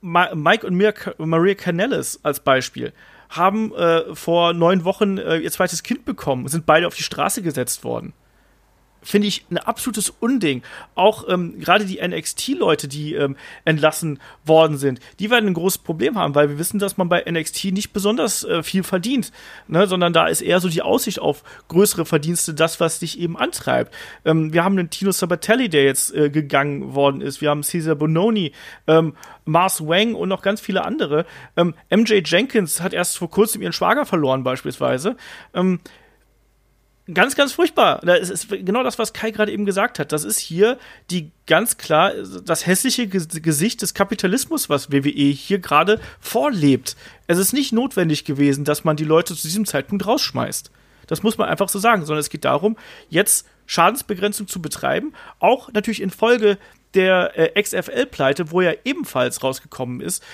Mike 0.00 0.66
und 0.66 0.76
Maria 1.18 1.54
Canellis 1.54 2.20
als 2.22 2.40
Beispiel 2.40 2.92
haben 3.28 3.74
äh, 3.74 4.14
vor 4.14 4.52
neun 4.52 4.84
Wochen 4.84 5.18
äh, 5.18 5.38
ihr 5.38 5.50
zweites 5.50 5.82
Kind 5.82 6.04
bekommen 6.04 6.44
und 6.44 6.48
sind 6.48 6.64
beide 6.64 6.86
auf 6.86 6.94
die 6.94 7.02
Straße 7.02 7.42
gesetzt 7.42 7.82
worden 7.82 8.12
finde 9.06 9.28
ich 9.28 9.44
ein 9.50 9.58
absolutes 9.58 10.10
Unding. 10.20 10.62
Auch 10.94 11.28
ähm, 11.28 11.58
gerade 11.58 11.84
die 11.84 12.00
NXT-Leute, 12.06 12.88
die 12.88 13.14
ähm, 13.14 13.36
entlassen 13.64 14.18
worden 14.44 14.76
sind, 14.76 15.00
die 15.20 15.30
werden 15.30 15.46
ein 15.48 15.54
großes 15.54 15.78
Problem 15.78 16.18
haben, 16.18 16.34
weil 16.34 16.48
wir 16.48 16.58
wissen, 16.58 16.78
dass 16.78 16.96
man 16.96 17.08
bei 17.08 17.24
NXT 17.30 17.66
nicht 17.72 17.92
besonders 17.92 18.44
äh, 18.44 18.62
viel 18.62 18.82
verdient, 18.82 19.32
ne, 19.68 19.86
sondern 19.86 20.12
da 20.12 20.26
ist 20.26 20.40
eher 20.40 20.60
so 20.60 20.68
die 20.68 20.82
Aussicht 20.82 21.20
auf 21.20 21.42
größere 21.68 22.04
Verdienste 22.04 22.54
das, 22.54 22.80
was 22.80 22.98
dich 22.98 23.18
eben 23.18 23.36
antreibt. 23.36 23.94
Ähm, 24.24 24.52
wir 24.52 24.64
haben 24.64 24.78
einen 24.78 24.90
Tino 24.90 25.12
Sabatelli, 25.12 25.68
der 25.68 25.84
jetzt 25.84 26.14
äh, 26.14 26.30
gegangen 26.30 26.94
worden 26.94 27.20
ist. 27.20 27.40
Wir 27.40 27.50
haben 27.50 27.62
Cesar 27.62 27.94
Bononi, 27.94 28.52
ähm, 28.86 29.14
Mars 29.44 29.86
Wang 29.86 30.14
und 30.14 30.28
noch 30.28 30.42
ganz 30.42 30.60
viele 30.60 30.84
andere. 30.84 31.26
Ähm, 31.56 31.74
MJ 31.90 32.22
Jenkins 32.24 32.80
hat 32.80 32.92
erst 32.92 33.18
vor 33.18 33.30
kurzem 33.30 33.62
ihren 33.62 33.72
Schwager 33.72 34.04
verloren, 34.04 34.42
beispielsweise. 34.42 35.16
Ganz, 37.12 37.36
ganz 37.36 37.52
furchtbar. 37.52 38.00
Das 38.02 38.30
ist 38.30 38.48
genau 38.48 38.82
das, 38.82 38.98
was 38.98 39.12
Kai 39.12 39.30
gerade 39.30 39.52
eben 39.52 39.64
gesagt 39.64 40.00
hat. 40.00 40.10
Das 40.10 40.24
ist 40.24 40.38
hier 40.38 40.76
die 41.10 41.30
ganz 41.46 41.76
klar 41.76 42.12
das 42.44 42.66
hässliche 42.66 43.06
Gesicht 43.06 43.82
des 43.82 43.94
Kapitalismus, 43.94 44.68
was 44.68 44.90
WWE 44.90 45.10
hier 45.10 45.60
gerade 45.60 46.00
vorlebt. 46.18 46.96
Es 47.28 47.38
ist 47.38 47.52
nicht 47.52 47.72
notwendig 47.72 48.24
gewesen, 48.24 48.64
dass 48.64 48.82
man 48.82 48.96
die 48.96 49.04
Leute 49.04 49.36
zu 49.36 49.42
diesem 49.46 49.66
Zeitpunkt 49.66 50.04
rausschmeißt. 50.04 50.72
Das 51.06 51.22
muss 51.22 51.38
man 51.38 51.48
einfach 51.48 51.68
so 51.68 51.78
sagen, 51.78 52.04
sondern 52.04 52.20
es 52.20 52.30
geht 52.30 52.44
darum, 52.44 52.76
jetzt 53.08 53.46
Schadensbegrenzung 53.66 54.48
zu 54.48 54.60
betreiben, 54.60 55.12
auch 55.38 55.72
natürlich 55.72 56.02
infolge 56.02 56.58
der 56.94 57.38
äh, 57.38 57.62
XFL-Pleite, 57.62 58.50
wo 58.50 58.62
ja 58.62 58.72
ebenfalls 58.84 59.44
rausgekommen 59.44 60.00
ist, 60.00 60.24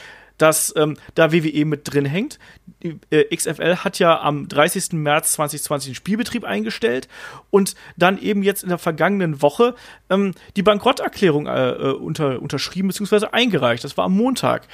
dass 0.42 0.74
ähm, 0.76 0.96
da 1.14 1.32
WWE 1.32 1.64
mit 1.64 1.92
drin 1.92 2.04
hängt. 2.04 2.40
Die, 2.82 2.98
äh, 3.10 3.34
XFL 3.34 3.76
hat 3.76 4.00
ja 4.00 4.20
am 4.20 4.48
30. 4.48 4.94
März 4.94 5.34
2020 5.34 5.92
den 5.92 5.94
Spielbetrieb 5.94 6.42
eingestellt 6.42 7.06
und 7.50 7.76
dann 7.96 8.18
eben 8.18 8.42
jetzt 8.42 8.64
in 8.64 8.68
der 8.68 8.78
vergangenen 8.78 9.40
Woche 9.40 9.76
ähm, 10.10 10.34
die 10.56 10.64
Bankrotterklärung 10.64 11.46
äh, 11.46 11.70
äh 11.70 11.92
unter, 11.92 12.42
unterschrieben 12.42 12.88
bzw. 12.88 13.26
eingereicht. 13.30 13.84
Das 13.84 13.96
war 13.96 14.06
am 14.06 14.16
Montag. 14.16 14.66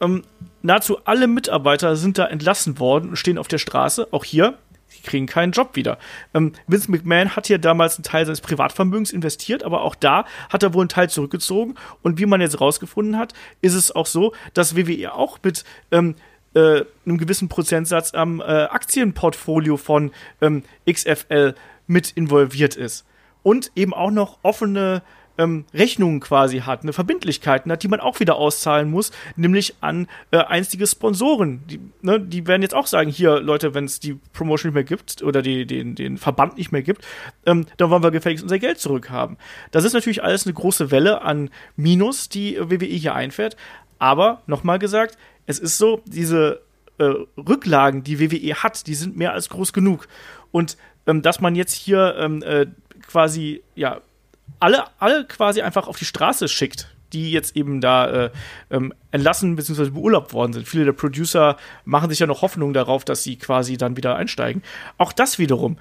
Ähm, 0.00 0.22
nahezu 0.62 0.98
alle 1.04 1.26
Mitarbeiter 1.26 1.96
sind 1.96 2.18
da 2.18 2.26
entlassen 2.26 2.78
worden 2.78 3.10
und 3.10 3.16
stehen 3.16 3.38
auf 3.38 3.48
der 3.48 3.58
Straße. 3.58 4.06
Auch 4.12 4.22
hier 4.22 4.58
kriegen 5.06 5.26
keinen 5.26 5.52
Job 5.52 5.76
wieder. 5.76 5.98
Ähm, 6.34 6.52
Vince 6.66 6.90
McMahon 6.90 7.34
hat 7.34 7.46
hier 7.46 7.58
damals 7.58 7.96
einen 7.96 8.04
Teil 8.04 8.26
seines 8.26 8.40
Privatvermögens 8.40 9.12
investiert, 9.12 9.62
aber 9.62 9.82
auch 9.82 9.94
da 9.94 10.26
hat 10.50 10.62
er 10.62 10.74
wohl 10.74 10.82
einen 10.82 10.88
Teil 10.90 11.08
zurückgezogen. 11.08 11.76
Und 12.02 12.18
wie 12.18 12.26
man 12.26 12.40
jetzt 12.40 12.60
rausgefunden 12.60 13.16
hat, 13.16 13.32
ist 13.62 13.74
es 13.74 13.94
auch 13.94 14.06
so, 14.06 14.34
dass 14.52 14.76
WWE 14.76 15.14
auch 15.14 15.38
mit 15.42 15.64
ähm, 15.90 16.16
äh, 16.54 16.84
einem 17.04 17.18
gewissen 17.18 17.48
Prozentsatz 17.48 18.14
am 18.14 18.40
äh, 18.40 18.44
Aktienportfolio 18.44 19.76
von 19.76 20.10
ähm, 20.40 20.62
XFL 20.90 21.54
mit 21.86 22.10
involviert 22.10 22.76
ist. 22.76 23.06
Und 23.42 23.70
eben 23.76 23.94
auch 23.94 24.10
noch 24.10 24.38
offene 24.42 25.02
ähm, 25.38 25.64
Rechnungen 25.74 26.20
quasi 26.20 26.60
hat, 26.60 26.82
eine 26.82 26.92
Verbindlichkeiten 26.92 27.70
hat, 27.70 27.82
die 27.82 27.88
man 27.88 28.00
auch 28.00 28.20
wieder 28.20 28.36
auszahlen 28.36 28.90
muss, 28.90 29.12
nämlich 29.36 29.74
an 29.80 30.08
äh, 30.30 30.38
einstige 30.38 30.86
Sponsoren. 30.86 31.62
Die, 31.66 31.80
ne, 32.02 32.20
die 32.20 32.46
werden 32.46 32.62
jetzt 32.62 32.74
auch 32.74 32.86
sagen, 32.86 33.10
hier 33.10 33.40
Leute, 33.40 33.74
wenn 33.74 33.84
es 33.84 34.00
die 34.00 34.14
Promotion 34.32 34.70
nicht 34.70 34.74
mehr 34.74 34.84
gibt 34.84 35.22
oder 35.22 35.42
die, 35.42 35.66
den, 35.66 35.94
den 35.94 36.18
Verband 36.18 36.56
nicht 36.56 36.72
mehr 36.72 36.82
gibt, 36.82 37.06
ähm, 37.44 37.66
dann 37.76 37.90
wollen 37.90 38.02
wir 38.02 38.10
gefälligst 38.10 38.42
unser 38.42 38.58
Geld 38.58 38.78
zurückhaben. 38.78 39.36
Das 39.70 39.84
ist 39.84 39.92
natürlich 39.92 40.22
alles 40.22 40.46
eine 40.46 40.54
große 40.54 40.90
Welle 40.90 41.22
an 41.22 41.50
Minus, 41.76 42.28
die 42.28 42.58
WWE 42.58 42.86
hier 42.86 43.14
einfährt. 43.14 43.56
Aber 43.98 44.42
nochmal 44.46 44.78
gesagt, 44.78 45.16
es 45.46 45.58
ist 45.58 45.78
so, 45.78 46.02
diese 46.06 46.60
äh, 46.98 47.12
Rücklagen, 47.36 48.02
die 48.02 48.20
WWE 48.20 48.62
hat, 48.62 48.86
die 48.86 48.94
sind 48.94 49.16
mehr 49.16 49.32
als 49.32 49.48
groß 49.48 49.72
genug. 49.72 50.08
Und 50.50 50.76
ähm, 51.06 51.22
dass 51.22 51.40
man 51.40 51.54
jetzt 51.54 51.72
hier 51.72 52.16
ähm, 52.18 52.42
äh, 52.42 52.66
quasi 53.06 53.62
ja 53.74 54.00
alle, 54.60 54.84
alle 54.98 55.24
quasi 55.26 55.62
einfach 55.62 55.88
auf 55.88 55.98
die 55.98 56.04
Straße 56.04 56.48
schickt, 56.48 56.88
die 57.12 57.30
jetzt 57.30 57.56
eben 57.56 57.80
da 57.80 58.06
äh, 58.26 58.30
ähm, 58.70 58.92
entlassen 59.10 59.56
bzw. 59.56 59.90
beurlaubt 59.90 60.32
worden 60.32 60.52
sind. 60.52 60.68
Viele 60.68 60.84
der 60.84 60.92
Producer 60.92 61.56
machen 61.84 62.10
sich 62.10 62.18
ja 62.18 62.26
noch 62.26 62.42
Hoffnung 62.42 62.72
darauf, 62.72 63.04
dass 63.04 63.22
sie 63.22 63.36
quasi 63.36 63.76
dann 63.76 63.96
wieder 63.96 64.16
einsteigen. 64.16 64.62
Auch 64.98 65.12
das 65.12 65.38
wiederum. 65.38 65.76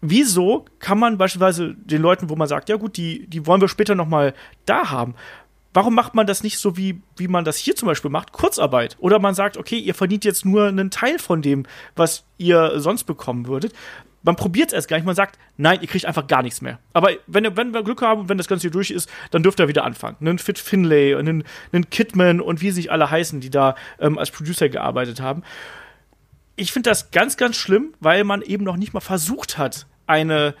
Wieso 0.00 0.66
kann 0.78 0.98
man 0.98 1.18
beispielsweise 1.18 1.74
den 1.74 2.02
Leuten, 2.02 2.28
wo 2.28 2.36
man 2.36 2.48
sagt, 2.48 2.68
ja 2.68 2.76
gut, 2.76 2.96
die, 2.96 3.26
die 3.26 3.46
wollen 3.46 3.60
wir 3.60 3.68
später 3.68 3.94
noch 3.94 4.08
mal 4.08 4.34
da 4.66 4.90
haben, 4.90 5.14
warum 5.72 5.94
macht 5.94 6.14
man 6.14 6.26
das 6.26 6.42
nicht 6.42 6.58
so, 6.58 6.76
wie, 6.76 7.00
wie 7.16 7.28
man 7.28 7.44
das 7.44 7.56
hier 7.56 7.76
zum 7.76 7.86
Beispiel 7.86 8.10
macht? 8.10 8.32
Kurzarbeit. 8.32 8.96
Oder 8.98 9.18
man 9.18 9.34
sagt, 9.34 9.56
okay, 9.56 9.78
ihr 9.78 9.94
verdient 9.94 10.24
jetzt 10.24 10.44
nur 10.44 10.66
einen 10.66 10.90
Teil 10.90 11.18
von 11.18 11.42
dem, 11.42 11.64
was 11.94 12.24
ihr 12.38 12.80
sonst 12.80 13.04
bekommen 13.04 13.46
würdet 13.46 13.72
man 14.22 14.36
probiert 14.36 14.68
es 14.68 14.72
erst 14.74 14.88
gar 14.88 14.96
nicht, 14.96 15.06
man 15.06 15.14
sagt, 15.14 15.38
nein, 15.56 15.78
ihr 15.80 15.88
kriegt 15.88 16.04
einfach 16.04 16.26
gar 16.26 16.42
nichts 16.42 16.60
mehr. 16.60 16.78
Aber 16.92 17.10
wenn, 17.26 17.56
wenn 17.56 17.72
wir 17.72 17.82
Glück 17.82 18.02
haben 18.02 18.22
und 18.22 18.28
wenn 18.28 18.38
das 18.38 18.48
Ganze 18.48 18.62
hier 18.62 18.70
durch 18.70 18.90
ist, 18.90 19.08
dann 19.30 19.42
dürft 19.42 19.60
ihr 19.60 19.68
wieder 19.68 19.84
anfangen. 19.84 20.16
Einen 20.20 20.38
Fit 20.38 20.58
Finlay, 20.58 21.14
einen, 21.14 21.44
einen 21.72 21.90
Kidman 21.90 22.40
und 22.40 22.60
wie 22.60 22.70
sie 22.70 22.82
sich 22.82 22.90
alle 22.90 23.10
heißen, 23.10 23.40
die 23.40 23.50
da 23.50 23.76
ähm, 24.00 24.18
als 24.18 24.30
Producer 24.30 24.68
gearbeitet 24.68 25.20
haben. 25.20 25.42
Ich 26.56 26.72
finde 26.72 26.90
das 26.90 27.10
ganz, 27.10 27.36
ganz 27.36 27.56
schlimm, 27.56 27.94
weil 28.00 28.24
man 28.24 28.42
eben 28.42 28.64
noch 28.64 28.76
nicht 28.76 28.94
mal 28.94 29.00
versucht 29.00 29.58
hat, 29.58 29.86
eine 30.06 30.54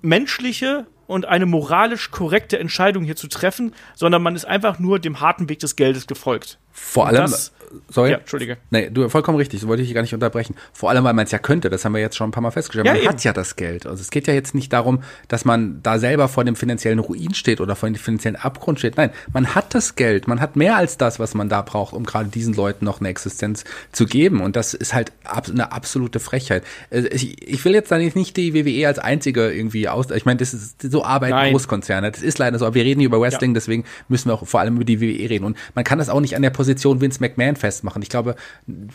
menschliche 0.00 0.86
und 1.06 1.26
eine 1.26 1.46
moralisch 1.46 2.10
korrekte 2.10 2.58
Entscheidung 2.58 3.04
hier 3.04 3.16
zu 3.16 3.28
treffen, 3.28 3.74
sondern 3.94 4.22
man 4.22 4.34
ist 4.34 4.46
einfach 4.46 4.78
nur 4.78 4.98
dem 4.98 5.20
harten 5.20 5.48
Weg 5.48 5.58
des 5.58 5.76
Geldes 5.76 6.06
gefolgt. 6.06 6.58
Vor 6.72 7.06
allem, 7.06 7.22
das, 7.22 7.52
sorry. 7.88 8.10
Ja, 8.10 8.18
Entschuldige. 8.18 8.56
Nee, 8.70 8.90
du 8.90 9.08
vollkommen 9.08 9.38
richtig, 9.38 9.60
so 9.60 9.68
wollte 9.68 9.82
ich 9.82 9.88
dich 9.88 9.94
gar 9.94 10.02
nicht 10.02 10.14
unterbrechen. 10.14 10.54
Vor 10.72 10.90
allem, 10.90 11.04
weil 11.04 11.12
man 11.12 11.24
es 11.24 11.32
ja 11.32 11.38
könnte, 11.38 11.70
das 11.70 11.84
haben 11.84 11.92
wir 11.92 12.00
jetzt 12.00 12.16
schon 12.16 12.28
ein 12.28 12.32
paar 12.32 12.42
Mal 12.42 12.50
festgestellt. 12.50 12.86
Ja, 12.86 12.92
man 12.92 13.02
eben. 13.02 13.10
hat 13.10 13.24
ja 13.24 13.32
das 13.32 13.56
Geld. 13.56 13.86
Also 13.86 14.00
es 14.00 14.10
geht 14.10 14.26
ja 14.26 14.34
jetzt 14.34 14.54
nicht 14.54 14.72
darum, 14.72 15.02
dass 15.28 15.44
man 15.44 15.80
da 15.82 15.98
selber 15.98 16.28
vor 16.28 16.44
dem 16.44 16.56
finanziellen 16.56 16.98
Ruin 16.98 17.34
steht 17.34 17.60
oder 17.60 17.76
vor 17.76 17.88
dem 17.88 17.96
finanziellen 17.96 18.36
Abgrund 18.36 18.78
steht. 18.78 18.96
Nein, 18.96 19.10
man 19.32 19.54
hat 19.54 19.74
das 19.74 19.96
Geld, 19.96 20.28
man 20.28 20.40
hat 20.40 20.56
mehr 20.56 20.76
als 20.76 20.96
das, 20.96 21.18
was 21.18 21.34
man 21.34 21.48
da 21.48 21.62
braucht, 21.62 21.94
um 21.94 22.04
gerade 22.04 22.28
diesen 22.28 22.54
Leuten 22.54 22.84
noch 22.84 23.00
eine 23.00 23.08
Existenz 23.08 23.64
zu 23.92 24.06
geben. 24.06 24.40
Und 24.40 24.56
das 24.56 24.74
ist 24.74 24.94
halt 24.94 25.12
eine 25.24 25.72
absolute 25.72 26.20
Frechheit. 26.20 26.64
Äh, 26.90 27.08
ich 27.12 27.64
will 27.64 27.74
jetzt 27.74 27.90
da 27.90 27.98
nicht 27.98 28.36
die 28.36 28.54
WWE 28.54 28.86
als 28.86 28.98
einzige 28.98 29.50
irgendwie 29.52 29.88
aus. 29.88 30.10
Ich 30.10 30.24
meine, 30.24 30.38
das 30.38 30.54
ist 30.54 30.82
so 30.82 31.04
arbeiten 31.04 31.34
Nein. 31.34 31.52
Großkonzerne. 31.52 32.10
Das 32.10 32.22
ist 32.22 32.38
leider 32.38 32.58
so. 32.58 32.66
Aber 32.66 32.74
wir 32.74 32.84
reden 32.84 33.00
über 33.00 33.20
Wrestling, 33.20 33.50
ja. 33.50 33.54
deswegen 33.54 33.84
müssen 34.08 34.28
wir 34.28 34.34
auch 34.34 34.46
vor 34.46 34.60
allem 34.60 34.76
über 34.76 34.84
die 34.84 35.00
WWE 35.00 35.30
reden. 35.30 35.44
Und 35.44 35.56
man 35.74 35.84
kann 35.84 35.98
das 35.98 36.08
auch 36.08 36.20
nicht 36.20 36.36
an 36.36 36.42
der 36.42 36.50
Position 36.62 37.00
Vince 37.00 37.18
McMahon 37.20 37.56
festmachen. 37.56 38.02
Ich 38.02 38.08
glaube, 38.08 38.36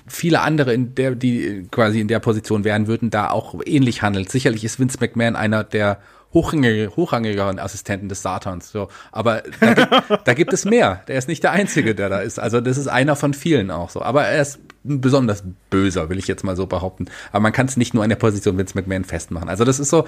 viele 0.08 0.40
andere, 0.40 0.74
in 0.74 0.96
der, 0.96 1.16
die 1.16 1.68
quasi 1.70 2.00
in 2.00 2.08
der 2.08 2.20
Position 2.20 2.64
wären, 2.64 2.88
würden 2.88 3.10
da 3.10 3.30
auch 3.30 3.56
ähnlich 3.66 4.02
handeln. 4.02 4.26
Sicherlich 4.26 4.64
ist 4.64 4.80
Vince 4.80 4.98
McMahon 5.02 5.36
einer 5.36 5.66
der 5.66 6.00
hochrangige, 6.34 6.96
hochrangigeren 6.96 7.60
Assistenten 7.60 8.08
des 8.08 8.22
Satans. 8.22 8.72
So, 8.72 8.88
aber 9.12 9.44
da 9.60 9.74
gibt, 9.74 9.92
da 10.28 10.34
gibt 10.34 10.54
es 10.54 10.64
mehr. 10.64 11.04
Der 11.10 11.18
ist 11.18 11.28
nicht 11.28 11.44
der 11.44 11.52
einzige, 11.52 11.94
der 11.94 12.08
da 12.08 12.20
ist. 12.20 12.40
Also 12.40 12.62
das 12.62 12.78
ist 12.78 12.88
einer 12.88 13.18
von 13.18 13.34
vielen 13.34 13.70
auch 13.70 13.90
so. 13.90 14.02
Aber 14.02 14.24
er 14.24 14.42
ist 14.42 14.60
besonders 14.84 15.44
böser, 15.70 16.10
will 16.10 16.20
ich 16.20 16.28
jetzt 16.28 16.46
mal 16.46 16.56
so 16.56 16.68
behaupten. 16.68 17.08
Aber 17.34 17.42
man 17.42 17.52
kann 17.52 17.66
es 17.66 17.76
nicht 17.76 17.94
nur 17.94 18.04
an 18.04 18.10
der 18.10 18.16
Position 18.16 18.58
Vince 18.58 18.76
McMahon 18.76 19.04
festmachen. 19.04 19.50
Also 19.50 19.66
das 19.66 19.78
ist 19.78 19.90
so 19.90 20.06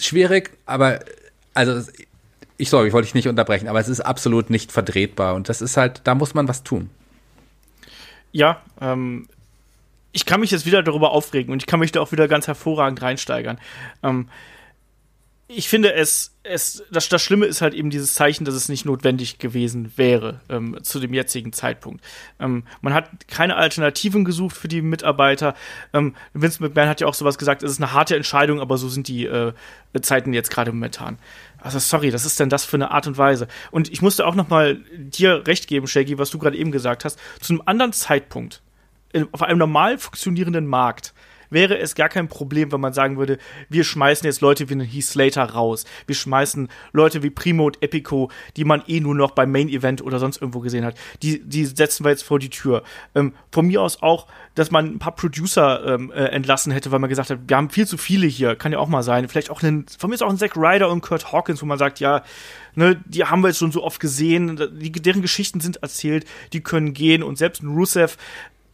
schwierig, 0.00 0.52
aber 0.64 1.00
also 1.52 1.78
ich 2.58 2.70
sorry, 2.70 2.88
ich 2.88 2.92
wollte 2.92 3.06
dich 3.06 3.14
nicht 3.14 3.28
unterbrechen, 3.28 3.68
aber 3.68 3.80
es 3.80 3.88
ist 3.88 4.00
absolut 4.00 4.50
nicht 4.50 4.72
verdrehtbar 4.72 5.34
und 5.34 5.48
das 5.48 5.60
ist 5.60 5.76
halt, 5.76 6.00
da 6.04 6.14
muss 6.14 6.34
man 6.34 6.48
was 6.48 6.62
tun 6.62 6.90
ja, 8.36 8.60
ähm, 8.82 9.28
ich 10.12 10.26
kann 10.26 10.40
mich 10.40 10.50
jetzt 10.50 10.66
wieder 10.66 10.82
darüber 10.82 11.12
aufregen 11.12 11.52
und 11.52 11.62
ich 11.62 11.66
kann 11.66 11.80
mich 11.80 11.92
da 11.92 12.00
auch 12.00 12.12
wieder 12.12 12.28
ganz 12.28 12.46
hervorragend 12.46 13.00
reinsteigern. 13.00 13.58
Ähm, 14.02 14.28
ich 15.48 15.68
finde 15.68 15.92
es, 15.94 16.34
es 16.42 16.82
das, 16.90 17.08
das 17.08 17.22
Schlimme 17.22 17.46
ist 17.46 17.62
halt 17.62 17.72
eben 17.72 17.90
dieses 17.90 18.14
Zeichen, 18.14 18.44
dass 18.44 18.54
es 18.54 18.68
nicht 18.68 18.84
notwendig 18.84 19.38
gewesen 19.38 19.92
wäre 19.96 20.40
ähm, 20.48 20.76
zu 20.82 20.98
dem 20.98 21.14
jetzigen 21.14 21.52
Zeitpunkt. 21.52 22.04
Ähm, 22.40 22.64
man 22.80 22.94
hat 22.94 23.28
keine 23.28 23.54
Alternativen 23.54 24.24
gesucht 24.24 24.56
für 24.56 24.66
die 24.66 24.82
Mitarbeiter. 24.82 25.54
Ähm, 25.92 26.16
Vince 26.34 26.62
McMahon 26.62 26.88
hat 26.88 27.00
ja 27.00 27.06
auch 27.06 27.14
sowas 27.14 27.38
gesagt, 27.38 27.62
es 27.62 27.70
ist 27.70 27.80
eine 27.80 27.92
harte 27.92 28.16
Entscheidung, 28.16 28.60
aber 28.60 28.76
so 28.76 28.88
sind 28.88 29.06
die 29.06 29.26
äh, 29.26 29.52
Zeiten 30.02 30.32
jetzt 30.32 30.50
gerade 30.50 30.72
momentan. 30.72 31.18
Also 31.58 31.78
sorry, 31.78 32.12
was 32.12 32.26
ist 32.26 32.40
denn 32.40 32.48
das 32.48 32.64
für 32.64 32.76
eine 32.76 32.90
Art 32.90 33.06
und 33.06 33.16
Weise? 33.16 33.46
Und 33.70 33.90
ich 33.92 34.02
musste 34.02 34.26
auch 34.26 34.34
noch 34.34 34.48
mal 34.48 34.80
dir 34.96 35.46
recht 35.46 35.68
geben, 35.68 35.86
Shaggy, 35.86 36.18
was 36.18 36.30
du 36.30 36.38
gerade 36.38 36.56
eben 36.56 36.72
gesagt 36.72 37.04
hast. 37.04 37.18
Zu 37.40 37.52
einem 37.52 37.62
anderen 37.66 37.92
Zeitpunkt, 37.92 38.62
auf 39.32 39.42
einem 39.42 39.58
normal 39.58 39.98
funktionierenden 39.98 40.66
Markt, 40.66 41.14
wäre 41.50 41.78
es 41.78 41.94
gar 41.94 42.08
kein 42.08 42.28
Problem, 42.28 42.72
wenn 42.72 42.80
man 42.80 42.92
sagen 42.92 43.16
würde, 43.16 43.38
wir 43.68 43.84
schmeißen 43.84 44.26
jetzt 44.26 44.40
Leute 44.40 44.68
wie 44.68 44.74
einen 44.74 44.86
Heath 44.86 45.04
Slater 45.04 45.44
raus. 45.44 45.84
Wir 46.06 46.14
schmeißen 46.14 46.68
Leute 46.92 47.22
wie 47.22 47.30
Primo 47.30 47.66
und 47.66 47.82
Epico, 47.82 48.30
die 48.56 48.64
man 48.64 48.82
eh 48.86 49.00
nur 49.00 49.14
noch 49.14 49.32
beim 49.32 49.52
Main 49.52 49.68
Event 49.68 50.02
oder 50.02 50.18
sonst 50.18 50.40
irgendwo 50.40 50.60
gesehen 50.60 50.84
hat. 50.84 50.96
Die, 51.22 51.42
die 51.42 51.64
setzen 51.64 52.04
wir 52.04 52.10
jetzt 52.10 52.22
vor 52.22 52.38
die 52.38 52.50
Tür. 52.50 52.82
Ähm, 53.14 53.34
von 53.52 53.66
mir 53.66 53.82
aus 53.82 54.02
auch, 54.02 54.26
dass 54.54 54.70
man 54.70 54.86
ein 54.86 54.98
paar 54.98 55.14
Producer 55.14 55.84
ähm, 55.86 56.10
äh, 56.10 56.24
entlassen 56.26 56.72
hätte, 56.72 56.90
weil 56.90 56.98
man 56.98 57.10
gesagt 57.10 57.30
hat, 57.30 57.38
wir 57.46 57.56
haben 57.56 57.70
viel 57.70 57.86
zu 57.86 57.98
viele 57.98 58.26
hier. 58.26 58.56
Kann 58.56 58.72
ja 58.72 58.78
auch 58.78 58.88
mal 58.88 59.02
sein. 59.02 59.28
Vielleicht 59.28 59.50
auch 59.50 59.62
einen, 59.62 59.86
von 59.98 60.10
mir 60.10 60.14
ist 60.14 60.22
auch 60.22 60.30
ein 60.30 60.38
Zack 60.38 60.56
Ryder 60.56 60.88
und 60.90 61.02
Kurt 61.02 61.32
Hawkins, 61.32 61.62
wo 61.62 61.66
man 61.66 61.78
sagt, 61.78 62.00
ja, 62.00 62.22
ne, 62.74 63.00
die 63.06 63.24
haben 63.24 63.42
wir 63.42 63.48
jetzt 63.48 63.58
schon 63.58 63.72
so 63.72 63.82
oft 63.82 64.00
gesehen, 64.00 64.60
die, 64.80 64.92
deren 64.92 65.22
Geschichten 65.22 65.60
sind 65.60 65.78
erzählt, 65.82 66.26
die 66.52 66.62
können 66.62 66.94
gehen 66.94 67.22
und 67.22 67.38
selbst 67.38 67.62
ein 67.62 67.68
Rusev 67.68 68.16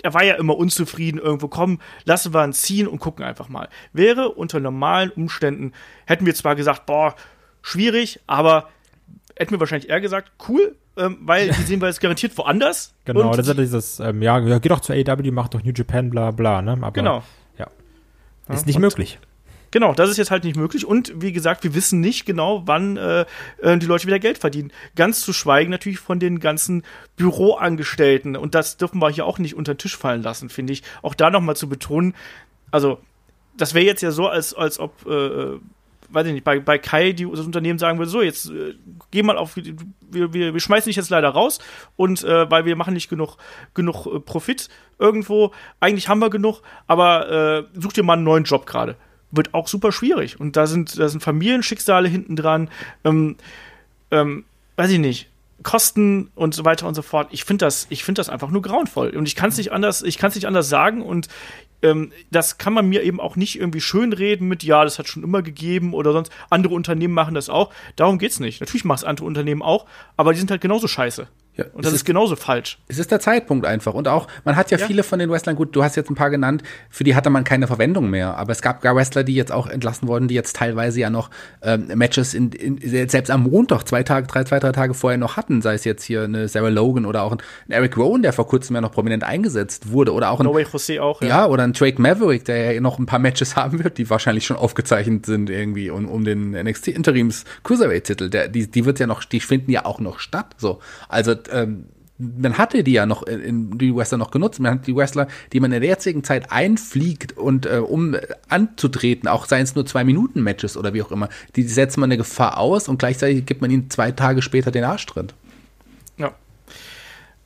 er 0.03 0.15
war 0.15 0.25
ja 0.25 0.35
immer 0.35 0.57
unzufrieden 0.57 1.19
irgendwo, 1.19 1.49
komm, 1.49 1.81
lassen 2.05 2.35
wir 2.35 2.45
ihn 2.45 2.53
ziehen 2.53 2.87
und 2.87 2.99
gucken 2.99 3.25
einfach 3.25 3.49
mal. 3.49 3.69
Wäre 3.93 4.31
unter 4.31 4.61
normalen 4.61 5.11
Umständen, 5.11 5.73
hätten 6.07 6.27
wir 6.27 6.35
zwar 6.35 6.57
gesagt, 6.57 6.87
boah, 6.87 7.15
schwierig, 7.63 8.21
aber 8.27 8.69
hätten 9.37 9.53
wir 9.53 9.61
wahrscheinlich 9.61 9.91
eher 9.91 10.01
gesagt, 10.01 10.33
cool, 10.49 10.77
ähm, 10.97 11.19
weil 11.23 11.49
die 11.49 11.63
sehen 11.63 11.81
wir 11.81 11.89
jetzt 11.89 12.01
garantiert 12.01 12.37
woanders. 12.37 12.95
Genau, 13.05 13.31
das 13.31 13.47
ist 13.47 13.49
ja 13.49 13.55
dieses, 13.55 14.01
ähm, 14.01 14.23
ja, 14.23 14.39
geh 14.59 14.69
doch 14.69 14.81
zur 14.81 14.97
AW, 14.97 15.31
mach 15.31 15.49
doch 15.49 15.63
New 15.63 15.73
Japan, 15.75 16.11
bla 16.11 16.31
bla, 16.31 16.63
ne? 16.63 16.73
Aber, 16.73 16.93
genau. 16.93 17.23
Ja. 17.59 17.69
Ist 18.49 18.67
nicht 18.67 18.79
möglich. 18.79 19.19
Genau, 19.73 19.95
das 19.95 20.11
ist 20.11 20.19
jetzt 20.19 20.31
halt 20.31 20.45
nicht 20.45 20.57
möglich. 20.57 20.87
Und 20.87 21.13
wie 21.17 21.33
gesagt, 21.33 21.65
wir 21.65 21.75
wissen 21.75 22.01
nicht 22.01 22.27
genau, 22.27 22.63
wann 22.67 22.99
äh, 22.99 23.25
äh, 23.63 23.79
die 23.79 23.87
Leute 23.87 24.07
wieder 24.07 24.19
Geld 24.19 24.37
verdienen. 24.37 24.71
Ganz 24.95 25.23
zu 25.23 25.33
schweigen 25.33 25.71
natürlich 25.71 25.99
von 25.99 26.21
den 26.21 26.41
ganzen 26.41 26.83
Büroangestellten. 27.17 28.37
Und 28.37 28.55
das 28.55 28.77
dürfen 28.77 29.01
wir 29.01 29.09
hier 29.09 29.25
auch 29.25 29.39
nicht 29.39 29.57
unter 29.57 29.75
den 29.75 29.79
Tisch 29.79 29.97
fallen 29.97 30.23
lassen, 30.23 30.51
finde 30.51 30.75
ich. 30.75 30.83
Auch 31.01 31.15
da 31.15 31.31
nochmal 31.31 31.57
zu 31.57 31.71
betonen, 31.71 32.15
also 32.71 32.99
das 33.57 33.75
wäre 33.75 33.87
jetzt 33.87 34.03
ja 34.03 34.11
so, 34.11 34.29
als, 34.29 34.55
als 34.55 34.79
ob, 34.79 35.07
äh, 35.07 35.11
äh, 35.11 35.61
weiß 36.11 36.27
ich 36.27 36.35
nicht, 36.35 36.45
bei, 36.45 36.61
bei 36.61 36.77
Kai 36.77 37.13
die, 37.13 37.31
das 37.31 37.41
Unternehmen 37.41 37.79
sagen 37.79 37.99
würde, 37.99 38.11
so, 38.11 38.21
jetzt 38.21 38.51
äh, 38.51 38.75
geh 39.11 39.23
mal 39.23 39.39
auf, 39.39 39.57
wir, 39.57 40.35
wir, 40.35 40.53
wir 40.53 40.61
schmeißen 40.61 40.91
dich 40.91 40.97
jetzt 40.97 41.11
leider 41.11 41.31
raus 41.31 41.61
und 41.97 42.25
äh, 42.25 42.51
weil 42.51 42.67
wir 42.67 42.77
machen 42.77 42.93
nicht 42.93 43.09
genug, 43.09 43.39
genug 43.73 44.07
äh, 44.07 44.21
Profit 44.21 44.69
irgendwo. 44.99 45.53
Eigentlich 45.81 46.09
haben 46.09 46.19
wir 46.19 46.29
genug, 46.29 46.61
aber 46.87 47.31
äh, 47.75 47.81
such 47.81 47.95
dir 47.95 48.03
mal 48.03 48.15
einen 48.15 48.25
neuen 48.25 48.45
Job 48.45 48.67
gerade 48.67 48.97
wird 49.33 49.55
auch 49.55 49.67
super 49.67 49.91
schwierig. 49.91 50.39
Und 50.39 50.57
da 50.57 50.67
sind, 50.67 50.99
da 50.99 51.09
sind 51.09 51.23
Familienschicksale 51.23 52.09
hinten 52.09 52.37
dran. 52.37 52.71
Ähm, 53.05 53.37
ähm, 54.11 54.45
weiß 54.77 54.91
ich 54.91 54.99
nicht. 54.99 55.29
Kosten 55.63 56.31
und 56.35 56.55
so 56.55 56.65
weiter 56.65 56.87
und 56.87 56.95
so 56.95 57.03
fort. 57.03 57.29
Ich 57.31 57.45
finde 57.45 57.65
das, 57.65 57.87
ich 57.89 58.05
finde 58.05 58.21
das 58.21 58.29
einfach 58.29 58.51
nur 58.51 58.63
grauenvoll 58.63 59.11
und 59.11 59.27
ich 59.27 59.37
kann 59.37 59.51
es 59.51 59.57
nicht 59.57 59.73
anders, 59.73 60.03
ich 60.03 60.19
kann 60.19 60.33
nicht 60.35 60.47
anders 60.47 60.69
sagen 60.69 61.03
und 61.03 61.29
ähm, 61.83 62.13
das 62.31 62.59
kann 62.59 62.73
man 62.73 62.89
mir 62.89 63.03
eben 63.03 63.21
auch 63.21 63.37
nicht 63.37 63.59
irgendwie 63.61 63.81
schönreden 63.81 64.49
mit, 64.49 64.63
ja, 64.63 64.83
das 64.85 64.99
hat 64.99 65.09
schon 65.09 65.23
immer 65.23 65.43
gegeben 65.43 65.95
oder 65.95 66.13
sonst. 66.13 66.33
Andere 66.51 66.75
Unternehmen 66.75 67.15
machen 67.15 67.35
das 67.35 67.49
auch. 67.49 67.73
Darum 67.97 68.19
geht's 68.19 68.41
nicht. 68.41 68.61
Natürlich 68.61 68.85
machen 68.85 68.99
es 68.99 69.05
andere 69.05 69.27
Unternehmen 69.27 69.63
auch, 69.63 69.87
aber 70.17 70.33
die 70.33 70.39
sind 70.39 70.51
halt 70.51 70.61
genauso 70.61 70.89
scheiße. 70.89 71.29
Ja, 71.55 71.67
und 71.75 71.85
das 71.85 71.93
ist, 71.93 71.99
ist, 71.99 72.05
genauso 72.07 72.35
falsch. 72.35 72.79
Es 72.89 72.99
ist 72.99 73.11
der 73.11 73.21
Zeitpunkt 73.21 73.67
einfach. 73.67 73.93
Und 73.93 74.09
auch, 74.09 74.27
man 74.45 74.57
hat 74.57 74.71
ja, 74.71 74.79
ja, 74.79 74.87
viele 74.87 75.03
von 75.03 75.19
den 75.19 75.29
Wrestlern, 75.29 75.55
gut, 75.55 75.77
du 75.77 75.85
hast 75.85 75.97
jetzt 75.97 76.09
ein 76.09 76.15
paar 76.15 76.31
genannt, 76.31 76.63
für 76.89 77.05
die 77.05 77.15
hatte 77.15 77.29
man 77.29 77.45
keine 77.45 77.67
Verwendung 77.67 78.09
mehr. 78.09 78.39
Aber 78.39 78.53
es 78.53 78.63
gab 78.63 78.81
gar 78.81 78.97
Wrestler, 78.97 79.23
die 79.23 79.35
jetzt 79.35 79.53
auch 79.53 79.67
entlassen 79.67 80.09
wurden, 80.09 80.29
die 80.29 80.35
jetzt 80.35 80.57
teilweise 80.57 81.01
ja 81.01 81.11
noch 81.11 81.29
ähm, 81.61 81.89
Matches 81.95 82.33
in, 82.33 82.53
in, 82.53 82.79
selbst 83.09 83.31
am 83.31 83.43
Montag, 83.43 83.85
zwei 83.87 84.03
Tage, 84.03 84.27
drei, 84.27 84.45
zwei, 84.45 84.61
drei 84.61 84.73
Tage 84.73 84.95
vorher 84.95 85.19
noch 85.19 85.37
hatten. 85.37 85.61
Sei 85.61 85.75
es 85.75 85.85
jetzt 85.85 86.05
hier 86.05 86.23
eine 86.23 86.49
Sarah 86.49 86.71
Logan 86.71 87.05
oder 87.05 87.23
auch 87.23 87.33
ein, 87.33 87.43
ein 87.69 87.73
Eric 87.73 87.99
Rowan, 87.99 88.23
der 88.23 88.33
vor 88.33 88.47
kurzem 88.47 88.75
ja 88.77 88.81
noch 88.81 88.93
prominent 88.93 89.23
eingesetzt 89.23 89.93
wurde. 89.93 90.15
Oder 90.15 90.31
auch 90.31 90.41
ein. 90.41 90.47
No 90.47 90.55
Way 90.55 90.67
Jose 90.73 91.03
auch, 91.03 91.21
ja. 91.21 91.29
ja. 91.29 91.47
oder 91.47 91.65
ein 91.65 91.75
Drake 91.75 92.01
Maverick, 92.01 92.47
der 92.47 92.73
ja 92.73 92.81
noch 92.81 92.99
ein 92.99 93.05
paar 93.05 93.19
Matches 93.19 93.57
haben 93.57 93.85
wird, 93.85 93.99
die 93.99 94.09
wahrscheinlich 94.09 94.47
schon 94.47 94.57
aufgezeichnet 94.57 95.27
sind 95.27 95.51
irgendwie 95.51 95.91
um, 95.91 96.09
um 96.09 96.25
den 96.25 96.53
NXT 96.53 96.89
Interims 96.89 97.45
Cruiserweight-Titel. 97.63 98.31
Die, 98.49 98.71
die 98.71 98.85
wird 98.87 98.99
ja 99.01 99.07
noch, 99.07 99.23
die 99.25 99.41
finden 99.41 99.71
ja 99.71 99.85
auch 99.85 100.01
noch 100.01 100.19
statt. 100.19 100.47
So. 100.57 100.81
Also, 101.11 101.42
ähm, 101.51 101.87
man 102.23 102.57
hatte 102.59 102.85
die 102.85 102.93
ja 102.93 103.07
noch 103.07 103.23
in 103.25 103.79
die 103.79 103.95
Wrestler 103.95 104.19
noch 104.19 104.31
genutzt. 104.31 104.61
Man 104.61 104.73
hat 104.73 104.87
die 104.87 104.95
Wrestler, 104.95 105.29
die 105.53 105.61
man 105.61 105.73
in 105.73 105.81
der 105.81 105.91
jetzigen 105.91 106.23
Zeit 106.23 106.53
einfliegt 106.53 107.37
und 107.37 107.67
äh, 107.67 107.79
um 107.79 108.17
anzutreten, 108.49 109.29
auch 109.29 109.47
seien 109.47 109.65
es 109.65 109.75
nur 109.75 109.87
zwei 109.87 110.05
Minuten 110.05 110.43
Matches 110.43 110.77
oder 110.77 110.95
wie 110.95 111.03
auch 111.03 111.11
immer, 111.11 111.29
die 111.57 111.63
setzt 111.65 111.99
man 111.99 112.09
eine 112.09 112.17
Gefahr 112.17 112.59
aus 112.59 112.89
und 112.89 112.99
gleichzeitig 112.99 113.45
gibt 113.47 113.61
man 113.61 113.71
ihnen 113.71 113.91
zwei 113.91 114.13
Tage 114.13 114.43
später 114.43 114.71
den 114.71 114.85
Arschtritt. 114.85 115.35
Ja. 116.17 116.33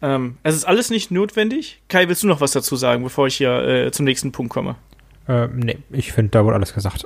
Ähm, 0.03 0.37
es 0.43 0.55
ist 0.55 0.65
alles 0.65 0.91
nicht 0.91 1.11
notwendig. 1.11 1.81
Kai, 1.89 2.09
willst 2.09 2.23
du 2.23 2.27
noch 2.27 2.41
was 2.41 2.53
dazu 2.53 2.77
sagen, 2.77 3.03
bevor 3.03 3.29
ich 3.29 3.37
hier 3.37 3.63
äh, 3.63 3.93
zum 3.93 4.05
nächsten 4.05 4.33
Punkt 4.33 4.53
komme? 4.53 4.77
Äh, 5.29 5.49
nee, 5.49 5.79
ich 5.91 6.13
finde, 6.13 6.31
da 6.31 6.45
wurde 6.45 6.57
alles 6.57 6.73
gesagt. 6.73 7.05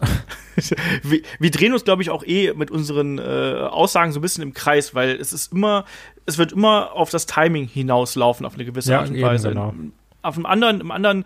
wir, 1.03 1.23
wir, 1.39 1.51
drehen 1.51 1.73
uns, 1.73 1.85
glaube 1.85 2.03
ich, 2.03 2.11
auch 2.11 2.23
eh 2.25 2.53
mit 2.53 2.71
unseren 2.71 3.19
äh, 3.19 3.23
Aussagen 3.71 4.13
so 4.13 4.19
ein 4.19 4.23
bisschen 4.23 4.43
im 4.43 4.53
Kreis, 4.53 4.95
weil 4.95 5.13
es 5.13 5.33
ist 5.33 5.53
immer, 5.53 5.87
es 6.27 6.37
wird 6.37 6.53
immer 6.53 6.93
auf 6.93 7.11
das 7.11 7.27
Timing 7.27 7.67
hinauslaufen, 7.67 8.45
auf 8.45 8.55
eine 8.55 8.65
gewisse 8.65 8.93
ja, 8.93 9.01
Art 9.01 9.11
und 9.11 9.21
Weise. 9.23 9.49
Genau. 9.49 9.73
Auf 10.23 10.37
einem 10.37 10.45
anderen, 10.45 10.81
im 10.83 10.91
anderen 10.91 11.25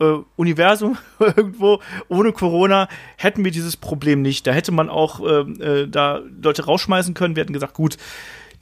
äh, 0.00 0.18
Universum 0.36 0.98
irgendwo 1.18 1.80
ohne 2.08 2.32
Corona 2.32 2.88
hätten 3.16 3.44
wir 3.44 3.50
dieses 3.50 3.76
Problem 3.76 4.20
nicht. 4.20 4.46
Da 4.46 4.52
hätte 4.52 4.72
man 4.72 4.90
auch 4.90 5.20
äh, 5.20 5.82
äh, 5.82 5.88
da 5.88 6.20
Leute 6.42 6.66
rausschmeißen 6.66 7.14
können. 7.14 7.36
Wir 7.36 7.42
hätten 7.42 7.54
gesagt, 7.54 7.74
gut, 7.74 7.96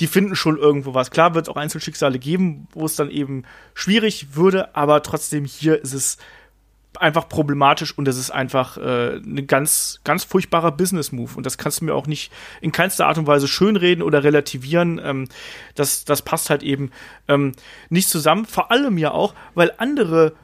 die 0.01 0.07
finden 0.07 0.37
schon 0.37 0.57
irgendwo 0.57 0.95
was. 0.95 1.11
Klar 1.11 1.35
wird 1.35 1.47
es 1.47 1.49
auch 1.49 1.57
Einzelschicksale 1.57 2.19
geben, 2.19 2.69
wo 2.73 2.85
es 2.85 2.97
dann 2.97 3.11
eben 3.11 3.45
schwierig 3.75 4.35
würde, 4.35 4.75
aber 4.77 5.03
trotzdem 5.03 5.45
hier 5.45 5.81
ist 5.83 5.93
es 5.95 6.19
einfach 7.03 7.29
problematisch 7.29 7.97
und 7.97 8.07
das 8.07 8.17
ist 8.17 8.31
einfach 8.31 8.79
äh, 8.79 9.17
ein 9.17 9.47
ganz, 9.47 10.01
ganz 10.05 10.25
furchtbarer 10.25 10.73
Business-Move. 10.73 11.33
Und 11.37 11.45
das 11.45 11.59
kannst 11.59 11.81
du 11.81 11.85
mir 11.85 11.95
auch 11.95 12.07
nicht 12.07 12.33
in 12.61 12.73
keinster 12.73 13.07
Art 13.07 13.19
und 13.19 13.27
Weise 13.27 13.49
schönreden 13.49 14.03
oder 14.03 14.25
relativieren. 14.25 15.01
Ähm, 15.03 15.29
das, 15.75 16.05
das 16.05 16.23
passt 16.23 16.49
halt 16.49 16.63
eben 16.63 16.91
ähm, 17.29 17.53
nicht 17.91 18.09
zusammen. 18.09 18.47
Vor 18.47 18.71
allem 18.71 18.99
ja 18.99 19.11
auch, 19.11 19.35
weil 19.55 19.73
andere 19.79 20.35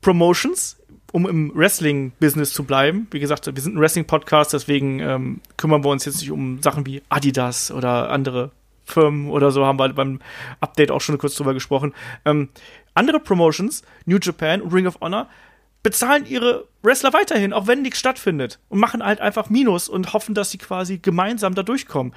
Promotions, 0.00 0.76
um 1.12 1.26
im 1.26 1.52
Wrestling-Business 1.54 2.52
zu 2.52 2.64
bleiben, 2.64 3.06
wie 3.10 3.20
gesagt, 3.20 3.46
wir 3.46 3.62
sind 3.62 3.76
ein 3.76 3.80
Wrestling-Podcast, 3.80 4.52
deswegen 4.52 5.00
ähm, 5.00 5.40
kümmern 5.56 5.84
wir 5.84 5.90
uns 5.90 6.04
jetzt 6.04 6.20
nicht 6.20 6.30
um 6.30 6.60
Sachen 6.62 6.84
wie 6.84 7.02
Adidas 7.08 7.70
oder 7.70 8.10
andere 8.10 8.50
Firmen 8.84 9.30
oder 9.30 9.50
so, 9.50 9.64
haben 9.64 9.78
wir 9.78 9.92
beim 9.92 10.20
Update 10.60 10.90
auch 10.90 11.00
schon 11.00 11.18
kurz 11.18 11.34
drüber 11.36 11.54
gesprochen. 11.54 11.94
Ähm, 12.24 12.48
andere 12.94 13.20
Promotions, 13.20 13.82
New 14.06 14.18
Japan 14.20 14.62
Ring 14.62 14.86
of 14.86 15.00
Honor, 15.00 15.28
bezahlen 15.82 16.26
ihre 16.26 16.66
Wrestler 16.82 17.12
weiterhin, 17.12 17.52
auch 17.52 17.66
wenn 17.66 17.82
nichts 17.82 17.98
stattfindet. 17.98 18.58
Und 18.68 18.78
machen 18.78 19.04
halt 19.04 19.20
einfach 19.20 19.50
Minus 19.50 19.88
und 19.88 20.12
hoffen, 20.12 20.34
dass 20.34 20.50
sie 20.50 20.58
quasi 20.58 20.98
gemeinsam 20.98 21.54
da 21.54 21.62
durchkommen. 21.62 22.14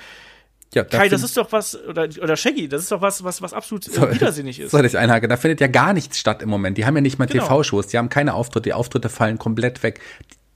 Ja, 0.74 0.86
Kai, 0.86 1.10
das 1.10 1.22
ist 1.22 1.36
doch 1.36 1.52
was, 1.52 1.78
oder, 1.86 2.08
oder 2.22 2.38
Shaggy, 2.38 2.70
das 2.70 2.84
ist 2.84 2.92
doch 2.94 3.02
was, 3.02 3.26
was, 3.26 3.42
was 3.42 3.54
absolut 3.54 3.84
so, 3.84 4.10
widersinnig 4.10 4.58
ist. 4.58 4.72
Soll 4.72 4.86
ich 4.86 4.98
einhaken? 4.98 5.30
Da 5.30 5.36
findet 5.36 5.60
ja 5.60 5.68
gar 5.68 5.92
nichts 5.92 6.18
statt 6.18 6.42
im 6.42 6.50
Moment. 6.50 6.78
Die 6.78 6.86
haben 6.86 6.96
ja 6.96 7.02
nicht 7.02 7.20
mal 7.20 7.26
genau. 7.26 7.44
TV-Shows, 7.44 7.88
die 7.88 7.98
haben 7.98 8.08
keine 8.08 8.34
Auftritte, 8.34 8.70
die 8.70 8.74
Auftritte 8.74 9.10
fallen 9.10 9.38
komplett 9.38 9.84
weg 9.84 10.00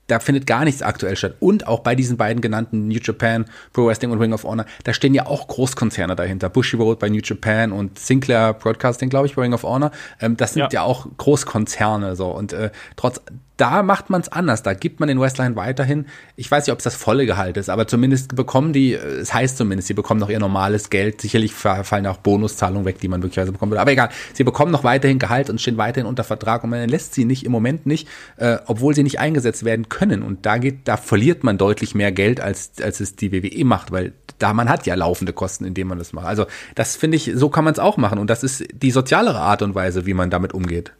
da 0.07 0.19
findet 0.19 0.45
gar 0.45 0.65
nichts 0.65 0.81
aktuell 0.81 1.15
statt. 1.15 1.35
Und 1.39 1.67
auch 1.67 1.79
bei 1.79 1.95
diesen 1.95 2.17
beiden 2.17 2.41
genannten 2.41 2.87
New 2.87 2.99
Japan, 3.01 3.45
Pro 3.73 3.87
Wrestling 3.87 4.11
und 4.11 4.19
Ring 4.19 4.33
of 4.33 4.43
Honor, 4.43 4.65
da 4.83 4.93
stehen 4.93 5.13
ja 5.13 5.25
auch 5.25 5.47
Großkonzerne 5.47 6.15
dahinter. 6.15 6.49
Bushiroad 6.49 6.99
bei 6.99 7.09
New 7.09 7.21
Japan 7.23 7.71
und 7.71 7.99
Sinclair 7.99 8.53
Broadcasting, 8.53 9.09
glaube 9.09 9.27
ich, 9.27 9.35
bei 9.35 9.41
Ring 9.41 9.53
of 9.53 9.63
Honor. 9.63 9.91
Ähm, 10.21 10.37
das 10.37 10.53
sind 10.53 10.61
ja. 10.63 10.69
ja 10.71 10.81
auch 10.83 11.07
Großkonzerne 11.17 12.15
so. 12.15 12.27
Und 12.27 12.53
äh, 12.53 12.71
trotz 12.95 13.21
da 13.57 13.83
macht 13.83 14.09
man 14.09 14.21
es 14.21 14.29
anders. 14.29 14.63
Da 14.63 14.73
gibt 14.73 14.99
man 14.99 15.07
den 15.07 15.19
Wrestlern 15.19 15.55
weiterhin, 15.55 16.07
ich 16.35 16.49
weiß 16.49 16.65
nicht, 16.65 16.73
ob 16.73 16.79
es 16.79 16.83
das 16.83 16.95
volle 16.95 17.25
Gehalt 17.25 17.57
ist, 17.57 17.69
aber 17.69 17.87
zumindest 17.87 18.35
bekommen 18.35 18.73
die, 18.73 18.93
es 18.93 19.33
heißt 19.33 19.57
zumindest, 19.57 19.87
sie 19.87 19.93
bekommen 19.93 20.19
noch 20.19 20.29
ihr 20.29 20.39
normales 20.39 20.89
Geld. 20.89 21.21
Sicherlich 21.21 21.53
fallen 21.53 22.07
auch 22.07 22.17
Bonuszahlungen 22.17 22.85
weg, 22.85 22.99
die 22.99 23.07
man 23.07 23.21
möglicherweise 23.21 23.51
bekommen 23.51 23.71
würde. 23.71 23.81
Aber 23.81 23.91
egal, 23.91 24.09
sie 24.33 24.43
bekommen 24.43 24.71
noch 24.71 24.83
weiterhin 24.83 25.19
Gehalt 25.19 25.49
und 25.49 25.61
stehen 25.61 25.77
weiterhin 25.77 26.07
unter 26.07 26.23
Vertrag 26.23 26.63
und 26.63 26.69
man 26.69 26.89
lässt 26.89 27.13
sie 27.13 27.25
nicht 27.25 27.45
im 27.45 27.51
Moment 27.51 27.85
nicht, 27.85 28.07
äh, 28.37 28.57
obwohl 28.65 28.93
sie 28.93 29.03
nicht 29.03 29.19
eingesetzt 29.19 29.63
werden 29.63 29.89
können. 29.89 30.21
Und 30.23 30.45
da 30.45 30.57
geht, 30.57 30.87
da 30.87 30.97
verliert 30.97 31.43
man 31.43 31.57
deutlich 31.57 31.95
mehr 31.95 32.11
Geld, 32.11 32.41
als, 32.41 32.73
als 32.81 32.99
es 32.99 33.15
die 33.15 33.31
WWE 33.31 33.63
macht, 33.63 33.91
weil 33.91 34.13
da 34.37 34.53
man 34.53 34.69
hat 34.69 34.85
ja 34.85 34.95
laufende 34.95 35.31
Kosten, 35.31 35.65
indem 35.65 35.87
man 35.87 35.97
das 35.97 36.11
macht. 36.11 36.25
Also 36.25 36.45
das 36.75 36.95
finde 36.95 37.15
ich, 37.15 37.31
so 37.35 37.49
kann 37.49 37.63
man 37.63 37.73
es 37.73 37.79
auch 37.79 37.95
machen. 37.95 38.19
Und 38.19 38.29
das 38.29 38.43
ist 38.43 38.65
die 38.73 38.91
sozialere 38.91 39.39
Art 39.39 39.61
und 39.61 39.75
Weise, 39.75 40.05
wie 40.05 40.13
man 40.13 40.29
damit 40.29 40.53
umgeht. 40.53 40.91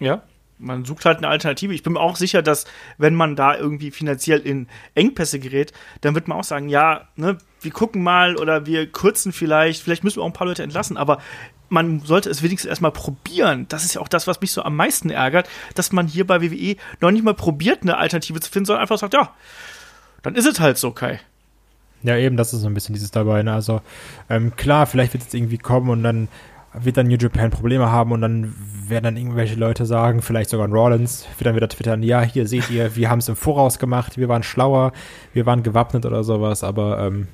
Ja, 0.00 0.22
man 0.62 0.84
sucht 0.84 1.04
halt 1.04 1.18
eine 1.18 1.28
Alternative. 1.28 1.74
Ich 1.74 1.82
bin 1.82 1.94
mir 1.94 2.00
auch 2.00 2.16
sicher, 2.16 2.42
dass 2.42 2.64
wenn 2.98 3.14
man 3.14 3.36
da 3.36 3.56
irgendwie 3.56 3.90
finanziell 3.90 4.40
in 4.40 4.68
Engpässe 4.94 5.38
gerät, 5.38 5.72
dann 6.00 6.14
wird 6.14 6.28
man 6.28 6.38
auch 6.38 6.44
sagen, 6.44 6.68
ja, 6.68 7.08
ne, 7.16 7.38
wir 7.60 7.70
gucken 7.70 8.02
mal 8.02 8.36
oder 8.36 8.66
wir 8.66 8.90
kürzen 8.90 9.32
vielleicht, 9.32 9.82
vielleicht 9.82 10.04
müssen 10.04 10.16
wir 10.16 10.22
auch 10.22 10.28
ein 10.28 10.32
paar 10.32 10.46
Leute 10.46 10.62
entlassen, 10.62 10.96
aber 10.96 11.18
man 11.68 12.00
sollte 12.00 12.28
es 12.28 12.42
wenigstens 12.42 12.68
erstmal 12.68 12.92
probieren. 12.92 13.66
Das 13.68 13.84
ist 13.84 13.94
ja 13.94 14.00
auch 14.00 14.08
das, 14.08 14.26
was 14.26 14.40
mich 14.40 14.52
so 14.52 14.62
am 14.62 14.76
meisten 14.76 15.10
ärgert, 15.10 15.48
dass 15.74 15.90
man 15.90 16.06
hier 16.06 16.26
bei 16.26 16.42
WWE 16.42 16.76
noch 17.00 17.10
nicht 17.10 17.24
mal 17.24 17.34
probiert, 17.34 17.82
eine 17.82 17.96
Alternative 17.96 18.40
zu 18.40 18.50
finden, 18.50 18.66
sondern 18.66 18.82
einfach 18.82 18.98
sagt, 18.98 19.14
ja, 19.14 19.34
dann 20.22 20.34
ist 20.34 20.46
es 20.46 20.60
halt 20.60 20.78
so, 20.78 20.92
Kai. 20.92 21.20
Ja, 22.02 22.16
eben, 22.16 22.36
das 22.36 22.52
ist 22.52 22.60
so 22.60 22.66
ein 22.66 22.74
bisschen 22.74 22.94
dieses 22.94 23.10
dabei. 23.10 23.42
Ne? 23.42 23.52
Also 23.52 23.80
ähm, 24.28 24.54
klar, 24.56 24.86
vielleicht 24.86 25.12
wird 25.12 25.24
es 25.26 25.32
irgendwie 25.32 25.58
kommen 25.58 25.88
und 25.88 26.02
dann 26.02 26.28
wird 26.74 26.96
dann 26.96 27.06
New 27.06 27.16
Japan 27.16 27.50
Probleme 27.50 27.90
haben 27.90 28.12
und 28.12 28.20
dann 28.22 28.54
werden 28.88 29.04
dann 29.04 29.16
irgendwelche 29.16 29.56
Leute 29.56 29.86
sagen, 29.86 30.22
vielleicht 30.22 30.50
sogar 30.50 30.66
ein 30.66 30.72
Rollins, 30.72 31.26
wird 31.38 31.46
dann 31.46 31.56
wieder 31.56 31.68
twittern, 31.68 32.02
ja, 32.02 32.22
hier 32.22 32.46
seht 32.46 32.70
ihr, 32.70 32.96
wir 32.96 33.10
haben 33.10 33.18
es 33.18 33.28
im 33.28 33.36
Voraus 33.36 33.78
gemacht, 33.78 34.16
wir 34.16 34.28
waren 34.28 34.42
schlauer, 34.42 34.92
wir 35.32 35.46
waren 35.46 35.62
gewappnet 35.62 36.06
oder 36.06 36.24
sowas, 36.24 36.64
aber 36.64 37.00
ähm, 37.00 37.28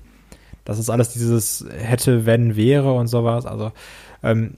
das 0.64 0.78
ist 0.78 0.90
alles 0.90 1.10
dieses 1.10 1.64
hätte, 1.78 2.26
wenn, 2.26 2.56
wäre 2.56 2.92
und 2.92 3.06
sowas. 3.06 3.46
Also 3.46 3.72
ähm, 4.22 4.54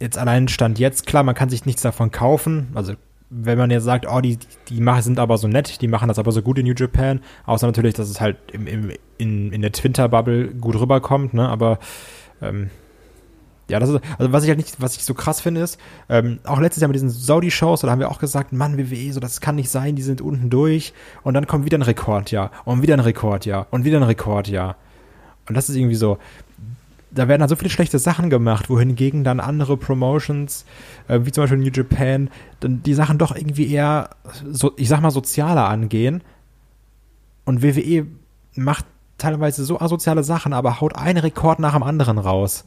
jetzt 0.00 0.18
allein 0.18 0.48
Stand 0.48 0.78
jetzt, 0.78 1.06
klar, 1.06 1.22
man 1.22 1.34
kann 1.34 1.48
sich 1.48 1.64
nichts 1.64 1.82
davon 1.82 2.10
kaufen, 2.10 2.68
also 2.74 2.94
wenn 3.30 3.58
man 3.58 3.70
jetzt 3.70 3.84
sagt, 3.84 4.06
oh, 4.08 4.20
die, 4.20 4.38
die 4.68 4.84
sind 5.00 5.18
aber 5.18 5.38
so 5.38 5.48
nett, 5.48 5.80
die 5.80 5.88
machen 5.88 6.08
das 6.08 6.18
aber 6.18 6.30
so 6.30 6.42
gut 6.42 6.58
in 6.58 6.66
New 6.66 6.74
Japan, 6.76 7.20
außer 7.46 7.66
natürlich, 7.66 7.94
dass 7.94 8.08
es 8.08 8.20
halt 8.20 8.36
im, 8.52 8.66
im, 8.66 8.92
in, 9.18 9.52
in 9.52 9.62
der 9.62 9.72
Twitter-Bubble 9.72 10.48
gut 10.54 10.78
rüberkommt, 10.78 11.34
ne, 11.34 11.48
aber 11.48 11.78
ähm, 12.42 12.70
ja, 13.68 13.80
das 13.80 13.90
ist, 13.90 14.00
also 14.18 14.32
was 14.32 14.44
ich 14.44 14.50
halt 14.50 14.58
nicht, 14.58 14.80
was 14.80 14.96
ich 14.96 15.04
so 15.04 15.14
krass 15.14 15.40
finde, 15.40 15.62
ist, 15.62 15.78
ähm, 16.08 16.38
auch 16.44 16.60
letztes 16.60 16.82
Jahr 16.82 16.88
mit 16.88 16.96
diesen 16.96 17.10
Saudi-Shows, 17.10 17.80
da 17.80 17.90
haben 17.90 17.98
wir 17.98 18.10
auch 18.10 18.18
gesagt, 18.18 18.52
Mann, 18.52 18.76
WWE, 18.76 19.12
so, 19.12 19.20
das 19.20 19.40
kann 19.40 19.56
nicht 19.56 19.70
sein, 19.70 19.96
die 19.96 20.02
sind 20.02 20.20
unten 20.20 20.50
durch. 20.50 20.92
Und 21.22 21.34
dann 21.34 21.46
kommt 21.46 21.64
wieder 21.64 21.78
ein 21.78 21.82
Rekordjahr. 21.82 22.50
Und 22.64 22.82
wieder 22.82 22.94
ein 22.94 23.00
Rekordjahr. 23.00 23.66
Und 23.70 23.84
wieder 23.84 23.98
ein 23.98 24.02
Rekordjahr. 24.02 24.76
Und 25.48 25.56
das 25.56 25.68
ist 25.68 25.76
irgendwie 25.76 25.94
so, 25.94 26.18
da 27.10 27.28
werden 27.28 27.40
dann 27.40 27.48
so 27.48 27.56
viele 27.56 27.70
schlechte 27.70 27.98
Sachen 27.98 28.28
gemacht, 28.28 28.68
wohingegen 28.68 29.24
dann 29.24 29.40
andere 29.40 29.76
Promotions, 29.76 30.64
äh, 31.08 31.20
wie 31.22 31.32
zum 31.32 31.44
Beispiel 31.44 31.58
New 31.58 31.70
Japan, 31.70 32.30
dann 32.60 32.82
die 32.82 32.94
Sachen 32.94 33.18
doch 33.18 33.34
irgendwie 33.34 33.70
eher, 33.70 34.10
so, 34.50 34.72
ich 34.76 34.88
sag 34.88 35.00
mal, 35.00 35.10
sozialer 35.10 35.68
angehen. 35.68 36.22
Und 37.44 37.62
WWE 37.62 38.06
macht 38.56 38.84
teilweise 39.18 39.64
so 39.64 39.80
asoziale 39.80 40.24
Sachen, 40.24 40.52
aber 40.52 40.80
haut 40.80 40.96
einen 40.96 41.18
Rekord 41.18 41.60
nach 41.60 41.74
dem 41.74 41.82
anderen 41.82 42.18
raus. 42.18 42.64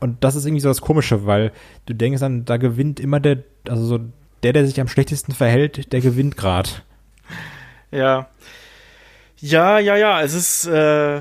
Und 0.00 0.22
das 0.22 0.34
ist 0.34 0.44
irgendwie 0.46 0.60
so 0.60 0.68
das 0.68 0.80
Komische, 0.80 1.26
weil 1.26 1.52
du 1.86 1.94
denkst 1.94 2.20
dann, 2.20 2.44
da 2.44 2.56
gewinnt 2.56 3.00
immer 3.00 3.20
der, 3.20 3.38
also 3.68 3.84
so 3.84 4.00
der, 4.42 4.52
der 4.52 4.66
sich 4.66 4.80
am 4.80 4.88
schlechtesten 4.88 5.32
verhält, 5.32 5.92
der 5.92 6.00
gewinnt 6.00 6.36
gerade. 6.36 6.70
Ja. 7.90 8.28
Ja, 9.38 9.78
ja, 9.78 9.96
ja, 9.96 10.22
es 10.22 10.34
ist, 10.34 10.66
äh, 10.66 11.20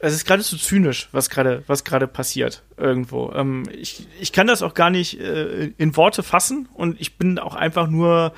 es 0.00 0.14
ist 0.14 0.26
gerade 0.26 0.42
so 0.42 0.56
zynisch, 0.56 1.08
was 1.12 1.28
gerade, 1.28 1.64
was 1.66 1.84
gerade 1.84 2.06
passiert 2.06 2.62
irgendwo. 2.76 3.32
Ähm, 3.34 3.64
ich, 3.72 4.06
ich 4.20 4.32
kann 4.32 4.46
das 4.46 4.62
auch 4.62 4.74
gar 4.74 4.90
nicht 4.90 5.20
äh, 5.20 5.72
in 5.76 5.96
Worte 5.96 6.22
fassen 6.22 6.68
und 6.74 7.00
ich 7.00 7.18
bin 7.18 7.38
auch 7.38 7.54
einfach 7.54 7.88
nur, 7.88 8.32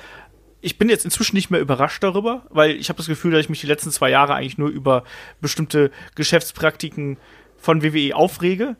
ich 0.61 0.77
bin 0.77 0.89
jetzt 0.89 1.05
inzwischen 1.05 1.35
nicht 1.35 1.51
mehr 1.51 1.59
überrascht 1.59 2.03
darüber, 2.03 2.45
weil 2.49 2.71
ich 2.71 2.89
habe 2.89 2.97
das 2.97 3.07
Gefühl, 3.07 3.31
dass 3.31 3.41
ich 3.41 3.49
mich 3.49 3.61
die 3.61 3.67
letzten 3.67 3.91
zwei 3.91 4.09
Jahre 4.09 4.33
eigentlich 4.33 4.57
nur 4.57 4.69
über 4.69 5.03
bestimmte 5.39 5.91
Geschäftspraktiken 6.15 7.17
von 7.57 7.83
WWE 7.83 8.15
aufrege, 8.15 8.75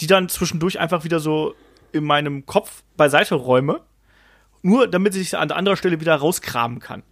die 0.00 0.06
dann 0.06 0.28
zwischendurch 0.28 0.78
einfach 0.78 1.04
wieder 1.04 1.20
so 1.20 1.54
in 1.92 2.04
meinem 2.04 2.46
Kopf 2.46 2.82
beiseite 2.96 3.34
räume, 3.34 3.80
nur 4.62 4.88
damit 4.88 5.14
ich 5.16 5.30
sie 5.30 5.38
an 5.38 5.50
anderer 5.50 5.76
Stelle 5.76 6.00
wieder 6.00 6.14
rauskramen 6.14 6.80
kann. 6.80 7.02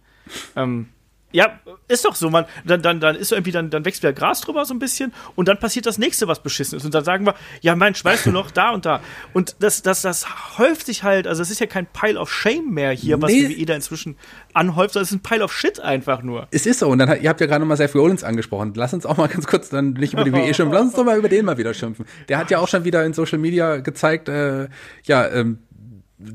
Ähm, 0.55 0.89
ja, 1.35 1.59
ist 1.89 2.05
doch 2.05 2.15
so, 2.15 2.29
man, 2.29 2.45
dann, 2.65 2.81
dann, 2.81 3.01
dann 3.01 3.15
ist 3.17 3.33
irgendwie, 3.33 3.51
dann, 3.51 3.69
dann 3.69 3.83
wächst 3.83 4.01
wieder 4.01 4.13
Gras 4.13 4.39
drüber 4.39 4.63
so 4.63 4.73
ein 4.73 4.79
bisschen 4.79 5.13
und 5.35 5.49
dann 5.49 5.59
passiert 5.59 5.85
das 5.85 5.97
nächste, 5.97 6.29
was 6.29 6.41
beschissen 6.41 6.77
ist. 6.77 6.85
Und 6.85 6.95
dann 6.95 7.03
sagen 7.03 7.25
wir, 7.25 7.35
ja, 7.59 7.75
mein, 7.75 7.93
weißt 7.93 8.27
du 8.27 8.31
noch, 8.31 8.51
da 8.51 8.69
und 8.69 8.85
da. 8.85 9.01
Und 9.33 9.57
das, 9.59 9.81
das, 9.81 10.01
das 10.01 10.57
häuft 10.57 10.85
sich 10.85 11.03
halt, 11.03 11.27
also 11.27 11.41
es 11.41 11.51
ist 11.51 11.59
ja 11.59 11.67
kein 11.67 11.87
Pile 11.87 12.17
of 12.17 12.31
Shame 12.31 12.69
mehr 12.69 12.91
hier, 12.91 13.21
was 13.21 13.31
Nee. 13.31 13.49
WWE 13.49 13.65
da 13.65 13.75
inzwischen 13.75 14.15
anhäuft, 14.53 14.93
sondern 14.93 15.03
es 15.03 15.11
ist 15.11 15.17
ein 15.17 15.23
Pile 15.23 15.43
of 15.43 15.51
Shit 15.51 15.81
einfach 15.81 16.23
nur. 16.23 16.47
Es 16.51 16.65
ist 16.65 16.79
so, 16.79 16.87
und 16.87 16.99
dann, 16.99 17.21
ihr 17.21 17.29
habt 17.29 17.41
ja 17.41 17.47
gerade 17.47 17.59
nochmal 17.59 17.75
Seth 17.75 17.93
Rollins 17.95 18.23
angesprochen. 18.23 18.71
Lass 18.75 18.93
uns 18.93 19.05
auch 19.05 19.17
mal 19.17 19.27
ganz 19.27 19.45
kurz 19.45 19.67
dann 19.67 19.91
nicht 19.91 20.13
über 20.13 20.23
die 20.23 20.31
WE 20.31 20.53
schimpfen, 20.53 20.71
lass 20.71 20.83
uns 20.83 20.93
doch 20.93 21.03
mal 21.03 21.17
über 21.17 21.27
den 21.27 21.43
mal 21.43 21.57
wieder 21.57 21.73
schimpfen. 21.73 22.05
Der 22.29 22.37
hat 22.37 22.49
ja 22.49 22.59
auch 22.59 22.69
schon 22.69 22.85
wieder 22.85 23.03
in 23.03 23.11
Social 23.11 23.39
Media 23.39 23.77
gezeigt, 23.77 24.29
äh, 24.29 24.69
ja, 25.03 25.27
ähm, 25.27 25.59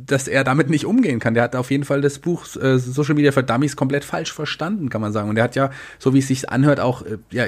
dass 0.07 0.29
er 0.29 0.45
damit 0.45 0.71
nicht 0.71 0.87
umgehen 0.87 1.19
kann. 1.21 1.35
Der 1.35 1.43
hat 1.43 1.57
auf 1.57 1.71
jeden 1.71 1.85
Fall 1.85 2.01
das 2.01 2.19
Buch 2.19 2.45
äh, 2.57 2.79
Social 2.79 3.15
Media 3.15 3.33
für 3.33 3.43
Dummies 3.43 3.77
komplett 3.77 4.05
falsch 4.05 4.33
verstanden, 4.33 4.89
kann 4.89 5.01
man 5.01 5.13
sagen. 5.13 5.29
Und 5.29 5.35
der 5.35 5.45
hat 5.45 5.57
ja, 5.57 5.71
so 5.99 6.15
wie 6.15 6.19
es 6.19 6.29
sich 6.29 6.49
anhört, 6.49 6.81
auch 6.81 7.03
äh, 7.03 7.19
ja, 7.31 7.47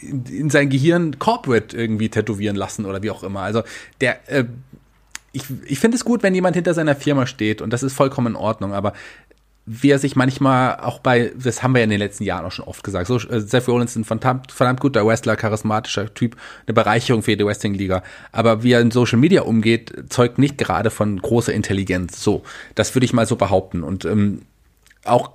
in, 0.00 0.24
in 0.26 0.50
sein 0.50 0.70
Gehirn 0.70 1.18
Corporate 1.18 1.76
irgendwie 1.76 2.08
tätowieren 2.08 2.56
lassen 2.56 2.84
oder 2.84 3.02
wie 3.02 3.10
auch 3.10 3.22
immer. 3.22 3.40
Also 3.40 3.62
der, 4.00 4.28
äh, 4.30 4.44
ich, 5.32 5.44
ich 5.66 5.80
finde 5.80 5.96
es 5.96 6.04
gut, 6.04 6.22
wenn 6.22 6.34
jemand 6.34 6.54
hinter 6.54 6.74
seiner 6.74 6.94
Firma 6.94 7.26
steht 7.26 7.60
und 7.60 7.72
das 7.72 7.82
ist 7.82 7.92
vollkommen 7.92 8.28
in 8.28 8.36
Ordnung, 8.36 8.72
aber 8.72 8.92
wie 9.66 9.90
er 9.90 9.98
sich 9.98 10.14
manchmal 10.14 10.78
auch 10.80 10.98
bei, 10.98 11.32
das 11.42 11.62
haben 11.62 11.72
wir 11.72 11.78
ja 11.78 11.84
in 11.84 11.90
den 11.90 11.98
letzten 11.98 12.24
Jahren 12.24 12.44
auch 12.44 12.52
schon 12.52 12.66
oft 12.66 12.84
gesagt, 12.84 13.06
so, 13.06 13.16
äh, 13.16 13.40
Seth 13.40 13.66
Rollins 13.66 13.92
ist 13.92 13.96
ein 13.96 14.04
verdammt, 14.04 14.52
verdammt 14.52 14.80
guter 14.80 15.06
Wrestler, 15.06 15.36
charismatischer 15.36 16.12
Typ, 16.12 16.36
eine 16.66 16.74
Bereicherung 16.74 17.22
für 17.22 17.36
die 17.36 17.46
Wrestling-Liga. 17.46 18.02
Aber 18.30 18.62
wie 18.62 18.72
er 18.72 18.80
in 18.80 18.90
Social 18.90 19.18
Media 19.18 19.42
umgeht, 19.42 19.92
zeugt 20.10 20.38
nicht 20.38 20.58
gerade 20.58 20.90
von 20.90 21.20
großer 21.20 21.54
Intelligenz. 21.54 22.22
So, 22.22 22.42
das 22.74 22.94
würde 22.94 23.06
ich 23.06 23.14
mal 23.14 23.26
so 23.26 23.36
behaupten. 23.36 23.82
Und 23.82 24.04
ähm, 24.04 24.42
auch 25.04 25.32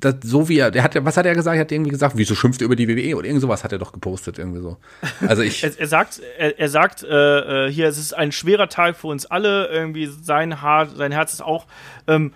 das, 0.00 0.16
so 0.24 0.48
wie 0.48 0.58
er, 0.58 0.70
der 0.70 0.82
hat, 0.82 0.96
was 1.04 1.16
hat 1.16 1.26
er 1.26 1.34
gesagt? 1.34 1.54
Er 1.54 1.60
hat 1.60 1.72
irgendwie 1.72 1.90
gesagt, 1.90 2.16
wieso 2.16 2.34
schimpft 2.34 2.62
er 2.62 2.64
über 2.64 2.76
die 2.76 2.88
WWE 2.88 3.16
oder 3.16 3.26
irgend 3.26 3.42
sowas 3.42 3.62
hat 3.62 3.70
er 3.70 3.78
doch 3.78 3.92
gepostet 3.92 4.38
irgendwie 4.38 4.60
so. 4.60 4.76
Also 5.26 5.42
ich, 5.42 5.62
Er, 5.70 5.78
er 5.78 5.86
sagt, 5.86 6.20
er, 6.38 6.58
er 6.58 6.68
sagt, 6.68 7.04
äh, 7.04 7.66
äh, 7.66 7.70
hier, 7.70 7.86
es 7.86 7.98
ist 7.98 8.14
ein 8.14 8.32
schwerer 8.32 8.68
Tag 8.68 8.96
für 8.96 9.06
uns 9.08 9.26
alle. 9.26 9.68
Irgendwie 9.68 10.06
sein 10.06 10.62
Haar, 10.62 10.88
sein 10.88 11.12
Herz 11.12 11.34
ist 11.34 11.42
auch 11.42 11.66
ähm, 12.08 12.32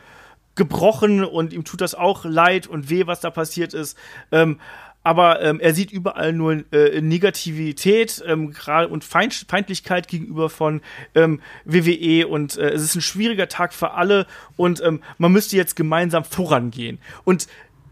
gebrochen 0.54 1.24
und 1.24 1.52
ihm 1.52 1.64
tut 1.64 1.80
das 1.80 1.94
auch 1.94 2.24
leid 2.24 2.66
und 2.66 2.90
weh, 2.90 3.06
was 3.06 3.20
da 3.20 3.30
passiert 3.30 3.74
ist. 3.74 3.98
Ähm, 4.30 4.58
aber 5.04 5.42
ähm, 5.42 5.60
er 5.60 5.74
sieht 5.74 5.92
überall 5.92 6.32
nur 6.32 6.64
äh, 6.72 7.02
Negativität 7.02 8.24
ähm, 8.26 8.54
und 8.88 9.04
Feind 9.04 9.44
Feindlichkeit 9.46 10.08
gegenüber 10.08 10.48
von 10.48 10.80
ähm, 11.14 11.40
WWE 11.66 12.26
und 12.26 12.56
äh, 12.56 12.70
es 12.70 12.82
ist 12.82 12.94
ein 12.94 13.02
schwieriger 13.02 13.48
Tag 13.48 13.74
für 13.74 13.92
alle 13.92 14.26
und 14.56 14.82
ähm, 14.82 15.02
man 15.18 15.30
müsste 15.30 15.56
jetzt 15.56 15.76
gemeinsam 15.76 16.24
vorangehen. 16.24 16.98
Und 17.24 17.48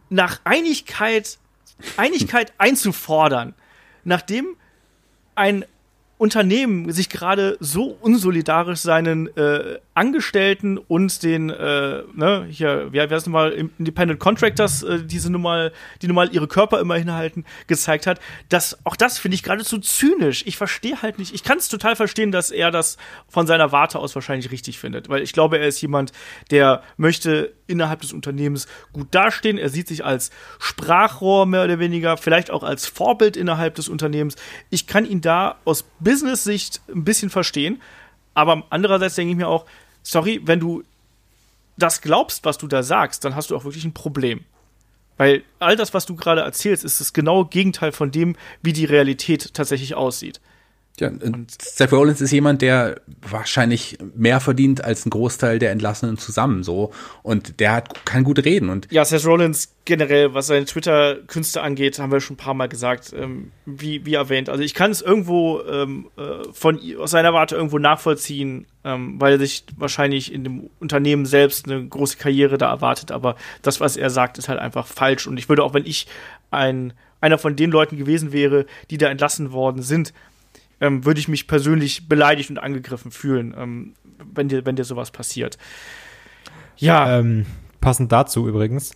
nach 0.08 0.40
Einigkeit, 0.44 1.38
Einigkeit 1.98 2.54
einzufordern, 2.58 3.54
nachdem 4.04 4.56
ein 5.34 5.66
Unternehmen 6.16 6.92
sich 6.92 7.10
gerade 7.10 7.58
so 7.60 7.98
unsolidarisch 8.00 8.80
seinen 8.80 9.36
äh, 9.36 9.80
Angestellten 9.94 10.78
und 10.78 11.22
den, 11.22 11.50
äh, 11.50 12.02
ne, 12.14 12.46
hier, 12.48 12.92
wie 12.92 13.00
heißt 13.00 13.26
nochmal, 13.26 13.52
Independent 13.52 14.18
Contractors, 14.18 14.82
äh, 14.82 15.04
diese 15.04 15.30
nun 15.30 15.42
mal, 15.42 15.72
die 16.00 16.06
nun 16.06 16.16
mal 16.16 16.32
ihre 16.32 16.48
Körper 16.48 16.80
immer 16.80 16.96
hinhalten, 16.96 17.44
gezeigt 17.66 18.06
hat, 18.06 18.18
dass 18.48 18.78
auch 18.86 18.96
das 18.96 19.18
finde 19.18 19.34
ich 19.34 19.42
geradezu 19.42 19.78
zynisch. 19.78 20.44
Ich 20.46 20.56
verstehe 20.56 21.02
halt 21.02 21.18
nicht, 21.18 21.34
ich 21.34 21.44
kann 21.44 21.58
es 21.58 21.68
total 21.68 21.94
verstehen, 21.94 22.32
dass 22.32 22.50
er 22.50 22.70
das 22.70 22.96
von 23.28 23.46
seiner 23.46 23.70
Warte 23.70 23.98
aus 23.98 24.14
wahrscheinlich 24.14 24.50
richtig 24.50 24.78
findet, 24.78 25.10
weil 25.10 25.22
ich 25.22 25.34
glaube, 25.34 25.58
er 25.58 25.68
ist 25.68 25.80
jemand, 25.82 26.12
der 26.50 26.82
möchte 26.96 27.52
innerhalb 27.66 28.00
des 28.00 28.12
Unternehmens 28.12 28.66
gut 28.92 29.08
dastehen. 29.10 29.58
Er 29.58 29.68
sieht 29.68 29.88
sich 29.88 30.04
als 30.04 30.30
Sprachrohr 30.58 31.44
mehr 31.46 31.64
oder 31.64 31.78
weniger, 31.78 32.16
vielleicht 32.16 32.50
auch 32.50 32.62
als 32.62 32.86
Vorbild 32.86 33.36
innerhalb 33.36 33.74
des 33.74 33.88
Unternehmens. 33.88 34.36
Ich 34.70 34.86
kann 34.86 35.04
ihn 35.04 35.20
da 35.20 35.56
aus 35.64 35.84
Business-Sicht 36.00 36.80
ein 36.88 37.04
bisschen 37.04 37.30
verstehen, 37.30 37.82
aber 38.34 38.64
andererseits 38.70 39.16
denke 39.16 39.32
ich 39.32 39.36
mir 39.36 39.48
auch, 39.48 39.66
sorry, 40.02 40.40
wenn 40.44 40.60
du 40.60 40.82
das 41.76 42.00
glaubst, 42.00 42.44
was 42.44 42.58
du 42.58 42.66
da 42.66 42.82
sagst, 42.82 43.24
dann 43.24 43.34
hast 43.34 43.50
du 43.50 43.56
auch 43.56 43.64
wirklich 43.64 43.84
ein 43.84 43.94
Problem. 43.94 44.44
Weil 45.16 45.42
all 45.58 45.76
das, 45.76 45.94
was 45.94 46.06
du 46.06 46.16
gerade 46.16 46.40
erzählst, 46.40 46.84
ist 46.84 47.00
das 47.00 47.12
genaue 47.12 47.46
Gegenteil 47.46 47.92
von 47.92 48.10
dem, 48.10 48.36
wie 48.62 48.72
die 48.72 48.84
Realität 48.84 49.54
tatsächlich 49.54 49.94
aussieht. 49.94 50.40
Ja, 51.00 51.08
und 51.08 51.50
Seth 51.60 51.90
Rollins 51.90 52.20
ist 52.20 52.32
jemand, 52.32 52.60
der 52.60 53.00
wahrscheinlich 53.22 53.96
mehr 54.14 54.40
verdient 54.40 54.84
als 54.84 55.06
ein 55.06 55.10
Großteil 55.10 55.58
der 55.58 55.70
Entlassenen 55.70 56.18
zusammen, 56.18 56.62
so. 56.62 56.92
Und 57.22 57.60
der 57.60 57.72
hat, 57.72 58.04
kann 58.04 58.24
gut 58.24 58.44
reden 58.44 58.68
und 58.68 58.88
Ja, 58.90 59.04
Seth 59.04 59.24
Rollins 59.24 59.74
generell, 59.86 60.34
was 60.34 60.48
seine 60.48 60.66
Twitter-Künste 60.66 61.62
angeht, 61.62 61.98
haben 61.98 62.12
wir 62.12 62.20
schon 62.20 62.34
ein 62.34 62.38
paar 62.38 62.52
Mal 62.54 62.68
gesagt, 62.68 63.14
ähm, 63.16 63.52
wie, 63.64 64.04
wie 64.04 64.14
erwähnt. 64.14 64.50
Also 64.50 64.62
ich 64.62 64.74
kann 64.74 64.90
es 64.90 65.00
irgendwo 65.00 65.62
ähm, 65.62 66.08
äh, 66.18 66.52
von 66.52 66.78
aus 66.98 67.12
seiner 67.12 67.32
Warte 67.32 67.56
irgendwo 67.56 67.78
nachvollziehen, 67.78 68.66
ähm, 68.84 69.18
weil 69.18 69.32
er 69.32 69.38
sich 69.38 69.64
wahrscheinlich 69.76 70.32
in 70.32 70.44
dem 70.44 70.70
Unternehmen 70.78 71.24
selbst 71.24 71.66
eine 71.66 71.86
große 71.86 72.18
Karriere 72.18 72.58
da 72.58 72.68
erwartet. 72.70 73.12
Aber 73.12 73.36
das, 73.62 73.80
was 73.80 73.96
er 73.96 74.10
sagt, 74.10 74.36
ist 74.36 74.48
halt 74.48 74.60
einfach 74.60 74.86
falsch. 74.86 75.26
Und 75.26 75.38
ich 75.38 75.48
würde 75.48 75.64
auch, 75.64 75.72
wenn 75.72 75.86
ich 75.86 76.06
ein 76.50 76.92
einer 77.22 77.38
von 77.38 77.56
den 77.56 77.70
Leuten 77.70 77.96
gewesen 77.96 78.32
wäre, 78.32 78.66
die 78.90 78.98
da 78.98 79.08
entlassen 79.08 79.52
worden 79.52 79.80
sind, 79.80 80.12
ähm, 80.82 81.04
würde 81.06 81.20
ich 81.20 81.28
mich 81.28 81.46
persönlich 81.46 82.08
beleidigt 82.08 82.50
und 82.50 82.58
angegriffen 82.58 83.12
fühlen, 83.12 83.54
ähm, 83.56 83.94
wenn 84.34 84.48
dir, 84.48 84.66
wenn 84.66 84.76
dir 84.76 84.84
sowas 84.84 85.10
passiert. 85.10 85.56
Ja, 86.76 87.18
Ähm, 87.18 87.46
passend 87.80 88.10
dazu 88.12 88.48
übrigens, 88.48 88.92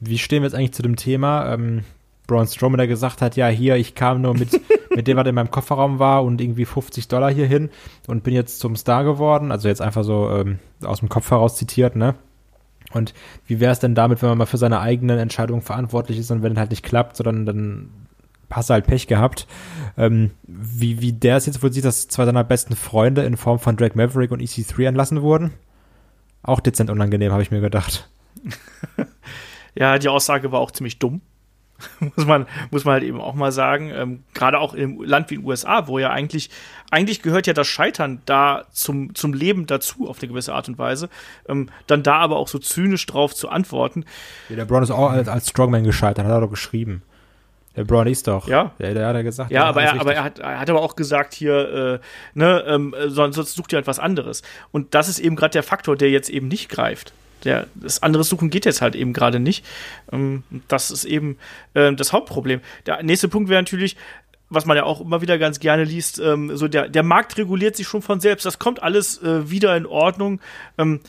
wie 0.00 0.18
stehen 0.18 0.42
wir 0.42 0.48
jetzt 0.48 0.54
eigentlich 0.54 0.72
zu 0.72 0.82
dem 0.82 0.96
Thema? 0.96 1.52
Ähm, 1.52 1.84
Braun 2.26 2.46
Strowman, 2.46 2.78
der 2.78 2.88
gesagt 2.88 3.22
hat, 3.22 3.36
ja, 3.36 3.48
hier, 3.48 3.76
ich 3.76 3.94
kam 3.94 4.22
nur 4.22 4.34
mit, 4.34 4.60
mit 4.94 5.06
dem, 5.06 5.16
was 5.16 5.26
in 5.26 5.34
meinem 5.34 5.50
Kofferraum 5.50 5.98
war 5.98 6.24
und 6.24 6.40
irgendwie 6.40 6.64
50 6.64 7.06
Dollar 7.08 7.32
hier 7.32 7.46
hin 7.46 7.70
und 8.06 8.24
bin 8.24 8.34
jetzt 8.34 8.58
zum 8.58 8.74
Star 8.74 9.04
geworden. 9.04 9.52
Also 9.52 9.68
jetzt 9.68 9.82
einfach 9.82 10.04
so 10.04 10.30
ähm, 10.30 10.58
aus 10.82 11.00
dem 11.00 11.08
Kopf 11.08 11.30
heraus 11.30 11.56
zitiert, 11.56 11.96
ne? 11.96 12.14
Und 12.92 13.14
wie 13.46 13.60
wäre 13.60 13.72
es 13.72 13.80
denn 13.80 13.94
damit, 13.94 14.22
wenn 14.22 14.30
man 14.30 14.38
mal 14.38 14.46
für 14.46 14.58
seine 14.58 14.80
eigenen 14.80 15.18
Entscheidungen 15.18 15.60
verantwortlich 15.60 16.18
ist 16.18 16.30
und 16.30 16.42
wenn 16.42 16.52
es 16.52 16.58
halt 16.58 16.70
nicht 16.70 16.84
klappt, 16.84 17.16
sondern 17.16 17.44
dann 17.44 17.90
hast 18.50 18.70
halt 18.70 18.86
Pech 18.86 19.06
gehabt. 19.06 19.46
Ähm, 19.96 20.32
wie, 20.46 21.00
wie 21.00 21.12
der 21.12 21.36
es 21.36 21.46
jetzt 21.46 21.62
wohl 21.62 21.72
sieht, 21.72 21.84
dass 21.84 22.08
zwei 22.08 22.24
seiner 22.24 22.44
besten 22.44 22.76
Freunde 22.76 23.24
in 23.24 23.36
Form 23.36 23.58
von 23.58 23.76
Drake 23.76 23.96
Maverick 23.96 24.30
und 24.30 24.40
EC3 24.40 24.86
entlassen 24.86 25.22
wurden? 25.22 25.52
Auch 26.42 26.60
dezent 26.60 26.90
unangenehm, 26.90 27.32
habe 27.32 27.42
ich 27.42 27.50
mir 27.50 27.60
gedacht. 27.60 28.08
Ja, 29.78 29.98
die 29.98 30.08
Aussage 30.08 30.50
war 30.52 30.60
auch 30.60 30.70
ziemlich 30.70 30.98
dumm. 30.98 31.20
muss 32.16 32.26
man, 32.26 32.46
muss 32.70 32.86
man 32.86 32.94
halt 32.94 33.02
eben 33.02 33.20
auch 33.20 33.34
mal 33.34 33.52
sagen. 33.52 33.90
Ähm, 33.90 34.24
Gerade 34.32 34.58
auch 34.58 34.72
im 34.72 35.02
Land 35.02 35.30
wie 35.30 35.36
den 35.36 35.44
USA, 35.44 35.86
wo 35.86 35.98
ja 35.98 36.10
eigentlich, 36.10 36.48
eigentlich 36.90 37.20
gehört 37.20 37.46
ja 37.46 37.52
das 37.52 37.66
Scheitern 37.66 38.22
da 38.24 38.64
zum, 38.72 39.14
zum 39.14 39.34
Leben 39.34 39.66
dazu 39.66 40.08
auf 40.08 40.18
eine 40.20 40.28
gewisse 40.28 40.54
Art 40.54 40.68
und 40.68 40.78
Weise. 40.78 41.10
Ähm, 41.46 41.68
dann 41.86 42.02
da 42.02 42.16
aber 42.16 42.36
auch 42.36 42.48
so 42.48 42.58
zynisch 42.58 43.04
drauf 43.04 43.34
zu 43.34 43.50
antworten. 43.50 44.06
Ja, 44.48 44.56
der 44.56 44.64
Braun 44.64 44.82
ist 44.82 44.90
auch 44.90 45.10
als, 45.10 45.28
als 45.28 45.50
Strongman 45.50 45.84
gescheitert, 45.84 46.24
hat 46.24 46.32
er 46.32 46.40
doch 46.40 46.50
geschrieben. 46.50 47.02
Der 47.76 47.84
Braun 47.84 48.06
ist 48.06 48.26
doch. 48.26 48.48
Ja. 48.48 48.72
Der, 48.78 48.94
der 48.94 49.06
hat 49.06 49.14
er 49.14 49.22
gesagt. 49.22 49.50
Ja, 49.50 49.64
aber 49.64 49.82
er, 49.82 50.00
aber 50.00 50.14
er 50.14 50.24
hat, 50.24 50.38
er 50.38 50.58
hat 50.58 50.70
aber 50.70 50.80
auch 50.80 50.96
gesagt 50.96 51.34
hier, 51.34 52.00
äh, 52.02 52.38
ne, 52.38 52.64
ähm, 52.66 52.94
sonst, 53.06 53.36
sonst 53.36 53.54
sucht 53.54 53.72
ihr 53.72 53.76
halt 53.76 53.86
was 53.86 53.98
anderes. 53.98 54.42
Und 54.72 54.94
das 54.94 55.08
ist 55.08 55.18
eben 55.18 55.36
gerade 55.36 55.52
der 55.52 55.62
Faktor, 55.62 55.96
der 55.96 56.10
jetzt 56.10 56.30
eben 56.30 56.48
nicht 56.48 56.68
greift. 56.70 57.12
Der, 57.44 57.66
das 57.74 58.02
andere 58.02 58.24
Suchen 58.24 58.50
geht 58.50 58.64
jetzt 58.64 58.80
halt 58.80 58.96
eben 58.96 59.12
gerade 59.12 59.38
nicht. 59.38 59.64
Ähm, 60.10 60.42
das 60.68 60.90
ist 60.90 61.04
eben 61.04 61.38
äh, 61.74 61.92
das 61.92 62.12
Hauptproblem. 62.12 62.60
Der 62.86 63.02
nächste 63.02 63.28
Punkt 63.28 63.50
wäre 63.50 63.60
natürlich, 63.60 63.96
was 64.48 64.64
man 64.64 64.76
ja 64.76 64.84
auch 64.84 65.00
immer 65.00 65.20
wieder 65.20 65.38
ganz 65.38 65.60
gerne 65.60 65.84
liest, 65.84 66.18
ähm, 66.18 66.56
so 66.56 66.68
der, 66.68 66.88
der 66.88 67.02
Markt 67.02 67.36
reguliert 67.36 67.76
sich 67.76 67.86
schon 67.86 68.02
von 68.02 68.20
selbst. 68.20 68.46
Das 68.46 68.58
kommt 68.58 68.82
alles 68.82 69.22
äh, 69.22 69.50
wieder 69.50 69.76
in 69.76 69.86
Ordnung. 69.86 70.40
Ähm, 70.78 71.00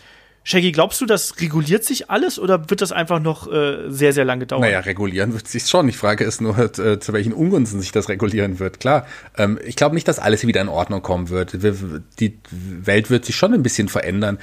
Shaggy, 0.47 0.71
glaubst 0.71 1.01
du, 1.01 1.05
das 1.05 1.41
reguliert 1.41 1.83
sich 1.83 2.09
alles 2.09 2.39
oder 2.39 2.69
wird 2.69 2.81
das 2.81 2.93
einfach 2.93 3.19
noch 3.19 3.51
äh, 3.51 3.89
sehr, 3.89 4.13
sehr 4.13 4.23
lange 4.23 4.45
dauern? 4.45 4.61
Naja, 4.61 4.79
regulieren 4.79 5.33
wird 5.33 5.45
sich 5.45 5.67
schon. 5.67 5.87
Die 5.87 5.93
Frage 5.93 6.23
ist 6.23 6.39
nur, 6.39 6.57
äh, 6.57 7.01
zu 7.01 7.11
welchen 7.11 7.33
Ungunsten 7.33 7.81
sich 7.81 7.91
das 7.91 8.07
regulieren 8.07 8.57
wird. 8.57 8.79
Klar, 8.79 9.05
ähm, 9.37 9.59
ich 9.65 9.75
glaube 9.75 9.95
nicht, 9.95 10.07
dass 10.07 10.19
alles 10.19 10.47
wieder 10.47 10.61
in 10.61 10.69
Ordnung 10.69 11.01
kommen 11.01 11.27
wird. 11.27 11.61
Wir, 11.61 11.75
die 12.21 12.39
Welt 12.49 13.09
wird 13.09 13.25
sich 13.25 13.35
schon 13.35 13.53
ein 13.53 13.61
bisschen 13.61 13.89
verändern. 13.89 14.37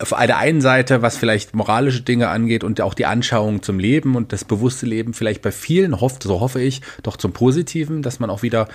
Auf 0.00 0.08
der 0.08 0.38
einen 0.38 0.60
Seite, 0.60 1.02
was 1.02 1.16
vielleicht 1.16 1.54
moralische 1.54 2.02
Dinge 2.02 2.30
angeht 2.30 2.64
und 2.64 2.80
auch 2.80 2.94
die 2.94 3.06
Anschauung 3.06 3.62
zum 3.62 3.78
Leben 3.78 4.16
und 4.16 4.32
das 4.32 4.44
bewusste 4.44 4.86
Leben 4.86 5.14
vielleicht 5.14 5.42
bei 5.42 5.52
vielen 5.52 6.00
hofft, 6.00 6.24
so 6.24 6.40
hoffe 6.40 6.60
ich, 6.60 6.82
doch 7.04 7.16
zum 7.16 7.32
Positiven, 7.32 8.02
dass 8.02 8.18
man 8.18 8.28
auch 8.28 8.42
wieder 8.42 8.66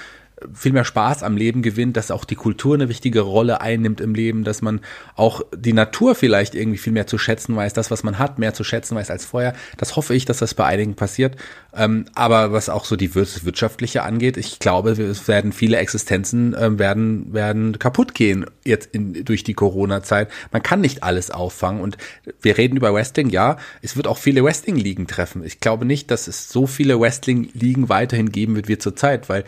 viel 0.53 0.71
mehr 0.71 0.85
Spaß 0.85 1.23
am 1.23 1.37
Leben 1.37 1.61
gewinnt, 1.61 1.97
dass 1.97 2.11
auch 2.11 2.25
die 2.25 2.35
Kultur 2.35 2.75
eine 2.75 2.89
wichtige 2.89 3.21
Rolle 3.21 3.61
einnimmt 3.61 4.01
im 4.01 4.15
Leben, 4.15 4.43
dass 4.43 4.61
man 4.61 4.81
auch 5.15 5.41
die 5.55 5.73
Natur 5.73 6.15
vielleicht 6.15 6.55
irgendwie 6.55 6.77
viel 6.77 6.93
mehr 6.93 7.07
zu 7.07 7.17
schätzen 7.17 7.55
weiß, 7.55 7.73
das, 7.73 7.91
was 7.91 8.03
man 8.03 8.19
hat, 8.19 8.39
mehr 8.39 8.53
zu 8.53 8.63
schätzen 8.63 8.95
weiß 8.95 9.11
als 9.11 9.25
vorher. 9.25 9.53
Das 9.77 9.95
hoffe 9.95 10.15
ich, 10.15 10.25
dass 10.25 10.37
das 10.37 10.53
bei 10.53 10.65
einigen 10.65 10.95
passiert. 10.95 11.35
Ähm, 11.75 12.05
aber 12.13 12.51
was 12.51 12.69
auch 12.69 12.85
so 12.85 12.95
die 12.95 13.15
wirtschaftliche 13.15 14.03
angeht, 14.03 14.37
ich 14.37 14.59
glaube, 14.59 14.91
es 14.91 15.27
werden 15.27 15.51
viele 15.51 15.77
Existenzen 15.77 16.53
äh, 16.53 16.77
werden, 16.77 17.33
werden 17.33 17.79
kaputt 17.79 18.13
gehen 18.13 18.45
jetzt 18.63 18.89
in, 18.93 19.25
durch 19.25 19.43
die 19.43 19.53
Corona-Zeit. 19.53 20.29
Man 20.51 20.61
kann 20.61 20.81
nicht 20.81 21.03
alles 21.03 21.31
auffangen 21.31 21.81
und 21.81 21.97
wir 22.41 22.57
reden 22.57 22.77
über 22.77 22.93
Wrestling, 22.93 23.29
ja, 23.29 23.57
es 23.81 23.95
wird 23.95 24.07
auch 24.07 24.17
viele 24.17 24.43
Wrestling-Ligen 24.43 25.07
treffen. 25.07 25.43
Ich 25.43 25.59
glaube 25.59 25.85
nicht, 25.85 26.11
dass 26.11 26.27
es 26.27 26.49
so 26.49 26.67
viele 26.67 26.99
Wrestling-Ligen 26.99 27.89
weiterhin 27.89 28.31
geben 28.31 28.55
wird 28.55 28.67
wie 28.67 28.77
zurzeit, 28.77 29.29
weil 29.29 29.43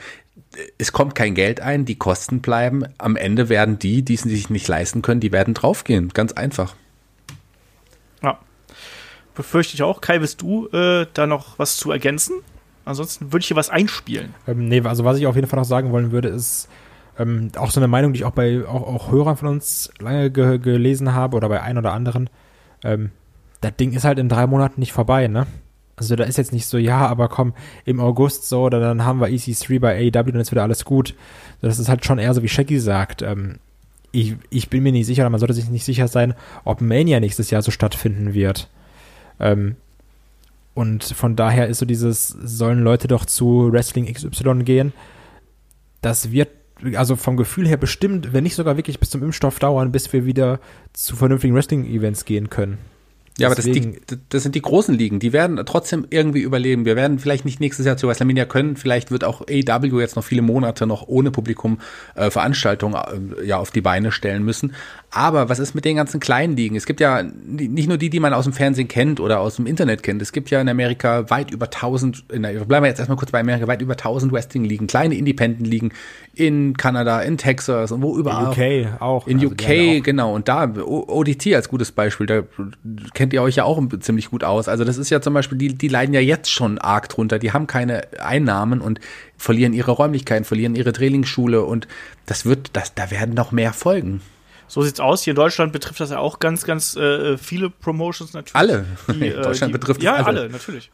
es 0.78 0.92
kommt 0.92 1.16
kein 1.16 1.36
Geld 1.36 1.60
ein, 1.62 1.86
die 1.86 1.96
Kosten 1.96 2.42
bleiben. 2.42 2.86
Am 2.98 3.16
Ende 3.16 3.50
werden 3.50 3.80
die, 3.80 4.04
die 4.04 4.16
es 4.16 4.22
sich 4.22 4.50
nicht 4.50 4.68
leisten 4.68 5.02
können, 5.02 5.20
die 5.20 5.32
werden 5.32 5.54
draufgehen. 5.54 6.10
Ganz 6.10 6.34
einfach. 6.34 6.76
Ja. 8.22 8.40
Befürchte 9.34 9.76
ich 9.76 9.84
auch. 9.84 10.02
Kai, 10.02 10.22
willst 10.22 10.42
du 10.42 10.68
äh, 10.68 11.08
da 11.14 11.28
noch 11.28 11.60
was 11.60 11.78
zu 11.78 11.92
ergänzen? 11.92 12.36
Ansonsten 12.86 13.34
würde 13.34 13.42
ich 13.42 13.48
hier 13.48 13.58
was 13.58 13.70
einspielen. 13.70 14.36
Ähm, 14.48 14.68
nee, 14.68 14.82
also 14.82 15.04
was 15.04 15.18
ich 15.18 15.28
auf 15.28 15.36
jeden 15.36 15.48
Fall 15.48 15.60
noch 15.60 15.66
sagen 15.66 15.92
wollen 15.92 16.12
würde, 16.12 16.30
ist 16.30 16.70
ähm, 17.18 17.52
auch 17.58 17.72
so 17.72 17.80
eine 17.80 17.88
Meinung, 17.88 18.14
die 18.14 18.20
ich 18.20 18.26
auch 18.26 18.32
bei 18.32 18.66
auch, 18.66 18.88
auch 18.88 19.12
Hörern 19.12 19.38
von 19.38 19.48
uns 19.48 19.92
lange 20.00 20.30
ge 20.30 20.60
gelesen 20.60 21.14
habe 21.14 21.36
oder 21.36 21.50
bei 21.50 21.62
ein 21.62 21.78
oder 21.78 21.94
anderen. 21.94 22.30
Ähm, 22.84 23.12
das 23.62 23.76
Ding 23.78 23.94
ist 23.94 24.04
halt 24.04 24.20
in 24.20 24.30
drei 24.30 24.46
Monaten 24.48 24.80
nicht 24.80 24.94
vorbei, 24.94 25.28
ne? 25.28 25.48
Also 25.98 26.16
da 26.16 26.26
ist 26.26 26.38
jetzt 26.38 26.52
nicht 26.52 26.68
so, 26.68 26.78
ja, 26.78 27.08
aber 27.08 27.30
komm, 27.30 27.54
im 27.86 28.00
August 28.00 28.50
so, 28.50 28.64
oder 28.64 28.80
dann 28.80 29.06
haben 29.06 29.22
wir 29.22 29.28
EC3 29.28 29.80
bei 29.80 29.96
AEW 29.96 30.32
und 30.32 30.38
jetzt 30.38 30.52
wieder 30.52 30.64
alles 30.64 30.84
gut. 30.84 31.16
Das 31.62 31.80
ist 31.80 31.88
halt 31.88 32.06
schon 32.06 32.20
eher 32.20 32.34
so, 32.34 32.44
wie 32.44 32.50
Shaggy 32.50 32.80
sagt. 32.80 33.22
Ähm, 33.22 33.60
ich, 34.12 34.36
ich 34.50 34.70
bin 34.70 34.84
mir 34.84 34.92
nicht 34.92 35.06
sicher, 35.06 35.24
oder 35.24 35.30
man 35.30 35.40
sollte 35.40 35.54
sich 35.54 35.70
nicht 35.70 35.86
sicher 35.86 36.08
sein, 36.08 36.34
ob 36.64 36.82
Mania 36.82 37.20
nächstes 37.20 37.50
Jahr 37.50 37.62
so 37.62 37.72
stattfinden 37.72 38.34
wird. 38.34 38.70
Ähm, 39.40 39.76
und 40.74 41.04
von 41.04 41.38
daher 41.38 41.68
ist 41.68 41.80
so 41.80 41.86
dieses, 41.86 42.28
sollen 42.28 42.80
Leute 42.80 43.08
doch 43.08 43.26
zu 43.26 43.72
Wrestling 43.72 44.12
XY 44.12 44.64
gehen. 44.64 44.92
Das 46.02 46.32
wird, 46.32 46.50
also 46.96 47.16
vom 47.16 47.38
Gefühl 47.38 47.68
her 47.68 47.78
bestimmt, 47.78 48.34
wenn 48.34 48.44
nicht 48.44 48.56
sogar 48.56 48.76
wirklich 48.76 49.00
bis 49.00 49.10
zum 49.10 49.24
Impfstoff 49.24 49.60
dauern, 49.60 49.94
bis 49.94 50.12
wir 50.12 50.26
wieder 50.26 50.60
zu 50.92 51.16
vernünftigen 51.16 51.56
Wrestling-Events 51.56 52.26
gehen 52.26 52.50
können. 52.50 52.78
Ja, 53.38 53.48
aber 53.48 53.56
das, 53.56 53.66
die, 53.66 54.00
das 54.30 54.44
sind 54.44 54.56
die 54.56 54.62
großen 54.62 54.96
Ligen, 54.96 55.20
die 55.20 55.34
werden 55.34 55.60
trotzdem 55.66 56.08
irgendwie 56.10 56.40
überleben. 56.40 56.86
Wir 56.86 56.96
werden 56.96 57.20
vielleicht 57.20 57.44
nicht 57.44 57.60
nächstes 57.60 57.86
Jahr 57.86 57.98
zu 57.98 58.08
WrestleMania 58.08 58.46
können, 58.46 58.78
vielleicht 58.78 59.12
wird 59.12 59.26
auch 59.26 59.42
AEW 59.42 60.00
jetzt 60.00 60.16
noch 60.16 60.24
viele 60.24 60.42
Monate 60.42 60.88
noch 60.88 61.08
ohne 61.08 61.32
Publikum 61.32 61.80
äh, 62.16 62.30
Veranstaltungen 62.30 62.96
äh, 62.96 63.46
ja 63.46 63.58
auf 63.58 63.72
die 63.72 63.82
Beine 63.82 64.14
stellen 64.14 64.44
müssen. 64.44 64.74
Aber 65.12 65.50
was 65.50 65.60
ist 65.60 65.76
mit 65.76 65.86
den 65.86 65.98
ganzen 65.98 66.20
kleinen 66.20 66.56
Ligen? 66.56 66.76
Es 66.76 66.86
gibt 66.86 67.00
ja 67.00 67.24
nicht 67.24 67.88
nur 67.88 67.98
die, 67.98 68.10
die 68.10 68.20
man 68.20 68.34
aus 68.34 68.46
dem 68.46 68.54
Fernsehen 68.54 68.88
kennt 68.88 69.20
oder 69.20 69.40
aus 69.40 69.58
dem 69.58 69.66
Internet 69.66 70.04
kennt. 70.04 70.22
Es 70.22 70.32
gibt 70.32 70.50
ja 70.50 70.62
in 70.62 70.70
Amerika 70.70 71.30
weit 71.30 71.52
über 71.52 71.66
1000, 71.66 72.26
in 72.32 72.44
der, 72.44 72.52
bleiben 72.66 72.84
wir 72.84 72.90
jetzt 72.90 73.00
erstmal 73.00 73.18
kurz 73.18 73.32
bei 73.32 73.40
Amerika, 73.40 73.68
weit 73.68 73.82
über 73.82 73.94
1000 73.94 74.32
Wrestling-Ligen, 74.32 74.88
kleine 74.88 75.16
Independent-Ligen 75.16 75.94
in 76.36 76.76
Kanada, 76.76 77.22
in 77.22 77.38
Texas 77.38 77.92
und 77.92 78.02
wo 78.02 78.18
überall. 78.18 78.54
In 78.58 78.88
UK 78.88 79.02
auch. 79.02 79.28
In 79.28 79.40
also 79.40 79.52
UK, 79.52 80.04
genau. 80.04 80.34
Und 80.34 80.48
da, 80.48 80.70
ODT 80.76 81.56
als 81.56 81.70
gutes 81.70 81.92
Beispiel, 81.92 82.28
da 82.28 82.44
kennt 83.14 83.25
ihr 83.34 83.42
euch 83.42 83.56
ja 83.56 83.64
auch 83.64 83.82
ziemlich 84.00 84.30
gut 84.30 84.44
aus. 84.44 84.68
Also 84.68 84.84
das 84.84 84.98
ist 84.98 85.10
ja 85.10 85.22
zum 85.22 85.34
Beispiel, 85.34 85.58
die, 85.58 85.76
die 85.76 85.88
leiden 85.88 86.14
ja 86.14 86.22
jetzt 86.22 86.52
schon 86.52 86.78
arg 86.78 87.10
drunter. 87.10 87.40
Die 87.40 87.52
haben 87.52 87.68
keine 87.68 88.08
Einnahmen 88.20 88.82
und 88.82 89.00
verlieren 89.38 89.74
ihre 89.74 89.92
Räumlichkeiten, 89.92 90.46
verlieren 90.46 90.76
ihre 90.76 90.94
Trainingsschule 90.94 91.64
und 91.64 91.88
das 92.26 92.46
wird, 92.46 92.72
das, 92.74 92.94
da 92.94 93.12
werden 93.12 93.36
noch 93.36 93.52
mehr 93.52 93.74
folgen. 93.74 94.22
So 94.68 94.82
sieht's 94.82 95.00
aus. 95.00 95.24
Hier 95.24 95.32
in 95.32 95.36
Deutschland 95.36 95.74
betrifft 95.74 96.00
das 96.00 96.10
ja 96.10 96.20
auch 96.20 96.40
ganz, 96.40 96.66
ganz 96.66 96.96
äh, 96.96 97.38
viele 97.38 97.70
Promotions 97.70 98.34
natürlich. 98.34 98.56
Alle. 98.56 98.86
Die, 99.08 99.28
in 99.28 99.42
Deutschland 99.42 99.74
die, 99.74 99.78
betrifft 99.78 100.02
ja, 100.02 100.16
alle. 100.16 100.26
alle, 100.26 100.50
natürlich. 100.50 100.92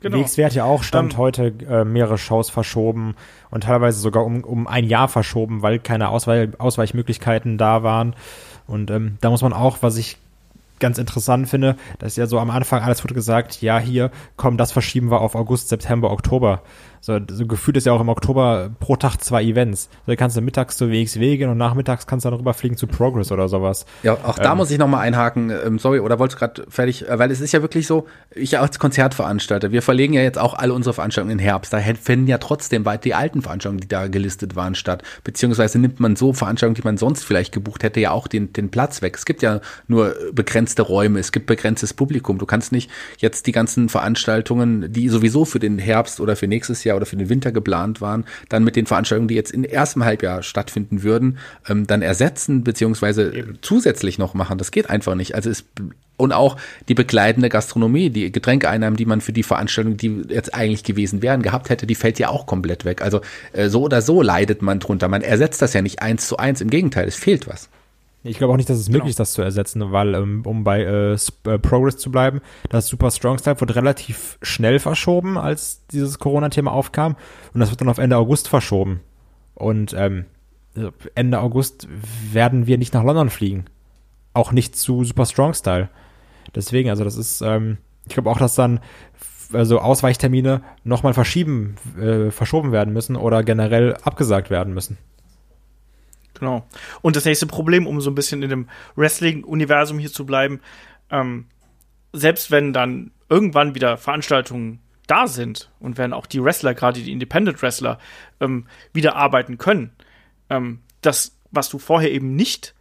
Genau. 0.00 0.18
WXW 0.18 0.44
hat 0.44 0.54
ja 0.54 0.64
auch 0.64 0.84
Stand 0.84 1.14
ähm, 1.14 1.18
heute 1.18 1.54
äh, 1.68 1.84
mehrere 1.84 2.18
Shows 2.18 2.50
verschoben 2.50 3.16
und 3.50 3.64
teilweise 3.64 3.98
sogar 3.98 4.24
um, 4.24 4.44
um 4.44 4.68
ein 4.68 4.84
Jahr 4.84 5.08
verschoben, 5.08 5.62
weil 5.62 5.80
keine 5.80 6.10
Ausweich 6.10 6.50
Ausweichmöglichkeiten 6.58 7.58
da 7.58 7.82
waren. 7.82 8.14
Und 8.66 8.90
ähm, 8.90 9.16
da 9.20 9.30
muss 9.30 9.42
man 9.42 9.52
auch, 9.52 9.78
was 9.80 9.96
ich 9.96 10.18
ganz 10.80 10.98
interessant 10.98 11.48
finde, 11.48 11.76
dass 11.98 12.16
ja 12.16 12.26
so 12.26 12.38
am 12.38 12.50
Anfang 12.50 12.82
alles 12.82 13.02
wurde 13.04 13.14
gesagt, 13.14 13.60
ja, 13.62 13.78
hier, 13.78 14.10
komm, 14.36 14.56
das 14.56 14.72
verschieben 14.72 15.10
wir 15.10 15.20
auf 15.20 15.34
August, 15.34 15.68
September, 15.68 16.10
Oktober. 16.10 16.62
So, 17.00 17.18
so 17.30 17.46
gefühlt 17.46 17.76
ist 17.76 17.86
ja 17.86 17.92
auch 17.92 18.00
im 18.00 18.08
Oktober 18.08 18.70
pro 18.80 18.96
Tag 18.96 19.18
zwei 19.18 19.42
Events. 19.42 19.88
So, 20.06 20.14
kannst 20.16 20.36
du 20.36 20.40
mittags 20.40 20.76
zu 20.76 20.90
WXW 20.90 21.36
gehen 21.36 21.50
und 21.50 21.58
nachmittags 21.58 22.06
kannst 22.06 22.24
du 22.24 22.30
dann 22.30 22.38
rüberfliegen 22.38 22.76
zu 22.76 22.86
Progress 22.86 23.32
oder 23.32 23.48
sowas. 23.48 23.86
Ja, 24.02 24.14
auch 24.14 24.38
da 24.38 24.52
ähm, 24.52 24.58
muss 24.58 24.70
ich 24.70 24.78
nochmal 24.78 25.00
einhaken. 25.00 25.50
Ähm, 25.50 25.78
sorry, 25.78 26.00
oder 26.00 26.18
wolltest 26.18 26.40
du 26.40 26.46
gerade 26.46 26.66
fertig? 26.68 27.08
Äh, 27.08 27.18
weil 27.18 27.30
es 27.30 27.40
ist 27.40 27.52
ja 27.52 27.62
wirklich 27.62 27.86
so, 27.86 28.06
ich 28.34 28.58
als 28.58 28.78
Konzertveranstalter, 28.78 29.72
wir 29.72 29.82
verlegen 29.82 30.14
ja 30.14 30.22
jetzt 30.22 30.38
auch 30.38 30.54
alle 30.54 30.72
unsere 30.72 30.94
Veranstaltungen 30.94 31.38
in 31.38 31.38
Herbst. 31.38 31.72
Da 31.72 31.78
finden 31.78 32.26
ja 32.26 32.38
trotzdem 32.38 32.84
weit 32.84 33.04
die 33.04 33.14
alten 33.14 33.42
Veranstaltungen, 33.42 33.80
die 33.80 33.88
da 33.88 34.08
gelistet 34.08 34.56
waren, 34.56 34.74
statt. 34.74 35.02
Beziehungsweise 35.24 35.78
nimmt 35.78 36.00
man 36.00 36.16
so 36.16 36.32
Veranstaltungen, 36.32 36.74
die 36.74 36.82
man 36.82 36.96
sonst 36.96 37.24
vielleicht 37.24 37.52
gebucht 37.52 37.82
hätte, 37.82 38.00
ja 38.00 38.10
auch 38.10 38.26
den, 38.26 38.52
den 38.52 38.70
Platz 38.70 39.02
weg. 39.02 39.16
Es 39.16 39.24
gibt 39.24 39.42
ja 39.42 39.60
nur 39.86 40.14
begrenzte 40.32 40.82
Räume, 40.82 41.18
es 41.18 41.32
gibt 41.32 41.46
begrenztes 41.46 41.94
Publikum. 41.94 42.38
Du 42.38 42.46
kannst 42.46 42.72
nicht 42.72 42.90
jetzt 43.18 43.46
die 43.46 43.52
ganzen 43.52 43.88
Veranstaltungen, 43.88 44.92
die 44.92 45.08
sowieso 45.08 45.44
für 45.44 45.58
den 45.58 45.78
Herbst 45.78 46.20
oder 46.20 46.36
für 46.36 46.46
nächstes 46.46 46.84
Jahr 46.84 46.87
Jahr 46.88 46.96
oder 46.96 47.06
für 47.06 47.16
den 47.16 47.28
Winter 47.28 47.52
geplant 47.52 48.00
waren, 48.00 48.24
dann 48.48 48.64
mit 48.64 48.76
den 48.76 48.86
Veranstaltungen, 48.86 49.28
die 49.28 49.34
jetzt 49.34 49.52
im 49.52 49.64
ersten 49.64 50.04
Halbjahr 50.04 50.42
stattfinden 50.42 51.02
würden, 51.02 51.38
ähm, 51.68 51.86
dann 51.86 52.02
ersetzen 52.02 52.64
beziehungsweise 52.64 53.32
Eben. 53.34 53.58
zusätzlich 53.62 54.18
noch 54.18 54.34
machen. 54.34 54.58
Das 54.58 54.70
geht 54.70 54.90
einfach 54.90 55.14
nicht. 55.14 55.34
Also 55.34 55.50
es 55.50 55.64
und 56.18 56.32
auch 56.32 56.56
die 56.88 56.94
begleitende 56.94 57.48
Gastronomie, 57.48 58.10
die 58.10 58.30
Getränkeeinnahmen, 58.32 58.96
die 58.96 59.06
man 59.06 59.20
für 59.20 59.32
die 59.32 59.44
Veranstaltung, 59.44 59.96
die 59.96 60.24
jetzt 60.28 60.52
eigentlich 60.52 60.82
gewesen 60.82 61.22
wären, 61.22 61.42
gehabt 61.42 61.70
hätte, 61.70 61.86
die 61.86 61.94
fällt 61.94 62.18
ja 62.18 62.28
auch 62.28 62.44
komplett 62.44 62.84
weg. 62.84 63.02
Also 63.02 63.20
äh, 63.52 63.68
so 63.68 63.82
oder 63.82 64.02
so 64.02 64.20
leidet 64.20 64.60
man 64.60 64.80
drunter. 64.80 65.08
Man 65.08 65.22
ersetzt 65.22 65.62
das 65.62 65.72
ja 65.72 65.80
nicht 65.80 66.02
eins 66.02 66.26
zu 66.26 66.36
eins. 66.36 66.60
Im 66.60 66.70
Gegenteil, 66.70 67.06
es 67.06 67.14
fehlt 67.14 67.46
was. 67.46 67.68
Ich 68.24 68.38
glaube 68.38 68.52
auch 68.52 68.56
nicht, 68.56 68.68
dass 68.68 68.78
es 68.78 68.86
genau. 68.86 68.98
möglich 68.98 69.10
ist, 69.10 69.20
das 69.20 69.32
zu 69.32 69.42
ersetzen, 69.42 69.92
weil, 69.92 70.14
ähm, 70.14 70.42
um 70.44 70.64
bei 70.64 70.82
äh, 70.82 71.12
äh, 71.12 71.58
Progress 71.58 71.98
zu 71.98 72.10
bleiben, 72.10 72.40
das 72.68 72.88
Super 72.88 73.10
Strong 73.10 73.38
Style 73.38 73.60
wurde 73.60 73.76
relativ 73.76 74.38
schnell 74.42 74.80
verschoben, 74.80 75.38
als 75.38 75.86
dieses 75.86 76.18
Corona-Thema 76.18 76.72
aufkam. 76.72 77.16
Und 77.54 77.60
das 77.60 77.70
wird 77.70 77.80
dann 77.80 77.88
auf 77.88 77.98
Ende 77.98 78.16
August 78.16 78.48
verschoben. 78.48 79.00
Und 79.54 79.94
ähm, 79.96 80.24
Ende 81.14 81.40
August 81.40 81.88
werden 82.32 82.66
wir 82.66 82.78
nicht 82.78 82.94
nach 82.94 83.04
London 83.04 83.30
fliegen. 83.30 83.66
Auch 84.34 84.52
nicht 84.52 84.76
zu 84.76 85.04
Super 85.04 85.26
Strong 85.26 85.54
Style. 85.54 85.88
Deswegen, 86.54 86.90
also 86.90 87.04
das 87.04 87.16
ist, 87.16 87.40
ähm, 87.40 87.78
ich 88.06 88.14
glaube 88.14 88.30
auch, 88.30 88.38
dass 88.38 88.54
dann 88.54 88.80
also 89.52 89.80
Ausweichtermine 89.80 90.62
nochmal 90.84 91.14
verschieben, 91.14 91.76
äh, 91.98 92.30
verschoben 92.30 92.72
werden 92.72 92.92
müssen 92.92 93.16
oder 93.16 93.42
generell 93.42 93.96
abgesagt 94.02 94.50
werden 94.50 94.74
müssen. 94.74 94.98
Genau. 96.38 96.66
Und 97.02 97.16
das 97.16 97.24
nächste 97.24 97.46
Problem, 97.46 97.86
um 97.86 98.00
so 98.00 98.10
ein 98.10 98.14
bisschen 98.14 98.42
in 98.42 98.50
dem 98.50 98.68
Wrestling-Universum 98.96 99.98
hier 99.98 100.12
zu 100.12 100.24
bleiben, 100.24 100.60
ähm, 101.10 101.46
selbst 102.12 102.50
wenn 102.50 102.72
dann 102.72 103.10
irgendwann 103.28 103.74
wieder 103.74 103.96
Veranstaltungen 103.96 104.80
da 105.06 105.26
sind 105.26 105.70
und 105.80 105.98
wenn 105.98 106.12
auch 106.12 106.26
die 106.26 106.42
Wrestler, 106.42 106.74
gerade 106.74 107.02
die 107.02 107.12
Independent-Wrestler, 107.12 107.98
ähm, 108.40 108.66
wieder 108.92 109.16
arbeiten 109.16 109.58
können, 109.58 109.92
ähm, 110.50 110.80
das, 111.00 111.36
was 111.50 111.68
du 111.68 111.78
vorher 111.78 112.12
eben 112.12 112.36
nicht 112.36 112.74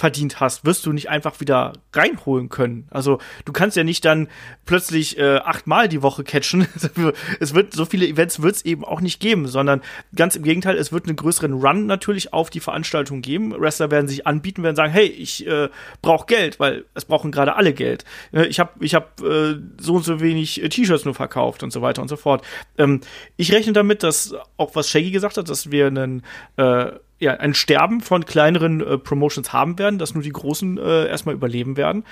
verdient 0.00 0.40
hast, 0.40 0.64
wirst 0.64 0.86
du 0.86 0.92
nicht 0.92 1.10
einfach 1.10 1.40
wieder 1.40 1.74
reinholen 1.92 2.48
können. 2.48 2.88
Also 2.90 3.18
du 3.44 3.52
kannst 3.52 3.76
ja 3.76 3.84
nicht 3.84 4.02
dann 4.06 4.28
plötzlich 4.64 5.18
äh, 5.18 5.36
achtmal 5.36 5.88
die 5.88 6.00
Woche 6.00 6.24
catchen. 6.24 6.66
es 7.40 7.54
wird 7.54 7.74
so 7.74 7.84
viele 7.84 8.06
Events 8.06 8.40
wird 8.40 8.56
es 8.56 8.64
eben 8.64 8.82
auch 8.82 9.02
nicht 9.02 9.20
geben, 9.20 9.46
sondern 9.46 9.82
ganz 10.16 10.36
im 10.36 10.42
Gegenteil, 10.42 10.78
es 10.78 10.90
wird 10.90 11.04
einen 11.06 11.16
größeren 11.16 11.52
Run 11.52 11.84
natürlich 11.84 12.32
auf 12.32 12.48
die 12.48 12.60
Veranstaltung 12.60 13.20
geben. 13.20 13.52
Wrestler 13.60 13.90
werden 13.90 14.08
sich 14.08 14.26
anbieten, 14.26 14.62
werden 14.62 14.74
sagen, 14.74 14.90
hey, 14.90 15.06
ich 15.06 15.46
äh, 15.46 15.68
brauche 16.00 16.24
Geld, 16.24 16.58
weil 16.58 16.86
es 16.94 17.04
brauchen 17.04 17.30
gerade 17.30 17.56
alle 17.56 17.74
Geld. 17.74 18.06
Äh, 18.32 18.46
ich 18.46 18.58
habe 18.58 18.82
ich 18.82 18.94
hab, 18.94 19.20
äh, 19.20 19.56
so 19.78 19.96
und 19.96 20.04
so 20.04 20.20
wenig 20.20 20.62
äh, 20.62 20.70
T-Shirts 20.70 21.04
nur 21.04 21.14
verkauft 21.14 21.62
und 21.62 21.72
so 21.72 21.82
weiter 21.82 22.00
und 22.00 22.08
so 22.08 22.16
fort. 22.16 22.42
Ähm, 22.78 23.02
ich 23.36 23.52
rechne 23.52 23.74
damit, 23.74 24.02
dass 24.02 24.34
auch 24.56 24.74
was 24.74 24.88
Shaggy 24.88 25.10
gesagt 25.10 25.36
hat, 25.36 25.50
dass 25.50 25.70
wir 25.70 25.88
einen 25.88 26.22
äh, 26.56 26.92
ja, 27.20 27.34
ein 27.34 27.54
Sterben 27.54 28.00
von 28.00 28.24
kleineren 28.24 28.80
äh, 28.80 28.98
Promotions 28.98 29.52
haben 29.52 29.78
werden, 29.78 29.98
dass 29.98 30.14
nur 30.14 30.22
die 30.22 30.32
großen 30.32 30.78
äh, 30.78 31.06
erstmal 31.06 31.34
überleben 31.34 31.76
werden. 31.76 32.04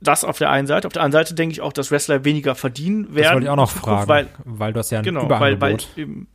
Das 0.00 0.24
auf 0.24 0.38
der 0.38 0.50
einen 0.50 0.66
Seite. 0.66 0.86
Auf 0.86 0.92
der 0.92 1.02
anderen 1.02 1.24
Seite 1.24 1.34
denke 1.34 1.52
ich 1.52 1.60
auch, 1.60 1.72
dass 1.72 1.90
Wrestler 1.90 2.24
weniger 2.24 2.54
verdienen 2.54 3.14
werden. 3.14 3.22
Das 3.22 3.32
wollte 3.32 3.46
ich 3.46 3.50
auch 3.50 3.56
noch 3.56 3.70
fragen, 3.70 4.08
weil, 4.08 4.28
weil 4.44 4.72
du 4.72 4.78
hast 4.78 4.90
ja 4.90 4.98
ein 4.98 5.04
genau, 5.04 5.24
Überangebot. 5.24 5.88
Weil, 5.96 6.06
weil, 6.06 6.26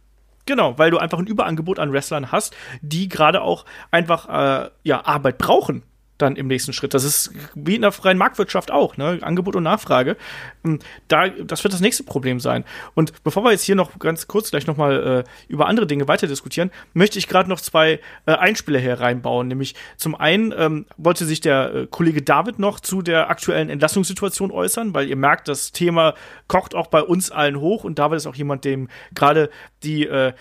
genau, 0.46 0.78
weil 0.78 0.92
du 0.92 0.98
einfach 0.98 1.20
ein 1.20 1.28
Überangebot 1.28 1.80
an 1.80 1.94
Wrestlern 1.94 2.32
hast, 2.32 2.56
die 2.82 3.08
gerade 3.08 3.42
auch 3.42 3.66
einfach 3.92 4.28
äh, 4.66 4.70
ja, 4.84 5.06
Arbeit 5.06 5.38
brauchen. 5.38 5.84
Dann 6.22 6.36
im 6.36 6.48
nächsten 6.48 6.74
Schritt. 6.74 6.94
Das 6.94 7.04
ist 7.04 7.32
wie 7.56 7.76
in 7.76 7.82
der 7.82 7.92
freien 7.92 8.18
Marktwirtschaft 8.18 8.72
auch, 8.72 8.98
ne? 8.98 9.20
Angebot 9.22 9.56
und 9.56 9.64
Nachfrage. 9.64 10.18
Ähm, 10.64 10.80
da, 11.08 11.30
das 11.30 11.64
wird 11.64 11.74
das 11.74 11.82
nächste 11.82 12.04
Problem 12.04 12.40
sein. 12.40 12.64
Und 12.94 13.24
bevor 13.24 13.44
wir 13.44 13.52
jetzt 13.52 13.64
hier 13.64 13.76
noch 13.76 13.98
ganz 14.00 14.28
kurz 14.28 14.52
gleich 14.52 14.68
nochmal 14.68 15.26
äh, 15.26 15.52
über 15.52 15.68
andere 15.68 15.88
Dinge 15.88 16.08
weiter 16.08 16.28
diskutieren, 16.28 16.72
möchte 16.94 17.18
ich 17.18 17.28
gerade 17.28 17.50
noch 17.50 17.60
zwei 17.60 18.00
äh, 18.26 18.34
Einspieler 18.34 18.80
hier 18.80 19.00
reinbauen. 19.00 19.48
Nämlich 19.48 19.76
zum 19.98 20.16
einen 20.16 20.54
ähm, 20.56 20.86
wollte 20.98 21.26
sich 21.26 21.42
der 21.42 21.74
äh, 21.74 21.88
Kollege 21.88 22.22
David 22.22 22.60
noch 22.60 22.80
zu 22.80 23.02
der 23.02 23.30
aktuellen 23.30 23.70
Entlassungssituation 23.70 24.52
äußern, 24.52 24.94
weil 24.94 25.08
ihr 25.08 25.16
merkt, 25.16 25.48
das 25.48 25.72
Thema 25.72 26.14
kocht 26.48 26.76
auch 26.76 26.88
bei 26.88 27.02
uns 27.02 27.32
allen 27.32 27.60
hoch 27.60 27.84
und 27.84 28.00
David 28.00 28.18
ist 28.18 28.28
auch 28.28 28.36
jemand, 28.36 28.66
dem 28.66 28.90
gerade 29.14 29.50
die 29.84 30.06
äh, 30.06 30.34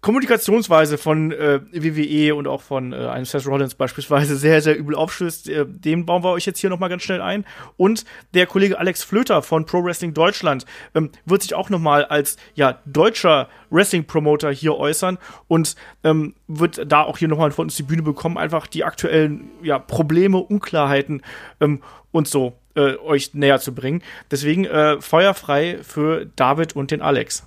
Kommunikationsweise 0.00 0.98
von 0.98 1.32
äh, 1.32 1.60
WWE 1.72 2.34
und 2.34 2.46
auch 2.46 2.62
von 2.62 2.92
äh, 2.92 2.96
einem 2.96 3.24
Seth 3.24 3.46
Rollins 3.46 3.74
beispielsweise 3.74 4.36
sehr, 4.38 4.62
sehr 4.62 4.76
übel 4.76 4.94
aufstößt. 4.94 5.48
Äh, 5.48 5.66
den 5.66 6.06
bauen 6.06 6.22
wir 6.22 6.30
euch 6.30 6.46
jetzt 6.46 6.60
hier 6.60 6.70
nochmal 6.70 6.88
ganz 6.88 7.02
schnell 7.02 7.20
ein. 7.20 7.44
Und 7.76 8.04
der 8.34 8.46
Kollege 8.46 8.78
Alex 8.78 9.02
Flöter 9.02 9.42
von 9.42 9.66
Pro 9.66 9.84
Wrestling 9.84 10.14
Deutschland 10.14 10.64
ähm, 10.94 11.10
wird 11.24 11.42
sich 11.42 11.54
auch 11.54 11.70
nochmal 11.70 12.04
als 12.04 12.36
ja, 12.54 12.78
deutscher 12.86 13.48
Wrestling-Promoter 13.70 14.50
hier 14.50 14.76
äußern 14.76 15.18
und 15.46 15.76
ähm, 16.04 16.34
wird 16.46 16.90
da 16.90 17.02
auch 17.02 17.18
hier 17.18 17.28
nochmal 17.28 17.50
von 17.50 17.66
uns 17.66 17.76
die 17.76 17.82
Bühne 17.82 18.02
bekommen, 18.02 18.38
einfach 18.38 18.66
die 18.66 18.84
aktuellen 18.84 19.50
ja, 19.62 19.78
Probleme, 19.78 20.38
Unklarheiten 20.38 21.22
ähm, 21.60 21.82
und 22.10 22.28
so 22.28 22.54
äh, 22.74 22.96
euch 22.96 23.34
näher 23.34 23.60
zu 23.60 23.74
bringen. 23.74 24.02
Deswegen 24.30 24.64
äh, 24.64 25.00
feuerfrei 25.00 25.78
für 25.82 26.26
David 26.36 26.76
und 26.76 26.90
den 26.90 27.02
Alex. 27.02 27.46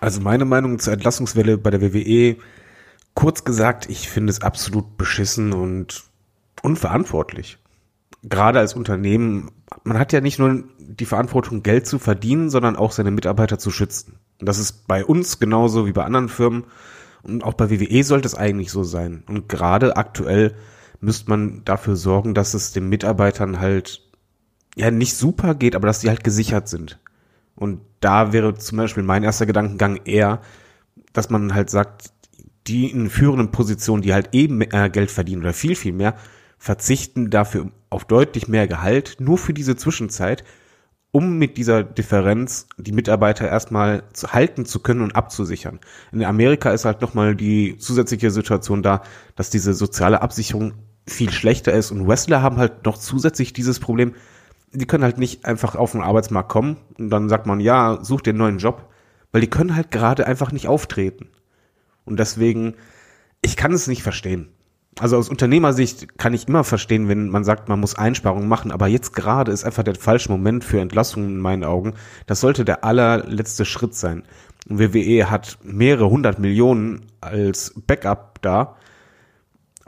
Also 0.00 0.20
meine 0.20 0.44
Meinung 0.44 0.78
zur 0.78 0.94
Entlassungswelle 0.94 1.58
bei 1.58 1.70
der 1.70 1.82
WWE, 1.82 2.36
kurz 3.14 3.44
gesagt, 3.44 3.88
ich 3.90 4.08
finde 4.08 4.30
es 4.30 4.40
absolut 4.40 4.96
beschissen 4.96 5.52
und 5.52 6.04
unverantwortlich. 6.62 7.58
Gerade 8.22 8.58
als 8.58 8.74
Unternehmen, 8.74 9.50
man 9.84 9.98
hat 9.98 10.12
ja 10.12 10.20
nicht 10.20 10.38
nur 10.38 10.64
die 10.78 11.06
Verantwortung, 11.06 11.62
Geld 11.62 11.86
zu 11.86 11.98
verdienen, 11.98 12.50
sondern 12.50 12.76
auch 12.76 12.92
seine 12.92 13.10
Mitarbeiter 13.10 13.58
zu 13.58 13.70
schützen. 13.70 14.18
Und 14.40 14.48
das 14.48 14.58
ist 14.58 14.86
bei 14.86 15.04
uns 15.04 15.38
genauso 15.38 15.86
wie 15.86 15.92
bei 15.92 16.04
anderen 16.04 16.28
Firmen. 16.28 16.64
Und 17.22 17.44
auch 17.44 17.54
bei 17.54 17.70
WWE 17.70 18.02
sollte 18.02 18.26
es 18.26 18.34
eigentlich 18.34 18.70
so 18.70 18.82
sein. 18.84 19.22
Und 19.28 19.48
gerade 19.48 19.96
aktuell 19.96 20.54
müsste 21.00 21.30
man 21.30 21.62
dafür 21.64 21.96
sorgen, 21.96 22.34
dass 22.34 22.54
es 22.54 22.72
den 22.72 22.88
Mitarbeitern 22.88 23.60
halt 23.60 24.02
ja 24.76 24.90
nicht 24.90 25.16
super 25.16 25.54
geht, 25.54 25.74
aber 25.74 25.86
dass 25.86 26.00
sie 26.00 26.08
halt 26.08 26.24
gesichert 26.24 26.68
sind. 26.68 26.98
Und 27.60 27.82
da 28.00 28.32
wäre 28.32 28.54
zum 28.54 28.78
Beispiel 28.78 29.02
mein 29.02 29.22
erster 29.22 29.44
Gedankengang 29.44 30.00
eher, 30.06 30.40
dass 31.12 31.28
man 31.28 31.54
halt 31.54 31.68
sagt, 31.68 32.10
die 32.66 32.90
in 32.90 33.10
führenden 33.10 33.50
Positionen, 33.50 34.00
die 34.00 34.14
halt 34.14 34.30
eben 34.32 34.62
äh, 34.62 34.88
Geld 34.90 35.10
verdienen 35.10 35.42
oder 35.42 35.52
viel, 35.52 35.74
viel 35.76 35.92
mehr, 35.92 36.14
verzichten 36.56 37.28
dafür 37.28 37.70
auf 37.90 38.06
deutlich 38.06 38.48
mehr 38.48 38.66
Gehalt, 38.66 39.16
nur 39.18 39.36
für 39.36 39.52
diese 39.52 39.76
Zwischenzeit, 39.76 40.42
um 41.12 41.36
mit 41.38 41.58
dieser 41.58 41.82
Differenz 41.84 42.66
die 42.78 42.92
Mitarbeiter 42.92 43.46
erstmal 43.46 44.04
zu 44.14 44.32
halten 44.32 44.64
zu 44.64 44.80
können 44.80 45.02
und 45.02 45.14
abzusichern. 45.14 45.80
In 46.12 46.24
Amerika 46.24 46.70
ist 46.70 46.86
halt 46.86 47.02
nochmal 47.02 47.36
die 47.36 47.76
zusätzliche 47.76 48.30
Situation 48.30 48.82
da, 48.82 49.02
dass 49.36 49.50
diese 49.50 49.74
soziale 49.74 50.22
Absicherung 50.22 50.72
viel 51.06 51.30
schlechter 51.30 51.72
ist 51.72 51.90
und 51.90 52.08
Wrestler 52.08 52.40
haben 52.40 52.56
halt 52.56 52.86
noch 52.86 52.96
zusätzlich 52.96 53.52
dieses 53.52 53.80
Problem, 53.80 54.14
die 54.72 54.86
können 54.86 55.04
halt 55.04 55.18
nicht 55.18 55.44
einfach 55.44 55.74
auf 55.74 55.92
den 55.92 56.02
Arbeitsmarkt 56.02 56.48
kommen 56.48 56.76
und 56.98 57.10
dann 57.10 57.28
sagt 57.28 57.46
man, 57.46 57.60
ja, 57.60 57.98
such 58.02 58.22
einen 58.26 58.38
neuen 58.38 58.58
Job, 58.58 58.88
weil 59.32 59.40
die 59.40 59.50
können 59.50 59.76
halt 59.76 59.90
gerade 59.90 60.26
einfach 60.26 60.52
nicht 60.52 60.68
auftreten. 60.68 61.28
Und 62.04 62.18
deswegen, 62.18 62.74
ich 63.42 63.56
kann 63.56 63.72
es 63.72 63.86
nicht 63.86 64.02
verstehen. 64.02 64.48
Also 64.98 65.16
aus 65.16 65.28
Unternehmersicht 65.28 66.18
kann 66.18 66.34
ich 66.34 66.48
immer 66.48 66.64
verstehen, 66.64 67.08
wenn 67.08 67.28
man 67.30 67.44
sagt, 67.44 67.68
man 67.68 67.80
muss 67.80 67.94
Einsparungen 67.94 68.48
machen, 68.48 68.72
aber 68.72 68.88
jetzt 68.88 69.14
gerade 69.14 69.52
ist 69.52 69.64
einfach 69.64 69.84
der 69.84 69.94
falsche 69.94 70.30
Moment 70.30 70.64
für 70.64 70.80
Entlassungen 70.80 71.30
in 71.30 71.38
meinen 71.38 71.64
Augen. 71.64 71.94
Das 72.26 72.40
sollte 72.40 72.64
der 72.64 72.84
allerletzte 72.84 73.64
Schritt 73.64 73.94
sein. 73.94 74.24
Und 74.68 74.78
WWE 74.78 75.30
hat 75.30 75.58
mehrere 75.62 76.10
hundert 76.10 76.38
Millionen 76.38 77.06
als 77.20 77.72
Backup 77.86 78.42
da 78.42 78.76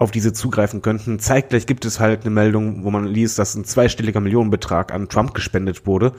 auf 0.02 0.10
diese 0.10 0.32
zugreifen 0.32 0.82
könnten. 0.82 1.18
Zeitgleich 1.18 1.66
gibt 1.66 1.84
es 1.84 2.00
halt 2.00 2.22
eine 2.22 2.30
Meldung, 2.30 2.84
wo 2.84 2.90
man 2.90 3.06
liest, 3.06 3.38
dass 3.38 3.54
ein 3.54 3.64
zweistelliger 3.64 4.20
Millionenbetrag 4.20 4.92
an 4.92 5.08
Trump 5.08 5.34
gespendet 5.34 5.86
wurde, 5.86 6.12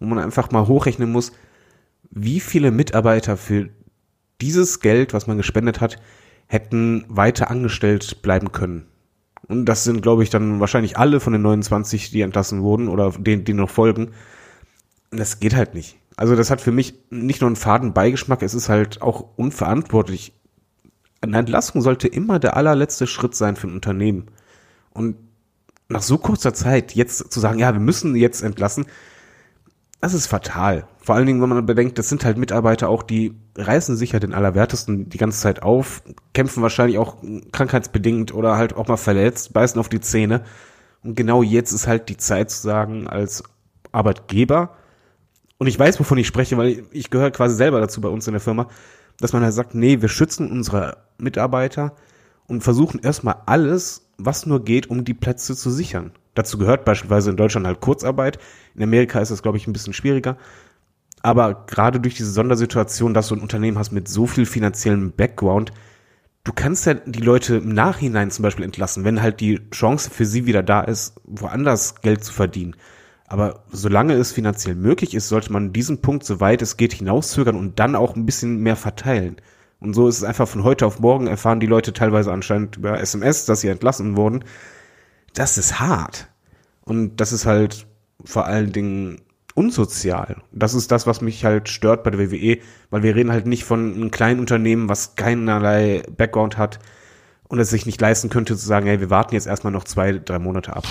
wo 0.00 0.06
man 0.06 0.18
einfach 0.18 0.50
mal 0.50 0.66
hochrechnen 0.66 1.10
muss, 1.10 1.32
wie 2.10 2.40
viele 2.40 2.70
Mitarbeiter 2.70 3.36
für 3.36 3.68
dieses 4.40 4.80
Geld, 4.80 5.14
was 5.14 5.26
man 5.26 5.36
gespendet 5.36 5.80
hat, 5.80 5.96
hätten 6.46 7.04
weiter 7.08 7.50
angestellt 7.50 8.22
bleiben 8.22 8.52
können. 8.52 8.86
Und 9.48 9.66
das 9.66 9.84
sind, 9.84 10.02
glaube 10.02 10.22
ich, 10.22 10.30
dann 10.30 10.60
wahrscheinlich 10.60 10.96
alle 10.96 11.20
von 11.20 11.32
den 11.32 11.42
29, 11.42 12.10
die 12.10 12.22
entlassen 12.22 12.62
wurden 12.62 12.88
oder 12.88 13.10
denen, 13.10 13.44
die 13.44 13.52
noch 13.52 13.70
folgen. 13.70 14.12
Das 15.10 15.38
geht 15.40 15.54
halt 15.54 15.74
nicht. 15.74 15.96
Also 16.16 16.36
das 16.36 16.50
hat 16.50 16.60
für 16.60 16.72
mich 16.72 16.94
nicht 17.10 17.40
nur 17.40 17.48
einen 17.48 17.56
faden 17.56 17.92
Beigeschmack, 17.92 18.42
es 18.42 18.54
ist 18.54 18.68
halt 18.68 19.02
auch 19.02 19.26
unverantwortlich 19.36 20.32
eine 21.28 21.38
Entlassung 21.38 21.80
sollte 21.80 22.08
immer 22.08 22.38
der 22.38 22.56
allerletzte 22.56 23.06
Schritt 23.06 23.34
sein 23.34 23.56
für 23.56 23.66
ein 23.66 23.74
Unternehmen. 23.74 24.26
Und 24.92 25.16
nach 25.88 26.02
so 26.02 26.18
kurzer 26.18 26.54
Zeit 26.54 26.94
jetzt 26.94 27.32
zu 27.32 27.40
sagen, 27.40 27.58
ja, 27.58 27.72
wir 27.72 27.80
müssen 27.80 28.16
jetzt 28.16 28.42
entlassen, 28.42 28.86
das 30.00 30.14
ist 30.14 30.26
fatal. 30.26 30.86
Vor 30.98 31.14
allen 31.14 31.26
Dingen, 31.26 31.40
wenn 31.40 31.48
man 31.48 31.64
bedenkt, 31.64 31.98
das 31.98 32.08
sind 32.08 32.24
halt 32.24 32.36
Mitarbeiter 32.36 32.88
auch, 32.88 33.02
die 33.02 33.34
reißen 33.56 33.96
sich 33.96 34.12
ja 34.12 34.18
den 34.18 34.34
Allerwertesten 34.34 35.08
die 35.08 35.18
ganze 35.18 35.40
Zeit 35.40 35.62
auf, 35.62 36.02
kämpfen 36.34 36.62
wahrscheinlich 36.62 36.98
auch 36.98 37.16
krankheitsbedingt 37.52 38.34
oder 38.34 38.56
halt 38.56 38.74
auch 38.74 38.86
mal 38.86 38.98
verletzt, 38.98 39.52
beißen 39.54 39.80
auf 39.80 39.88
die 39.88 40.00
Zähne. 40.00 40.44
Und 41.02 41.16
genau 41.16 41.42
jetzt 41.42 41.72
ist 41.72 41.86
halt 41.86 42.08
die 42.08 42.16
Zeit 42.16 42.50
zu 42.50 42.62
sagen, 42.62 43.08
als 43.08 43.44
Arbeitgeber, 43.92 44.76
und 45.58 45.68
ich 45.68 45.78
weiß, 45.78 45.98
wovon 46.00 46.18
ich 46.18 46.26
spreche, 46.26 46.58
weil 46.58 46.84
ich 46.90 47.10
gehöre 47.10 47.30
quasi 47.30 47.54
selber 47.54 47.80
dazu 47.80 48.00
bei 48.00 48.08
uns 48.08 48.26
in 48.26 48.32
der 48.32 48.40
Firma, 48.40 48.68
dass 49.20 49.32
man 49.32 49.42
halt 49.42 49.54
sagt, 49.54 49.74
nee, 49.74 50.00
wir 50.00 50.08
schützen 50.08 50.50
unsere 50.50 50.98
Mitarbeiter 51.18 51.94
und 52.46 52.62
versuchen 52.62 53.00
erstmal 53.00 53.36
alles, 53.46 54.10
was 54.18 54.46
nur 54.46 54.64
geht, 54.64 54.88
um 54.90 55.04
die 55.04 55.14
Plätze 55.14 55.56
zu 55.56 55.70
sichern. 55.70 56.12
Dazu 56.34 56.58
gehört 56.58 56.84
beispielsweise 56.84 57.30
in 57.30 57.36
Deutschland 57.36 57.66
halt 57.66 57.80
Kurzarbeit. 57.80 58.38
In 58.74 58.82
Amerika 58.82 59.20
ist 59.20 59.30
das, 59.30 59.42
glaube 59.42 59.56
ich, 59.56 59.66
ein 59.66 59.72
bisschen 59.72 59.92
schwieriger. 59.92 60.36
Aber 61.22 61.64
gerade 61.66 62.00
durch 62.00 62.16
diese 62.16 62.30
Sondersituation, 62.30 63.14
dass 63.14 63.28
du 63.28 63.36
ein 63.36 63.40
Unternehmen 63.40 63.78
hast 63.78 63.92
mit 63.92 64.08
so 64.08 64.26
viel 64.26 64.44
finanziellem 64.44 65.12
Background, 65.12 65.72
du 66.42 66.52
kannst 66.52 66.86
ja 66.86 66.94
die 66.94 67.22
Leute 67.22 67.56
im 67.56 67.70
Nachhinein 67.70 68.30
zum 68.30 68.42
Beispiel 68.42 68.64
entlassen, 68.64 69.04
wenn 69.04 69.22
halt 69.22 69.40
die 69.40 69.60
Chance 69.70 70.10
für 70.10 70.26
sie 70.26 70.44
wieder 70.44 70.62
da 70.62 70.82
ist, 70.82 71.14
woanders 71.24 72.02
Geld 72.02 72.22
zu 72.22 72.32
verdienen. 72.32 72.76
Aber 73.34 73.64
solange 73.72 74.12
es 74.12 74.30
finanziell 74.30 74.76
möglich 74.76 75.12
ist, 75.12 75.28
sollte 75.28 75.52
man 75.52 75.72
diesen 75.72 76.00
Punkt, 76.00 76.22
soweit 76.22 76.62
es 76.62 76.76
geht, 76.76 76.92
hinauszögern 76.92 77.56
und 77.56 77.80
dann 77.80 77.96
auch 77.96 78.14
ein 78.14 78.26
bisschen 78.26 78.58
mehr 78.58 78.76
verteilen. 78.76 79.38
Und 79.80 79.92
so 79.92 80.06
ist 80.06 80.18
es 80.18 80.22
einfach 80.22 80.46
von 80.46 80.62
heute 80.62 80.86
auf 80.86 81.00
morgen 81.00 81.26
erfahren 81.26 81.58
die 81.58 81.66
Leute 81.66 81.92
teilweise 81.92 82.32
anscheinend 82.32 82.76
über 82.76 83.00
SMS, 83.00 83.44
dass 83.44 83.60
sie 83.60 83.66
entlassen 83.66 84.16
wurden. 84.16 84.44
Das 85.32 85.58
ist 85.58 85.80
hart. 85.80 86.28
Und 86.82 87.16
das 87.16 87.32
ist 87.32 87.44
halt 87.44 87.88
vor 88.24 88.46
allen 88.46 88.70
Dingen 88.70 89.20
unsozial. 89.56 90.36
Das 90.52 90.74
ist 90.74 90.92
das, 90.92 91.08
was 91.08 91.20
mich 91.20 91.44
halt 91.44 91.68
stört 91.68 92.04
bei 92.04 92.10
der 92.10 92.20
WWE, 92.20 92.58
weil 92.90 93.02
wir 93.02 93.16
reden 93.16 93.32
halt 93.32 93.48
nicht 93.48 93.64
von 93.64 93.94
einem 93.94 94.12
kleinen 94.12 94.38
Unternehmen, 94.38 94.88
was 94.88 95.16
keinerlei 95.16 96.04
Background 96.16 96.56
hat 96.56 96.78
und 97.48 97.58
es 97.58 97.70
sich 97.70 97.84
nicht 97.84 98.00
leisten 98.00 98.30
könnte 98.30 98.56
zu 98.56 98.64
sagen, 98.64 98.86
hey, 98.86 99.00
wir 99.00 99.10
warten 99.10 99.34
jetzt 99.34 99.48
erstmal 99.48 99.72
noch 99.72 99.82
zwei, 99.82 100.12
drei 100.12 100.38
Monate 100.38 100.76
ab. 100.76 100.84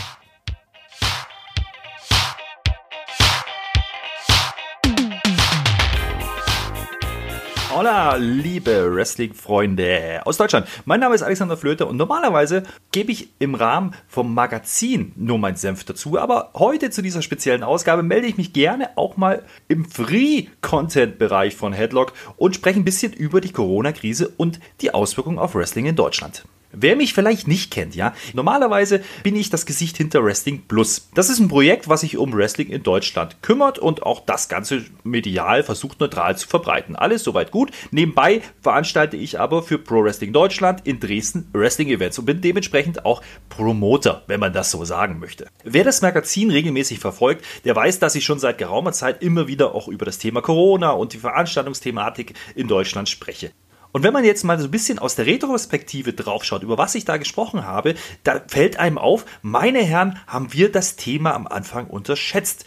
Hola, 7.76 8.18
liebe 8.18 8.94
Wrestling-Freunde 8.94 10.22
aus 10.26 10.38
Deutschland. 10.38 10.68
Mein 10.86 11.00
Name 11.00 11.16
ist 11.16 11.24
Alexander 11.24 11.58
Flöter 11.58 11.88
und 11.88 11.98
normalerweise 11.98 12.62
gebe 12.92 13.12
ich 13.12 13.30
im 13.40 13.56
Rahmen 13.56 13.96
vom 14.08 14.36
Magazin 14.36 15.12
nur 15.16 15.40
meinen 15.40 15.56
Senf 15.56 15.84
dazu. 15.84 16.20
Aber 16.20 16.52
heute 16.54 16.92
zu 16.92 17.02
dieser 17.02 17.24
speziellen 17.24 17.64
Ausgabe 17.64 18.04
melde 18.04 18.28
ich 18.28 18.38
mich 18.38 18.54
gerne 18.54 18.96
auch 18.96 19.18
mal 19.18 19.42
im 19.70 19.86
Free-Content-Bereich 19.86 21.56
von 21.56 21.74
Headlock 21.74 22.14
und 22.38 22.54
spreche 22.54 22.80
ein 22.80 22.86
bisschen 22.86 23.12
über 23.12 23.42
die 23.42 23.52
Corona-Krise 23.52 24.32
und 24.38 24.60
die 24.82 24.94
Auswirkungen 24.94 25.40
auf 25.40 25.56
Wrestling 25.56 25.88
in 25.88 25.96
Deutschland. 25.96 26.44
Wer 26.76 26.96
mich 26.96 27.14
vielleicht 27.14 27.48
nicht 27.48 27.70
kennt, 27.70 27.96
ja, 27.96 28.16
normalerweise 28.34 29.02
bin 29.22 29.36
ich 29.36 29.52
das 29.52 29.68
Gesicht 29.68 29.96
hinter 29.98 30.24
Wrestling 30.24 30.64
Plus. 30.68 31.08
Das 31.14 31.30
ist 31.30 31.40
ein 31.40 31.48
Projekt, 31.48 31.88
was 31.88 32.02
sich 32.02 32.18
um 32.18 32.34
Wrestling 32.34 32.70
in 32.70 32.82
Deutschland 32.82 33.44
kümmert 33.44 33.78
und 33.78 34.02
auch 34.02 34.26
das 34.26 34.50
Ganze 34.50 34.84
medial 35.04 35.62
versucht 35.62 36.00
neutral 36.00 36.36
zu 36.36 36.48
verbreiten. 36.48 36.96
Alles 36.96 37.24
soweit 37.24 37.52
gut. 37.52 37.72
Nebenbei 37.92 38.42
veranstalte 38.62 39.18
ich 39.18 39.40
aber 39.40 39.62
für 39.62 39.78
Pro 39.78 40.04
Wrestling 40.04 40.34
Deutschland 40.34 40.82
in 40.86 41.00
Dresden 41.00 41.48
Wrestling-Events 41.54 42.18
und 42.18 42.26
bin 42.26 42.42
dementsprechend 42.42 43.06
auch 43.06 43.22
Promoter, 43.50 44.24
wenn 44.26 44.40
man 44.40 44.52
das 44.52 44.72
so 44.72 44.84
sagen 44.84 45.20
möchte. 45.20 45.48
Wer 45.64 45.84
das 45.84 46.02
Magazin 46.02 46.50
regelmäßig 46.50 46.98
verfolgt, 46.98 47.46
der 47.66 47.76
weiß, 47.76 48.00
dass 48.00 48.16
ich 48.16 48.26
schon 48.26 48.40
seit 48.40 48.58
geraumer 48.58 48.94
Zeit 48.94 49.22
immer 49.22 49.48
wieder 49.48 49.76
auch 49.76 49.88
über 49.88 50.06
das 50.06 50.18
Thema 50.18 50.42
Corona 50.42 50.90
und 50.90 51.14
die 51.14 51.20
Veranstaltungsthematik 51.20 52.34
in 52.56 52.68
Deutschland 52.68 53.10
spreche. 53.10 53.52
Und 53.94 54.02
wenn 54.04 54.12
man 54.12 54.26
jetzt 54.26 54.44
mal 54.44 54.60
so 54.60 54.66
ein 54.66 54.72
bisschen 54.72 55.00
aus 55.00 55.16
der 55.16 55.28
Retrospektive 55.28 56.14
draufschaut, 56.14 56.64
über 56.64 56.78
was 56.80 56.96
ich 56.96 57.06
da 57.06 57.18
gesprochen 57.18 57.66
habe, 57.66 57.94
da 58.24 58.42
fällt 58.48 58.78
einem 58.78 58.98
auf, 58.98 59.26
meine 59.44 59.80
Herren, 59.80 60.20
haben 60.28 60.52
wir 60.52 60.72
das 60.72 60.96
Thema 60.96 61.34
am 61.36 61.48
Anfang 61.48 61.88
unterschätzt. 61.88 62.66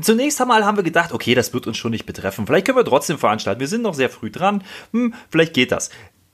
Zunächst 0.00 0.40
einmal 0.40 0.64
haben 0.64 0.78
wir 0.78 0.82
gedacht, 0.82 1.12
okay, 1.12 1.34
das 1.34 1.52
wird 1.52 1.66
uns 1.66 1.76
schon 1.76 1.90
nicht 1.90 2.06
betreffen. 2.06 2.46
Vielleicht 2.46 2.66
können 2.66 2.78
wir 2.78 2.84
trotzdem 2.86 3.18
veranstalten. 3.18 3.60
Wir 3.60 3.68
sind 3.68 3.82
noch 3.82 3.92
sehr 3.92 4.08
früh 4.08 4.30
dran. 4.30 4.64
Hm, 4.92 5.12
vielleicht 5.28 5.52
geht 5.52 5.72
das. 5.72 5.90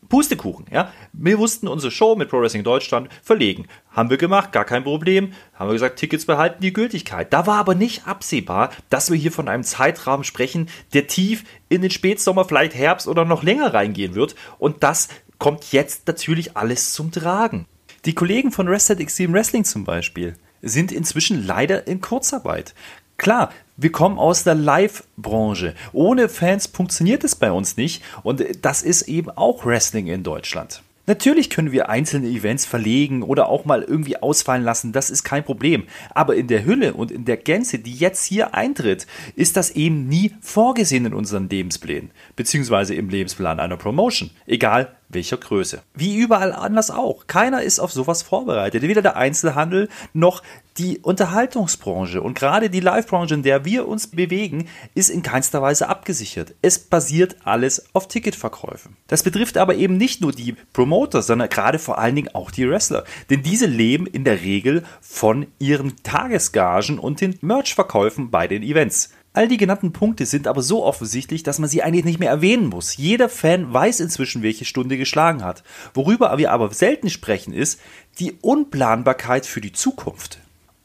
Pustekuchen, 0.08 0.66
ja. 0.70 0.92
Wir 1.12 1.36
mussten 1.36 1.68
unsere 1.68 1.90
Show 1.90 2.16
mit 2.16 2.30
Pro 2.30 2.40
Wrestling 2.40 2.64
Deutschland 2.64 3.08
verlegen. 3.22 3.66
Haben 3.90 4.10
wir 4.10 4.16
gemacht, 4.16 4.52
gar 4.52 4.64
kein 4.64 4.84
Problem. 4.84 5.32
Haben 5.54 5.68
wir 5.68 5.74
gesagt, 5.74 5.98
Tickets 5.98 6.24
behalten 6.24 6.62
die 6.62 6.72
Gültigkeit. 6.72 7.32
Da 7.32 7.46
war 7.46 7.58
aber 7.58 7.74
nicht 7.74 8.06
absehbar, 8.06 8.70
dass 8.90 9.10
wir 9.10 9.18
hier 9.18 9.32
von 9.32 9.48
einem 9.48 9.64
Zeitrahmen 9.64 10.24
sprechen, 10.24 10.68
der 10.94 11.06
tief 11.06 11.44
in 11.68 11.82
den 11.82 11.90
Spätsommer, 11.90 12.44
vielleicht 12.44 12.74
Herbst 12.74 13.06
oder 13.06 13.24
noch 13.24 13.42
länger 13.42 13.74
reingehen 13.74 14.14
wird. 14.14 14.34
Und 14.58 14.82
das 14.82 15.08
kommt 15.38 15.72
jetzt 15.72 16.06
natürlich 16.06 16.56
alles 16.56 16.92
zum 16.92 17.12
Tragen. 17.12 17.66
Die 18.04 18.14
Kollegen 18.14 18.52
von 18.52 18.68
Wrestled 18.68 19.00
Extreme 19.00 19.34
Wrestling 19.34 19.64
zum 19.64 19.84
Beispiel 19.84 20.36
sind 20.62 20.92
inzwischen 20.92 21.46
leider 21.46 21.86
in 21.86 22.00
Kurzarbeit. 22.00 22.74
Klar, 23.18 23.52
wir 23.76 23.90
kommen 23.90 24.16
aus 24.16 24.44
der 24.44 24.54
Live-Branche. 24.54 25.74
Ohne 25.92 26.28
Fans 26.28 26.68
funktioniert 26.68 27.24
es 27.24 27.34
bei 27.34 27.50
uns 27.50 27.76
nicht 27.76 28.02
und 28.22 28.44
das 28.62 28.82
ist 28.82 29.02
eben 29.02 29.28
auch 29.30 29.66
Wrestling 29.66 30.06
in 30.06 30.22
Deutschland. 30.22 30.82
Natürlich 31.08 31.48
können 31.48 31.72
wir 31.72 31.88
einzelne 31.88 32.28
Events 32.28 32.64
verlegen 32.64 33.22
oder 33.22 33.48
auch 33.48 33.64
mal 33.64 33.82
irgendwie 33.82 34.18
ausfallen 34.18 34.62
lassen, 34.62 34.92
das 34.92 35.10
ist 35.10 35.24
kein 35.24 35.42
Problem. 35.42 35.84
Aber 36.10 36.36
in 36.36 36.48
der 36.48 36.64
Hülle 36.64 36.92
und 36.92 37.10
in 37.10 37.24
der 37.24 37.38
Gänze, 37.38 37.78
die 37.78 37.94
jetzt 37.94 38.24
hier 38.24 38.54
eintritt, 38.54 39.06
ist 39.34 39.56
das 39.56 39.70
eben 39.70 40.06
nie 40.06 40.34
vorgesehen 40.40 41.06
in 41.06 41.14
unseren 41.14 41.48
Lebensplänen, 41.48 42.10
beziehungsweise 42.36 42.94
im 42.94 43.08
Lebensplan 43.08 43.58
einer 43.58 43.78
Promotion, 43.78 44.30
egal 44.46 44.97
welcher 45.08 45.36
Größe. 45.36 45.82
Wie 45.94 46.16
überall 46.16 46.52
anders 46.52 46.90
auch. 46.90 47.26
Keiner 47.26 47.62
ist 47.62 47.78
auf 47.78 47.92
sowas 47.92 48.22
vorbereitet. 48.22 48.82
Weder 48.82 49.02
der 49.02 49.16
Einzelhandel 49.16 49.88
noch 50.12 50.42
die 50.76 50.98
Unterhaltungsbranche 50.98 52.22
und 52.22 52.38
gerade 52.38 52.70
die 52.70 52.80
Live-Branche, 52.80 53.34
in 53.34 53.42
der 53.42 53.64
wir 53.64 53.88
uns 53.88 54.06
bewegen, 54.06 54.68
ist 54.94 55.10
in 55.10 55.22
keinster 55.22 55.60
Weise 55.60 55.88
abgesichert. 55.88 56.54
Es 56.62 56.78
basiert 56.78 57.36
alles 57.44 57.86
auf 57.94 58.06
Ticketverkäufen. 58.06 58.96
Das 59.08 59.24
betrifft 59.24 59.58
aber 59.58 59.74
eben 59.74 59.96
nicht 59.96 60.20
nur 60.20 60.32
die 60.32 60.54
Promoter, 60.72 61.22
sondern 61.22 61.48
gerade 61.48 61.78
vor 61.78 61.98
allen 61.98 62.14
Dingen 62.14 62.34
auch 62.34 62.50
die 62.50 62.68
Wrestler. 62.68 63.04
Denn 63.28 63.42
diese 63.42 63.66
leben 63.66 64.06
in 64.06 64.24
der 64.24 64.42
Regel 64.42 64.84
von 65.00 65.46
ihren 65.58 65.96
Tagesgagen 66.02 66.98
und 66.98 67.20
den 67.20 67.38
Merch-Verkäufen 67.40 68.30
bei 68.30 68.46
den 68.46 68.62
Events. 68.62 69.10
All 69.32 69.46
die 69.46 69.56
genannten 69.56 69.92
Punkte 69.92 70.26
sind 70.26 70.46
aber 70.48 70.62
so 70.62 70.84
offensichtlich, 70.84 71.42
dass 71.42 71.58
man 71.58 71.68
sie 71.68 71.82
eigentlich 71.82 72.04
nicht 72.04 72.18
mehr 72.18 72.30
erwähnen 72.30 72.66
muss. 72.66 72.96
Jeder 72.96 73.28
Fan 73.28 73.72
weiß 73.72 74.00
inzwischen, 74.00 74.42
welche 74.42 74.64
Stunde 74.64 74.96
geschlagen 74.96 75.44
hat. 75.44 75.62
Worüber 75.94 76.36
wir 76.38 76.50
aber 76.50 76.72
selten 76.72 77.10
sprechen, 77.10 77.52
ist 77.52 77.78
die 78.18 78.32
Unplanbarkeit 78.40 79.46
für 79.46 79.60
die 79.60 79.72
Zukunft. 79.72 80.40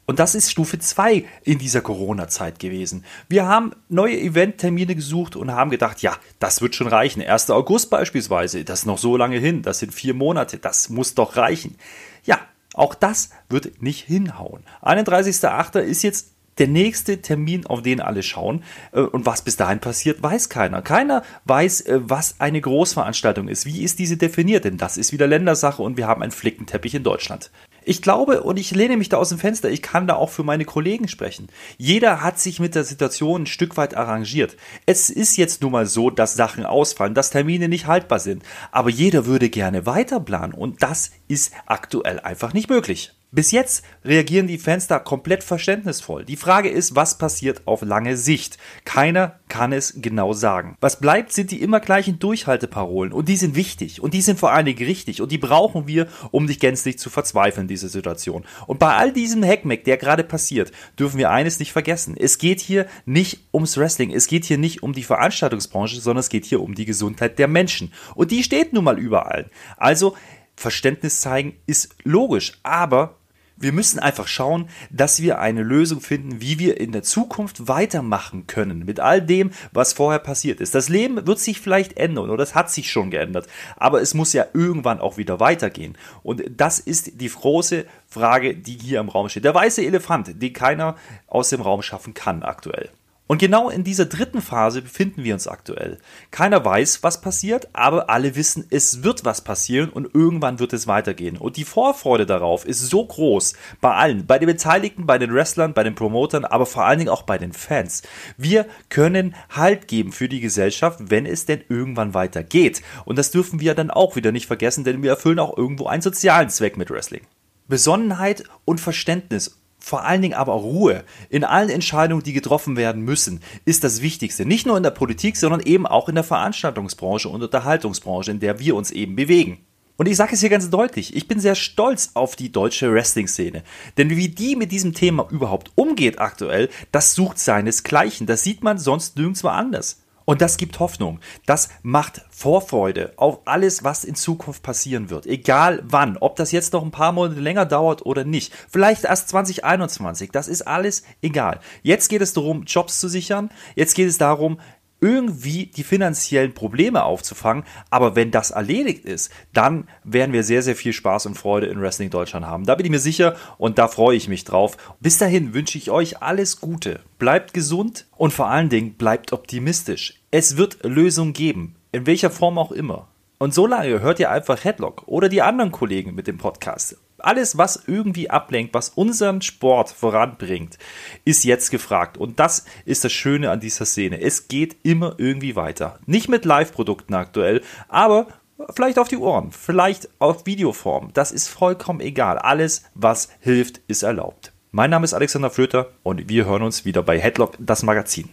Und 0.06 0.20
das 0.20 0.36
ist 0.36 0.52
Stufe 0.52 0.80
2 0.80 1.24
in 1.44 1.60
dieser 1.60 1.82
Corona-Zeit 1.82 2.60
gewesen. 2.60 3.06
Wir 3.30 3.48
haben 3.48 3.72
neue 3.88 4.20
Eventtermine 4.20 4.96
gesucht 4.96 5.38
und 5.38 5.52
haben 5.52 5.72
gedacht, 5.72 6.02
ja, 6.02 6.18
das 6.40 6.62
wird 6.62 6.76
schon 6.76 6.88
reichen. 6.88 7.24
1. 7.24 7.50
August 7.52 7.90
beispielsweise, 7.90 8.66
das 8.66 8.80
ist 8.80 8.86
noch 8.86 8.98
so 8.98 9.16
lange 9.16 9.38
hin, 9.38 9.62
das 9.62 9.80
sind 9.80 9.94
vier 9.94 10.14
Monate, 10.14 10.58
das 10.58 10.90
muss 10.90 11.16
doch 11.16 11.38
reichen. 11.38 11.78
Ja, 12.26 12.40
auch 12.74 12.96
das 12.96 13.30
wird 13.48 13.82
nicht 13.82 14.06
hinhauen. 14.06 14.64
31.8. 14.82 15.80
ist 15.80 16.04
jetzt 16.04 16.34
der 16.58 16.68
nächste 16.68 17.22
Termin, 17.22 17.66
auf 17.66 17.82
den 17.82 18.02
alle 18.02 18.24
schauen. 18.24 18.64
Äh, 18.92 19.02
und 19.02 19.26
was 19.26 19.42
bis 19.42 19.58
dahin 19.58 19.80
passiert, 19.80 20.22
weiß 20.22 20.50
keiner. 20.50 20.82
Keiner 20.82 21.24
weiß, 21.46 21.82
äh, 21.82 22.00
was 22.04 22.40
eine 22.40 22.62
Großveranstaltung 22.62 23.48
ist. 23.48 23.66
Wie 23.66 23.84
ist 23.84 24.00
diese 24.00 24.18
definiert? 24.18 24.66
Denn 24.66 24.78
das 24.78 24.98
ist 24.98 25.12
wieder 25.12 25.28
Ländersache 25.28 25.82
und 25.82 25.98
wir 25.98 26.08
haben 26.08 26.22
einen 26.22 26.32
Flickenteppich 26.32 26.96
in 26.96 27.04
Deutschland. 27.04 27.52
Ich 27.86 28.02
glaube, 28.02 28.44
und 28.44 28.58
ich 28.58 28.72
lehne 28.72 28.96
mich 28.96 29.10
da 29.10 29.18
aus 29.18 29.30
dem 29.30 29.40
Fenster, 29.40 29.70
ich 29.70 29.82
kann 29.82 30.08
da 30.08 30.16
auch 30.16 30.30
für 30.30 30.44
meine 30.44 30.64
Kollegen 30.64 31.08
sprechen. 31.08 31.50
Jeder 31.78 32.22
hat 32.22 32.40
sich 32.40 32.60
mit 32.60 32.76
der 32.76 32.86
Situation 32.86 33.44
ein 33.44 33.48
Stück 33.48 33.76
weit 33.76 33.96
arrangiert. 33.96 34.56
Es 34.86 35.10
ist 35.10 35.36
jetzt 35.36 35.62
nun 35.62 35.74
mal 35.74 35.86
so, 35.86 36.10
dass 36.10 36.36
Sachen 36.36 36.66
ausfallen, 36.66 37.14
dass 37.14 37.32
Termine 37.32 37.68
nicht 37.68 37.88
haltbar 37.88 38.20
sind. 38.20 38.44
Aber 38.72 38.90
jeder 38.90 39.26
würde 39.26 39.50
gerne 39.50 39.86
weiterplanen 39.86 40.54
und 40.54 40.82
das 40.82 41.12
ist 41.28 41.52
aktuell 41.66 42.20
einfach 42.22 42.54
nicht 42.54 42.70
möglich. 42.70 43.12
Bis 43.36 43.50
jetzt 43.50 43.84
reagieren 44.06 44.46
die 44.46 44.60
Fans 44.60 44.86
da 44.86 45.00
komplett 45.00 45.44
verständnisvoll. 45.44 46.24
Die 46.24 46.36
Frage 46.36 46.70
ist, 46.70 46.96
was 46.96 47.18
passiert 47.18 47.64
auf 47.66 47.82
lange 47.82 48.16
Sicht? 48.16 48.60
Keiner 48.86 49.40
kann 49.48 49.74
es 49.74 49.96
genau 49.98 50.34
sagen. 50.34 50.78
Was 50.82 51.00
bleibt, 51.00 51.34
sind 51.34 51.50
die 51.50 51.64
immer 51.64 51.80
gleichen 51.80 52.20
Durchhalteparolen 52.20 53.12
und 53.12 53.28
die 53.28 53.36
sind 53.36 53.56
wichtig 53.56 54.04
und 54.04 54.14
die 54.14 54.22
sind 54.22 54.38
vor 54.38 54.52
allen 54.52 54.68
Dingen 54.68 54.86
richtig 54.86 55.20
und 55.20 55.32
die 55.32 55.40
brauchen 55.40 55.88
wir, 55.88 56.08
um 56.30 56.46
nicht 56.46 56.60
gänzlich 56.60 57.00
zu 57.00 57.10
verzweifeln, 57.10 57.68
diese 57.68 57.90
Situation. 57.90 58.46
Und 58.68 58.78
bei 58.78 58.94
all 58.94 59.12
diesem 59.12 59.44
Hackmack, 59.44 59.84
der 59.84 59.98
gerade 59.98 60.24
passiert, 60.24 60.72
dürfen 61.00 61.18
wir 61.18 61.32
eines 61.32 61.58
nicht 61.58 61.72
vergessen. 61.72 62.16
Es 62.16 62.38
geht 62.38 62.60
hier 62.60 62.86
nicht 63.08 63.48
ums 63.52 63.78
Wrestling, 63.78 64.12
es 64.12 64.28
geht 64.28 64.46
hier 64.46 64.60
nicht 64.60 64.84
um 64.84 64.94
die 64.94 65.02
Veranstaltungsbranche, 65.02 66.00
sondern 66.00 66.20
es 66.20 66.30
geht 66.30 66.46
hier 66.46 66.62
um 66.62 66.76
die 66.76 66.86
Gesundheit 66.86 67.40
der 67.40 67.48
Menschen. 67.48 67.92
Und 68.14 68.30
die 68.30 68.44
steht 68.44 68.74
nun 68.74 68.84
mal 68.84 69.00
überall. 69.00 69.50
Also, 69.76 70.16
Verständnis 70.56 71.20
zeigen 71.22 71.56
ist 71.66 71.96
logisch, 72.04 72.60
aber 72.62 73.18
wir 73.56 73.72
müssen 73.72 74.00
einfach 74.00 74.28
schauen, 74.28 74.70
dass 74.90 75.22
wir 75.22 75.40
eine 75.40 75.64
Lösung 75.64 76.02
finden, 76.02 76.42
wie 76.42 76.60
wir 76.60 76.80
in 76.80 76.92
der 76.92 77.04
Zukunft 77.04 77.68
weitermachen 77.68 78.48
können 78.48 78.86
mit 78.86 79.00
all 79.00 79.22
dem, 79.22 79.52
was 79.72 79.94
vorher 79.94 80.20
passiert 80.20 80.60
ist. 80.60 80.76
Das 80.76 80.90
Leben 80.90 81.26
wird 81.28 81.40
sich 81.40 81.60
vielleicht 81.60 81.98
ändern 81.98 82.30
oder 82.30 82.44
es 82.44 82.56
hat 82.56 82.72
sich 82.72 82.92
schon 82.92 83.12
geändert, 83.12 83.48
aber 83.78 84.02
es 84.02 84.14
muss 84.14 84.34
ja 84.34 84.46
irgendwann 84.54 85.00
auch 85.00 85.18
wieder 85.18 85.40
weitergehen. 85.40 85.98
Und 86.24 86.44
das 86.50 86.80
ist 86.80 87.22
die 87.22 87.30
große 87.30 87.86
Frage, 88.08 88.56
die 88.56 88.78
hier 88.78 89.00
im 89.00 89.10
Raum 89.10 89.30
steht. 89.30 89.46
Der 89.46 89.56
weiße 89.56 89.84
Elefant, 89.84 90.42
den 90.42 90.54
keiner 90.54 90.96
aus 91.28 91.50
dem 91.50 91.62
Raum 91.62 91.82
schaffen 91.82 92.14
kann 92.14 92.44
aktuell. 92.44 92.90
Und 93.26 93.38
genau 93.38 93.70
in 93.70 93.86
dieser 93.86 94.06
dritten 94.06 94.42
Phase 94.42 94.82
befinden 94.82 95.24
wir 95.24 95.34
uns 95.34 95.48
aktuell. 95.48 95.98
Keiner 96.30 96.64
weiß, 96.64 97.04
was 97.04 97.22
passiert, 97.22 97.70
aber 97.72 98.10
alle 98.10 98.36
wissen, 98.36 98.66
es 98.70 99.02
wird 99.02 99.24
was 99.24 99.42
passieren 99.42 99.90
und 99.90 100.14
irgendwann 100.14 100.60
wird 100.60 100.74
es 100.74 100.88
weitergehen. 100.88 101.38
Und 101.38 101.56
die 101.56 101.64
Vorfreude 101.64 102.26
darauf 102.26 102.66
ist 102.66 102.82
so 102.82 103.06
groß 103.06 103.54
bei 103.80 103.94
allen, 103.94 104.26
bei 104.26 104.40
den 104.40 104.48
Beteiligten, 104.48 105.06
bei 105.06 105.18
den 105.18 105.34
Wrestlern, 105.34 105.74
bei 105.74 105.84
den 105.84 105.96
Promotern, 105.96 106.44
aber 106.44 106.66
vor 106.66 106.84
allen 106.84 107.00
Dingen 107.00 107.10
auch 107.10 107.24
bei 107.24 107.38
den 107.38 107.54
Fans. 107.54 108.04
Wir 108.36 108.68
können 108.90 109.36
Halt 109.50 109.88
geben 109.88 110.12
für 110.12 110.28
die 110.28 110.42
Gesellschaft, 110.42 111.00
wenn 111.10 111.26
es 111.26 111.46
denn 111.46 111.64
irgendwann 111.70 112.14
weitergeht. 112.14 112.82
Und 113.06 113.18
das 113.18 113.32
dürfen 113.32 113.62
wir 113.62 113.74
dann 113.74 113.90
auch 113.90 114.18
wieder 114.18 114.34
nicht 114.34 114.48
vergessen, 114.48 114.84
denn 114.84 115.02
wir 115.02 115.12
erfüllen 115.12 115.40
auch 115.40 115.58
irgendwo 115.58 115.88
einen 115.88 116.02
sozialen 116.02 116.50
Zweck 116.50 116.76
mit 116.76 116.90
Wrestling. 116.90 117.26
Besonnenheit 117.68 118.44
und 118.66 118.82
Verständnis 118.82 119.63
vor 119.86 120.06
allen 120.06 120.22
Dingen 120.22 120.34
aber 120.34 120.54
Ruhe 120.54 121.04
in 121.30 121.44
allen 121.44 121.70
Entscheidungen, 121.70 122.24
die 122.24 122.32
getroffen 122.32 122.78
werden 122.78 123.02
müssen, 123.02 123.42
ist 123.66 123.84
das 123.84 124.02
Wichtigste. 124.02 124.46
Nicht 124.46 124.66
nur 124.66 124.78
in 124.78 124.84
der 124.84 124.92
Politik, 124.92 125.36
sondern 125.36 125.60
eben 125.60 125.86
auch 125.86 126.08
in 126.08 126.16
der 126.16 126.24
Veranstaltungsbranche 126.24 127.28
und 127.28 127.44
Unterhaltungsbranche, 127.44 128.32
in 128.32 128.40
der 128.40 128.60
wir 128.60 128.78
uns 128.78 128.92
eben 128.92 129.18
bewegen. 129.18 129.58
Und 129.98 130.08
ich 130.08 130.16
sage 130.16 130.36
es 130.36 130.40
hier 130.40 130.50
ganz 130.50 130.70
deutlich, 130.70 131.14
ich 131.14 131.28
bin 131.28 131.42
sehr 131.42 131.56
stolz 131.56 132.12
auf 132.14 132.38
die 132.38 132.50
deutsche 132.50 132.94
Wrestling-Szene. 132.94 133.62
Denn 133.98 134.10
wie 134.10 134.30
die 134.30 134.56
mit 134.56 134.72
diesem 134.72 134.94
Thema 134.94 135.28
überhaupt 135.30 135.74
umgeht 135.76 136.18
aktuell, 136.18 136.70
das 136.94 137.14
sucht 137.14 137.38
seinesgleichen. 137.38 138.26
Das 138.26 138.42
sieht 138.42 138.64
man 138.64 138.78
sonst 138.78 139.18
nirgendwo 139.18 139.50
anders. 139.50 140.03
Und 140.26 140.42
das 140.42 140.58
gibt 140.58 140.80
Hoffnung. 140.80 141.20
Das 141.46 141.70
macht 141.82 142.22
Vorfreude 142.30 143.14
auf 143.18 143.40
alles, 143.46 143.84
was 143.84 144.04
in 144.04 144.16
Zukunft 144.16 144.64
passieren 144.64 145.10
wird. 145.10 145.26
Egal 145.26 145.82
wann. 145.84 146.18
Ob 146.18 146.36
das 146.36 146.52
jetzt 146.52 146.74
noch 146.74 146.84
ein 146.84 146.92
paar 146.92 147.12
Monate 147.12 147.40
länger 147.40 147.66
dauert 147.66 148.06
oder 148.06 148.24
nicht. 148.24 148.54
Vielleicht 148.70 149.06
erst 149.06 149.30
2021. 149.30 150.32
Das 150.32 150.48
ist 150.48 150.62
alles 150.64 151.04
egal. 151.22 151.60
Jetzt 151.82 152.10
geht 152.10 152.22
es 152.22 152.34
darum, 152.34 152.64
Jobs 152.64 153.00
zu 153.00 153.08
sichern. 153.08 153.50
Jetzt 153.76 153.96
geht 153.96 154.08
es 154.08 154.18
darum, 154.18 154.60
irgendwie 155.04 155.66
die 155.66 155.84
finanziellen 155.84 156.54
Probleme 156.54 157.04
aufzufangen. 157.04 157.66
Aber 157.90 158.16
wenn 158.16 158.32
das 158.32 158.52
erledigt 158.52 159.04
ist, 159.04 159.32
dann 159.52 159.90
werden 160.06 160.32
wir 160.32 160.44
sehr, 160.44 160.64
sehr 160.64 160.78
viel 160.78 160.94
Spaß 160.94 161.26
und 161.26 161.38
Freude 161.38 161.68
in 161.68 161.82
Wrestling 161.82 162.10
Deutschland 162.10 162.46
haben. 162.46 162.66
Da 162.66 162.76
bin 162.76 162.86
ich 162.86 162.92
mir 162.92 163.00
sicher 163.00 163.36
und 163.58 163.78
da 163.78 163.90
freue 163.90 164.16
ich 164.16 164.30
mich 164.30 164.46
drauf. 164.46 164.78
Bis 165.02 165.18
dahin 165.18 165.54
wünsche 165.54 165.78
ich 165.78 165.92
euch 165.92 166.22
alles 166.22 166.62
Gute. 166.62 167.02
Bleibt 167.20 167.54
gesund 167.54 168.06
und 168.16 168.32
vor 168.32 168.48
allen 168.48 168.70
Dingen 168.70 168.94
bleibt 168.94 169.34
optimistisch. 169.34 170.22
Es 170.32 170.56
wird 170.56 170.78
Lösungen 170.84 171.34
geben. 171.34 171.76
In 171.92 172.06
welcher 172.06 172.30
Form 172.30 172.58
auch 172.58 172.72
immer. 172.72 173.10
Und 173.38 173.54
so 173.54 173.68
lange 173.68 174.02
hört 174.02 174.20
ihr 174.20 174.32
einfach 174.32 174.64
Headlock 174.64 175.04
oder 175.06 175.30
die 175.30 175.42
anderen 175.42 175.72
Kollegen 175.72 176.16
mit 176.16 176.28
dem 176.28 176.38
Podcast. 176.38 176.98
Alles, 177.18 177.58
was 177.58 177.84
irgendwie 177.88 178.30
ablenkt, 178.30 178.74
was 178.74 178.90
unseren 178.90 179.42
Sport 179.42 179.90
voranbringt, 179.90 180.78
ist 181.24 181.44
jetzt 181.44 181.72
gefragt. 181.72 182.18
Und 182.18 182.40
das 182.40 182.66
ist 182.86 183.04
das 183.04 183.14
Schöne 183.14 183.50
an 183.50 183.60
dieser 183.60 183.86
Szene. 183.86 184.22
Es 184.22 184.48
geht 184.48 184.78
immer 184.84 185.16
irgendwie 185.18 185.56
weiter. 185.56 186.00
Nicht 186.06 186.28
mit 186.28 186.46
Live-Produkten 186.46 187.14
aktuell, 187.14 187.62
aber 187.88 188.28
vielleicht 188.76 189.00
auf 189.00 189.08
die 189.08 189.18
Ohren, 189.18 189.52
vielleicht 189.52 190.10
auf 190.20 190.46
Videoform. 190.46 191.12
Das 191.14 191.32
ist 191.32 191.48
vollkommen 191.48 192.02
egal. 192.02 192.38
Alles, 192.38 192.84
was 192.94 193.30
hilft, 193.40 193.80
ist 193.88 194.04
erlaubt. 194.04 194.52
Mein 194.72 194.90
Name 194.90 195.06
ist 195.06 195.14
Alexander 195.14 195.50
Flöter 195.50 195.92
und 196.02 196.30
wir 196.30 196.46
hören 196.46 196.64
uns 196.64 196.84
wieder 196.84 197.04
bei 197.04 197.20
Headlock, 197.20 197.56
das 197.60 197.84
Magazin. 197.84 198.30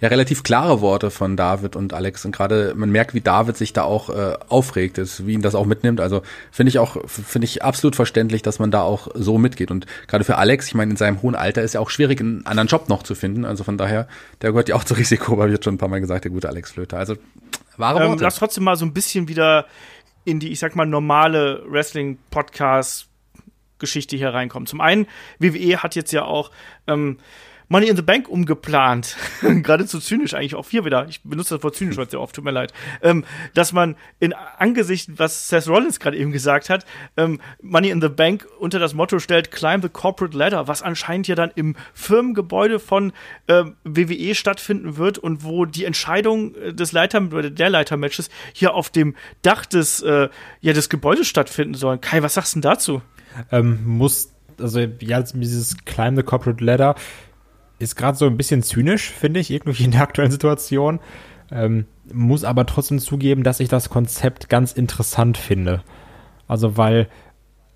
Ja 0.00 0.08
relativ 0.08 0.42
klare 0.42 0.80
Worte 0.80 1.10
von 1.10 1.36
David 1.36 1.76
und 1.76 1.92
Alex 1.92 2.24
und 2.24 2.32
gerade 2.32 2.74
man 2.76 2.90
merkt, 2.90 3.14
wie 3.14 3.20
David 3.20 3.56
sich 3.56 3.72
da 3.72 3.82
auch 3.82 4.10
äh, 4.10 4.36
aufregt, 4.48 4.98
ist, 4.98 5.26
wie 5.26 5.34
ihn 5.34 5.42
das 5.42 5.54
auch 5.54 5.66
mitnimmt. 5.66 6.00
Also 6.00 6.22
finde 6.50 6.70
ich 6.70 6.78
auch 6.78 6.96
finde 7.06 7.44
ich 7.44 7.62
absolut 7.62 7.96
verständlich, 7.96 8.42
dass 8.42 8.58
man 8.58 8.70
da 8.70 8.82
auch 8.82 9.08
so 9.14 9.38
mitgeht 9.38 9.70
und 9.70 9.86
gerade 10.08 10.24
für 10.24 10.36
Alex, 10.36 10.66
ich 10.68 10.74
meine 10.74 10.90
in 10.90 10.96
seinem 10.96 11.22
hohen 11.22 11.34
Alter 11.34 11.62
ist 11.62 11.74
ja 11.74 11.80
auch 11.80 11.90
schwierig 11.90 12.20
einen 12.20 12.46
anderen 12.46 12.68
Job 12.68 12.88
noch 12.88 13.02
zu 13.02 13.14
finden. 13.14 13.44
Also 13.44 13.64
von 13.64 13.78
daher, 13.78 14.08
der 14.42 14.50
gehört 14.50 14.68
ja 14.68 14.76
auch 14.76 14.84
zu 14.84 14.94
Risiko, 14.94 15.38
weil 15.38 15.50
wird 15.50 15.64
schon 15.64 15.74
ein 15.74 15.78
paar 15.78 15.88
Mal 15.88 16.00
gesagt, 16.00 16.24
der 16.24 16.30
gute 16.30 16.48
Alex 16.48 16.72
Flöter. 16.72 16.98
Also 16.98 17.16
wahre 17.76 18.02
Ähm, 18.02 18.10
Worte. 18.10 18.24
lass 18.24 18.36
trotzdem 18.36 18.64
mal 18.64 18.76
so 18.76 18.84
ein 18.84 18.92
bisschen 18.92 19.28
wieder 19.28 19.66
in 20.24 20.40
die, 20.40 20.52
ich 20.52 20.58
sag 20.58 20.76
mal, 20.76 20.84
normale 20.86 21.62
Wrestling-Podcast-Geschichte 21.66 24.16
hier 24.16 24.34
reinkommen. 24.34 24.66
Zum 24.66 24.80
einen, 24.80 25.06
WWE 25.38 25.82
hat 25.82 25.94
jetzt 25.94 26.12
ja 26.12 26.24
auch 26.24 26.50
ähm, 26.86 27.18
Money 27.72 27.86
in 27.86 27.94
the 27.94 28.02
Bank 28.02 28.28
umgeplant. 28.28 29.16
Geradezu 29.40 30.00
zynisch 30.00 30.34
eigentlich 30.34 30.56
auch 30.56 30.68
hier 30.68 30.84
wieder. 30.84 31.06
Ich 31.08 31.22
benutze 31.22 31.54
das 31.54 31.62
Wort 31.62 31.76
zynisch 31.76 31.96
heute 31.98 32.10
sehr 32.10 32.20
oft, 32.20 32.34
tut 32.34 32.44
mir 32.44 32.50
leid. 32.50 32.72
Ähm, 33.00 33.24
dass 33.54 33.72
man 33.72 33.94
in 34.18 34.32
Angesicht, 34.32 35.20
was 35.20 35.48
Seth 35.48 35.68
Rollins 35.68 36.00
gerade 36.00 36.16
eben 36.16 36.32
gesagt 36.32 36.68
hat, 36.68 36.84
ähm, 37.16 37.40
Money 37.62 37.90
in 37.90 38.00
the 38.00 38.08
Bank 38.08 38.44
unter 38.58 38.80
das 38.80 38.92
Motto 38.92 39.20
stellt, 39.20 39.52
climb 39.52 39.84
the 39.84 39.88
corporate 39.88 40.36
ladder, 40.36 40.66
was 40.66 40.82
anscheinend 40.82 41.28
ja 41.28 41.36
dann 41.36 41.52
im 41.54 41.76
Firmengebäude 41.94 42.80
von 42.80 43.12
ähm, 43.46 43.76
WWE 43.84 44.34
stattfinden 44.34 44.96
wird 44.96 45.18
und 45.18 45.44
wo 45.44 45.64
die 45.64 45.84
Entscheidung 45.84 46.56
äh, 46.56 46.74
des 46.74 46.90
Leiter 46.90 47.20
der 47.20 47.70
Leitermatches 47.70 48.30
hier 48.52 48.74
auf 48.74 48.90
dem 48.90 49.14
Dach 49.42 49.64
des, 49.64 50.02
äh, 50.02 50.28
ja, 50.60 50.72
des 50.72 50.88
Gebäudes 50.88 51.28
stattfinden 51.28 51.74
sollen. 51.74 52.00
Kai, 52.00 52.20
was 52.24 52.34
sagst 52.34 52.56
du 52.56 52.60
dazu? 52.60 53.00
ähm, 53.52 53.78
muss, 53.86 54.32
also 54.58 54.80
ja, 54.80 55.22
dieses 55.22 55.76
Climb 55.84 56.16
the 56.16 56.22
Corporate 56.22 56.64
Ladder 56.64 56.94
ist 57.80 57.96
gerade 57.96 58.16
so 58.16 58.26
ein 58.26 58.36
bisschen 58.36 58.62
zynisch, 58.62 59.10
finde 59.10 59.40
ich, 59.40 59.50
irgendwie 59.50 59.84
in 59.84 59.90
der 59.90 60.02
aktuellen 60.02 60.30
Situation. 60.30 61.00
Ähm, 61.50 61.86
muss 62.12 62.44
aber 62.44 62.66
trotzdem 62.66 63.00
zugeben, 63.00 63.42
dass 63.42 63.58
ich 63.58 63.68
das 63.68 63.88
Konzept 63.88 64.48
ganz 64.48 64.72
interessant 64.72 65.38
finde. 65.38 65.82
Also, 66.46 66.76
weil, 66.76 67.08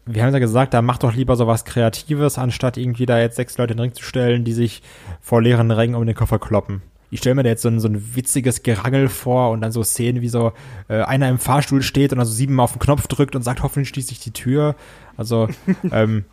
wir 0.07 0.23
haben 0.23 0.33
ja 0.33 0.39
gesagt, 0.39 0.75
da 0.75 0.83
macht 0.83 1.03
doch 1.03 1.15
lieber 1.15 1.37
so 1.37 1.47
was 1.47 1.65
Kreatives, 1.65 2.39
anstatt 2.39 2.77
irgendwie 2.77 3.07
da 3.07 3.19
jetzt 3.19 3.37
sechs 3.37 3.57
Leute 3.57 3.73
in 3.73 3.79
den 3.79 3.85
Ring 3.85 3.95
zu 3.95 4.05
stellen, 4.05 4.45
die 4.45 4.53
sich 4.53 4.83
vor 5.21 5.41
leeren 5.41 5.71
Rängen 5.71 5.95
um 5.95 6.07
den 6.07 6.15
Koffer 6.15 6.39
kloppen. 6.39 6.83
Ich 7.11 7.21
stelle 7.21 7.37
mir 7.37 7.43
da 7.43 7.49
jetzt 7.49 7.63
so 7.63 7.69
ein, 7.69 7.81
so 7.81 7.89
ein 7.89 8.17
witziges 8.17 8.63
Gerangel 8.63 9.09
vor 9.09 9.51
und 9.51 9.61
dann 9.63 9.73
so 9.73 9.83
Szenen, 9.83 10.21
wie 10.21 10.29
so 10.29 10.53
äh, 10.89 11.01
einer 11.03 11.29
im 11.29 11.39
Fahrstuhl 11.39 11.81
steht 11.81 12.13
und 12.13 12.19
also 12.19 12.33
siebenmal 12.33 12.65
auf 12.65 12.73
den 12.73 12.81
Knopf 12.81 13.07
drückt 13.07 13.35
und 13.35 13.43
sagt, 13.43 13.63
hoffentlich 13.63 13.89
schließt 13.89 14.09
sich 14.09 14.21
die 14.21 14.33
Tür. 14.33 14.75
Also, 15.17 15.49
ähm, 15.93 16.25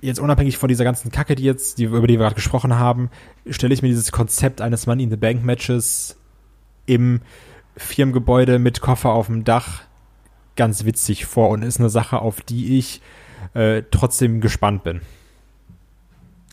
jetzt 0.00 0.20
unabhängig 0.20 0.58
von 0.58 0.68
dieser 0.68 0.84
ganzen 0.84 1.10
Kacke, 1.10 1.34
die 1.34 1.44
jetzt, 1.44 1.78
die, 1.78 1.84
über 1.84 2.06
die 2.06 2.14
wir 2.14 2.24
gerade 2.24 2.34
gesprochen 2.34 2.78
haben, 2.78 3.10
stelle 3.48 3.74
ich 3.74 3.82
mir 3.82 3.88
dieses 3.88 4.12
Konzept 4.12 4.60
eines 4.60 4.86
Money 4.86 5.04
in 5.04 5.10
the 5.10 5.16
Bank 5.16 5.44
Matches 5.44 6.16
im 6.86 7.20
Firmengebäude 7.76 8.58
mit 8.58 8.80
Koffer 8.80 9.10
auf 9.10 9.26
dem 9.26 9.44
Dach 9.44 9.82
ganz 10.56 10.84
witzig 10.84 11.26
vor 11.26 11.50
und 11.50 11.62
ist 11.62 11.78
eine 11.78 11.90
Sache, 11.90 12.20
auf 12.20 12.40
die 12.40 12.78
ich 12.78 13.00
äh, 13.54 13.82
trotzdem 13.90 14.40
gespannt 14.40 14.84
bin. 14.84 15.00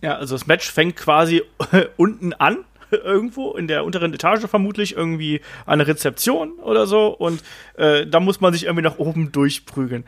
Ja, 0.01 0.15
also 0.15 0.35
das 0.35 0.47
Match 0.47 0.71
fängt 0.71 0.95
quasi 0.95 1.41
unten 1.97 2.33
an, 2.33 2.59
irgendwo 2.91 3.53
in 3.53 3.67
der 3.67 3.83
unteren 3.85 4.13
Etage 4.13 4.45
vermutlich, 4.47 4.95
irgendwie 4.95 5.41
eine 5.65 5.87
Rezeption 5.87 6.53
oder 6.59 6.87
so 6.87 7.07
und 7.07 7.43
äh, 7.75 8.05
da 8.05 8.19
muss 8.19 8.41
man 8.41 8.53
sich 8.53 8.65
irgendwie 8.65 8.83
nach 8.83 8.97
oben 8.97 9.31
durchprügeln. 9.31 10.03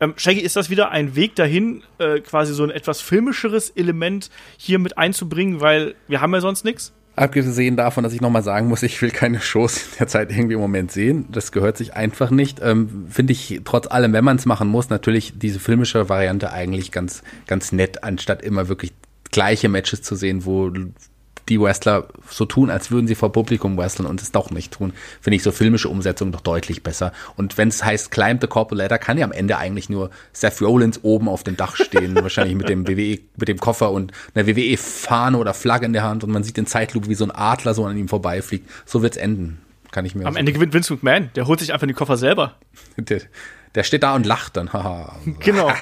Ähm, 0.00 0.14
Shaggy, 0.16 0.40
ist 0.40 0.56
das 0.56 0.70
wieder 0.70 0.90
ein 0.90 1.16
Weg 1.16 1.34
dahin, 1.36 1.82
äh, 1.98 2.20
quasi 2.20 2.54
so 2.54 2.64
ein 2.64 2.70
etwas 2.70 3.00
filmischeres 3.00 3.70
Element 3.70 4.30
hier 4.56 4.78
mit 4.78 4.98
einzubringen, 4.98 5.60
weil 5.60 5.94
wir 6.08 6.20
haben 6.20 6.34
ja 6.34 6.40
sonst 6.40 6.64
nichts? 6.64 6.92
Abgesehen 7.16 7.76
davon, 7.76 8.02
dass 8.02 8.12
ich 8.12 8.20
nochmal 8.20 8.42
sagen 8.42 8.66
muss, 8.66 8.82
ich 8.82 9.00
will 9.00 9.12
keine 9.12 9.40
Shows 9.40 9.76
in 9.76 9.98
der 10.00 10.08
Zeit 10.08 10.32
irgendwie 10.32 10.54
im 10.54 10.60
Moment 10.60 10.90
sehen. 10.90 11.26
Das 11.30 11.52
gehört 11.52 11.76
sich 11.76 11.94
einfach 11.94 12.30
nicht. 12.30 12.60
Ähm, 12.60 13.06
Finde 13.08 13.32
ich 13.32 13.60
trotz 13.64 13.86
allem, 13.86 14.12
wenn 14.12 14.24
man 14.24 14.36
es 14.36 14.46
machen 14.46 14.66
muss, 14.66 14.90
natürlich 14.90 15.34
diese 15.36 15.60
filmische 15.60 16.08
Variante 16.08 16.52
eigentlich 16.52 16.90
ganz, 16.90 17.22
ganz 17.46 17.70
nett, 17.70 18.02
anstatt 18.02 18.42
immer 18.42 18.68
wirklich 18.68 18.92
gleiche 19.30 19.68
Matches 19.68 20.02
zu 20.02 20.16
sehen, 20.16 20.44
wo 20.44 20.70
die 21.48 21.60
Wrestler 21.60 22.08
so 22.28 22.44
tun, 22.44 22.70
als 22.70 22.90
würden 22.90 23.06
sie 23.06 23.14
vor 23.14 23.32
Publikum 23.32 23.76
wresteln 23.76 24.06
und 24.06 24.20
es 24.22 24.32
doch 24.32 24.50
nicht 24.50 24.72
tun, 24.72 24.92
finde 25.20 25.36
ich 25.36 25.42
so 25.42 25.52
filmische 25.52 25.88
Umsetzung 25.88 26.32
doch 26.32 26.40
deutlich 26.40 26.82
besser. 26.82 27.12
Und 27.36 27.58
wenn 27.58 27.68
es 27.68 27.84
heißt 27.84 28.10
Climb 28.10 28.40
the 28.40 28.46
Corporate 28.46 28.82
Ladder, 28.82 28.98
kann 28.98 29.18
ja 29.18 29.24
am 29.24 29.32
Ende 29.32 29.58
eigentlich 29.58 29.88
nur 29.88 30.10
Seth 30.32 30.60
Rollins 30.62 31.00
oben 31.02 31.28
auf 31.28 31.44
dem 31.44 31.56
Dach 31.56 31.76
stehen, 31.76 32.14
wahrscheinlich 32.22 32.56
mit 32.56 32.68
dem 32.68 32.88
WWE, 32.88 33.18
mit 33.36 33.48
dem 33.48 33.58
Koffer 33.58 33.90
und 33.90 34.12
einer 34.34 34.46
WWE-Fahne 34.46 35.38
oder 35.38 35.54
Flagge 35.54 35.86
in 35.86 35.92
der 35.92 36.02
Hand 36.02 36.24
und 36.24 36.30
man 36.30 36.44
sieht 36.44 36.58
in 36.58 36.66
Zeitlupe, 36.66 37.08
wie 37.08 37.14
so 37.14 37.24
ein 37.24 37.30
Adler 37.30 37.74
so 37.74 37.84
an 37.84 37.96
ihm 37.96 38.08
vorbeifliegt. 38.08 38.68
So 38.86 39.02
wird's 39.02 39.16
enden. 39.16 39.60
Kann 39.90 40.04
ich 40.04 40.14
mir 40.14 40.26
Am 40.26 40.36
Ende 40.36 40.52
gewinnt 40.52 40.74
Vince 40.74 40.92
McMahon, 40.94 41.30
der 41.36 41.46
holt 41.46 41.60
sich 41.60 41.72
einfach 41.72 41.86
den 41.86 41.94
Koffer 41.94 42.16
selber. 42.16 42.56
der, 43.74 43.82
steht 43.82 44.02
da 44.02 44.14
und 44.14 44.26
lacht 44.26 44.56
dann. 44.56 44.72
Haha. 44.72 45.16
Genau. 45.40 45.72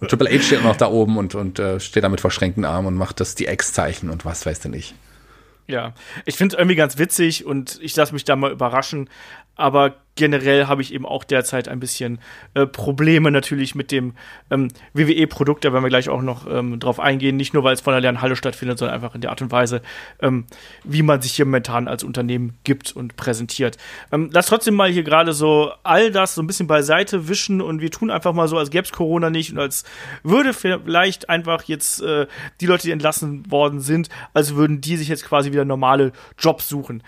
Und 0.00 0.08
Triple 0.08 0.30
H 0.30 0.42
steht 0.42 0.64
noch 0.64 0.76
da 0.76 0.88
oben 0.88 1.18
und, 1.18 1.34
und 1.34 1.58
äh, 1.58 1.80
steht 1.80 2.04
da 2.04 2.08
mit 2.08 2.20
verschränkten 2.20 2.64
Armen 2.64 2.88
und 2.88 2.94
macht 2.94 3.20
das 3.20 3.34
die 3.34 3.46
X-Zeichen 3.46 4.10
und 4.10 4.24
was 4.24 4.46
weiß 4.46 4.60
denn 4.60 4.74
ich. 4.74 4.94
Ja, 5.66 5.94
ich 6.26 6.36
finde 6.36 6.54
es 6.54 6.58
irgendwie 6.58 6.76
ganz 6.76 6.98
witzig 6.98 7.46
und 7.46 7.78
ich 7.80 7.96
lasse 7.96 8.12
mich 8.12 8.24
da 8.24 8.36
mal 8.36 8.52
überraschen. 8.52 9.08
Aber 9.56 9.94
generell 10.16 10.66
habe 10.66 10.82
ich 10.82 10.92
eben 10.94 11.06
auch 11.06 11.24
derzeit 11.24 11.68
ein 11.68 11.80
bisschen 11.80 12.18
äh, 12.54 12.66
Probleme 12.66 13.30
natürlich 13.30 13.74
mit 13.74 13.90
dem 13.90 14.14
ähm, 14.50 14.68
WWE-Produkt. 14.92 15.64
Da 15.64 15.72
werden 15.72 15.82
wir 15.82 15.88
gleich 15.88 16.08
auch 16.08 16.22
noch 16.22 16.46
ähm, 16.48 16.78
drauf 16.78 17.00
eingehen. 17.00 17.36
Nicht 17.36 17.54
nur, 17.54 17.64
weil 17.64 17.74
es 17.74 17.80
von 17.80 17.92
der 17.92 18.00
leeren 18.00 18.22
Halle 18.22 18.36
stattfindet, 18.36 18.78
sondern 18.78 18.94
einfach 18.94 19.14
in 19.14 19.20
der 19.20 19.30
Art 19.30 19.42
und 19.42 19.50
Weise, 19.50 19.82
ähm, 20.20 20.46
wie 20.84 21.02
man 21.02 21.20
sich 21.20 21.32
hier 21.32 21.44
momentan 21.44 21.88
als 21.88 22.04
Unternehmen 22.04 22.56
gibt 22.64 22.94
und 22.94 23.16
präsentiert. 23.16 23.76
Ähm, 24.12 24.30
lass 24.32 24.46
trotzdem 24.46 24.74
mal 24.74 24.90
hier 24.90 25.02
gerade 25.02 25.32
so 25.32 25.72
all 25.82 26.10
das 26.10 26.34
so 26.34 26.42
ein 26.42 26.46
bisschen 26.46 26.66
beiseite 26.66 27.28
wischen 27.28 27.60
und 27.60 27.80
wir 27.80 27.90
tun 27.90 28.10
einfach 28.10 28.32
mal 28.32 28.46
so, 28.46 28.56
als 28.58 28.70
gäbe 28.70 28.84
es 28.84 28.92
Corona 28.92 29.30
nicht 29.30 29.52
und 29.52 29.58
als 29.58 29.84
würde 30.22 30.52
vielleicht 30.52 31.28
einfach 31.28 31.64
jetzt 31.64 32.02
äh, 32.02 32.26
die 32.60 32.66
Leute, 32.66 32.84
die 32.84 32.92
entlassen 32.92 33.50
worden 33.50 33.80
sind, 33.80 34.08
als 34.32 34.54
würden 34.54 34.80
die 34.80 34.96
sich 34.96 35.08
jetzt 35.08 35.24
quasi 35.24 35.50
wieder 35.50 35.64
normale 35.64 36.12
Jobs 36.38 36.68
suchen. 36.68 37.02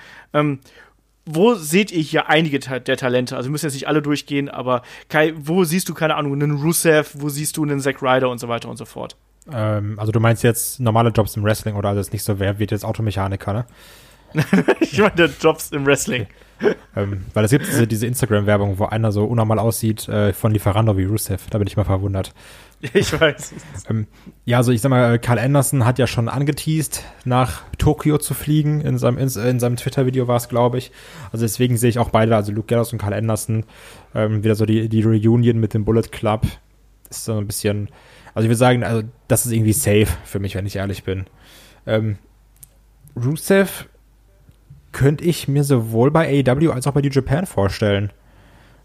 Wo 1.29 1.55
seht 1.55 1.91
ihr 1.91 2.01
hier 2.01 2.29
einige 2.29 2.61
der 2.61 2.97
Talente? 2.97 3.37
Also 3.37 3.49
wir 3.49 3.53
müssen 3.53 3.67
jetzt 3.67 3.75
nicht 3.75 3.89
alle 3.89 4.01
durchgehen, 4.01 4.49
aber 4.49 4.83
Kai, 5.09 5.35
wo 5.37 5.65
siehst 5.65 5.89
du, 5.89 5.95
keine 5.95 6.15
Ahnung, 6.15 6.35
einen 6.35 6.53
Rusev, 6.53 7.11
wo 7.15 7.29
siehst 7.29 7.57
du 7.57 7.65
einen 7.65 7.81
Zack 7.81 8.01
Ryder 8.01 8.31
und 8.31 8.39
so 8.39 8.49
weiter 8.49 8.69
und 8.69 8.77
so 8.77 8.85
fort? 8.85 9.17
Ähm, 9.53 9.99
also 9.99 10.13
du 10.13 10.21
meinst 10.21 10.45
jetzt 10.45 10.81
normale 10.81 11.11
Jobs 11.11 11.37
im 11.37 11.43
Wrestling 11.43 11.75
oder 11.75 11.91
also 11.91 12.01
ist 12.01 12.13
nicht 12.13 12.23
so, 12.23 12.39
wer 12.39 12.59
wird 12.59 12.71
jetzt 12.71 12.85
Automechaniker, 12.85 13.53
ne? 13.53 13.67
ich 14.81 14.99
meine, 14.99 15.31
Jobs 15.41 15.71
im 15.71 15.87
Wrestling. 15.87 16.27
Ähm, 16.95 17.25
weil 17.35 17.45
es 17.45 17.51
gibt 17.51 17.67
diese, 17.67 17.87
diese 17.87 18.07
Instagram-Werbung, 18.07 18.79
wo 18.79 18.87
einer 18.87 19.13
so 19.13 19.25
unnormal 19.25 19.59
aussieht 19.59 20.09
äh, 20.09 20.33
von 20.33 20.53
Lieferando 20.53 20.97
wie 20.97 21.05
Rusev. 21.05 21.49
Da 21.51 21.59
bin 21.59 21.67
ich 21.67 21.77
mal 21.77 21.85
verwundert. 21.85 22.33
Ich 22.95 23.19
weiß. 23.19 23.55
Ähm, 23.89 24.07
ja, 24.45 24.59
also 24.59 24.73
ich 24.73 24.81
sag 24.81 24.91
mal, 24.91 25.19
Carl 25.19 25.39
Anderson 25.39 25.85
hat 25.85 25.99
ja 25.99 26.07
schon 26.07 26.29
angeteased, 26.29 27.03
nach 27.25 27.63
Tokio 27.79 28.19
zu 28.19 28.35
fliegen. 28.35 28.81
In 28.81 28.99
seinem, 28.99 29.19
in, 29.19 29.29
in 29.29 29.61
seinem 29.61 29.77
Twitter-Video 29.77 30.29
war 30.29 30.37
es, 30.37 30.49
glaube 30.49 30.79
ich. 30.79 30.93
Also 31.33 31.45
deswegen 31.45 31.77
sehe 31.77 31.91
ich 31.91 31.99
auch 31.99 32.11
beide, 32.11 32.37
also 32.37 32.53
Luke 32.53 32.67
Gallows 32.67 32.93
und 32.93 32.99
Carl 32.99 33.15
Anderson, 33.15 33.65
ähm, 34.15 34.45
wieder 34.45 34.55
so 34.55 34.67
die, 34.67 34.89
die 34.89 35.03
Reunion 35.03 35.59
mit 35.59 35.75
dem 35.75 35.85
Bullet 35.85 36.03
Club. 36.11 36.47
Ist 37.09 37.25
so 37.25 37.39
ein 37.39 37.47
bisschen, 37.47 37.89
also 38.35 38.45
ich 38.45 38.51
würde 38.51 38.57
sagen, 38.57 38.85
also 38.85 39.03
das 39.29 39.47
ist 39.47 39.53
irgendwie 39.53 39.73
safe 39.73 40.09
für 40.25 40.39
mich, 40.39 40.55
wenn 40.55 40.67
ich 40.67 40.77
ehrlich 40.77 41.05
bin. 41.05 41.27
Ähm, 41.87 42.19
Rusev 43.17 43.89
könnte 44.93 45.25
ich 45.25 45.49
mir 45.49 45.65
sowohl 45.65 46.11
bei 46.11 46.43
AEW 46.47 46.73
als 46.73 46.87
auch 46.87 46.93
bei 46.93 47.01
New 47.01 47.11
Japan 47.11 47.47
vorstellen. 47.47 48.13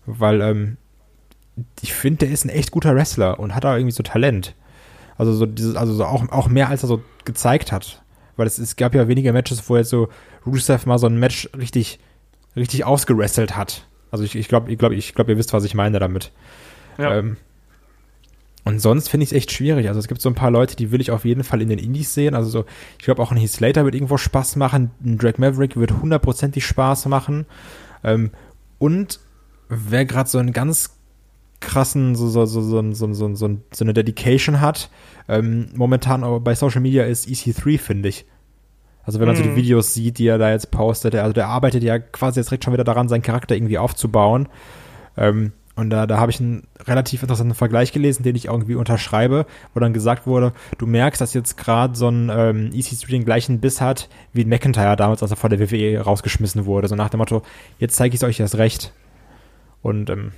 Weil, 0.05 0.41
ähm, 0.41 0.77
ich 1.82 1.94
finde, 1.94 2.26
der 2.26 2.32
ist 2.32 2.45
ein 2.45 2.49
echt 2.49 2.72
guter 2.72 2.95
Wrestler 2.95 3.40
und 3.40 3.56
hat 3.56 3.64
da 3.64 3.76
irgendwie 3.76 3.91
so 3.91 4.03
Talent. 4.03 4.56
Also 5.18 5.34
so 5.34 5.45
dieses, 5.45 5.76
also 5.76 5.94
so 5.94 6.06
auch, 6.06 6.30
auch 6.30 6.48
mehr 6.48 6.69
als 6.69 6.84
er 6.84 6.88
so 6.88 7.02
gezeigt 7.26 7.72
hat. 7.72 8.02
Weil 8.38 8.48
es, 8.48 8.57
es 8.57 8.76
gab 8.76 8.95
ja 8.95 9.07
wenige 9.07 9.34
Matches, 9.34 9.69
wo 9.69 9.78
jetzt 9.78 9.90
so 9.90 10.10
Rusev 10.45 10.86
mal 10.86 10.98
so 10.98 11.07
ein 11.07 11.19
Match 11.19 11.49
richtig, 11.57 11.99
richtig 12.56 12.86
ausgerestelt 12.86 13.56
hat. 13.56 13.88
Also 14.10 14.23
ich, 14.23 14.36
ich 14.36 14.48
glaube, 14.48 14.72
ich 14.72 14.78
glaube, 14.78 14.95
ich 14.95 15.14
glaube, 15.14 15.32
ihr 15.32 15.38
wisst, 15.38 15.53
was 15.53 15.64
ich 15.64 15.76
meine 15.76 15.99
damit. 15.99 16.32
Ja. 16.98 17.15
Ähm, 17.18 17.38
Und 18.64 18.80
sonst 18.80 19.10
finde 19.10 19.23
ich 19.23 19.32
es 19.32 19.38
echt 19.38 19.52
schwierig. 19.52 19.88
Also 19.88 19.99
es 19.99 20.07
gibt 20.07 20.22
so 20.22 20.30
ein 20.30 20.36
paar 20.36 20.52
Leute, 20.52 20.76
die 20.76 20.91
will 20.91 21.02
ich 21.02 21.11
auf 21.11 21.26
jeden 21.26 21.44
Fall 21.44 21.61
in 21.61 21.69
den 21.69 21.80
Indies 21.80 22.14
sehen. 22.14 22.36
Also 22.36 22.49
so, 22.49 22.65
ich 22.99 23.06
glaube 23.06 23.22
auch 23.22 23.32
ein 23.32 23.38
Heath 23.38 23.52
Slater 23.52 23.86
wird 23.86 23.95
irgendwo 23.95 24.18
Spaß 24.18 24.56
machen. 24.56 24.91
Ein 25.03 25.18
Drake 25.18 25.41
Maverick 25.41 25.78
wird 25.78 25.91
hundertprozentig 25.91 26.65
Spaß 26.65 27.07
machen. 27.07 27.45
Ähm, 28.03 28.32
und 28.80 29.19
wer 29.69 30.06
gerade 30.06 30.30
so 30.30 30.38
einen 30.38 30.53
ganz 30.53 30.98
krassen, 31.61 32.15
so, 32.15 32.27
so, 32.27 32.45
so, 32.45 32.61
so, 32.61 32.81
so, 32.93 33.13
so, 33.13 33.35
so, 33.35 33.57
so 33.71 33.85
eine 33.85 33.93
Dedication 33.93 34.59
hat, 34.59 34.89
ähm, 35.29 35.69
momentan 35.75 36.23
aber 36.23 36.39
bei 36.39 36.55
Social 36.55 36.81
Media 36.81 37.05
ist 37.05 37.27
EC3, 37.27 37.79
finde 37.79 38.09
ich. 38.09 38.25
Also 39.03 39.19
wenn 39.19 39.27
man 39.27 39.35
so 39.35 39.43
die 39.43 39.55
Videos 39.55 39.93
sieht, 39.93 40.19
die 40.19 40.27
er 40.27 40.38
da 40.38 40.51
jetzt 40.51 40.69
postet, 40.69 41.15
also 41.15 41.33
der 41.33 41.47
arbeitet 41.47 41.83
ja 41.83 41.97
quasi 41.97 42.39
jetzt 42.39 42.49
direkt 42.49 42.65
schon 42.65 42.73
wieder 42.73 42.83
daran, 42.83 43.09
seinen 43.09 43.23
Charakter 43.23 43.55
irgendwie 43.55 43.77
aufzubauen. 43.77 44.47
Ähm, 45.17 45.53
und 45.75 45.89
da, 45.89 46.05
da 46.05 46.17
habe 46.19 46.31
ich 46.31 46.39
einen 46.39 46.67
relativ 46.85 47.23
interessanten 47.23 47.55
Vergleich 47.55 47.91
gelesen, 47.91 48.23
den 48.23 48.35
ich 48.35 48.45
irgendwie 48.45 48.75
unterschreibe, 48.75 49.45
wo 49.73 49.79
dann 49.79 49.93
gesagt 49.93 50.27
wurde, 50.27 50.53
du 50.77 50.85
merkst, 50.85 51.19
dass 51.19 51.33
jetzt 51.33 51.57
gerade 51.57 51.95
so 51.95 52.09
ein 52.09 52.29
ähm, 52.29 52.69
EC3 52.71 53.09
den 53.09 53.25
gleichen 53.25 53.59
Biss 53.59 53.81
hat, 53.81 54.09
wie 54.33 54.43
ein 54.43 54.49
McIntyre 54.49 54.95
damals, 54.95 55.23
als 55.23 55.31
er 55.31 55.38
vor 55.38 55.49
der 55.49 55.59
WWE 55.59 56.01
rausgeschmissen 56.01 56.65
wurde. 56.65 56.88
So 56.88 56.95
nach 56.95 57.09
dem 57.09 57.19
Motto, 57.19 57.41
jetzt 57.79 57.95
zeige 57.95 58.13
ich 58.13 58.21
es 58.21 58.23
euch 58.27 58.39
erst 58.39 58.57
recht. 58.57 58.93
Und 59.81 60.09
ähm, 60.09 60.33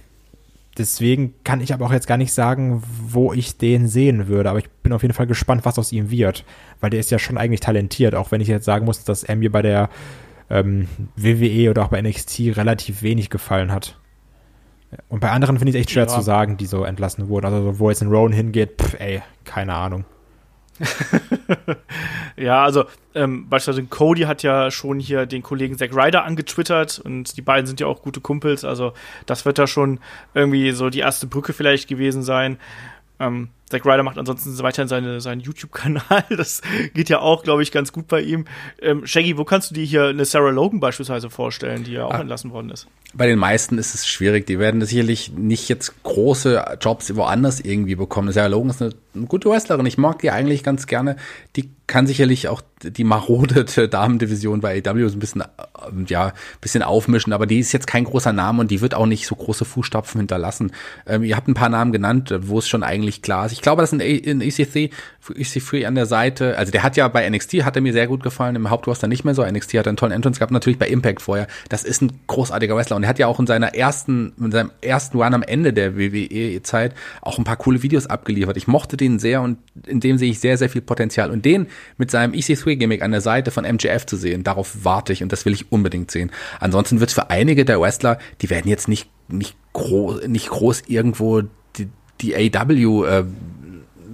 deswegen 0.77 1.33
kann 1.43 1.61
ich 1.61 1.73
aber 1.73 1.85
auch 1.85 1.91
jetzt 1.93 2.07
gar 2.07 2.17
nicht 2.17 2.33
sagen, 2.33 2.81
wo 3.07 3.33
ich 3.33 3.57
den 3.57 3.87
sehen 3.87 4.27
würde. 4.27 4.49
Aber 4.49 4.59
ich 4.59 4.69
bin 4.83 4.93
auf 4.93 5.01
jeden 5.01 5.13
Fall 5.13 5.27
gespannt, 5.27 5.65
was 5.65 5.79
aus 5.79 5.91
ihm 5.91 6.09
wird. 6.09 6.45
Weil 6.79 6.89
der 6.89 6.99
ist 6.99 7.11
ja 7.11 7.19
schon 7.19 7.37
eigentlich 7.37 7.59
talentiert, 7.59 8.15
auch 8.15 8.31
wenn 8.31 8.41
ich 8.41 8.47
jetzt 8.47 8.65
sagen 8.65 8.85
muss, 8.85 9.03
dass 9.03 9.23
er 9.23 9.35
mir 9.35 9.51
bei 9.51 9.61
der 9.61 9.89
ähm, 10.49 10.87
WWE 11.15 11.69
oder 11.69 11.83
auch 11.83 11.89
bei 11.89 12.01
NXT 12.01 12.39
relativ 12.57 13.01
wenig 13.03 13.29
gefallen 13.29 13.71
hat. 13.71 13.99
Und 15.09 15.21
bei 15.21 15.31
anderen 15.31 15.57
finde 15.57 15.71
ich 15.71 15.75
es 15.75 15.81
echt 15.81 15.91
schwer 15.91 16.03
Ja. 16.03 16.09
zu 16.09 16.21
sagen, 16.21 16.57
die 16.57 16.65
so 16.67 16.83
entlassen 16.83 17.27
wurden. 17.27 17.45
Also 17.47 17.79
wo 17.79 17.89
jetzt 17.89 18.01
ein 18.03 18.09
Rowan 18.09 18.31
hingeht, 18.33 18.81
pff, 18.81 18.99
ey, 18.99 19.21
keine 19.43 19.73
Ahnung. 19.73 20.05
Ja, 22.35 22.63
also 22.63 22.85
ähm, 23.13 23.47
beispielsweise 23.47 23.87
Cody 23.87 24.21
hat 24.23 24.43
ja 24.43 24.71
schon 24.71 24.99
hier 24.99 25.25
den 25.25 25.43
Kollegen 25.43 25.77
Zack 25.77 25.95
Ryder 25.95 26.23
angetwittert 26.23 26.99
und 26.99 27.37
die 27.37 27.41
beiden 27.41 27.67
sind 27.67 27.79
ja 27.79 27.87
auch 27.87 28.01
gute 28.01 28.21
Kumpels, 28.21 28.65
also 28.65 28.93
das 29.25 29.45
wird 29.45 29.59
da 29.59 29.67
schon 29.67 29.99
irgendwie 30.33 30.71
so 30.71 30.89
die 30.89 30.99
erste 30.99 31.27
Brücke 31.27 31.53
vielleicht 31.53 31.87
gewesen 31.87 32.23
sein. 32.23 32.57
Ähm, 33.19 33.49
Zack 33.73 33.85
Ryder 33.87 34.03
macht 34.03 34.19
ansonsten 34.19 34.55
weiterhin 34.59 34.87
seine, 34.87 35.19
seinen 35.19 35.41
YouTube-Kanal, 35.41 36.23
das 36.37 36.61
geht 36.93 37.09
ja 37.09 37.19
auch, 37.21 37.41
glaube 37.41 37.63
ich, 37.63 37.71
ganz 37.71 37.91
gut 37.91 38.07
bei 38.07 38.21
ihm. 38.21 38.45
Ähm, 38.79 39.07
Shaggy, 39.07 39.35
wo 39.37 39.45
kannst 39.45 39.71
du 39.71 39.75
dir 39.75 39.83
hier 39.83 40.05
eine 40.05 40.25
Sarah 40.25 40.51
Logan 40.51 40.79
beispielsweise 40.79 41.31
vorstellen, 41.31 41.83
die 41.83 41.93
ja 41.93 42.05
auch 42.05 42.13
Ah. 42.13 42.19
entlassen 42.21 42.51
worden 42.51 42.69
ist? 42.69 42.85
Bei 43.15 43.25
den 43.27 43.39
meisten 43.39 43.77
ist 43.79 43.95
es 43.95 44.07
schwierig. 44.07 44.45
Die 44.47 44.59
werden 44.59 44.83
sicherlich 44.85 45.31
nicht 45.35 45.69
jetzt 45.69 46.03
große 46.03 46.77
Jobs 46.81 47.15
woanders 47.15 47.59
irgendwie 47.59 47.95
bekommen. 47.95 48.31
Sarah 48.31 48.47
Logan 48.47 48.69
ist 48.69 48.81
eine, 48.81 48.91
eine 49.15 49.25
gute 49.25 49.49
Wrestlerin. 49.49 49.85
Ich 49.87 49.97
mag 49.97 50.19
die 50.19 50.29
eigentlich 50.31 50.63
ganz 50.63 50.85
gerne. 50.87 51.15
Die 51.55 51.69
kann 51.85 52.07
sicherlich 52.07 52.47
auch 52.47 52.61
die 52.81 53.03
marodete 53.03 53.87
Damendivision 53.89 54.61
bei 54.61 54.81
AW 54.85 55.07
so 55.09 55.15
ein 55.15 55.19
bisschen, 55.19 55.41
äh, 55.41 55.45
ja, 56.07 56.27
ein 56.27 56.33
bisschen 56.61 56.81
aufmischen. 56.81 57.33
Aber 57.33 57.45
die 57.45 57.59
ist 57.59 57.71
jetzt 57.71 57.85
kein 57.87 58.03
großer 58.05 58.33
Name 58.33 58.61
und 58.61 58.71
die 58.71 58.81
wird 58.81 58.93
auch 58.95 59.05
nicht 59.05 59.27
so 59.27 59.35
große 59.35 59.65
Fußstapfen 59.65 60.19
hinterlassen. 60.19 60.71
Ähm, 61.05 61.23
ihr 61.23 61.35
habt 61.35 61.47
ein 61.47 61.53
paar 61.53 61.69
Namen 61.69 61.91
genannt, 61.91 62.33
wo 62.41 62.59
es 62.59 62.67
schon 62.67 62.81
eigentlich 62.83 63.21
klar 63.21 63.45
ist. 63.45 63.51
Ich 63.51 63.61
glaube, 63.63 63.81
dass 63.81 63.91
in, 63.91 64.01
A- 64.01 64.03
in 64.03 64.41
EC3, 64.41 64.91
EC3 65.29 65.85
an 65.87 65.95
der 65.95 66.05
Seite, 66.05 66.57
also 66.57 66.71
der 66.71 66.83
hat 66.83 66.95
ja 66.97 67.07
bei 67.07 67.27
NXT, 67.27 67.63
hat 67.65 67.75
er 67.75 67.81
mir 67.81 67.93
sehr 67.93 68.05
gut 68.07 68.21
gefallen, 68.21 68.55
im 68.55 68.69
Hauptroster 68.69 69.07
nicht 69.07 69.23
mehr 69.25 69.33
so. 69.33 69.43
NXT 69.43 69.73
hat 69.75 69.87
einen 69.87 69.97
tollen 69.97 70.11
Entrance 70.11 70.37
gehabt, 70.39 70.51
natürlich 70.51 70.77
bei 70.77 70.87
Impact 70.87 71.21
vorher. 71.21 71.47
Das 71.69 71.83
ist 71.83 72.01
ein 72.01 72.11
großartiger 72.27 72.75
Wrestler 72.75 72.95
und 72.97 73.03
er 73.03 73.09
hat 73.09 73.19
ja 73.19 73.27
auch 73.27 73.39
in 73.39 73.47
seiner 73.47 73.73
ersten, 73.73 74.33
in 74.39 74.51
seinem 74.51 74.71
ersten 74.81 75.17
Run 75.17 75.33
am 75.33 75.41
Ende 75.43 75.73
der 75.73 75.97
WWE-Zeit 75.97 76.93
auch 77.21 77.37
ein 77.37 77.43
paar 77.43 77.57
coole 77.57 77.81
Videos 77.81 78.05
abgeliefert. 78.07 78.57
Ich 78.57 78.67
mochte 78.67 78.97
den 78.97 79.17
sehr 79.19 79.41
und 79.41 79.57
in 79.87 79.99
dem 79.99 80.17
sehe 80.17 80.29
ich 80.29 80.39
sehr, 80.39 80.57
sehr 80.57 80.69
viel 80.69 80.81
Potenzial. 80.81 81.31
Und 81.31 81.45
den 81.45 81.67
mit 81.97 82.11
seinem 82.11 82.33
EC3-Gimmick 82.33 83.01
an 83.01 83.11
der 83.11 83.21
Seite 83.21 83.51
von 83.51 83.63
MJF 83.65 84.05
zu 84.05 84.17
sehen, 84.17 84.43
darauf 84.43 84.83
warte 84.83 85.13
ich 85.13 85.23
und 85.23 85.31
das 85.31 85.45
will 85.45 85.53
ich 85.53 85.71
unbedingt 85.71 86.11
sehen. 86.11 86.31
Ansonsten 86.59 86.99
wird 86.99 87.09
es 87.09 87.13
für 87.13 87.29
einige 87.29 87.65
der 87.65 87.79
Wrestler, 87.79 88.19
die 88.41 88.49
werden 88.49 88.67
jetzt 88.67 88.87
nicht, 88.87 89.09
nicht, 89.29 89.55
groß, 89.73 90.27
nicht 90.27 90.49
groß 90.49 90.83
irgendwo 90.87 91.43
die, 92.23 92.35
AW 92.35 93.05
äh, 93.05 93.23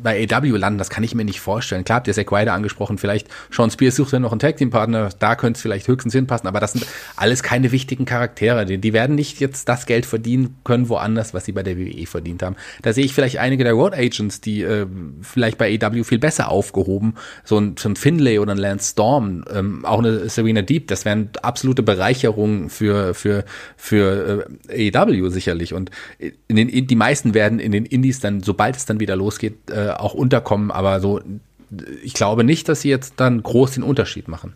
bei 0.01 0.27
AW 0.29 0.57
landen, 0.57 0.79
das 0.79 0.89
kann 0.89 1.03
ich 1.03 1.15
mir 1.15 1.25
nicht 1.25 1.39
vorstellen. 1.39 1.83
Klar 1.83 1.97
habt 1.97 2.07
ihr 2.07 2.13
Zack 2.13 2.31
Ryder 2.31 2.53
angesprochen, 2.53 2.97
vielleicht 2.97 3.27
Sean 3.51 3.71
Spears 3.71 3.95
sucht 3.95 4.13
ja 4.13 4.19
noch 4.19 4.31
einen 4.31 4.39
Tag-Team-Partner, 4.39 5.09
da 5.17 5.35
könnte 5.35 5.57
es 5.57 5.61
vielleicht 5.61 5.87
höchstens 5.87 6.13
hinpassen, 6.13 6.47
aber 6.47 6.59
das 6.59 6.73
sind 6.73 6.85
alles 7.15 7.43
keine 7.43 7.71
wichtigen 7.71 8.05
Charaktere. 8.05 8.65
Die, 8.65 8.77
die 8.77 8.93
werden 8.93 9.15
nicht 9.15 9.39
jetzt 9.39 9.69
das 9.69 9.85
Geld 9.85 10.05
verdienen 10.05 10.57
können 10.63 10.89
woanders, 10.89 11.33
was 11.33 11.45
sie 11.45 11.51
bei 11.51 11.63
der 11.63 11.77
WWE 11.77 12.05
verdient 12.05 12.43
haben. 12.43 12.55
Da 12.81 12.93
sehe 12.93 13.05
ich 13.05 13.13
vielleicht 13.13 13.37
einige 13.37 13.63
der 13.63 13.73
Road 13.73 13.93
Agents, 13.93 14.41
die 14.41 14.61
äh, 14.61 14.85
vielleicht 15.21 15.57
bei 15.57 15.77
AW 15.81 16.03
viel 16.03 16.19
besser 16.19 16.49
aufgehoben, 16.49 17.15
so 17.43 17.59
ein, 17.59 17.75
so 17.77 17.89
ein 17.89 17.95
Finlay 17.95 18.39
oder 18.39 18.53
ein 18.53 18.57
Lance 18.57 18.91
Storm, 18.91 19.43
ähm, 19.53 19.85
auch 19.85 19.99
eine 19.99 20.29
Serena 20.29 20.61
Deep, 20.61 20.87
das 20.87 21.05
wären 21.05 21.29
absolute 21.41 21.83
Bereicherungen 21.83 22.69
für, 22.69 23.13
für, 23.13 23.45
für 23.77 24.47
äh, 24.69 24.91
AEW 24.95 25.29
sicherlich. 25.29 25.73
Und 25.73 25.91
in 26.47 26.55
den, 26.55 26.69
in, 26.69 26.87
die 26.87 26.95
meisten 26.95 27.33
werden 27.33 27.59
in 27.59 27.71
den 27.71 27.85
Indies 27.85 28.19
dann, 28.19 28.41
sobald 28.41 28.75
es 28.75 28.85
dann 28.85 28.99
wieder 28.99 29.15
losgeht, 29.15 29.69
äh, 29.69 29.88
auch 29.97 30.13
unterkommen, 30.13 30.71
aber 30.71 30.99
so, 30.99 31.21
ich 32.03 32.13
glaube 32.13 32.43
nicht, 32.43 32.69
dass 32.69 32.81
sie 32.81 32.89
jetzt 32.89 33.15
dann 33.17 33.41
groß 33.43 33.71
den 33.71 33.83
Unterschied 33.83 34.27
machen. 34.27 34.53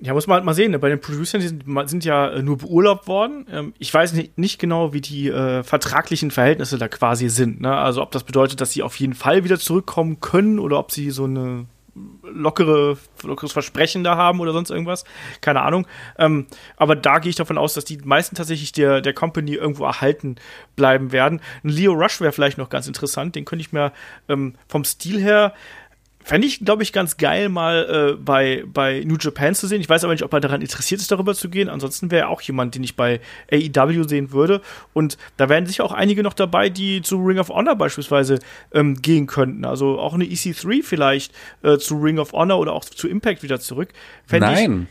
Ja, 0.00 0.12
muss 0.12 0.26
man 0.26 0.36
halt 0.36 0.44
mal 0.44 0.54
sehen. 0.54 0.72
Ne? 0.72 0.78
Bei 0.78 0.90
den 0.90 1.00
Producern, 1.00 1.40
sind, 1.40 1.64
sind 1.86 2.04
ja 2.04 2.28
äh, 2.28 2.42
nur 2.42 2.58
beurlaubt 2.58 3.06
worden. 3.06 3.46
Ähm, 3.50 3.72
ich 3.78 3.92
weiß 3.92 4.12
nicht, 4.12 4.36
nicht 4.36 4.58
genau, 4.58 4.92
wie 4.92 5.00
die 5.00 5.28
äh, 5.28 5.62
vertraglichen 5.62 6.30
Verhältnisse 6.30 6.76
da 6.76 6.88
quasi 6.88 7.30
sind. 7.30 7.62
Ne? 7.62 7.74
Also 7.74 8.02
ob 8.02 8.10
das 8.10 8.24
bedeutet, 8.24 8.60
dass 8.60 8.72
sie 8.72 8.82
auf 8.82 8.96
jeden 9.00 9.14
Fall 9.14 9.44
wieder 9.44 9.58
zurückkommen 9.58 10.20
können 10.20 10.58
oder 10.58 10.78
ob 10.78 10.92
sie 10.92 11.10
so 11.10 11.24
eine 11.24 11.64
lockere, 12.22 12.98
lockeres 13.22 13.52
Versprechen 13.52 14.04
da 14.04 14.16
haben 14.16 14.40
oder 14.40 14.52
sonst 14.52 14.70
irgendwas. 14.70 15.04
Keine 15.40 15.62
Ahnung. 15.62 15.86
Ähm, 16.18 16.46
aber 16.76 16.96
da 16.96 17.18
gehe 17.18 17.30
ich 17.30 17.36
davon 17.36 17.58
aus, 17.58 17.74
dass 17.74 17.84
die 17.84 17.98
meisten 17.98 18.36
tatsächlich 18.36 18.72
der, 18.72 19.00
der 19.00 19.14
Company 19.14 19.54
irgendwo 19.54 19.84
erhalten 19.84 20.36
bleiben 20.74 21.12
werden. 21.12 21.40
Ein 21.64 21.70
Leo 21.70 21.92
Rush 21.92 22.20
wäre 22.20 22.32
vielleicht 22.32 22.58
noch 22.58 22.68
ganz 22.68 22.86
interessant. 22.86 23.34
Den 23.34 23.44
könnte 23.44 23.62
ich 23.62 23.72
mir 23.72 23.92
ähm, 24.28 24.54
vom 24.68 24.84
Stil 24.84 25.20
her 25.20 25.54
Fände 26.26 26.48
ich, 26.48 26.64
glaube 26.64 26.82
ich, 26.82 26.92
ganz 26.92 27.18
geil, 27.18 27.48
mal 27.48 28.16
äh, 28.16 28.20
bei, 28.20 28.64
bei 28.66 29.04
New 29.06 29.16
Japan 29.16 29.54
zu 29.54 29.68
sehen. 29.68 29.80
Ich 29.80 29.88
weiß 29.88 30.02
aber 30.02 30.12
nicht, 30.12 30.24
ob 30.24 30.32
er 30.32 30.40
daran 30.40 30.60
interessiert 30.60 31.00
ist, 31.00 31.12
darüber 31.12 31.36
zu 31.36 31.48
gehen. 31.48 31.68
Ansonsten 31.68 32.10
wäre 32.10 32.22
er 32.22 32.30
auch 32.30 32.40
jemand, 32.40 32.74
den 32.74 32.82
ich 32.82 32.96
bei 32.96 33.20
AEW 33.52 34.08
sehen 34.08 34.32
würde. 34.32 34.60
Und 34.92 35.18
da 35.36 35.48
wären 35.48 35.66
sicher 35.66 35.84
auch 35.84 35.92
einige 35.92 36.24
noch 36.24 36.32
dabei, 36.32 36.68
die 36.68 37.00
zu 37.00 37.24
Ring 37.24 37.38
of 37.38 37.50
Honor 37.50 37.76
beispielsweise 37.76 38.40
ähm, 38.72 39.00
gehen 39.00 39.28
könnten. 39.28 39.64
Also 39.64 40.00
auch 40.00 40.14
eine 40.14 40.24
EC3 40.24 40.82
vielleicht 40.82 41.32
äh, 41.62 41.78
zu 41.78 41.94
Ring 41.96 42.18
of 42.18 42.32
Honor 42.32 42.58
oder 42.58 42.72
auch 42.72 42.84
zu 42.84 43.06
Impact 43.06 43.44
wieder 43.44 43.60
zurück. 43.60 43.90
Fänd 44.26 44.40
Nein. 44.40 44.88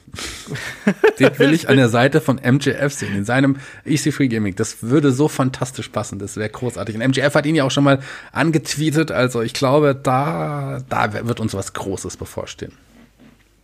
Den 1.20 1.38
will 1.38 1.54
ich 1.54 1.68
an 1.68 1.76
der 1.76 1.90
Seite 1.90 2.22
von 2.22 2.38
MJF 2.38 2.94
sehen, 2.94 3.14
in 3.14 3.26
seinem 3.26 3.58
EC3-Gimmick. 3.86 4.56
Das 4.56 4.84
würde 4.84 5.12
so 5.12 5.28
fantastisch 5.28 5.90
passen. 5.90 6.18
Das 6.18 6.38
wäre 6.38 6.48
großartig. 6.48 6.96
Und 6.96 7.06
MJF 7.06 7.36
hat 7.36 7.46
ihn 7.46 7.56
ja 7.56 7.66
auch 7.66 7.72
schon 7.72 7.84
mal 7.84 8.00
angetweetet. 8.32 9.12
Also 9.12 9.42
ich 9.42 9.54
glaube, 9.54 10.00
da, 10.02 10.80
da 10.88 11.25
wird 11.28 11.40
uns 11.40 11.54
was 11.54 11.74
Großes 11.74 12.18
bevorstehen. 12.18 12.74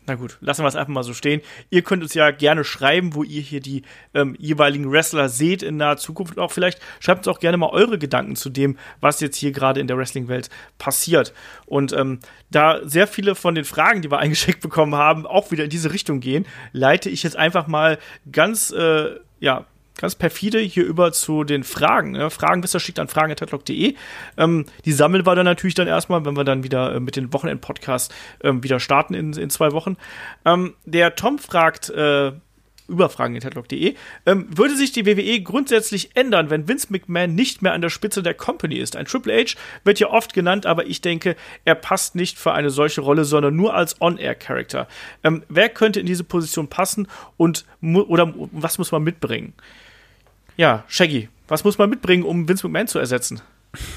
Na 0.08 0.16
gut, 0.16 0.38
lassen 0.42 0.64
wir 0.64 0.68
es 0.68 0.76
einfach 0.76 0.92
mal 0.92 1.04
so 1.04 1.14
stehen. 1.14 1.42
Ihr 1.70 1.84
könnt 1.84 2.02
uns 2.02 2.16
ja 2.16 2.32
gerne 2.32 2.64
schreiben, 2.64 3.14
wo 3.14 3.24
ihr 3.24 3.42
hier 3.42 3.60
die 3.60 3.84
ähm, 4.16 4.36
jeweiligen 4.40 4.92
Wrestler 4.92 5.30
seht 5.30 5.62
in 5.62 5.78
naher 5.78 5.98
Zukunft. 5.98 6.38
Und 6.38 6.44
auch 6.44 6.52
vielleicht 6.52 6.82
schreibt 7.00 7.20
uns 7.20 7.28
auch 7.28 7.40
gerne 7.40 7.58
mal 7.58 7.70
eure 7.70 8.00
Gedanken 8.00 8.36
zu 8.36 8.50
dem, 8.50 8.78
was 9.00 9.20
jetzt 9.20 9.38
hier 9.38 9.52
gerade 9.52 9.80
in 9.80 9.86
der 9.86 9.98
Wrestling-Welt 9.98 10.50
passiert. 10.80 11.34
Und 11.68 11.94
ähm, 11.94 12.20
da 12.50 12.80
sehr 12.84 13.06
viele 13.06 13.36
von 13.36 13.54
den 13.54 13.64
Fragen, 13.64 14.02
die 14.02 14.10
wir 14.10 14.18
eingeschickt 14.20 14.62
bekommen 14.62 14.96
haben, 14.96 15.28
auch 15.28 15.52
wieder 15.52 15.66
in 15.66 15.70
diese 15.70 15.94
Richtung 15.94 16.20
gehen, 16.20 16.48
leite 16.74 17.10
ich 17.10 17.22
jetzt 17.22 17.38
einfach 17.38 17.68
mal 17.68 18.00
ganz, 18.32 18.72
äh, 18.72 19.20
ja, 19.40 19.66
ganz 20.02 20.16
perfide 20.16 20.60
hier 20.60 20.86
über 20.86 21.14
zu 21.14 21.44
den 21.44 21.64
Fragen. 21.64 22.12
Ne? 22.12 22.30
Fragenwisser 22.30 22.80
schickt 22.80 23.00
an 23.00 23.08
fragen.headlock.de. 23.08 23.96
Ähm, 24.38 24.66
die 24.86 24.92
sammeln 24.92 25.26
wir 25.26 25.36
dann 25.36 25.46
natürlich 25.46 25.76
dann 25.76 25.88
erstmal, 25.88 26.26
wenn 26.26 26.36
wir 26.36 26.44
dann 26.44 26.64
wieder 26.64 26.96
äh, 26.96 27.00
mit 27.00 27.16
den 27.16 27.32
Wochenend-Podcast 27.32 28.14
ähm, 28.44 28.64
wieder 28.64 28.80
starten 28.80 29.14
in, 29.14 29.34
in 29.34 29.50
zwei 29.50 29.72
Wochen. 29.72 29.98
Ähm, 30.46 30.74
der 30.86 31.16
Tom 31.16 31.40
fragt, 31.40 31.90
äh, 31.90 32.34
über 32.92 33.10
fragen.headlock.de, 33.10 33.96
ähm, 34.26 34.48
würde 34.50 34.76
sich 34.76 34.92
die 34.92 35.06
WWE 35.06 35.42
grundsätzlich 35.42 36.16
ändern, 36.16 36.50
wenn 36.50 36.68
Vince 36.68 36.88
McMahon 36.90 37.34
nicht 37.34 37.62
mehr 37.62 37.74
an 37.74 37.82
der 37.82 37.90
Spitze 37.90 38.22
der 38.22 38.34
Company 38.34 38.76
ist? 38.76 38.96
Ein 38.96 39.06
Triple 39.06 39.34
H 39.34 39.58
wird 39.84 40.00
ja 40.00 40.10
oft 40.10 40.34
genannt, 40.34 40.66
aber 40.66 40.86
ich 40.86 41.02
denke, 41.02 41.36
er 41.64 41.76
passt 41.76 42.16
nicht 42.16 42.38
für 42.38 42.52
eine 42.52 42.70
solche 42.70 43.02
Rolle, 43.02 43.24
sondern 43.24 43.56
nur 43.56 43.74
als 43.74 44.00
On-Air-Character. 44.02 44.88
Ähm, 45.24 45.44
wer 45.48 45.70
könnte 45.70 46.02
in 46.02 46.06
diese 46.06 46.26
Position 46.26 46.68
passen 46.68 47.08
und 47.38 47.66
oder 47.82 48.34
was 48.52 48.78
muss 48.78 48.92
man 48.92 49.04
mitbringen? 49.04 49.54
Ja, 50.58 50.84
Shaggy, 50.88 51.30
was 51.48 51.64
muss 51.64 51.78
man 51.78 51.90
mitbringen, 51.90 52.24
um 52.24 52.48
Vince 52.48 52.68
McMahon 52.68 52.88
zu 52.88 53.00
ersetzen? 53.00 53.42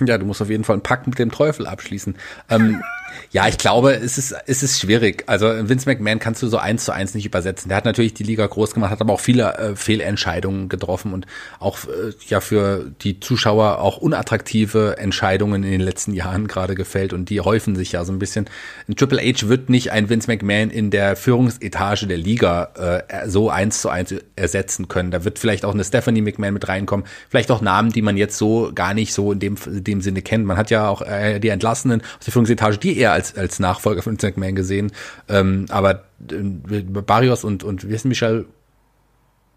Ja, 0.07 0.19
du 0.19 0.27
musst 0.27 0.41
auf 0.41 0.51
jeden 0.51 0.65
Fall 0.65 0.75
einen 0.75 0.83
Pakt 0.83 1.07
mit 1.07 1.19
dem 1.19 1.33
Teufel 1.33 1.67
abschließen. 1.67 2.15
Ähm, 2.49 2.83
Ja, 3.31 3.49
ich 3.49 3.59
glaube, 3.59 3.95
es 3.95 4.19
ist, 4.19 4.35
es 4.47 4.63
ist 4.63 4.81
schwierig. 4.81 5.25
Also 5.27 5.47
Vince 5.47 5.89
McMahon 5.89 6.19
kannst 6.19 6.43
du 6.43 6.49
so 6.49 6.59
eins 6.59 6.85
zu 6.85 6.93
eins 6.93 7.15
nicht 7.15 7.27
übersetzen. 7.27 7.69
Der 7.69 7.77
hat 7.77 7.85
natürlich 7.85 8.15
die 8.15 8.23
Liga 8.23 8.47
groß 8.47 8.75
gemacht, 8.75 8.91
hat 8.91 9.01
aber 9.01 9.13
auch 9.13 9.21
viele 9.21 9.55
äh, 9.55 9.77
Fehlentscheidungen 9.77 10.69
getroffen 10.69 11.13
und 11.13 11.27
auch 11.59 11.79
äh, 11.85 12.13
ja 12.29 12.41
für 12.41 12.91
die 13.03 13.21
Zuschauer 13.21 13.81
auch 13.81 13.97
unattraktive 13.97 14.97
Entscheidungen 14.99 15.63
in 15.63 15.71
den 15.71 15.81
letzten 15.81 16.15
Jahren 16.15 16.47
gerade 16.47 16.75
gefällt 16.75 17.13
und 17.13 17.31
die 17.31 17.41
häufen 17.41 17.77
sich 17.77 17.93
ja 17.93 18.05
so 18.05 18.13
ein 18.13 18.19
bisschen. 18.19 18.47
Ein 18.89 18.97
Triple 18.97 19.21
H 19.21 19.49
wird 19.49 19.71
nicht 19.71 19.93
ein 19.93 20.09
Vince 20.09 20.31
McMahon 20.31 20.71
in 20.71 20.91
der 20.91 21.17
Führungsetage 21.17 22.07
der 22.07 22.19
Liga 22.19 23.03
äh, 23.09 23.29
so 23.29 23.51
eins 23.51 23.81
zu 23.81 23.89
eins 23.89 24.15
ersetzen 24.37 24.89
können. 24.89 25.11
Da 25.11 25.25
wird 25.25 25.39
vielleicht 25.39 25.65
auch 25.65 25.75
eine 25.75 25.85
Stephanie 25.85 26.23
McMahon 26.23 26.55
mit 26.55 26.69
reinkommen, 26.69 27.07
vielleicht 27.29 27.51
auch 27.51 27.61
Namen, 27.61 27.91
die 27.91 28.03
man 28.03 28.17
jetzt 28.17 28.39
so 28.39 28.71
gar 28.75 28.95
nicht 28.95 29.13
so 29.13 29.33
in 29.33 29.41
dem, 29.41 29.57
in 29.67 29.85
dem 29.85 30.01
Sinne 30.01 30.23
kennt. 30.23 30.45
Man 30.47 30.57
hat 30.57 30.71
ja 30.71 30.89
auch 30.89 31.03
äh, 31.03 31.39
die 31.41 31.49
Entlassenen 31.49 32.01
aus 32.01 32.25
der 32.25 32.33
Führungsetage, 32.33 32.79
die 32.79 32.99
eher 33.05 33.13
als, 33.13 33.37
als 33.37 33.61
Nachfolger 33.61 34.03
von 34.03 34.15
Vince 34.15 34.27
McMahon 34.29 34.55
gesehen. 34.55 34.93
Ähm, 35.29 35.67
aber 35.69 36.05
äh, 36.31 36.81
Barrios 36.81 37.45
und, 37.45 37.65
und 37.65 37.89
wie 37.89 37.95
ist 37.95 38.05
Michel? 38.05 38.47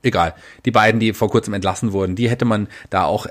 Egal. 0.04 0.36
Die 0.66 0.72
beiden, 0.72 1.00
die 1.00 1.14
vor 1.14 1.30
kurzem 1.30 1.54
entlassen 1.54 1.92
wurden, 1.92 2.16
die 2.16 2.30
hätte 2.30 2.46
man 2.46 2.68
da 2.90 3.06
auch 3.06 3.26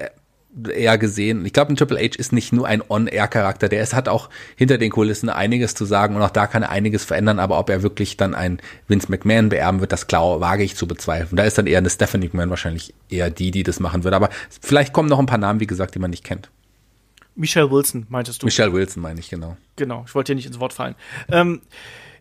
eher 0.75 0.97
gesehen. 0.97 1.45
Ich 1.45 1.53
glaube, 1.53 1.73
ein 1.73 1.77
Triple 1.77 1.99
H 1.99 2.17
ist 2.19 2.33
nicht 2.33 2.53
nur 2.53 2.67
ein 2.67 2.83
On-Air-Charakter, 2.89 3.69
der 3.69 3.83
ist, 3.83 3.95
hat 3.95 4.09
auch 4.09 4.31
hinter 4.57 4.79
den 4.79 4.91
Kulissen 4.91 5.29
einiges 5.29 5.75
zu 5.75 5.85
sagen 5.85 6.17
und 6.17 6.23
auch 6.23 6.31
da 6.31 6.47
kann 6.47 6.63
er 6.63 6.71
einiges 6.71 7.05
verändern, 7.05 7.39
aber 7.39 7.59
ob 7.59 7.69
er 7.69 7.83
wirklich 7.83 8.17
dann 8.17 8.35
ein 8.35 8.59
Vince 8.89 9.11
McMahon 9.11 9.51
beerben 9.51 9.81
wird, 9.81 9.93
das 9.93 10.07
klar 10.07 10.41
wage 10.41 10.65
ich 10.65 10.75
zu 10.75 10.89
bezweifeln. 10.89 11.37
Da 11.37 11.45
ist 11.45 11.59
dann 11.59 11.67
eher 11.67 11.79
eine 11.79 11.91
Stephanie 11.91 12.27
McMahon 12.27 12.51
wahrscheinlich 12.51 12.95
eher 13.11 13.29
die, 13.31 13.51
die 13.51 13.65
das 13.65 13.81
machen 13.81 14.03
wird. 14.03 14.15
Aber 14.15 14.31
vielleicht 14.61 14.95
kommen 14.95 15.11
noch 15.11 15.19
ein 15.19 15.27
paar 15.27 15.39
Namen, 15.39 15.61
wie 15.61 15.67
gesagt, 15.67 15.95
die 15.95 15.99
man 15.99 16.11
nicht 16.11 16.25
kennt. 16.25 16.51
Michelle 17.37 17.71
Wilson, 17.71 18.07
meintest 18.09 18.43
du? 18.43 18.47
Michelle 18.47 18.73
Wilson 18.73 19.03
meine 19.03 19.21
ich, 19.21 19.29
genau. 19.29 19.57
Genau, 19.77 20.05
ich 20.07 20.15
wollte 20.15 20.33
dir 20.33 20.37
nicht 20.37 20.47
ins 20.47 20.59
Wort 20.59 20.73
fallen. 20.73 20.95
Ähm, 21.29 21.61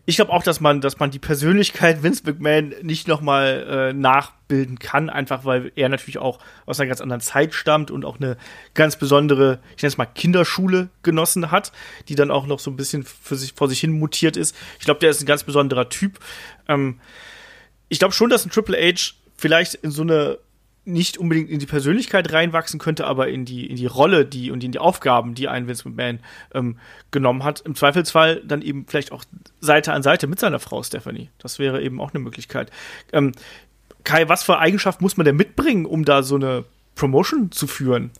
ich 0.08 0.16
glaube 0.16 0.32
auch, 0.32 0.44
dass 0.44 0.60
man, 0.60 0.80
dass 0.80 1.00
man 1.00 1.10
die 1.10 1.18
Persönlichkeit 1.18 2.04
Vince 2.04 2.22
McMahon 2.24 2.74
nicht 2.82 3.08
nochmal 3.08 3.66
äh, 3.68 3.92
nachbilden 3.92 4.78
kann, 4.78 5.10
einfach 5.10 5.44
weil 5.44 5.72
er 5.74 5.88
natürlich 5.88 6.18
auch 6.18 6.38
aus 6.64 6.78
einer 6.78 6.86
ganz 6.86 7.00
anderen 7.00 7.20
Zeit 7.20 7.54
stammt 7.54 7.90
und 7.90 8.04
auch 8.04 8.20
eine 8.20 8.36
ganz 8.74 8.96
besondere, 8.96 9.58
ich 9.76 9.82
nenne 9.82 9.88
es 9.88 9.98
mal 9.98 10.06
Kinderschule 10.06 10.90
genossen 11.02 11.50
hat, 11.50 11.72
die 12.08 12.14
dann 12.14 12.30
auch 12.30 12.46
noch 12.46 12.60
so 12.60 12.70
ein 12.70 12.76
bisschen 12.76 13.02
für 13.02 13.34
sich, 13.34 13.54
vor 13.54 13.68
sich 13.68 13.80
hin 13.80 13.98
mutiert 13.98 14.36
ist. 14.36 14.54
Ich 14.78 14.84
glaube, 14.84 15.00
der 15.00 15.10
ist 15.10 15.20
ein 15.22 15.26
ganz 15.26 15.42
besonderer 15.42 15.88
Typ. 15.88 16.20
Ähm, 16.68 17.00
ich 17.88 17.98
glaube 17.98 18.14
schon, 18.14 18.30
dass 18.30 18.46
ein 18.46 18.50
Triple 18.50 18.78
H 18.78 19.14
vielleicht 19.36 19.74
in 19.74 19.90
so 19.90 20.02
eine 20.02 20.38
nicht 20.86 21.18
unbedingt 21.18 21.50
in 21.50 21.58
die 21.58 21.66
Persönlichkeit 21.66 22.32
reinwachsen 22.32 22.78
könnte, 22.78 23.06
aber 23.06 23.28
in 23.28 23.44
die, 23.44 23.66
in 23.66 23.76
die 23.76 23.86
Rolle, 23.86 24.24
die 24.24 24.50
und 24.50 24.62
in 24.62 24.72
die 24.72 24.78
Aufgaben, 24.78 25.34
die 25.34 25.48
ein 25.48 25.66
Vince 25.66 25.88
McMahon 25.88 26.20
ähm, 26.54 26.78
genommen 27.10 27.42
hat. 27.42 27.60
Im 27.60 27.74
Zweifelsfall 27.74 28.42
dann 28.44 28.62
eben 28.62 28.86
vielleicht 28.86 29.12
auch 29.12 29.24
Seite 29.60 29.92
an 29.92 30.02
Seite 30.02 30.26
mit 30.26 30.38
seiner 30.38 30.60
Frau 30.60 30.82
Stephanie. 30.82 31.30
Das 31.38 31.58
wäre 31.58 31.82
eben 31.82 32.00
auch 32.00 32.14
eine 32.14 32.22
Möglichkeit. 32.22 32.70
Ähm, 33.12 33.32
Kai, 34.04 34.28
was 34.28 34.44
für 34.44 34.58
Eigenschaften 34.58 35.02
muss 35.02 35.16
man 35.16 35.24
denn 35.24 35.36
mitbringen, 35.36 35.84
um 35.84 36.04
da 36.04 36.22
so 36.22 36.36
eine 36.36 36.64
Promotion 36.94 37.50
zu 37.50 37.66
führen? 37.66 38.12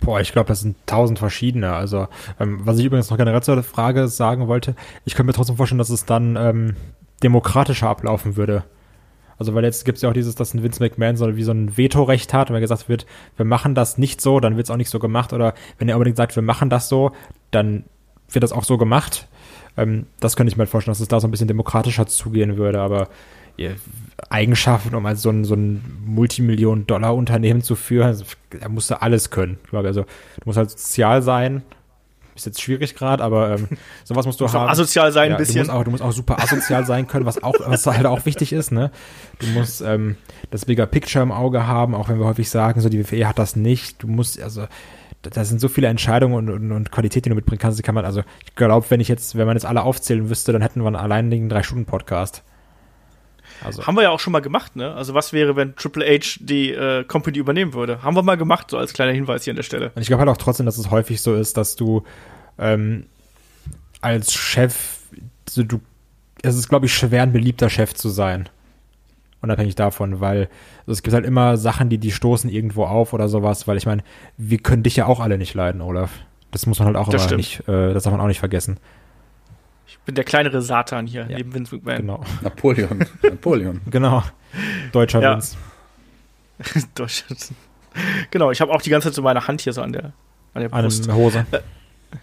Boah, 0.00 0.20
ich 0.20 0.32
glaube, 0.32 0.48
das 0.48 0.60
sind 0.60 0.76
tausend 0.86 1.18
verschiedene. 1.18 1.72
Also, 1.72 2.08
ähm, 2.40 2.60
was 2.64 2.78
ich 2.78 2.84
übrigens 2.84 3.10
noch 3.10 3.18
generell 3.18 3.42
zur 3.42 3.62
Frage 3.62 4.08
sagen 4.08 4.48
wollte, 4.48 4.74
ich 5.04 5.14
könnte 5.14 5.28
mir 5.28 5.32
trotzdem 5.34 5.56
vorstellen, 5.56 5.78
dass 5.78 5.90
es 5.90 6.06
dann 6.06 6.36
ähm, 6.36 6.74
demokratischer 7.22 7.88
ablaufen 7.88 8.36
würde. 8.36 8.64
Also 9.40 9.54
weil 9.54 9.64
jetzt 9.64 9.84
gibt 9.84 9.96
es 9.96 10.02
ja 10.02 10.10
auch 10.10 10.14
dieses, 10.14 10.34
dass 10.34 10.54
ein 10.54 10.62
Vince 10.62 10.82
McMahon 10.82 11.16
so 11.16 11.34
wie 11.34 11.42
so 11.42 11.50
ein 11.50 11.76
Vetorecht 11.76 12.32
hat 12.34 12.50
und 12.50 12.54
wenn 12.54 12.60
gesagt 12.60 12.88
wird, 12.88 13.06
wir 13.36 13.46
machen 13.46 13.74
das 13.74 13.98
nicht 13.98 14.20
so, 14.20 14.38
dann 14.38 14.56
wird 14.56 14.66
es 14.66 14.70
auch 14.70 14.76
nicht 14.76 14.90
so 14.90 14.98
gemacht. 14.98 15.32
Oder 15.32 15.54
wenn 15.78 15.88
er 15.88 15.96
unbedingt 15.96 16.18
sagt, 16.18 16.36
wir 16.36 16.42
machen 16.42 16.70
das 16.70 16.88
so, 16.88 17.12
dann 17.50 17.84
wird 18.30 18.42
das 18.42 18.52
auch 18.52 18.64
so 18.64 18.78
gemacht. 18.78 19.26
Ähm, 19.76 20.06
das 20.20 20.36
könnte 20.36 20.52
ich 20.52 20.56
mir 20.56 20.62
halt 20.62 20.70
vorstellen, 20.70 20.92
dass 20.92 21.00
es 21.00 21.08
da 21.08 21.18
so 21.18 21.26
ein 21.26 21.30
bisschen 21.30 21.48
demokratischer 21.48 22.06
zugehen 22.06 22.58
würde, 22.58 22.80
aber 22.80 23.08
Eigenschaften, 24.28 24.94
um 24.94 25.04
als 25.06 25.22
so 25.22 25.30
ein, 25.30 25.44
so 25.44 25.54
ein 25.54 25.82
Multimillion-Dollar-Unternehmen 26.06 27.62
zu 27.62 27.74
führen, 27.74 28.06
also, 28.06 28.24
er 28.58 28.68
musste 28.68 29.02
alles 29.02 29.30
können. 29.30 29.58
Ich 29.64 29.70
glaube, 29.70 29.88
also 29.88 30.02
du 30.02 30.42
musst 30.44 30.58
halt 30.58 30.70
sozial 30.70 31.22
sein, 31.22 31.62
ist 32.40 32.46
jetzt 32.46 32.62
schwierig 32.62 32.94
gerade, 32.94 33.22
aber 33.22 33.56
ähm, 33.56 33.68
sowas 34.04 34.26
musst 34.26 34.40
du 34.40 34.44
Muss 34.44 34.54
haben. 34.54 34.66
auch 34.66 34.70
asozial 34.70 35.12
sein 35.12 35.30
ja, 35.30 35.36
ein 35.36 35.38
bisschen. 35.38 35.54
Du 35.54 35.60
musst, 35.60 35.70
auch, 35.70 35.84
du 35.84 35.90
musst 35.90 36.02
auch 36.02 36.12
super 36.12 36.42
asozial 36.42 36.84
sein 36.86 37.06
können, 37.06 37.26
was 37.26 37.42
auch, 37.42 37.54
was 37.66 37.86
halt 37.86 38.06
auch 38.06 38.26
wichtig 38.26 38.52
ist, 38.52 38.72
ne? 38.72 38.90
Du 39.38 39.46
musst 39.48 39.80
ähm, 39.80 40.16
das 40.50 40.64
Bigger 40.64 40.86
Picture 40.86 41.22
im 41.22 41.32
Auge 41.32 41.66
haben, 41.66 41.94
auch 41.94 42.08
wenn 42.08 42.18
wir 42.18 42.26
häufig 42.26 42.50
sagen, 42.50 42.80
so 42.80 42.88
die 42.88 42.98
WWE 42.98 43.28
hat 43.28 43.38
das 43.38 43.56
nicht. 43.56 44.02
Du 44.02 44.06
musst, 44.06 44.40
also 44.42 44.66
da 45.22 45.30
da 45.30 45.44
sind 45.44 45.60
so 45.60 45.68
viele 45.68 45.88
Entscheidungen 45.88 46.34
und, 46.34 46.50
und, 46.50 46.72
und 46.72 46.90
Qualität, 46.90 47.24
die 47.24 47.28
du 47.28 47.34
mitbringen 47.34 47.60
kannst, 47.60 47.78
die 47.78 47.82
kann 47.82 47.94
man, 47.94 48.04
also 48.04 48.22
ich 48.44 48.54
glaube, 48.54 48.86
wenn 48.88 49.00
ich 49.00 49.08
jetzt, 49.08 49.36
wenn 49.36 49.46
man 49.46 49.56
jetzt 49.56 49.66
alle 49.66 49.82
aufzählen 49.82 50.30
wüsste, 50.30 50.52
dann 50.52 50.62
hätten 50.62 50.80
wir 50.80 50.86
einen 50.86 50.96
alleinigen 50.96 51.48
Drei-Stunden-Podcast. 51.48 52.42
Also, 53.64 53.86
Haben 53.86 53.96
wir 53.96 54.02
ja 54.02 54.10
auch 54.10 54.20
schon 54.20 54.32
mal 54.32 54.40
gemacht, 54.40 54.76
ne? 54.76 54.94
Also 54.94 55.14
was 55.14 55.32
wäre, 55.32 55.56
wenn 55.56 55.76
Triple 55.76 56.04
H 56.06 56.38
die 56.40 56.72
äh, 56.72 57.04
Company 57.04 57.38
übernehmen 57.38 57.74
würde? 57.74 58.02
Haben 58.02 58.16
wir 58.16 58.22
mal 58.22 58.36
gemacht, 58.36 58.70
so 58.70 58.78
als 58.78 58.92
kleiner 58.92 59.12
Hinweis 59.12 59.44
hier 59.44 59.52
an 59.52 59.56
der 59.56 59.62
Stelle. 59.62 59.92
Und 59.94 60.02
ich 60.02 60.08
glaube 60.08 60.20
halt 60.20 60.30
auch 60.30 60.36
trotzdem, 60.36 60.66
dass 60.66 60.78
es 60.78 60.90
häufig 60.90 61.20
so 61.20 61.34
ist, 61.34 61.56
dass 61.56 61.76
du 61.76 62.02
ähm, 62.58 63.06
als 64.00 64.32
Chef, 64.32 64.98
so 65.48 65.62
du, 65.62 65.80
es 66.42 66.56
ist, 66.56 66.68
glaube 66.68 66.86
ich, 66.86 66.94
schwer, 66.94 67.22
ein 67.22 67.32
beliebter 67.32 67.68
Chef 67.68 67.94
zu 67.94 68.08
sein. 68.08 68.48
Unabhängig 69.42 69.74
davon, 69.74 70.20
weil 70.20 70.48
also 70.80 70.92
es 70.92 71.02
gibt 71.02 71.14
halt 71.14 71.24
immer 71.24 71.56
Sachen, 71.56 71.88
die 71.88 71.98
die 71.98 72.12
stoßen 72.12 72.50
irgendwo 72.50 72.84
auf 72.84 73.12
oder 73.14 73.28
sowas, 73.28 73.66
weil 73.66 73.78
ich 73.78 73.86
meine, 73.86 74.02
wir 74.36 74.58
können 74.58 74.82
dich 74.82 74.96
ja 74.96 75.06
auch 75.06 75.20
alle 75.20 75.38
nicht 75.38 75.54
leiden, 75.54 75.80
Olaf. 75.80 76.10
Das 76.50 76.66
muss 76.66 76.78
man 76.78 76.86
halt 76.86 76.96
auch 76.96 77.08
Das 77.08 77.30
nicht, 77.30 77.60
äh, 77.68 77.94
das 77.94 78.02
darf 78.02 78.12
man 78.12 78.20
auch 78.20 78.26
nicht 78.26 78.40
vergessen. 78.40 78.78
Ich 80.00 80.04
bin 80.06 80.14
der 80.14 80.24
kleinere 80.24 80.62
Satan 80.62 81.06
hier, 81.06 81.26
Ja. 81.28 81.36
neben 81.36 81.52
Vince 81.54 81.76
McMahon. 81.76 81.96
Genau. 81.98 82.24
Napoleon. 82.42 83.04
Napoleon. 83.22 83.80
Genau. 83.90 84.22
Deutscher 84.92 85.20
Ja. 85.22 85.34
Vince. 85.34 85.56
Deutschland. 86.94 87.52
Genau, 88.30 88.50
ich 88.50 88.60
habe 88.60 88.72
auch 88.72 88.82
die 88.82 88.90
ganze 88.90 89.08
Zeit 89.08 89.14
so 89.14 89.22
meine 89.22 89.46
Hand 89.46 89.60
hier 89.60 89.72
so 89.72 89.82
an 89.82 89.92
der, 89.92 90.12
an 90.54 90.62
der 90.62 90.68
Brust. 90.68 91.10
Hose. 91.12 91.44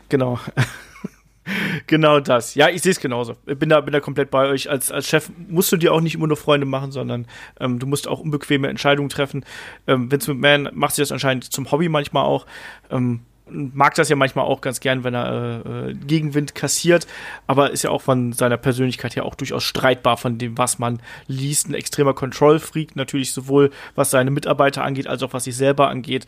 Genau. 0.09 0.39
genau 1.87 2.19
das. 2.19 2.55
Ja, 2.55 2.69
ich 2.69 2.81
sehe 2.81 2.91
es 2.91 2.99
genauso. 2.99 3.35
Ich 3.45 3.57
bin 3.57 3.69
da, 3.69 3.81
bin 3.81 3.93
da 3.93 3.99
komplett 3.99 4.31
bei 4.31 4.47
euch. 4.47 4.69
Als, 4.69 4.91
als 4.91 5.07
Chef 5.07 5.29
musst 5.47 5.71
du 5.71 5.77
dir 5.77 5.93
auch 5.93 6.01
nicht 6.01 6.15
immer 6.15 6.27
nur 6.27 6.37
Freunde 6.37 6.65
machen, 6.65 6.91
sondern 6.91 7.25
ähm, 7.59 7.79
du 7.79 7.87
musst 7.87 8.07
auch 8.07 8.19
unbequeme 8.19 8.67
Entscheidungen 8.67 9.09
treffen. 9.09 9.45
Ähm, 9.87 10.11
Vince 10.11 10.33
McMahon 10.33 10.69
macht 10.73 10.95
sich 10.95 11.03
das 11.03 11.11
anscheinend 11.11 11.45
zum 11.51 11.71
Hobby 11.71 11.89
manchmal 11.89 12.25
auch. 12.25 12.45
Ähm, 12.89 13.21
mag 13.49 13.95
das 13.95 14.09
ja 14.09 14.15
manchmal 14.15 14.45
auch 14.45 14.61
ganz 14.61 14.79
gern, 14.79 15.03
wenn 15.03 15.13
er 15.13 15.63
äh, 15.65 15.89
äh, 15.89 15.93
Gegenwind 15.93 16.55
kassiert, 16.55 17.07
aber 17.47 17.71
ist 17.71 17.83
ja 17.83 17.89
auch 17.89 18.01
von 18.01 18.33
seiner 18.33 18.57
Persönlichkeit 18.57 19.15
her 19.15 19.25
auch 19.25 19.35
durchaus 19.35 19.63
streitbar 19.63 20.17
von 20.17 20.37
dem, 20.37 20.57
was 20.57 20.79
man 20.79 21.01
liest. 21.27 21.69
Ein 21.69 21.73
extremer 21.73 22.13
Control-Freak, 22.13 22.95
natürlich 22.95 23.31
sowohl 23.33 23.71
was 23.95 24.11
seine 24.11 24.31
Mitarbeiter 24.31 24.83
angeht, 24.83 25.07
als 25.07 25.23
auch 25.23 25.33
was 25.33 25.45
sich 25.45 25.55
selber 25.55 25.89
angeht. 25.89 26.25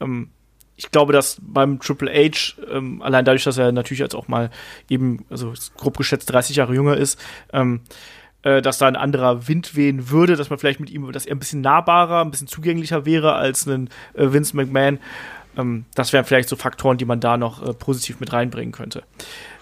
Ähm, 0.00 0.30
ich 0.76 0.90
glaube, 0.90 1.12
dass 1.12 1.38
beim 1.42 1.78
Triple 1.78 2.10
H, 2.10 2.54
ähm, 2.70 3.02
allein 3.02 3.24
dadurch, 3.24 3.44
dass 3.44 3.58
er 3.58 3.70
natürlich 3.70 3.98
jetzt 3.98 4.14
auch 4.14 4.28
mal 4.28 4.50
eben, 4.88 5.26
also 5.28 5.52
grob 5.76 5.98
geschätzt 5.98 6.32
30 6.32 6.56
Jahre 6.56 6.74
jünger 6.74 6.96
ist, 6.96 7.20
ähm, 7.52 7.82
äh, 8.42 8.62
dass 8.62 8.78
da 8.78 8.86
ein 8.86 8.96
anderer 8.96 9.46
Wind 9.46 9.76
wehen 9.76 10.08
würde, 10.08 10.36
dass 10.36 10.48
man 10.48 10.58
vielleicht 10.58 10.80
mit 10.80 10.88
ihm, 10.88 11.12
dass 11.12 11.26
er 11.26 11.36
ein 11.36 11.38
bisschen 11.38 11.60
nahbarer, 11.60 12.22
ein 12.22 12.30
bisschen 12.30 12.46
zugänglicher 12.46 13.04
wäre 13.04 13.34
als 13.34 13.66
ein 13.66 13.90
äh, 14.14 14.32
Vince 14.32 14.56
McMahon. 14.56 14.98
Ähm, 15.56 15.84
das 15.94 16.12
wären 16.12 16.24
vielleicht 16.24 16.48
so 16.48 16.56
Faktoren, 16.56 16.98
die 16.98 17.04
man 17.04 17.20
da 17.20 17.36
noch 17.36 17.66
äh, 17.66 17.74
positiv 17.74 18.20
mit 18.20 18.32
reinbringen 18.32 18.72
könnte. 18.72 19.02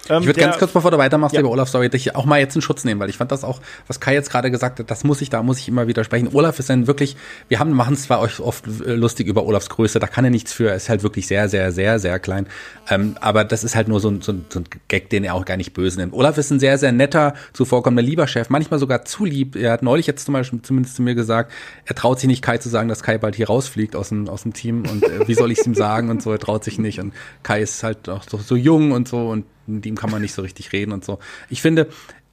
Ähm, 0.08 0.20
Ich 0.20 0.26
würde 0.26 0.40
ganz 0.40 0.58
kurz, 0.58 0.72
bevor 0.72 0.90
du 0.90 0.98
weitermachst, 0.98 1.34
Ja. 1.34 1.40
lieber 1.40 1.50
Olaf, 1.50 1.68
sorry, 1.68 1.88
dich 1.88 2.14
auch 2.16 2.24
mal 2.24 2.38
jetzt 2.40 2.54
in 2.56 2.62
Schutz 2.62 2.84
nehmen, 2.84 3.00
weil 3.00 3.08
ich 3.10 3.16
fand 3.16 3.32
das 3.32 3.44
auch, 3.44 3.60
was 3.86 4.00
Kai 4.00 4.14
jetzt 4.14 4.30
gerade 4.30 4.50
gesagt 4.50 4.78
hat, 4.78 4.90
das 4.90 5.04
muss 5.04 5.20
ich, 5.20 5.30
da 5.30 5.42
muss 5.42 5.58
ich 5.58 5.68
immer 5.68 5.86
widersprechen. 5.86 6.28
Olaf 6.32 6.58
ist 6.58 6.70
ein 6.70 6.86
wirklich, 6.86 7.16
wir 7.48 7.58
haben, 7.58 7.72
machen 7.72 7.96
zwar 7.96 8.20
euch 8.20 8.40
oft 8.40 8.66
äh, 8.66 8.94
lustig 8.94 9.26
über 9.26 9.44
Olafs 9.44 9.68
Größe, 9.68 9.98
da 9.98 10.06
kann 10.06 10.24
er 10.24 10.30
nichts 10.30 10.52
für, 10.52 10.68
er 10.70 10.76
ist 10.76 10.88
halt 10.88 11.02
wirklich 11.02 11.26
sehr, 11.26 11.48
sehr, 11.48 11.72
sehr, 11.72 11.98
sehr 11.98 12.18
klein. 12.18 12.46
Ähm, 12.90 13.16
aber 13.20 13.44
das 13.44 13.64
ist 13.64 13.74
halt 13.76 13.88
nur 13.88 14.00
so 14.00 14.08
ein, 14.10 14.20
so, 14.22 14.32
ein, 14.32 14.44
so 14.48 14.60
ein 14.60 14.64
Gag, 14.88 15.10
den 15.10 15.24
er 15.24 15.34
auch 15.34 15.44
gar 15.44 15.56
nicht 15.56 15.72
böse 15.74 15.98
nimmt. 16.00 16.12
Olaf 16.14 16.38
ist 16.38 16.50
ein 16.50 16.60
sehr, 16.60 16.78
sehr 16.78 16.92
netter, 16.92 17.34
zuvorkommender 17.52 18.02
lieber 18.02 18.26
Chef, 18.26 18.48
manchmal 18.50 18.80
sogar 18.80 19.04
zu 19.04 19.24
lieb. 19.24 19.56
Er 19.56 19.72
hat 19.72 19.82
neulich 19.82 20.06
jetzt 20.06 20.24
zum 20.24 20.34
Beispiel 20.34 20.62
zumindest 20.62 20.96
zu 20.96 21.02
mir 21.02 21.14
gesagt, 21.14 21.52
er 21.84 21.94
traut 21.94 22.18
sich 22.20 22.28
nicht 22.28 22.42
Kai 22.42 22.58
zu 22.58 22.68
sagen, 22.68 22.88
dass 22.88 23.02
Kai 23.02 23.18
bald 23.18 23.36
hier 23.36 23.46
rausfliegt 23.48 23.94
aus 23.96 24.08
dem, 24.10 24.28
aus 24.28 24.42
dem 24.42 24.52
Team 24.52 24.84
und 24.90 25.02
äh, 25.04 25.26
wie 25.28 25.34
soll 25.34 25.50
ich 25.52 25.58
es 25.58 25.66
ihm 25.66 25.74
sagen 25.74 26.10
und 26.10 26.22
so, 26.22 26.32
er 26.32 26.38
traut 26.38 26.64
sich 26.64 26.78
nicht. 26.78 26.98
Und 27.00 27.12
Kai 27.42 27.60
ist 27.62 27.82
halt 27.82 28.08
auch 28.08 28.22
so, 28.28 28.38
so 28.38 28.56
jung 28.56 28.92
und 28.92 29.08
so 29.08 29.28
und 29.28 29.44
mit 29.68 29.86
ihm 29.86 29.96
kann 29.96 30.10
man 30.10 30.22
nicht 30.22 30.34
so 30.34 30.42
richtig 30.42 30.72
reden 30.72 30.92
und 30.92 31.04
so. 31.04 31.18
Ich 31.48 31.62
finde, 31.62 31.88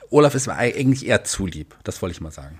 Olaf 0.10 0.36
ist 0.36 0.48
eigentlich 0.48 1.06
eher 1.06 1.24
zu 1.24 1.46
lieb. 1.46 1.76
Das 1.84 2.02
wollte 2.02 2.14
ich 2.14 2.22
mal 2.22 2.32
sagen. 2.32 2.60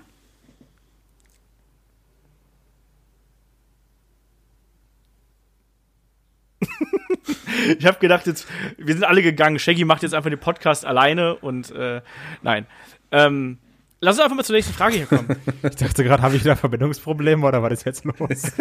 Ich 7.78 7.86
habe 7.86 7.98
gedacht, 7.98 8.26
jetzt, 8.26 8.46
wir 8.76 8.94
sind 8.94 9.04
alle 9.04 9.22
gegangen. 9.22 9.58
Shaggy 9.58 9.84
macht 9.84 10.02
jetzt 10.02 10.14
einfach 10.14 10.30
den 10.30 10.38
Podcast 10.38 10.84
alleine 10.84 11.34
und 11.36 11.70
äh, 11.72 12.00
nein. 12.42 12.66
Ähm, 13.10 13.58
lass 14.00 14.16
uns 14.16 14.24
einfach 14.24 14.36
mal 14.36 14.44
zur 14.44 14.54
nächsten 14.54 14.74
Frage 14.74 14.96
hier 14.96 15.06
kommen. 15.06 15.36
Ich 15.62 15.76
dachte 15.76 16.04
gerade, 16.04 16.22
habe 16.22 16.36
ich 16.36 16.42
da 16.42 16.54
Verbindungsprobleme 16.54 17.44
oder 17.44 17.62
war 17.62 17.70
das 17.70 17.84
jetzt 17.84 18.04
los? 18.04 18.52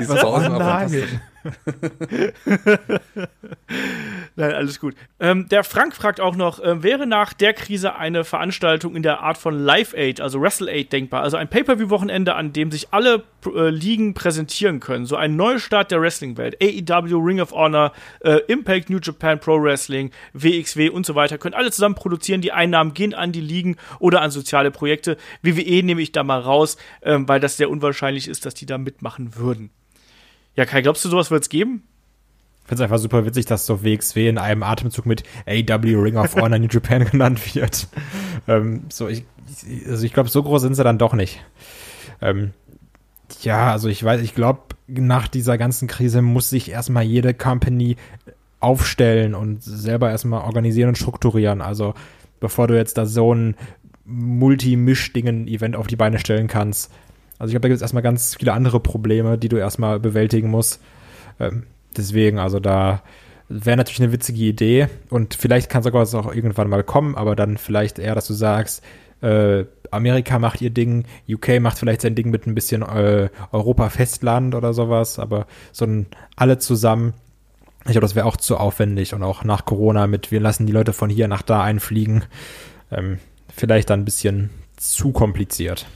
Diese 0.00 0.14
Pause 0.14 0.50
war 0.52 0.88
nein. 0.88 1.20
Nein, 4.36 4.52
alles 4.52 4.80
gut. 4.80 4.94
Ähm, 5.20 5.48
der 5.48 5.64
Frank 5.64 5.94
fragt 5.94 6.20
auch 6.20 6.36
noch, 6.36 6.60
äh, 6.60 6.82
wäre 6.82 7.06
nach 7.06 7.32
der 7.32 7.54
Krise 7.54 7.96
eine 7.96 8.24
Veranstaltung 8.24 8.94
in 8.96 9.02
der 9.02 9.20
Art 9.20 9.38
von 9.38 9.58
Live 9.58 9.94
Aid, 9.94 10.20
also 10.20 10.40
Wrestle 10.40 10.70
Aid 10.70 10.92
denkbar? 10.92 11.22
Also 11.22 11.36
ein 11.36 11.48
Pay-Per-View-Wochenende, 11.48 12.34
an 12.34 12.52
dem 12.52 12.70
sich 12.70 12.92
alle 12.92 13.24
äh, 13.46 13.70
Ligen 13.70 14.14
präsentieren 14.14 14.80
können. 14.80 15.06
So 15.06 15.16
ein 15.16 15.36
Neustart 15.36 15.90
der 15.90 16.00
Wrestling-Welt. 16.00 16.56
AEW, 16.62 17.18
Ring 17.18 17.40
of 17.40 17.52
Honor, 17.52 17.92
äh, 18.20 18.40
Impact, 18.48 18.90
New 18.90 18.98
Japan 19.02 19.40
Pro 19.40 19.62
Wrestling, 19.62 20.10
WXW 20.32 20.90
und 20.90 21.06
so 21.06 21.14
weiter. 21.14 21.38
Können 21.38 21.54
alle 21.54 21.70
zusammen 21.70 21.94
produzieren. 21.94 22.40
Die 22.40 22.52
Einnahmen 22.52 22.94
gehen 22.94 23.14
an 23.14 23.32
die 23.32 23.40
Ligen 23.40 23.76
oder 23.98 24.22
an 24.22 24.30
soziale 24.30 24.70
Projekte. 24.70 25.16
WWE 25.42 25.82
nehme 25.82 26.02
ich 26.02 26.12
da 26.12 26.22
mal 26.22 26.40
raus, 26.40 26.76
ähm, 27.02 27.28
weil 27.28 27.40
das 27.40 27.56
sehr 27.56 27.70
unwahrscheinlich 27.70 28.28
ist, 28.28 28.46
dass 28.46 28.54
die 28.54 28.66
da 28.66 28.78
mitmachen 28.78 29.36
würden. 29.36 29.70
Ja, 30.58 30.66
Kai, 30.66 30.82
glaubst 30.82 31.04
du, 31.04 31.08
sowas 31.08 31.30
wird 31.30 31.44
es 31.44 31.50
geben? 31.50 31.84
Ich 32.62 32.68
finde 32.68 32.82
es 32.82 32.90
einfach 32.90 32.98
super 32.98 33.24
witzig, 33.24 33.46
dass 33.46 33.64
so 33.64 33.84
WXW 33.84 34.28
in 34.28 34.38
einem 34.38 34.64
Atemzug 34.64 35.06
mit 35.06 35.22
AW 35.46 35.94
Ring 35.94 36.16
of 36.16 36.34
Honor 36.34 36.58
New 36.58 36.66
Japan 36.66 37.04
genannt 37.04 37.54
wird. 37.54 37.86
ähm, 38.48 38.82
so, 38.88 39.06
ich, 39.06 39.22
also 39.88 40.04
ich 40.04 40.12
glaube, 40.12 40.30
so 40.30 40.42
groß 40.42 40.62
sind 40.62 40.74
sie 40.74 40.82
dann 40.82 40.98
doch 40.98 41.14
nicht. 41.14 41.44
Ähm, 42.20 42.54
ja, 43.42 43.70
also 43.70 43.88
ich 43.88 44.02
weiß, 44.02 44.20
ich 44.20 44.34
glaube, 44.34 44.62
nach 44.88 45.28
dieser 45.28 45.58
ganzen 45.58 45.86
Krise 45.86 46.22
muss 46.22 46.50
sich 46.50 46.72
erstmal 46.72 47.04
jede 47.04 47.34
Company 47.34 47.94
aufstellen 48.58 49.36
und 49.36 49.62
selber 49.62 50.10
erstmal 50.10 50.42
organisieren 50.42 50.88
und 50.88 50.98
strukturieren. 50.98 51.62
Also 51.62 51.94
bevor 52.40 52.66
du 52.66 52.74
jetzt 52.74 52.98
da 52.98 53.06
so 53.06 53.32
ein 53.32 53.54
Multi-Misch-Dingen-Event 54.06 55.76
auf 55.76 55.86
die 55.86 55.94
Beine 55.94 56.18
stellen 56.18 56.48
kannst. 56.48 56.90
Also 57.38 57.50
ich 57.50 57.52
glaube, 57.52 57.62
da 57.62 57.68
gibt 57.68 57.76
es 57.76 57.82
erstmal 57.82 58.02
ganz 58.02 58.36
viele 58.36 58.52
andere 58.52 58.80
Probleme, 58.80 59.38
die 59.38 59.48
du 59.48 59.56
erstmal 59.56 60.00
bewältigen 60.00 60.50
musst. 60.50 60.80
Ähm, 61.38 61.64
deswegen, 61.96 62.38
also 62.38 62.60
da 62.60 63.02
wäre 63.48 63.76
natürlich 63.76 64.00
eine 64.00 64.12
witzige 64.12 64.44
Idee 64.44 64.88
und 65.08 65.34
vielleicht 65.34 65.70
kann 65.70 65.82
sogar 65.82 66.02
auch 66.02 66.34
irgendwann 66.34 66.68
mal 66.68 66.84
kommen, 66.84 67.14
aber 67.14 67.34
dann 67.34 67.56
vielleicht 67.56 67.98
eher, 67.98 68.14
dass 68.14 68.26
du 68.26 68.34
sagst, 68.34 68.82
äh, 69.22 69.64
Amerika 69.90 70.38
macht 70.38 70.60
ihr 70.60 70.70
Ding, 70.70 71.04
UK 71.28 71.60
macht 71.60 71.78
vielleicht 71.78 72.02
sein 72.02 72.14
Ding 72.14 72.30
mit 72.30 72.46
ein 72.46 72.54
bisschen 72.54 72.82
äh, 72.82 73.30
Europa-Festland 73.52 74.54
oder 74.54 74.74
sowas, 74.74 75.18
aber 75.18 75.46
so 75.72 75.86
ein 75.86 76.06
alle 76.36 76.58
zusammen, 76.58 77.14
ich 77.86 77.92
glaube, 77.92 78.02
das 78.02 78.14
wäre 78.14 78.26
auch 78.26 78.36
zu 78.36 78.58
aufwendig 78.58 79.14
und 79.14 79.22
auch 79.22 79.44
nach 79.44 79.64
Corona 79.64 80.06
mit, 80.06 80.30
wir 80.30 80.40
lassen 80.40 80.66
die 80.66 80.72
Leute 80.72 80.92
von 80.92 81.08
hier 81.08 81.26
nach 81.26 81.42
da 81.42 81.62
einfliegen, 81.62 82.24
ähm, 82.90 83.18
vielleicht 83.54 83.88
dann 83.90 84.00
ein 84.00 84.04
bisschen 84.04 84.50
zu 84.76 85.12
kompliziert. 85.12 85.86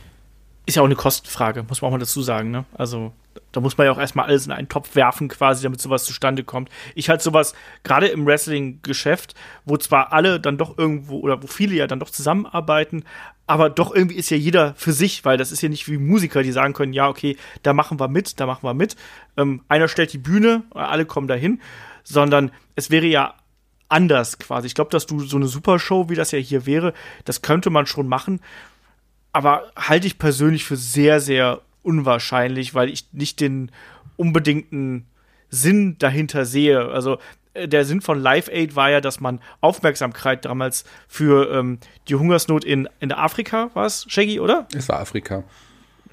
Ist 0.65 0.77
ja 0.77 0.83
auch 0.83 0.87
eine 0.87 0.95
Kostenfrage, 0.95 1.65
muss 1.65 1.83
man 1.83 1.89
auch 1.89 1.93
mal 1.93 1.99
dazu 1.99 2.23
sagen, 2.23 2.51
ne? 2.51 2.65
Also 2.75 3.13
da 3.51 3.61
muss 3.61 3.77
man 3.77 3.87
ja 3.87 3.93
auch 3.93 3.99
erstmal 3.99 4.27
alles 4.27 4.47
in 4.47 4.53
einen 4.53 4.69
Topf 4.69 4.95
werfen, 4.95 5.29
quasi, 5.29 5.63
damit 5.63 5.81
sowas 5.81 6.05
zustande 6.05 6.45
kommt. 6.45 6.71
Ich 6.95 7.09
halte 7.09 7.25
sowas, 7.25 7.55
gerade 7.83 8.09
im 8.09 8.27
Wrestling-Geschäft, 8.27 9.35
wo 9.65 9.77
zwar 9.77 10.13
alle 10.13 10.41
dann 10.41 10.59
doch 10.59 10.79
irgendwo, 10.79 11.19
oder 11.19 11.43
wo 11.43 11.47
viele 11.47 11.75
ja 11.75 11.87
dann 11.87 12.01
doch 12.01 12.11
zusammenarbeiten, 12.11 13.05
aber 13.47 13.71
doch 13.71 13.95
irgendwie 13.95 14.17
ist 14.17 14.31
ja 14.31 14.37
jeder 14.37 14.75
für 14.77 14.93
sich, 14.93 15.25
weil 15.25 15.37
das 15.37 15.53
ist 15.53 15.63
ja 15.63 15.69
nicht 15.69 15.89
wie 15.89 15.99
Musiker, 15.99 16.43
die 16.43 16.53
sagen 16.53 16.75
können, 16.75 16.93
ja, 16.93 17.09
okay, 17.09 17.37
da 17.63 17.73
machen 17.73 18.01
wir 18.01 18.09
mit, 18.09 18.41
da 18.41 18.47
machen 18.47 18.63
wir 18.63 18.75
mit. 18.75 18.97
Ähm, 19.37 19.63
einer 19.69 19.89
stellt 19.89 20.13
die 20.13 20.19
Bühne, 20.19 20.63
alle 20.71 21.05
kommen 21.07 21.29
dahin, 21.29 21.61
sondern 22.05 22.53
es 22.77 22.91
wäre 22.91 23.07
ja 23.07 23.35
anders 23.89 24.39
quasi. 24.39 24.69
Ich 24.69 24.75
glaube, 24.75 24.91
dass 24.91 25.07
du 25.07 25.21
so 25.21 25.37
eine 25.37 25.47
Supershow, 25.47 26.09
wie 26.09 26.15
das 26.15 26.31
ja 26.31 26.39
hier 26.39 26.65
wäre, 26.67 26.95
das 27.25 27.43
könnte 27.43 27.69
man 27.69 27.87
schon 27.87 28.09
machen, 28.09 28.41
aber 29.33 29.73
halte 29.77 30.07
ich 30.07 30.19
persönlich 30.19 30.65
für 30.65 30.77
sehr, 30.77 31.21
sehr 31.21 31.61
unwahrscheinlich, 31.83 32.75
weil 32.75 32.91
ich 32.91 33.07
nicht 33.13 33.41
den 33.41 33.71
unbedingten 34.17 35.07
Sinn 35.49 35.97
dahinter 35.99 36.45
sehe. 36.45 36.89
Also 36.89 37.19
äh, 37.55 37.69
der 37.69 37.85
Sinn 37.85 38.01
von 38.01 38.21
Live 38.21 38.49
Aid 38.49 38.77
war 38.77 38.91
ja, 38.91 39.01
dass 39.01 39.21
man 39.21 39.41
Aufmerksamkeit 39.61 40.45
damals 40.45 40.85
für 41.09 41.51
ähm, 41.53 41.79
die 42.09 42.15
Hungersnot 42.15 42.65
in, 42.65 42.89
in 43.01 43.13
Afrika 43.13 43.71
war 43.75 43.87
es, 43.87 44.05
Shaggy, 44.09 44.41
oder? 44.41 44.67
Es 44.75 44.89
war 44.89 45.01
Afrika. 45.01 45.45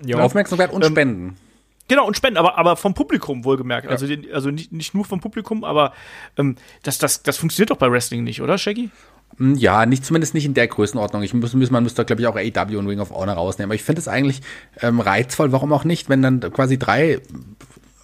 Ja. 0.04 0.20
Aufmerksamkeit 0.20 0.72
und 0.72 0.84
ähm, 0.84 0.92
Spenden. 0.92 1.38
Genau, 1.90 2.06
und 2.06 2.16
Spenden, 2.16 2.38
aber, 2.38 2.58
aber 2.58 2.78
vom 2.78 2.94
Publikum 2.94 3.44
wohlgemerkt. 3.44 3.86
Ja. 3.86 3.92
Also, 3.92 4.06
also 4.32 4.52
nicht, 4.52 4.72
nicht 4.72 4.94
nur 4.94 5.06
vom 5.06 5.20
Publikum, 5.20 5.64
aber 5.64 5.94
ähm, 6.38 6.56
das, 6.84 7.00
das, 7.00 7.24
das 7.24 7.38
funktioniert 7.38 7.72
doch 7.72 7.78
bei 7.78 7.92
Wrestling 7.92 8.24
nicht, 8.24 8.42
oder, 8.42 8.58
Shaggy? 8.58 8.92
Hm, 9.38 9.56
ja, 9.56 9.86
nicht, 9.86 10.06
zumindest 10.06 10.34
nicht 10.34 10.46
in 10.46 10.54
der 10.54 10.68
Größenordnung. 10.68 11.24
Ich 11.24 11.34
muss, 11.34 11.54
man 11.54 11.84
müsste, 11.84 12.06
glaube 12.06 12.22
ich, 12.22 12.28
auch 12.28 12.36
AW 12.36 12.76
und 12.76 12.88
Ring 12.88 13.00
of 13.00 13.12
Honor 13.12 13.36
rausnehmen. 13.36 13.70
Aber 13.70 13.76
ich 13.76 13.84
finde 13.84 14.02
es 14.02 14.08
eigentlich 14.08 14.42
ähm, 14.82 15.00
reizvoll, 15.00 15.52
warum 15.52 15.74
auch 15.74 15.84
nicht, 15.84 16.10
wenn 16.10 16.22
dann 16.22 16.40
quasi 16.40 16.78
drei, 16.78 17.22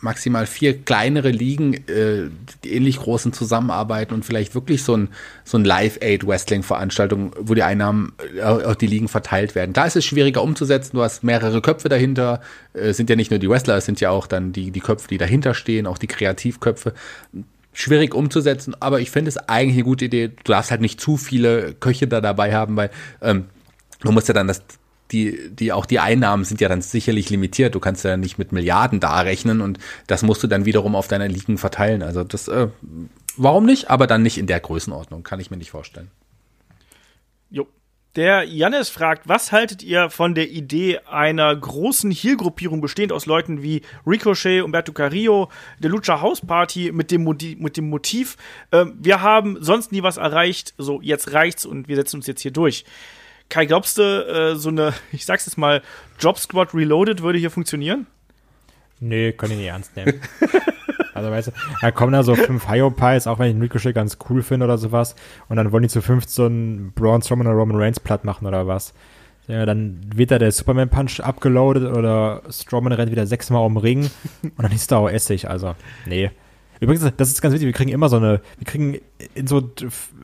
maximal 0.05 0.45
vier 0.45 0.77
kleinere 0.77 1.31
Ligen, 1.31 1.73
äh, 1.73 2.29
die 2.63 2.73
ähnlich 2.73 2.97
großen 2.97 3.33
zusammenarbeiten 3.33 4.13
und 4.13 4.23
vielleicht 4.23 4.55
wirklich 4.55 4.83
so 4.83 4.95
ein, 4.95 5.09
so 5.43 5.57
ein 5.57 5.65
Live-Aid-Wrestling-Veranstaltung, 5.65 7.33
wo 7.39 7.53
die 7.55 7.63
Einnahmen 7.63 8.13
äh, 8.37 8.41
auf 8.41 8.77
die 8.77 8.87
Ligen 8.87 9.07
verteilt 9.07 9.55
werden. 9.55 9.73
Klar 9.73 9.87
ist 9.87 9.95
es 9.95 10.05
schwieriger 10.05 10.43
umzusetzen, 10.43 10.95
du 10.95 11.03
hast 11.03 11.23
mehrere 11.23 11.61
Köpfe 11.61 11.89
dahinter, 11.89 12.41
äh, 12.73 12.93
sind 12.93 13.09
ja 13.09 13.15
nicht 13.15 13.31
nur 13.31 13.39
die 13.39 13.49
Wrestler, 13.49 13.77
es 13.77 13.85
sind 13.85 13.99
ja 13.99 14.11
auch 14.11 14.27
dann 14.27 14.53
die, 14.53 14.71
die 14.71 14.79
Köpfe, 14.79 15.07
die 15.07 15.17
dahinter 15.17 15.53
stehen, 15.53 15.87
auch 15.87 15.97
die 15.97 16.07
Kreativköpfe 16.07 16.93
schwierig 17.75 18.15
umzusetzen, 18.15 18.73
aber 18.79 18.99
ich 19.01 19.11
finde 19.11 19.29
es 19.29 19.37
eigentlich 19.37 19.75
eine 19.75 19.83
gute 19.83 20.05
Idee. 20.05 20.29
Du 20.29 20.51
darfst 20.51 20.71
halt 20.71 20.81
nicht 20.81 20.99
zu 20.99 21.17
viele 21.17 21.73
Köche 21.73 22.07
da 22.07 22.21
dabei 22.21 22.55
haben, 22.55 22.75
weil 22.75 22.89
ähm, 23.21 23.45
du 24.01 24.11
musst 24.11 24.27
ja 24.27 24.33
dann 24.33 24.47
das 24.47 24.63
die, 25.11 25.51
die, 25.51 25.71
auch 25.71 25.85
die 25.85 25.99
Einnahmen 25.99 26.45
sind 26.45 26.61
ja 26.61 26.69
dann 26.69 26.81
sicherlich 26.81 27.29
limitiert. 27.29 27.75
Du 27.75 27.79
kannst 27.79 28.03
ja 28.03 28.17
nicht 28.17 28.39
mit 28.39 28.51
Milliarden 28.51 28.99
da 28.99 29.19
rechnen 29.19 29.61
und 29.61 29.77
das 30.07 30.23
musst 30.23 30.41
du 30.41 30.47
dann 30.47 30.65
wiederum 30.65 30.95
auf 30.95 31.07
deiner 31.07 31.27
Ligen 31.27 31.57
verteilen. 31.57 32.01
Also 32.01 32.23
das, 32.23 32.47
äh, 32.47 32.69
warum 33.37 33.65
nicht? 33.65 33.91
Aber 33.91 34.07
dann 34.07 34.23
nicht 34.23 34.39
in 34.39 34.47
der 34.47 34.59
Größenordnung, 34.59 35.21
kann 35.21 35.39
ich 35.39 35.51
mir 35.51 35.57
nicht 35.57 35.69
vorstellen. 35.69 36.09
Jo, 37.51 37.67
der 38.15 38.43
Jannis 38.43 38.89
fragt, 38.89 39.27
was 39.27 39.51
haltet 39.51 39.83
ihr 39.83 40.09
von 40.09 40.35
der 40.35 40.49
Idee 40.49 40.99
einer 40.99 41.53
großen 41.55 42.11
Heel-Gruppierung 42.11 42.79
bestehend 42.79 43.11
aus 43.11 43.25
Leuten 43.25 43.61
wie 43.61 43.81
Ricochet, 44.07 44.61
Umberto 44.61 44.93
Carrillo, 44.93 45.49
der 45.79 45.89
Lucha 45.89 46.21
House 46.21 46.41
Party 46.41 46.91
mit 46.93 47.11
dem, 47.11 47.23
Motiv, 47.23 47.59
mit 47.59 47.77
dem 47.77 47.89
Motiv, 47.89 48.37
äh, 48.71 48.85
wir 48.97 49.21
haben 49.21 49.57
sonst 49.59 49.91
nie 49.91 50.03
was 50.03 50.17
erreicht, 50.17 50.73
so 50.77 51.01
jetzt 51.01 51.33
reicht's 51.33 51.65
und 51.65 51.87
wir 51.87 51.95
setzen 51.97 52.17
uns 52.17 52.27
jetzt 52.27 52.41
hier 52.41 52.51
durch. 52.51 52.85
Kai, 53.49 53.65
glaubst 53.65 53.97
du, 53.97 54.01
äh, 54.03 54.55
so 54.55 54.69
eine, 54.69 54.93
ich 55.11 55.25
sag's 55.25 55.45
jetzt 55.45 55.57
mal, 55.57 55.81
Job 56.19 56.39
Squad 56.39 56.73
Reloaded 56.73 57.21
würde 57.21 57.39
hier 57.39 57.51
funktionieren? 57.51 58.07
Nee, 59.01 59.33
kann 59.33 59.51
ich 59.51 59.57
nicht 59.57 59.67
ernst 59.67 59.95
nehmen. 59.95 60.21
Also 61.15 61.31
weißt 61.31 61.47
du, 61.47 61.51
da 61.81 61.91
kommen 61.91 62.11
da 62.11 62.23
so 62.23 62.35
fünf 62.35 62.69
Hyopies, 62.69 63.25
auch 63.25 63.39
wenn 63.39 63.55
ich 63.55 63.63
Ricochet 63.63 63.95
ganz 63.95 64.17
cool 64.29 64.43
finde 64.43 64.65
oder 64.65 64.77
sowas. 64.77 65.15
Und 65.47 65.55
dann 65.55 65.71
wollen 65.71 65.83
die 65.83 65.89
zu 65.89 66.01
fünf 66.01 66.27
so 66.27 66.45
einen 66.45 66.91
Braun 66.93 67.21
Strowman 67.21 67.47
oder 67.47 67.55
Roman 67.55 67.77
Reigns 67.77 67.99
platt 68.01 68.25
machen 68.25 68.45
oder 68.45 68.67
was. 68.67 68.93
Ja, 69.47 69.65
dann 69.65 70.01
wird 70.13 70.31
da 70.31 70.39
der 70.39 70.51
Superman 70.51 70.89
Punch 70.89 71.21
abgeloadet 71.21 71.95
oder 71.95 72.41
Strowman 72.49 72.91
rennt 72.91 73.11
wieder 73.11 73.27
sechsmal 73.27 73.65
um 73.65 73.75
den 73.75 73.81
Ring 73.81 74.09
und 74.43 74.63
dann 74.63 74.71
ist 74.71 74.91
da 74.91 74.97
auch 74.97 75.09
Essig, 75.09 75.47
also 75.47 75.75
nee. 76.05 76.31
Übrigens, 76.81 77.09
das 77.15 77.29
ist 77.29 77.41
ganz 77.41 77.53
wichtig, 77.53 77.67
wir 77.67 77.73
kriegen 77.73 77.91
immer 77.91 78.09
so 78.09 78.17
eine, 78.17 78.41
wir 78.57 78.65
kriegen 78.65 78.99
in 79.33 79.47
so 79.47 79.71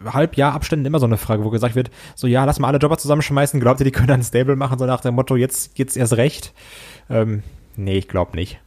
Halbjahrabständen 0.05 0.85
immer 0.85 0.99
so 0.99 1.05
eine 1.05 1.17
Frage, 1.17 1.45
wo 1.45 1.49
gesagt 1.49 1.75
wird, 1.75 1.91
so 2.15 2.27
ja, 2.27 2.43
lass 2.43 2.59
mal 2.59 2.67
alle 2.67 2.79
Jobber 2.79 2.97
zusammenschmeißen, 2.97 3.59
glaubt 3.61 3.79
ihr, 3.79 3.85
die 3.85 3.91
können 3.91 4.07
dann 4.07 4.23
Stable 4.23 4.57
machen, 4.57 4.77
so 4.77 4.85
nach 4.85 5.01
dem 5.01 5.15
Motto, 5.15 5.37
jetzt 5.37 5.75
geht's 5.75 5.95
erst 5.95 6.17
recht? 6.17 6.53
Ähm, 7.09 7.43
nee, 7.77 7.99
ich 7.99 8.09
glaube 8.09 8.35
nicht. 8.35 8.59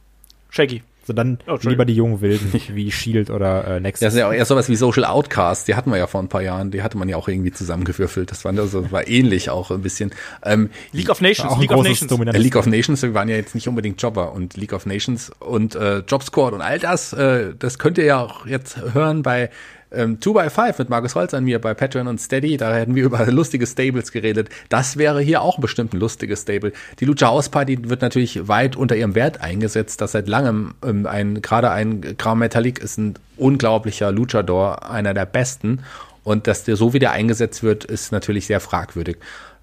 Shaggy. 0.49 0.81
So 1.05 1.13
dann 1.13 1.37
oh, 1.47 1.57
lieber 1.61 1.85
die 1.85 1.93
jungen 1.93 2.21
Wilden, 2.21 2.51
wie 2.73 2.91
Shield 2.91 3.29
oder 3.29 3.67
äh, 3.67 3.79
Nexus. 3.79 3.99
Das 4.01 4.13
ist 4.13 4.19
ja 4.19 4.27
auch 4.27 4.33
eher 4.33 4.45
sowas 4.45 4.69
wie 4.69 4.75
Social 4.75 5.05
Outcast, 5.05 5.67
die 5.67 5.75
hatten 5.75 5.91
wir 5.91 5.97
ja 5.97 6.07
vor 6.07 6.21
ein 6.21 6.29
paar 6.29 6.41
Jahren, 6.41 6.71
die 6.71 6.81
hatte 6.81 6.97
man 6.97 7.07
ja 7.07 7.15
auch 7.17 7.27
irgendwie 7.27 7.51
zusammengewürfelt. 7.51 8.31
Das 8.31 8.43
war, 8.43 8.57
also, 8.57 8.91
war 8.91 9.07
ähnlich 9.07 9.49
auch 9.51 9.69
ein 9.69 9.81
bisschen. 9.81 10.11
Ähm, 10.43 10.71
League 10.91 11.09
of 11.09 11.21
Nations, 11.21 11.57
League 11.59 11.71
of 11.71 11.83
Nations. 11.83 12.11
Äh, 12.11 12.37
League 12.37 12.55
of 12.55 12.65
Nations, 12.65 13.01
wir 13.03 13.13
waren 13.13 13.29
ja 13.29 13.35
jetzt 13.35 13.53
nicht 13.53 13.67
unbedingt 13.67 14.01
Jobber 14.01 14.33
und 14.33 14.57
League 14.57 14.73
of 14.73 14.85
Nations 14.85 15.31
und 15.39 15.75
äh, 15.75 15.99
Job 15.99 16.23
Squad 16.23 16.53
und 16.53 16.61
all 16.61 16.79
das, 16.79 17.13
äh, 17.13 17.53
das 17.57 17.77
könnt 17.77 17.97
ihr 17.97 18.05
ja 18.05 18.19
auch 18.19 18.47
jetzt 18.47 18.77
hören 18.93 19.21
bei 19.21 19.51
ähm, 19.95 20.19
2x5 20.19 20.75
mit 20.79 20.89
Markus 20.89 21.15
Holz 21.15 21.33
an 21.33 21.43
mir 21.43 21.59
bei 21.59 21.73
Patreon 21.73 22.07
und 22.07 22.19
Steady, 22.19 22.57
da 22.57 22.73
hätten 22.73 22.95
wir 22.95 23.03
über 23.03 23.25
lustige 23.25 23.65
Stables 23.65 24.11
geredet. 24.11 24.49
Das 24.69 24.97
wäre 24.97 25.21
hier 25.21 25.41
auch 25.41 25.59
bestimmt 25.59 25.93
ein 25.93 25.99
lustiges 25.99 26.41
Stable. 26.41 26.73
Die 26.99 27.05
Lucha 27.05 27.27
House 27.27 27.49
Party 27.49 27.89
wird 27.89 28.01
natürlich 28.01 28.47
weit 28.47 28.75
unter 28.75 28.95
ihrem 28.95 29.15
Wert 29.15 29.41
eingesetzt, 29.41 30.01
das 30.01 30.11
seit 30.11 30.27
langem 30.27 30.73
ähm, 30.83 31.05
ein, 31.05 31.41
gerade 31.41 31.71
ein 31.71 32.01
Graum 32.17 32.39
Metallic 32.39 32.79
ist 32.79 32.97
ein 32.97 33.15
unglaublicher 33.37 34.11
Luchador, 34.11 34.89
einer 34.89 35.13
der 35.13 35.25
besten. 35.25 35.79
Und 36.25 36.47
dass 36.47 36.63
der 36.63 36.75
so 36.75 36.91
wie 36.91 36.99
der 36.99 37.11
eingesetzt 37.11 37.63
wird, 37.63 37.85
ist 37.85 38.11
natürlich 38.11 38.47
sehr 38.47 38.59
fragwürdig. 38.59 39.17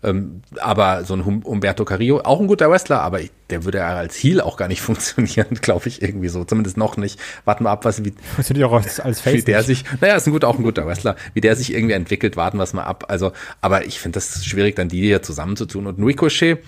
Ähm, 0.05 0.43
aber 0.61 1.05
so 1.05 1.15
ein 1.15 1.25
Humberto 1.25 1.85
Carrillo, 1.85 2.21
auch 2.23 2.41
ein 2.41 2.47
guter 2.47 2.71
Wrestler, 2.71 3.03
aber 3.03 3.21
der 3.51 3.65
würde 3.65 3.79
ja 3.79 3.89
als 3.89 4.17
Heel 4.17 4.41
auch 4.41 4.57
gar 4.57 4.69
nicht 4.69 4.81
funktionieren, 4.81 5.59
glaube 5.61 5.89
ich, 5.89 6.03
irgendwie 6.03 6.29
so. 6.29 6.45
Zumindest 6.45 6.77
noch 6.77 6.97
nicht. 6.97 7.21
Warten 7.45 7.65
wir 7.65 7.71
ab, 7.71 7.85
was 7.85 8.05
wie, 8.05 8.15
Funktioniert 8.35 8.69
auch 8.69 8.73
als, 8.73 9.01
als 9.01 9.21
Face 9.21 9.35
wie 9.39 9.43
der 9.43 9.65
sich, 9.65 9.85
naja, 10.01 10.15
ist 10.15 10.27
ein 10.27 10.33
guter, 10.33 10.49
auch 10.49 10.57
ein 10.57 10.63
guter 10.63 10.87
Wrestler, 10.87 11.17
wie 11.35 11.41
der 11.41 11.57
sich 11.57 11.75
irgendwie 11.75 11.95
entwickelt, 11.95 12.37
warten 12.37 12.59
wir 12.59 12.65
es 12.65 12.73
mal 12.73 12.85
ab. 12.85 13.07
Also, 13.09 13.33
aber 13.61 13.85
ich 13.85 13.99
finde 13.99 14.15
das 14.15 14.45
schwierig, 14.45 14.77
dann 14.77 14.89
die 14.89 15.03
hier 15.03 15.23
zusammenzutun. 15.23 15.89
Und 15.89 16.01
Ricochet, 16.01 16.59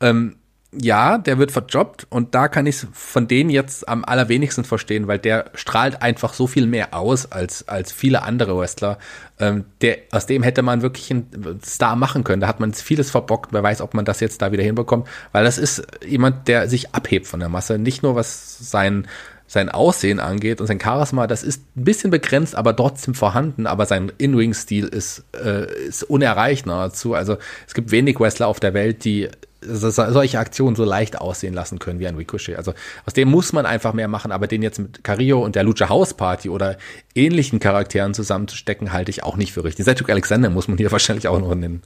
ähm, 0.00 0.34
ja, 0.72 1.16
der 1.16 1.38
wird 1.38 1.50
verjobbt 1.50 2.06
und 2.10 2.34
da 2.34 2.48
kann 2.48 2.66
ich 2.66 2.76
von 2.92 3.26
denen 3.26 3.48
jetzt 3.48 3.88
am 3.88 4.04
allerwenigsten 4.04 4.64
verstehen, 4.64 5.08
weil 5.08 5.18
der 5.18 5.50
strahlt 5.54 6.02
einfach 6.02 6.34
so 6.34 6.46
viel 6.46 6.66
mehr 6.66 6.92
aus 6.92 7.32
als, 7.32 7.66
als 7.68 7.90
viele 7.90 8.22
andere 8.22 8.58
Wrestler. 8.58 8.98
Ähm, 9.40 9.64
der, 9.80 9.96
aus 10.10 10.26
dem 10.26 10.42
hätte 10.42 10.60
man 10.60 10.82
wirklich 10.82 11.10
einen 11.10 11.60
Star 11.64 11.96
machen 11.96 12.22
können. 12.22 12.42
Da 12.42 12.48
hat 12.48 12.60
man 12.60 12.74
vieles 12.74 13.10
verbockt. 13.10 13.52
Wer 13.54 13.62
weiß, 13.62 13.80
ob 13.80 13.94
man 13.94 14.04
das 14.04 14.20
jetzt 14.20 14.42
da 14.42 14.52
wieder 14.52 14.62
hinbekommt, 14.62 15.08
weil 15.32 15.42
das 15.42 15.56
ist 15.56 15.86
jemand, 16.06 16.48
der 16.48 16.68
sich 16.68 16.94
abhebt 16.94 17.26
von 17.26 17.40
der 17.40 17.48
Masse. 17.48 17.78
Nicht 17.78 18.02
nur 18.02 18.14
was 18.14 18.58
sein, 18.58 19.08
sein 19.46 19.70
Aussehen 19.70 20.20
angeht 20.20 20.60
und 20.60 20.66
sein 20.66 20.80
Charisma, 20.80 21.26
das 21.26 21.44
ist 21.44 21.62
ein 21.78 21.84
bisschen 21.84 22.10
begrenzt, 22.10 22.54
aber 22.54 22.76
trotzdem 22.76 23.14
vorhanden. 23.14 23.66
Aber 23.66 23.86
sein 23.86 24.12
In-Ring-Stil 24.18 24.84
ist, 24.86 25.24
äh, 25.32 25.72
ist 25.86 26.02
unerreicht 26.02 26.66
nahezu. 26.66 27.14
Also 27.14 27.38
es 27.66 27.72
gibt 27.72 27.90
wenig 27.90 28.20
Wrestler 28.20 28.48
auf 28.48 28.60
der 28.60 28.74
Welt, 28.74 29.06
die 29.06 29.30
solche 29.60 30.38
Aktionen 30.38 30.76
so 30.76 30.84
leicht 30.84 31.20
aussehen 31.20 31.54
lassen 31.54 31.78
können 31.78 31.98
wie 31.98 32.06
ein 32.06 32.14
Ricochet. 32.14 32.56
Also 32.56 32.74
aus 33.06 33.12
dem 33.12 33.28
muss 33.28 33.52
man 33.52 33.66
einfach 33.66 33.92
mehr 33.92 34.08
machen, 34.08 34.30
aber 34.30 34.46
den 34.46 34.62
jetzt 34.62 34.78
mit 34.78 35.02
Carrillo 35.02 35.42
und 35.44 35.56
der 35.56 35.64
Lucha 35.64 35.88
House 35.88 36.14
Party 36.14 36.48
oder 36.48 36.78
ähnlichen 37.14 37.58
Charakteren 37.58 38.14
zusammenzustecken, 38.14 38.92
halte 38.92 39.10
ich 39.10 39.24
auch 39.24 39.36
nicht 39.36 39.52
für 39.52 39.64
richtig. 39.64 39.84
Cedric 39.84 40.10
Alexander 40.10 40.50
muss 40.50 40.68
man 40.68 40.78
hier 40.78 40.92
wahrscheinlich 40.92 41.26
auch 41.28 41.40
noch 41.40 41.54
nennen. 41.54 41.82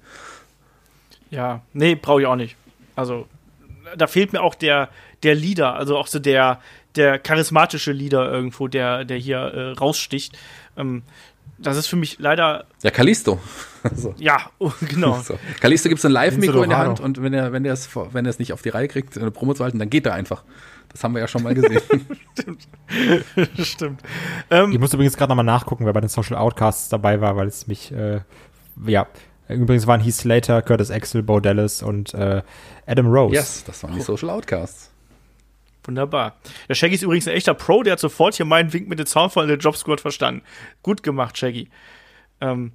Ja, 1.31 1.63
nee, 1.73 1.95
brauche 1.95 2.21
ich 2.21 2.27
auch 2.27 2.37
nicht. 2.37 2.57
Also 2.95 3.27
da 3.97 4.07
fehlt 4.07 4.33
mir 4.33 4.43
auch 4.43 4.55
der, 4.55 4.89
der 5.23 5.35
Leader, 5.35 5.75
also 5.75 5.97
auch 5.97 6.07
so 6.07 6.19
der, 6.19 6.61
der 6.95 7.19
charismatische 7.19 7.93
Leader 7.93 8.31
irgendwo, 8.31 8.69
der, 8.69 9.05
der 9.05 9.17
hier 9.17 9.39
äh, 9.39 9.71
raussticht. 9.73 10.37
Ähm, 10.77 11.03
das 11.63 11.77
ist 11.77 11.87
für 11.87 11.97
mich 11.97 12.19
leider. 12.19 12.67
Ja, 12.83 12.91
Kalisto. 12.91 13.41
so. 13.95 14.15
Ja, 14.19 14.51
oh, 14.59 14.73
genau. 14.89 15.21
So. 15.21 15.39
Kalisto 15.61 15.89
gibt 15.89 16.01
so 16.01 16.09
ein 16.09 16.13
Live-Mikro 16.13 16.63
in 16.63 16.71
der 16.71 16.79
Hand 16.79 17.01
und 17.01 17.23
wenn 17.23 17.33
er, 17.33 17.53
wenn 17.53 17.65
er 17.65 17.73
es, 17.73 17.89
wenn 17.95 18.27
er 18.27 18.31
es 18.31 18.39
nicht 18.39 18.53
auf 18.53 18.63
die 18.63 18.69
Reihe 18.69 18.89
kriegt, 18.89 19.17
eine 19.17 19.31
Promo 19.31 19.55
zu 19.55 19.65
halten, 19.65 19.79
dann 19.79 19.91
geht 19.91 20.07
er 20.07 20.15
einfach. 20.15 20.45
Das 20.91 21.03
haben 21.03 21.15
wir 21.15 21.21
ja 21.21 21.29
schon 21.29 21.43
mal 21.43 21.55
gesehen. 21.55 21.81
Stimmt. 22.39 22.69
Stimmt. 23.59 24.03
Ähm, 24.51 24.73
ich 24.73 24.79
muss 24.79 24.93
übrigens 24.93 25.17
gerade 25.17 25.31
nochmal 25.31 25.45
nachgucken, 25.45 25.87
wer 25.87 25.93
bei 25.93 26.01
den 26.01 26.11
Social 26.11 26.37
Outcasts 26.37 26.91
dabei 26.91 27.21
war, 27.21 27.37
weil 27.37 27.47
es 27.47 27.67
mich, 27.67 27.93
äh, 27.93 28.21
ja, 28.87 29.07
übrigens 29.49 29.87
waren 29.87 30.01
Heath 30.01 30.15
Slater, 30.15 30.61
Curtis 30.61 30.91
Axel, 30.91 31.23
Bo 31.23 31.41
Dallas 31.41 31.83
und 31.83 32.13
äh, 32.15 32.43
Adam 32.87 33.07
Rose. 33.07 33.35
Yes, 33.35 33.65
das 33.65 33.83
waren 33.83 33.95
die 33.95 34.01
Social 34.01 34.31
Outcasts. 34.31 34.92
Wunderbar. 35.85 36.37
Der 36.69 36.75
Shaggy 36.75 36.95
ist 36.95 37.03
übrigens 37.03 37.27
ein 37.27 37.35
echter 37.35 37.55
Pro, 37.55 37.83
der 37.83 37.95
hat 37.95 38.01
sofort 38.01 38.35
hier 38.35 38.47
meinen 38.47 38.73
Wink 38.73 38.89
mit 38.89 38.99
dem 38.99 39.07
Zaunfall 39.07 39.45
in 39.45 39.49
der 39.49 39.59
Jobsquad 39.59 40.01
verstanden. 40.01 40.43
Gut 40.83 41.03
gemacht, 41.03 41.37
Shaggy. 41.37 41.69
Ähm, 42.41 42.73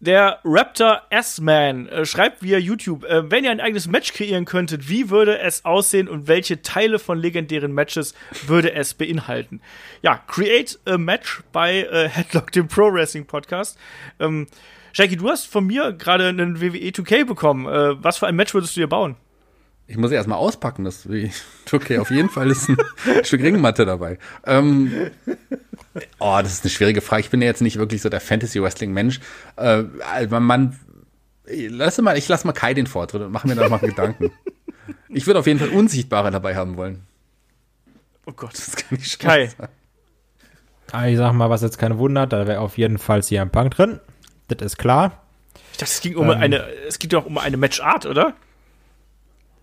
der 0.00 0.40
Raptor 0.44 1.00
S-Man 1.08 1.88
äh, 1.88 2.04
schreibt 2.04 2.42
via 2.42 2.58
YouTube, 2.58 3.04
äh, 3.04 3.30
wenn 3.30 3.44
ihr 3.44 3.50
ein 3.50 3.60
eigenes 3.60 3.86
Match 3.86 4.12
kreieren 4.12 4.44
könntet, 4.44 4.90
wie 4.90 5.08
würde 5.08 5.38
es 5.38 5.64
aussehen 5.64 6.08
und 6.08 6.28
welche 6.28 6.60
Teile 6.60 6.98
von 6.98 7.18
legendären 7.18 7.72
Matches 7.72 8.14
würde 8.46 8.74
es 8.74 8.92
beinhalten? 8.92 9.62
Ja, 10.02 10.18
create 10.26 10.78
a 10.84 10.98
match 10.98 11.42
bei 11.52 11.84
äh, 11.84 12.08
Headlock, 12.12 12.52
dem 12.52 12.68
Pro 12.68 12.92
Wrestling 12.92 13.24
Podcast. 13.24 13.78
Ähm, 14.20 14.46
Shaggy, 14.92 15.16
du 15.16 15.30
hast 15.30 15.46
von 15.46 15.66
mir 15.66 15.92
gerade 15.92 16.28
einen 16.28 16.60
WWE 16.60 16.90
2K 16.90 17.24
bekommen. 17.24 17.66
Äh, 17.66 18.02
was 18.02 18.18
für 18.18 18.26
ein 18.26 18.36
Match 18.36 18.52
würdest 18.52 18.76
du 18.76 18.80
dir 18.80 18.88
bauen? 18.88 19.16
Ich 19.86 19.96
muss 19.98 20.10
erstmal 20.10 20.38
auspacken, 20.38 20.84
das 20.84 21.06
okay, 21.72 21.98
auf 21.98 22.10
jeden 22.10 22.30
Fall 22.30 22.50
ist 22.50 22.68
ein 22.68 22.76
Stück 23.24 23.42
Ringmatte 23.42 23.84
dabei. 23.84 24.18
Ähm, 24.46 25.10
oh, 26.18 26.38
das 26.42 26.52
ist 26.54 26.64
eine 26.64 26.70
schwierige 26.70 27.00
Frage. 27.02 27.20
Ich 27.20 27.30
bin 27.30 27.42
ja 27.42 27.48
jetzt 27.48 27.60
nicht 27.60 27.76
wirklich 27.76 28.00
so 28.00 28.08
der 28.08 28.20
Fantasy-Wrestling-Mensch. 28.20 29.20
Äh, 29.56 29.84
also 30.12 30.40
man, 30.40 30.78
lass 31.46 31.98
mal, 31.98 32.16
ich 32.16 32.28
lasse 32.28 32.46
mal 32.46 32.54
Kai 32.54 32.72
den 32.72 32.86
Vortritt 32.86 33.22
und 33.22 33.32
mache 33.32 33.46
mir 33.46 33.56
da 33.56 33.68
mal 33.68 33.78
Gedanken. 33.78 34.30
Ich 35.08 35.26
würde 35.26 35.40
auf 35.40 35.46
jeden 35.46 35.58
Fall 35.60 35.68
Unsichtbare 35.68 36.30
dabei 36.30 36.56
haben 36.56 36.76
wollen. 36.76 37.02
Oh 38.26 38.32
Gott. 38.32 38.54
Das 38.54 38.74
kann 38.76 38.98
ich 38.98 39.06
schon 39.12 39.20
Kai. 39.20 39.46
sagen. 39.46 39.72
Ich 41.08 41.16
sag 41.16 41.32
mal, 41.32 41.50
was 41.50 41.62
jetzt 41.62 41.78
keine 41.78 41.98
Wunder 41.98 42.22
hat, 42.22 42.32
da 42.32 42.46
wäre 42.46 42.60
auf 42.60 42.78
jeden 42.78 42.98
Fall 42.98 43.22
CM 43.22 43.50
Punk 43.50 43.74
drin. 43.74 44.00
Das 44.48 44.62
ist 44.64 44.78
klar. 44.78 45.22
Ich 45.72 45.78
dachte, 45.78 45.92
es 45.92 46.00
ging 46.00 46.16
um 46.16 46.30
Ähm. 46.30 46.38
eine, 46.38 46.64
es 46.88 46.98
geht 46.98 47.12
doch 47.12 47.26
um 47.26 47.36
eine 47.38 47.56
Matchart, 47.56 48.06
oder? 48.06 48.34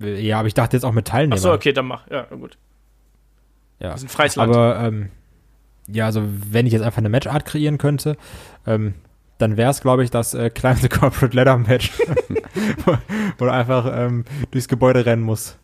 Ja, 0.01 0.39
aber 0.39 0.47
ich 0.47 0.53
dachte 0.53 0.75
jetzt 0.75 0.83
auch 0.83 0.91
mit 0.91 1.07
Teilnehmern. 1.07 1.37
Achso, 1.37 1.53
okay, 1.53 1.73
dann 1.73 1.85
mach. 1.85 2.09
Ja, 2.09 2.23
gut. 2.23 2.57
Ja. 3.79 3.89
Das 3.89 4.01
ist 4.01 4.05
ein 4.05 4.09
freies 4.09 4.35
Land. 4.35 4.55
Aber 4.55 4.79
ähm, 4.79 5.09
ja, 5.87 6.05
also 6.05 6.23
wenn 6.25 6.65
ich 6.65 6.73
jetzt 6.73 6.83
einfach 6.83 6.99
eine 6.99 7.09
Matchart 7.09 7.45
kreieren 7.45 7.77
könnte, 7.77 8.15
ähm, 8.65 8.93
dann 9.37 9.57
wäre 9.57 9.71
es, 9.71 9.81
glaube 9.81 10.03
ich, 10.03 10.11
das 10.11 10.33
äh, 10.33 10.49
Climb 10.49 10.79
the 10.79 10.89
Corporate 10.89 11.35
Ladder 11.35 11.57
Match, 11.57 11.91
wo, 12.85 12.97
wo 13.37 13.45
du 13.45 13.51
einfach 13.51 13.91
ähm, 13.93 14.25
durchs 14.51 14.67
Gebäude 14.67 15.05
rennen 15.05 15.23
musst. 15.23 15.57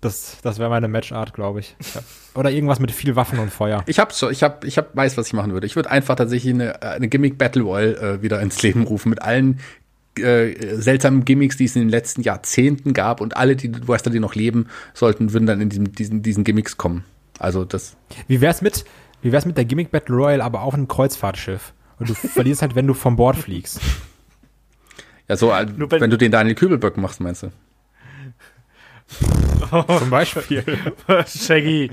Das, 0.00 0.38
das 0.42 0.58
wäre 0.58 0.68
meine 0.68 0.88
Matchart, 0.88 1.32
glaube 1.32 1.60
ich. 1.60 1.76
Ja. 1.94 2.00
Oder 2.34 2.50
irgendwas 2.50 2.80
mit 2.80 2.90
viel 2.90 3.14
Waffen 3.14 3.38
und 3.38 3.50
Feuer. 3.50 3.84
Ich 3.86 4.00
hab's 4.00 4.18
schon, 4.18 4.32
ich 4.32 4.42
hab, 4.42 4.64
ich 4.64 4.76
hab, 4.76 4.96
weiß, 4.96 5.16
was 5.16 5.28
ich 5.28 5.32
machen 5.32 5.52
würde. 5.52 5.66
Ich 5.66 5.76
würde 5.76 5.90
einfach 5.90 6.16
tatsächlich 6.16 6.52
eine, 6.52 6.82
eine 6.82 7.08
Gimmick 7.08 7.38
Battle 7.38 7.62
Royale 7.62 7.96
äh, 7.96 8.22
wieder 8.22 8.40
ins 8.40 8.60
Leben 8.62 8.82
rufen 8.82 9.10
mit 9.10 9.22
allen 9.22 9.60
äh, 10.18 10.76
seltsamen 10.76 11.24
Gimmicks, 11.24 11.56
die 11.56 11.64
es 11.64 11.76
in 11.76 11.82
den 11.82 11.88
letzten 11.88 12.22
Jahrzehnten 12.22 12.92
gab 12.92 13.20
und 13.20 13.36
alle, 13.36 13.56
die 13.56 13.70
Wrestler, 13.88 14.12
die 14.12 14.20
noch 14.20 14.34
leben 14.34 14.66
sollten, 14.94 15.32
würden 15.32 15.46
dann 15.46 15.60
in 15.60 15.68
diesem, 15.68 15.92
diesen, 15.92 16.22
diesen 16.22 16.44
Gimmicks 16.44 16.76
kommen. 16.76 17.04
Also 17.38 17.64
das, 17.64 17.96
Wie 18.28 18.40
wär's 18.40 18.62
mit, 18.62 18.84
wie 19.22 19.32
wär's 19.32 19.46
mit 19.46 19.56
der 19.56 19.64
Gimmick 19.64 19.90
Battle 19.90 20.14
Royale, 20.14 20.44
aber 20.44 20.62
auf 20.62 20.74
einem 20.74 20.86
Kreuzfahrtschiff? 20.88 21.72
Und 21.98 22.08
du 22.08 22.14
verlierst 22.14 22.62
halt, 22.62 22.74
wenn 22.74 22.86
du 22.86 22.94
vom 22.94 23.16
Bord 23.16 23.36
fliegst. 23.36 23.80
ja 25.28 25.36
so, 25.36 25.50
äh, 25.52 25.64
Nur 25.66 25.90
wenn, 25.90 26.00
wenn- 26.02 26.10
du 26.10 26.18
den 26.18 26.30
Daniel 26.32 26.54
Kübelböck 26.54 26.96
machst, 26.96 27.20
meinst 27.20 27.44
du? 27.44 27.52
Zum 29.98 30.10
Beispiel. 30.10 30.64
Shaggy. 31.26 31.90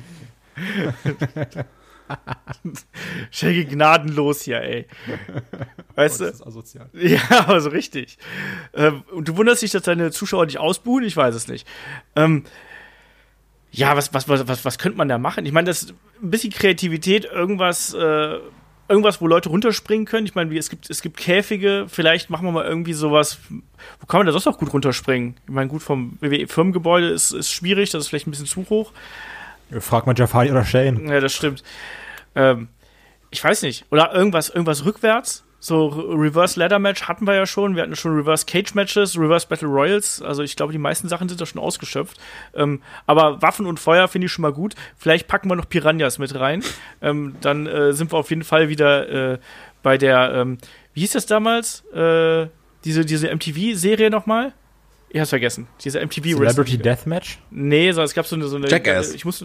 Shaggy 3.32 3.66
gnadenlos 3.66 4.42
hier, 4.42 4.62
ey. 4.62 4.88
Weißt 5.96 6.22
du? 6.22 6.26
ist 6.26 6.46
asozial. 6.46 6.90
Ja, 6.94 7.22
aber 7.30 7.62
so 7.62 7.70
richtig. 7.70 8.18
Ähm, 8.74 9.04
und 9.12 9.28
du 9.28 9.38
wunderst 9.38 9.62
dich, 9.62 9.72
dass 9.72 9.84
deine 9.84 10.12
Zuschauer 10.12 10.46
dich 10.48 10.60
ausbuhen? 10.60 11.04
Ich 11.04 11.16
weiß 11.16 11.36
es 11.36 11.48
nicht. 11.48 11.68
Ähm, 12.16 12.44
ja, 13.72 13.96
was, 13.96 14.14
was, 14.14 14.28
was, 14.28 14.48
was, 14.48 14.66
was 14.66 14.78
könnte 14.78 14.98
man 14.98 15.08
da 15.08 15.18
machen? 15.18 15.46
Ich 15.46 15.52
meine, 15.52 15.68
das 15.68 15.84
ist 15.84 15.94
ein 16.22 16.32
bisschen 16.32 16.52
Kreativität, 16.52 17.26
irgendwas, 17.26 17.94
äh, 17.94 18.40
irgendwas, 18.88 19.22
wo 19.22 19.28
Leute 19.28 19.50
runterspringen 19.50 20.06
können. 20.06 20.26
Ich 20.26 20.34
meine, 20.34 20.58
es 20.58 20.70
gibt, 20.70 20.90
es 20.90 21.02
gibt 21.02 21.18
Käfige, 21.18 21.86
vielleicht 21.88 22.30
machen 22.30 22.48
wir 22.48 22.52
mal 22.52 22.66
irgendwie 22.66 22.94
sowas. 22.94 23.38
Wo 24.00 24.08
kann 24.08 24.20
man 24.20 24.26
da 24.26 24.32
sonst 24.32 24.48
auch 24.48 24.58
gut 24.58 24.74
runterspringen? 24.74 25.36
Ich 25.46 25.54
meine, 25.54 25.70
gut, 25.70 25.84
vom 25.84 26.18
WWE-Firmengebäude 26.22 27.10
ist, 27.10 27.32
ist 27.32 27.52
schwierig, 27.52 27.92
das 27.92 28.04
ist 28.04 28.08
vielleicht 28.10 28.28
ein 28.28 28.32
bisschen 28.32 28.48
zu 28.48 28.68
hoch. 28.70 28.92
Frag 29.80 30.06
mal 30.08 30.16
Jafari 30.18 30.52
oder 30.52 30.66
Shane. 30.66 31.08
Ja, 31.08 31.20
das 31.20 31.34
stimmt. 31.34 31.64
Ähm, 32.36 32.70
ich 33.32 33.44
weiß 33.44 33.62
nicht. 33.64 33.86
Oder 33.92 34.14
irgendwas, 34.14 34.50
irgendwas 34.50 34.86
rückwärts. 34.86 35.46
So 35.62 35.88
Re- 35.88 36.16
Reverse 36.18 36.58
Ladder 36.58 36.80
Match 36.80 37.04
hatten 37.04 37.28
wir 37.28 37.36
ja 37.36 37.46
schon. 37.46 37.76
Wir 37.76 37.84
hatten 37.84 37.96
schon 37.96 38.16
Reverse 38.16 38.46
Cage 38.46 38.74
Matches, 38.76 39.18
Reverse 39.20 39.46
Battle 39.48 39.68
Royals. 39.68 40.22
Also 40.22 40.42
ich 40.42 40.56
glaube, 40.56 40.72
die 40.72 40.80
meisten 40.80 41.10
Sachen 41.10 41.28
sind 41.28 41.40
da 41.42 41.46
schon 41.46 41.62
ausgeschöpft. 41.62 42.18
Ähm, 42.56 42.82
aber 43.06 43.42
Waffen 43.42 43.66
und 43.66 43.80
Feuer 43.80 44.08
finde 44.08 44.26
ich 44.28 44.32
schon 44.32 44.44
mal 44.44 44.54
gut. 44.54 44.76
Vielleicht 44.98 45.28
packen 45.28 45.50
wir 45.50 45.56
noch 45.56 45.68
Piranhas 45.68 46.18
mit 46.18 46.34
rein. 46.34 46.64
ähm, 47.02 47.36
dann 47.42 47.68
äh, 47.68 47.92
sind 47.94 48.12
wir 48.14 48.18
auf 48.18 48.30
jeden 48.30 48.44
Fall 48.46 48.70
wieder 48.70 49.34
äh, 49.34 49.40
bei 49.84 49.98
der, 49.98 50.32
ähm, 50.34 50.58
wie 50.94 51.02
hieß 51.02 51.12
das 51.12 51.26
damals? 51.26 51.84
Äh, 51.94 52.48
diese 52.86 53.04
diese 53.06 53.28
MTV-Serie 53.36 54.10
nochmal? 54.10 54.54
Ich 55.10 55.20
hab's 55.20 55.30
vergessen. 55.30 55.68
Diese 55.84 56.00
MTV 56.06 56.38
Celebrity 56.38 56.78
Deathmatch? 56.78 57.40
Nee, 57.50 57.92
sondern 57.92 58.06
es 58.06 58.14
gab 58.14 58.28
so 58.28 58.36
eine, 58.36 58.48
so 58.48 58.58
eine 58.58 58.68
Jackass. 58.68 59.14
Ich 59.14 59.26
muss. 59.26 59.44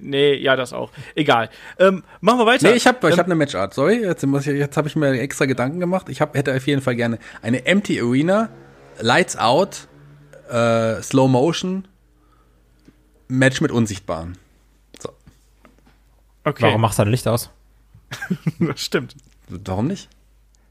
Nee, 0.00 0.34
ja, 0.34 0.56
das 0.56 0.72
auch. 0.72 0.90
Egal. 1.14 1.50
Ähm, 1.78 2.02
machen 2.20 2.40
wir 2.40 2.46
weiter. 2.46 2.68
Nee, 2.68 2.76
ich 2.76 2.86
habe 2.86 3.06
ich 3.06 3.14
ähm, 3.14 3.18
hab 3.18 3.26
eine 3.26 3.34
Matchart. 3.34 3.74
Sorry, 3.74 4.02
jetzt, 4.02 4.24
muss 4.26 4.46
ich, 4.46 4.58
jetzt 4.58 4.76
habe 4.76 4.88
ich 4.88 4.96
mir 4.96 5.12
extra 5.20 5.44
Gedanken 5.44 5.80
gemacht. 5.80 6.08
Ich 6.08 6.20
hab, 6.20 6.34
hätte 6.34 6.54
auf 6.56 6.66
jeden 6.66 6.82
Fall 6.82 6.96
gerne 6.96 7.18
eine 7.40 7.66
Empty 7.66 8.00
Arena, 8.00 8.48
Lights 9.00 9.36
Out, 9.36 9.86
äh, 10.50 11.00
Slow 11.02 11.28
Motion, 11.28 11.86
Match 13.28 13.60
mit 13.60 13.70
Unsichtbaren. 13.70 14.38
okay. 16.44 16.64
Warum 16.64 16.80
machst 16.80 16.98
du 16.98 17.04
dein 17.04 17.12
Licht 17.12 17.28
aus? 17.28 17.50
das 18.58 18.80
stimmt. 18.80 19.14
Warum 19.48 19.86
nicht? 19.86 20.08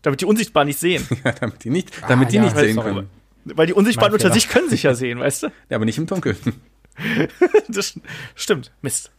Damit 0.02 0.22
die 0.22 0.26
Unsichtbaren 0.26 0.68
nicht 0.68 0.80
sehen. 0.80 1.08
Ja, 1.24 1.32
damit 1.32 1.64
die 1.64 1.70
nicht, 1.70 1.92
damit 2.08 2.32
die 2.32 2.38
ja, 2.38 2.44
nicht 2.44 2.58
sehen 2.58 2.80
können. 2.80 3.10
Weil 3.46 3.68
die 3.68 3.74
Unsichtbaren 3.74 4.14
unter 4.14 4.32
sich 4.32 4.50
können 4.50 4.70
sich 4.70 4.84
ja 4.84 4.94
sehen, 4.94 5.20
weißt 5.20 5.44
du? 5.44 5.48
Ja, 5.70 5.78
aber 5.78 5.86
nicht 5.86 5.98
im 5.98 6.08
Dunkeln. 6.08 6.38
Das 7.68 8.00
stimmt. 8.36 8.72
Mist. 8.82 9.12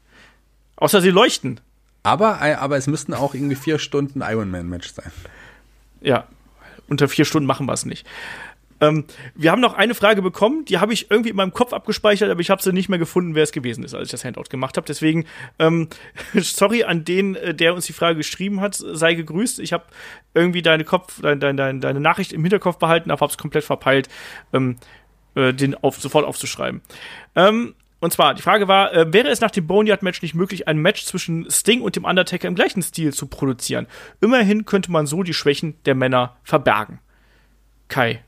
Außer 0.77 1.01
sie 1.01 1.11
leuchten. 1.11 1.61
Aber, 2.03 2.39
äh, 2.43 2.55
aber 2.55 2.77
es 2.77 2.87
müssten 2.87 3.15
auch 3.15 3.35
irgendwie 3.35 3.55
vier 3.55 3.79
Stunden 3.79 4.21
Ironman-Match 4.21 4.93
sein. 4.93 5.11
Ja. 6.01 6.27
Unter 6.89 7.09
vier 7.09 7.25
Stunden 7.25 7.47
machen 7.47 7.67
wir 7.67 7.73
es 7.73 7.87
nicht. 7.87 8.07
Ähm, 8.83 9.05
wir 9.37 9.53
haben 9.53 9.61
noch 9.61 9.75
eine 9.75 9.95
Frage 9.95 10.23
bekommen, 10.23 10.65
die 10.65 10.79
habe 10.79 10.93
ich 10.93 11.09
irgendwie 11.09 11.31
in 11.31 11.37
meinem 11.37 11.53
Kopf 11.53 11.73
abgespeichert, 11.73 12.29
aber 12.29 12.41
ich 12.41 12.51
habe 12.51 12.61
sie 12.61 12.73
nicht 12.73 12.89
mehr 12.89 12.99
gefunden, 12.99 13.37
wer 13.37 13.45
es 13.45 13.53
gewesen 13.53 13.85
ist, 13.85 13.95
als 13.95 14.09
ich 14.09 14.11
das 14.11 14.25
Handout 14.25 14.51
gemacht 14.51 14.77
habe. 14.77 14.87
Deswegen, 14.87 15.25
ähm, 15.61 15.89
sorry 16.35 16.83
an 16.83 17.05
den, 17.05 17.37
äh, 17.37 17.55
der 17.55 17.75
uns 17.75 17.87
die 17.87 17.93
Frage 17.93 18.17
geschrieben 18.17 18.61
hat, 18.61 18.75
sei 18.75 19.15
gegrüßt. 19.15 19.61
Ich 19.61 19.73
habe 19.73 19.85
irgendwie 20.35 20.63
deine 20.63 20.83
Kopf, 20.83 21.21
dein, 21.23 21.39
dein, 21.39 21.57
dein, 21.57 21.81
deine 21.81 22.01
Nachricht 22.01 22.33
im 22.33 22.43
Hinterkopf 22.43 22.79
behalten, 22.79 23.13
aber 23.13 23.21
habe 23.21 23.31
es 23.31 23.39
komplett 23.39 23.63
verpeilt, 23.63 24.09
ähm, 24.53 24.77
äh, 25.37 25.55
den 25.55 25.77
auf, 25.77 26.01
sofort 26.01 26.27
aufzuschreiben. 26.27 26.81
Ähm, 27.37 27.75
und 28.01 28.13
zwar, 28.13 28.35
die 28.35 28.43
Frage 28.43 28.67
war, 28.67 28.93
äh, 28.93 29.13
wäre 29.13 29.29
es 29.29 29.41
nach 29.41 29.53
dem 29.53 29.69
Boneyard-Match 29.69 30.23
nicht 30.23 30.35
möglich, 30.35 30.67
ein 30.67 30.79
Match 30.79 31.05
zwischen 31.05 31.49
Sting 31.49 31.83
und 31.83 31.95
dem 31.95 32.05
Undertaker 32.05 32.49
im 32.49 32.57
gleichen 32.57 32.83
Stil 32.83 33.13
zu 33.13 33.29
produzieren? 33.29 33.87
Immerhin 34.21 34.65
könnte 34.65 34.91
man 34.91 35.07
so 35.07 35.23
die 35.23 35.35
Schwächen 35.35 35.77
der 35.85 35.95
Männer 35.95 36.37
verbergen. 36.43 36.99
Kai, 37.87 38.25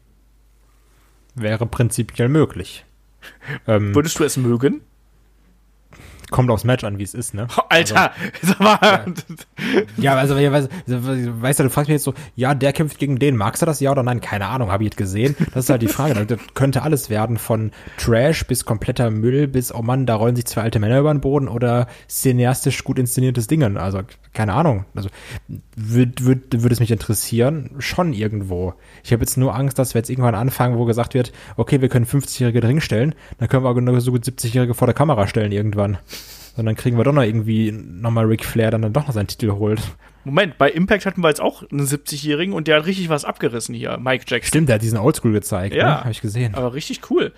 Wäre 1.35 1.67
prinzipiell 1.67 2.29
möglich. 2.29 2.85
Ähm, 3.67 3.95
würdest 3.95 4.19
du 4.19 4.25
es 4.25 4.37
mögen? 4.37 4.83
Kommt 6.35 6.51
aufs 6.51 6.65
Match 6.65 6.83
an, 6.83 6.99
wie 6.99 7.05
es 7.05 7.15
ist, 7.15 7.33
ne? 7.33 7.47
Alter, 7.69 8.11
sag 8.43 8.59
mal. 8.59 9.05
Ja, 9.97 10.17
also, 10.17 10.37
ja, 10.37 10.51
weißt, 10.51 10.69
weißt 10.89 11.61
du, 11.61 11.63
du 11.63 11.71
fragst 11.71 11.89
mich 11.89 11.95
jetzt 11.95 12.03
so, 12.03 12.13
ja, 12.35 12.57
der 12.57 12.73
kämpft 12.73 12.99
gegen 12.99 13.21
den, 13.21 13.37
magst 13.37 13.63
du 13.63 13.67
das 13.67 13.79
ja 13.79 13.93
oder 13.93 14.03
nein? 14.03 14.21
Keine 14.21 14.47
Ahnung, 14.47 14.73
habe 14.73 14.83
ich 14.83 14.89
jetzt 14.89 14.97
gesehen. 14.97 15.37
Das 15.55 15.67
ist 15.67 15.71
halt 15.71 15.83
die 15.83 15.87
Frage. 15.87 16.27
Das 16.27 16.41
könnte 16.55 16.83
alles 16.83 17.09
werden, 17.09 17.39
von 17.39 17.71
Trash 17.99 18.49
bis 18.49 18.65
kompletter 18.65 19.13
Müll 19.13 19.47
bis, 19.47 19.73
oh 19.73 19.83
Mann, 19.83 20.07
da 20.07 20.17
rollen 20.17 20.35
sich 20.35 20.47
zwei 20.47 20.63
alte 20.63 20.81
Männer 20.81 20.99
über 20.99 21.15
den 21.15 21.21
Boden 21.21 21.47
oder 21.47 21.87
cineastisch 22.09 22.83
gut 22.83 22.99
inszeniertes 22.99 23.47
Dingen. 23.47 23.77
Also, 23.77 24.01
keine 24.33 24.55
Ahnung. 24.55 24.87
Also, 24.97 25.11
würde 25.77 26.25
würd, 26.25 26.63
würd 26.65 26.73
es 26.73 26.81
mich 26.81 26.91
interessieren? 26.91 27.71
Schon 27.79 28.13
irgendwo. 28.13 28.75
Ich 29.05 29.13
habe 29.13 29.23
jetzt 29.23 29.37
nur 29.37 29.55
Angst, 29.55 29.79
dass 29.79 29.95
wir 29.95 30.01
jetzt 30.01 30.11
irgendwann 30.11 30.35
anfangen, 30.35 30.79
wo 30.79 30.85
gesagt 30.85 31.15
wird, 31.15 31.33
okay, 31.57 31.81
wir 31.81 31.89
können 31.89 32.07
50-Jährige 32.07 32.61
drin 32.61 32.81
stellen, 32.81 33.15
dann 33.39 33.49
können 33.49 33.63
wir 33.63 33.71
aber 33.71 33.81
nur 33.81 34.01
so 34.01 34.11
gut 34.11 34.25
70-Jährige 34.25 34.75
vor 34.75 34.89
der 34.89 34.95
Kamera 34.95 35.29
stellen 35.29 35.53
irgendwann. 35.53 35.99
Dann 36.57 36.75
kriegen 36.77 36.97
wir 36.97 37.05
doch 37.05 37.13
noch 37.13 37.23
irgendwie 37.23 37.73
nochmal 37.73 38.27
Ric 38.27 38.45
Flair, 38.45 38.71
dann, 38.71 38.83
dann 38.83 38.93
doch 38.93 39.07
noch 39.07 39.15
seinen 39.15 39.27
Titel 39.27 39.53
holt. 39.53 39.81
Moment, 40.25 40.57
bei 40.57 40.71
Impact 40.71 41.05
hatten 41.05 41.21
wir 41.23 41.29
jetzt 41.29 41.41
auch 41.41 41.69
einen 41.71 41.87
70-Jährigen 41.87 42.55
und 42.55 42.67
der 42.69 42.77
hat 42.79 42.87
richtig 42.87 43.09
was 43.09 43.25
abgerissen 43.25 43.75
hier, 43.75 43.99
Mike 43.99 44.25
Jackson. 44.27 44.49
Stimmt, 44.49 44.69
der 44.69 44.77
hat 44.77 44.83
diesen 44.83 44.99
Oldschool 44.99 45.33
gezeigt, 45.33 45.75
Ja. 45.75 45.85
ne? 45.85 46.01
Habe 46.01 46.11
ich 46.13 46.21
gesehen. 46.21 46.55
Aber 46.55 46.73
richtig 46.75 47.11
cool. 47.11 47.33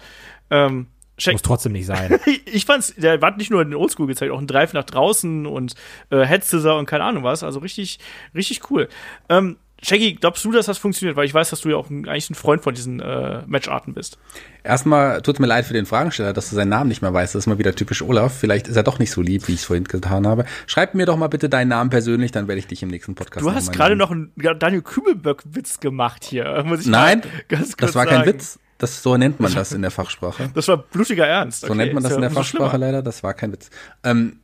Ähm, 0.51 0.87
check, 1.19 1.33
Muss 1.35 1.43
trotzdem 1.43 1.73
nicht 1.73 1.87
sein. 1.87 2.19
ich 2.45 2.65
fand's, 2.67 2.95
der 2.97 3.21
hat 3.21 3.39
nicht 3.39 3.51
nur 3.51 3.65
den 3.65 3.75
Oldschool 3.75 4.07
gezeigt, 4.07 4.31
auch 4.31 4.39
einen 4.39 4.47
Drive 4.47 4.73
nach 4.73 4.85
draußen 4.85 5.47
und 5.47 5.75
äh, 6.11 6.25
Head 6.27 6.45
Scissor 6.45 6.79
und 6.79 6.87
keine 6.87 7.05
Ahnung 7.05 7.25
was. 7.25 7.43
Also 7.43 7.59
richtig, 7.61 7.99
richtig 8.35 8.71
cool. 8.71 8.89
Ähm, 9.29 9.57
Shaggy, 9.83 10.15
glaubst 10.15 10.45
du, 10.45 10.53
dass 10.53 10.67
das 10.67 10.79
funktioniert? 10.79 11.17
Weil 11.17 11.27
ich 11.27 11.35
weiß, 11.35 11.51
dass 11.51 11.61
du 11.61 11.69
ja 11.69 11.77
auch 11.77 11.91
ein, 11.91 12.09
eigentlich 12.09 12.31
ein 12.31 12.35
Freund 12.35 12.63
von 12.63 12.75
diesen 12.75 13.01
äh, 13.01 13.43
Matcharten 13.47 13.93
bist. 13.93 14.19
Erstmal 14.65 15.21
tut 15.21 15.39
mir 15.39 15.47
leid 15.47 15.67
für 15.67 15.75
den 15.75 15.85
Fragensteller, 15.85 16.33
dass 16.33 16.49
du 16.49 16.57
seinen 16.57 16.71
Namen 16.71 16.89
nicht 16.89 17.03
mehr 17.03 17.13
weißt. 17.13 17.35
Das 17.35 17.41
ist 17.41 17.47
mal 17.47 17.59
wieder 17.59 17.75
typisch 17.75 18.01
Olaf. 18.01 18.35
Vielleicht 18.37 18.69
ist 18.69 18.77
er 18.77 18.83
doch 18.83 18.99
nicht 18.99 19.11
so 19.11 19.21
lieb, 19.21 19.47
wie 19.49 19.53
ich 19.53 19.61
es 19.61 19.65
vorhin 19.67 19.85
getan 19.85 20.27
habe. 20.27 20.47
Schreib 20.67 20.95
mir 20.95 21.05
doch 21.05 21.17
mal 21.17 21.29
bitte 21.29 21.49
deinen 21.49 21.69
Namen 21.69 21.91
persönlich, 21.91 22.33
dann 22.33 22.49
werde 22.49 22.59
ich 22.59 22.67
dich 22.67 22.83
im 22.83 22.89
nächsten 22.89 23.15
Podcast 23.15 23.45
Du 23.45 23.53
hast 23.53 23.73
gerade 23.73 23.97
noch 23.97 24.11
einen 24.11 24.33
ja, 24.41 24.55
Daniel 24.55 24.83
Kübelböck-Witz 24.83 25.81
gemacht 25.81 26.25
hier. 26.25 26.65
Muss 26.65 26.81
ich 26.81 26.87
Nein, 26.87 27.23
das 27.49 27.79
war 27.79 27.89
sagen. 27.89 28.11
kein 28.11 28.27
Witz. 28.27 28.59
Das, 28.79 29.03
so 29.03 29.17
nennt 29.17 29.41
man 29.41 29.55
das 29.55 29.73
in 29.73 29.81
der 29.81 29.91
Fachsprache. 29.91 30.51
Das 30.55 30.69
war 30.69 30.77
blutiger 30.77 31.27
Ernst. 31.27 31.63
So 31.63 31.75
nennt 31.75 31.95
man 31.95 32.03
das 32.03 32.13
in 32.13 32.21
der 32.21 32.31
Fachsprache 32.31 32.77
leider. 32.77 33.03
Das 33.03 33.23
war 33.23 33.33
kein 33.33 33.53
Witz. 33.53 33.71
Ähm, 34.05 34.41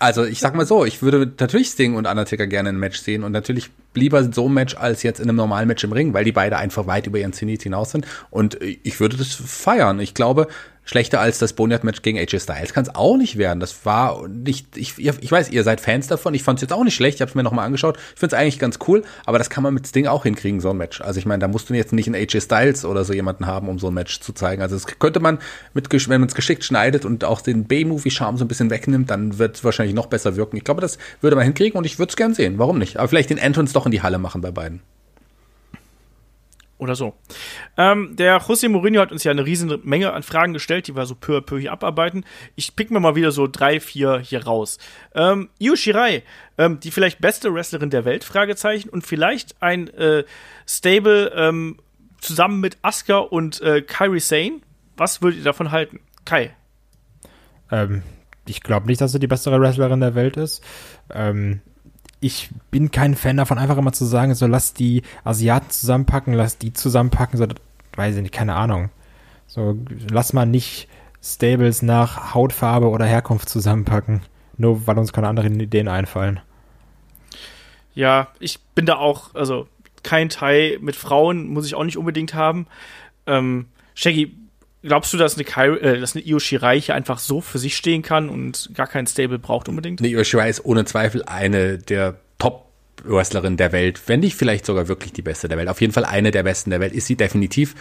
also 0.00 0.24
ich 0.24 0.40
sag 0.40 0.54
mal 0.54 0.66
so, 0.66 0.84
ich 0.84 1.02
würde 1.02 1.30
natürlich 1.38 1.68
Sting 1.68 1.94
und 1.94 2.06
Undertaker 2.06 2.46
gerne 2.46 2.70
in 2.70 2.74
einem 2.74 2.80
Match 2.80 2.98
sehen 2.98 3.22
und 3.22 3.32
natürlich 3.32 3.70
lieber 3.94 4.32
so 4.32 4.48
ein 4.48 4.54
Match 4.54 4.74
als 4.74 5.02
jetzt 5.02 5.20
in 5.20 5.28
einem 5.28 5.36
normalen 5.36 5.68
Match 5.68 5.84
im 5.84 5.92
Ring, 5.92 6.14
weil 6.14 6.24
die 6.24 6.32
beide 6.32 6.56
einfach 6.56 6.86
weit 6.86 7.06
über 7.06 7.18
ihren 7.18 7.34
Zenit 7.34 7.62
hinaus 7.62 7.90
sind 7.92 8.06
und 8.30 8.58
ich 8.60 8.98
würde 8.98 9.16
das 9.16 9.34
feiern. 9.34 10.00
Ich 10.00 10.14
glaube, 10.14 10.48
schlechter 10.90 11.20
als 11.20 11.38
das 11.38 11.52
Boneyard-Match 11.52 12.02
gegen 12.02 12.18
AJ 12.18 12.40
Styles 12.40 12.74
kann 12.74 12.82
es 12.82 12.94
auch 12.94 13.16
nicht 13.16 13.38
werden. 13.38 13.60
Das 13.60 13.86
war 13.86 14.26
nicht, 14.26 14.76
ich, 14.76 14.98
ich 14.98 15.32
weiß, 15.32 15.50
ihr 15.50 15.62
seid 15.62 15.80
Fans 15.80 16.08
davon. 16.08 16.34
Ich 16.34 16.42
fand 16.42 16.58
es 16.58 16.62
jetzt 16.62 16.72
auch 16.72 16.82
nicht 16.82 16.96
schlecht. 16.96 17.14
Ich 17.16 17.20
habe 17.20 17.28
es 17.28 17.36
mir 17.36 17.44
nochmal 17.44 17.64
angeschaut. 17.64 17.96
Ich 17.96 18.18
finde 18.18 18.34
es 18.34 18.40
eigentlich 18.40 18.58
ganz 18.58 18.80
cool, 18.88 19.04
aber 19.24 19.38
das 19.38 19.50
kann 19.50 19.62
man 19.62 19.72
mit 19.72 19.86
Sting 19.86 20.08
auch 20.08 20.24
hinkriegen, 20.24 20.60
so 20.60 20.70
ein 20.70 20.76
Match. 20.76 21.00
Also 21.00 21.18
ich 21.20 21.26
meine, 21.26 21.38
da 21.38 21.48
musst 21.48 21.70
du 21.70 21.74
jetzt 21.74 21.92
nicht 21.92 22.08
einen 22.08 22.16
AJ 22.16 22.40
Styles 22.40 22.84
oder 22.84 23.04
so 23.04 23.12
jemanden 23.12 23.46
haben, 23.46 23.68
um 23.68 23.78
so 23.78 23.86
ein 23.86 23.94
Match 23.94 24.20
zu 24.20 24.32
zeigen. 24.32 24.62
Also 24.62 24.74
das 24.74 24.86
könnte 24.98 25.20
man, 25.20 25.38
mit, 25.74 25.90
wenn 25.92 26.20
man 26.20 26.28
es 26.28 26.34
geschickt 26.34 26.64
schneidet 26.64 27.04
und 27.04 27.24
auch 27.24 27.40
den 27.40 27.66
B-Movie-Charme 27.66 28.36
so 28.36 28.44
ein 28.44 28.48
bisschen 28.48 28.70
wegnimmt, 28.70 29.10
dann 29.10 29.38
wird 29.38 29.56
es 29.56 29.64
wahrscheinlich 29.64 29.94
noch 29.94 30.06
besser 30.06 30.34
wirken. 30.34 30.56
Ich 30.56 30.64
glaube, 30.64 30.80
das 30.80 30.98
würde 31.20 31.36
man 31.36 31.44
hinkriegen 31.44 31.78
und 31.78 31.84
ich 31.84 32.00
würde 32.00 32.10
es 32.10 32.16
gern 32.16 32.34
sehen. 32.34 32.58
Warum 32.58 32.78
nicht? 32.78 32.96
Aber 32.96 33.06
vielleicht 33.06 33.30
den 33.30 33.38
Entrance 33.38 33.72
doch 33.72 33.86
in 33.86 33.92
die 33.92 34.02
Halle 34.02 34.18
machen 34.18 34.40
bei 34.40 34.50
beiden. 34.50 34.80
Oder 36.80 36.94
so. 36.94 37.12
Ähm, 37.76 38.16
der 38.16 38.40
José 38.40 38.70
Mourinho 38.70 39.02
hat 39.02 39.12
uns 39.12 39.22
ja 39.22 39.30
eine 39.30 39.44
riesen 39.44 39.80
Menge 39.84 40.14
an 40.14 40.22
Fragen 40.22 40.54
gestellt, 40.54 40.88
die 40.88 40.96
wir 40.96 41.04
so 41.04 41.14
peu 41.14 41.36
à 41.36 41.42
peu 41.42 41.58
hier 41.58 41.72
abarbeiten. 41.72 42.24
Ich 42.56 42.74
pick 42.74 42.90
mir 42.90 43.00
mal 43.00 43.14
wieder 43.14 43.32
so 43.32 43.46
drei, 43.46 43.80
vier 43.80 44.18
hier 44.18 44.44
raus. 44.44 44.78
Ähm, 45.14 45.50
Io 45.58 45.76
Shirai, 45.76 46.22
ähm, 46.56 46.80
die 46.80 46.90
vielleicht 46.90 47.20
beste 47.20 47.52
Wrestlerin 47.52 47.90
der 47.90 48.06
Welt, 48.06 48.24
Fragezeichen, 48.24 48.88
und 48.88 49.06
vielleicht 49.06 49.60
ein 49.60 49.88
äh, 49.88 50.24
Stable 50.66 51.30
ähm, 51.36 51.76
zusammen 52.18 52.60
mit 52.60 52.78
Asuka 52.80 53.18
und 53.18 53.60
äh, 53.60 53.82
Kairi 53.82 54.20
Sane. 54.20 54.60
Was 54.96 55.20
würdet 55.20 55.40
ihr 55.40 55.44
davon 55.44 55.72
halten? 55.72 56.00
Kai. 56.24 56.56
Ähm, 57.70 58.02
ich 58.46 58.62
glaube 58.62 58.86
nicht, 58.86 59.02
dass 59.02 59.12
sie 59.12 59.20
die 59.20 59.26
bessere 59.26 59.60
Wrestlerin 59.60 60.00
der 60.00 60.14
Welt 60.14 60.38
ist. 60.38 60.64
Ähm, 61.12 61.60
ich 62.20 62.50
bin 62.70 62.90
kein 62.90 63.14
Fan 63.14 63.38
davon, 63.38 63.58
einfach 63.58 63.78
immer 63.78 63.92
zu 63.92 64.04
sagen, 64.04 64.34
so 64.34 64.46
lass 64.46 64.74
die 64.74 65.02
Asiaten 65.24 65.70
zusammenpacken, 65.70 66.34
lass 66.34 66.58
die 66.58 66.72
zusammenpacken, 66.72 67.38
so, 67.38 67.46
weiß 67.96 68.16
ich 68.16 68.22
nicht, 68.22 68.34
keine 68.34 68.54
Ahnung. 68.54 68.90
So, 69.46 69.76
lass 70.10 70.32
mal 70.32 70.46
nicht 70.46 70.88
Stables 71.22 71.82
nach 71.82 72.34
Hautfarbe 72.34 72.88
oder 72.88 73.04
Herkunft 73.04 73.48
zusammenpacken, 73.48 74.22
nur 74.56 74.86
weil 74.86 74.98
uns 74.98 75.12
keine 75.12 75.28
anderen 75.28 75.58
Ideen 75.58 75.88
einfallen. 75.88 76.40
Ja, 77.94 78.28
ich 78.38 78.60
bin 78.74 78.86
da 78.86 78.96
auch, 78.96 79.34
also 79.34 79.66
kein 80.02 80.28
Teil 80.28 80.78
mit 80.80 80.96
Frauen 80.96 81.48
muss 81.48 81.66
ich 81.66 81.74
auch 81.74 81.84
nicht 81.84 81.98
unbedingt 81.98 82.34
haben. 82.34 82.66
Ähm, 83.26 83.66
Shaggy, 83.94 84.34
glaubst 84.82 85.12
du, 85.12 85.16
dass 85.16 85.34
eine, 85.34 85.44
Kairi, 85.44 85.78
äh, 85.78 86.00
dass 86.00 86.14
eine 86.14 86.24
Io 86.24 86.38
Shirai 86.38 86.80
hier 86.80 86.94
einfach 86.94 87.18
so 87.18 87.40
für 87.40 87.58
sich 87.58 87.76
stehen 87.76 88.02
kann 88.02 88.28
und 88.28 88.70
gar 88.74 88.86
kein 88.86 89.06
Stable 89.06 89.38
braucht 89.38 89.68
unbedingt? 89.68 90.00
Nee, 90.00 90.08
Io 90.08 90.24
Shirai 90.24 90.48
ist 90.48 90.64
ohne 90.64 90.84
Zweifel 90.84 91.22
eine 91.24 91.78
der 91.78 92.16
Top-Wrestlerin 92.38 93.56
der 93.56 93.72
Welt, 93.72 94.00
wenn 94.06 94.20
nicht 94.20 94.36
vielleicht 94.36 94.66
sogar 94.66 94.88
wirklich 94.88 95.12
die 95.12 95.22
beste 95.22 95.48
der 95.48 95.58
Welt. 95.58 95.68
Auf 95.68 95.80
jeden 95.80 95.92
Fall 95.92 96.04
eine 96.04 96.30
der 96.30 96.42
besten 96.42 96.70
der 96.70 96.80
Welt 96.80 96.92
ist 96.92 97.06
sie 97.06 97.16
definitiv. 97.16 97.74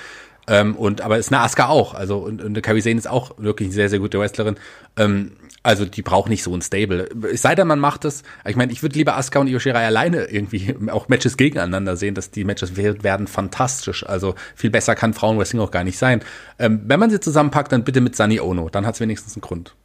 Ähm, 0.47 0.75
und 0.75 1.01
aber 1.01 1.17
ist 1.17 1.31
eine 1.31 1.41
Asuka 1.41 1.67
auch. 1.67 1.93
Also 1.93 2.17
und, 2.17 2.41
und 2.41 2.47
eine 2.47 2.61
Kairi 2.61 2.81
Sane 2.81 2.97
ist 2.97 3.07
auch 3.07 3.37
wirklich 3.37 3.67
eine 3.67 3.75
sehr 3.75 3.89
sehr 3.89 3.99
gute 3.99 4.19
Wrestlerin. 4.19 4.55
Ähm, 4.97 5.33
also 5.63 5.85
die 5.85 6.01
braucht 6.01 6.29
nicht 6.29 6.43
so 6.43 6.53
ein 6.55 6.61
Stable. 6.61 7.09
Es 7.31 7.41
sei 7.41 7.53
denn, 7.55 7.67
man 7.67 7.79
macht 7.79 8.05
es. 8.05 8.23
Ich 8.45 8.55
meine, 8.55 8.71
ich 8.71 8.81
würde 8.81 8.97
lieber 8.97 9.17
Asuka 9.17 9.39
und 9.39 9.47
Io 9.47 9.59
Shirai 9.59 9.85
alleine 9.85 10.25
irgendwie 10.25 10.75
auch 10.91 11.09
Matches 11.09 11.35
gegeneinander 11.37 11.97
sehen, 11.97 12.15
dass 12.15 12.31
die 12.31 12.43
Matches 12.45 12.75
wer- 12.75 13.03
werden 13.03 13.27
fantastisch. 13.27 14.05
Also 14.05 14.35
viel 14.55 14.69
besser 14.69 14.95
kann 14.95 15.13
Frauenwrestling 15.13 15.61
auch 15.61 15.71
gar 15.71 15.83
nicht 15.83 15.97
sein. 15.97 16.21
Ähm, 16.59 16.81
wenn 16.85 16.99
man 16.99 17.09
sie 17.09 17.19
zusammenpackt, 17.19 17.71
dann 17.71 17.83
bitte 17.83 18.01
mit 18.01 18.15
Sunny 18.15 18.39
Ono. 18.39 18.69
Dann 18.69 18.85
hat 18.85 18.95
es 18.95 19.01
wenigstens 19.01 19.35
einen 19.35 19.41
Grund. 19.41 19.75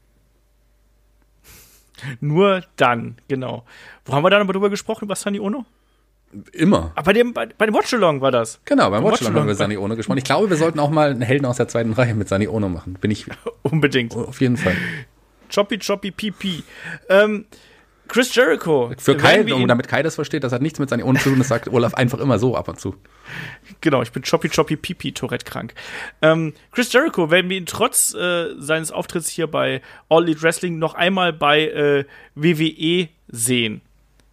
Nur 2.21 2.63
dann, 2.77 3.17
genau. 3.29 3.65
Wo 4.05 4.13
haben 4.15 4.25
wir 4.25 4.31
dann 4.31 4.43
aber 4.43 4.53
drüber 4.53 4.71
gesprochen, 4.71 5.05
über 5.07 5.15
Sunny 5.17 5.41
Ono? 5.41 5.65
Immer. 6.53 6.91
Ah, 6.97 7.03
bei 7.03 7.13
dem, 7.13 7.33
bei, 7.33 7.47
bei 7.47 7.67
dem 7.67 7.75
Watchalong 7.75 8.21
war 8.21 8.33
das. 8.33 8.61
Genau, 8.65 8.91
beim 8.91 9.05
Watchalong 9.05 9.37
haben 9.37 9.47
wir. 9.47 9.55
Sani 9.55 9.77
Ono 9.77 9.95
gesprochen. 9.95 10.19
Ich 10.19 10.25
glaube, 10.25 10.51
wir 10.51 10.57
sollten 10.57 10.81
auch 10.81 10.91
mal 10.91 11.11
einen 11.13 11.23
Helden 11.23 11.47
aus 11.47 11.59
der 11.59 11.69
zweiten 11.69 11.93
Reihe 11.93 12.15
mit 12.15 12.29
Sani 12.29 12.49
Ono 12.49 12.69
machen. 12.69 12.95
Bin 13.01 13.13
ich 13.13 13.27
Unbedingt. 13.63 14.15
auf 14.17 14.41
jeden 14.41 14.57
Fall. 14.57 14.75
Choppy 15.55 15.79
Choppy 15.79 16.11
PP. 16.11 16.63
Ähm, 17.09 17.47
Chris 18.09 18.35
Jericho. 18.35 18.93
Für 18.99 19.17
Kai, 19.17 19.53
um 19.53 19.67
damit 19.67 19.89
Kai 19.89 20.03
das 20.03 20.15
versteht, 20.17 20.45
das 20.45 20.53
hat 20.53 20.61
nichts 20.61 20.79
mit 20.79 20.91
Sani 20.91 21.03
Ono 21.03 21.19
zu 21.19 21.31
tun, 21.31 21.39
das 21.39 21.49
sagt 21.49 21.69
Olaf 21.69 21.95
einfach 21.95 22.19
immer 22.21 22.39
so 22.39 22.57
ab 22.57 22.69
und 22.69 22.79
zu. 22.79 22.95
Genau, 23.81 24.03
ich 24.03 24.13
bin 24.13 24.23
Choppy 24.23 24.49
Choppy 24.49 24.77
Pipi 24.77 25.13
Tourette 25.13 25.45
krank. 25.45 25.75
Ähm, 26.21 26.53
Chris 26.71 26.93
Jericho 26.93 27.31
werden 27.31 27.49
wir 27.49 27.57
ihn 27.57 27.67
trotz 27.67 28.15
äh, 28.15 28.55
seines 28.59 28.93
Auftritts 28.93 29.29
hier 29.29 29.47
bei 29.47 29.81
All 30.09 30.25
Elite 30.25 30.43
Wrestling 30.43 30.79
noch 30.79 30.95
einmal 30.95 31.33
bei 31.33 31.67
äh, 31.69 32.05
WWE 32.35 33.09
sehen. 33.29 33.81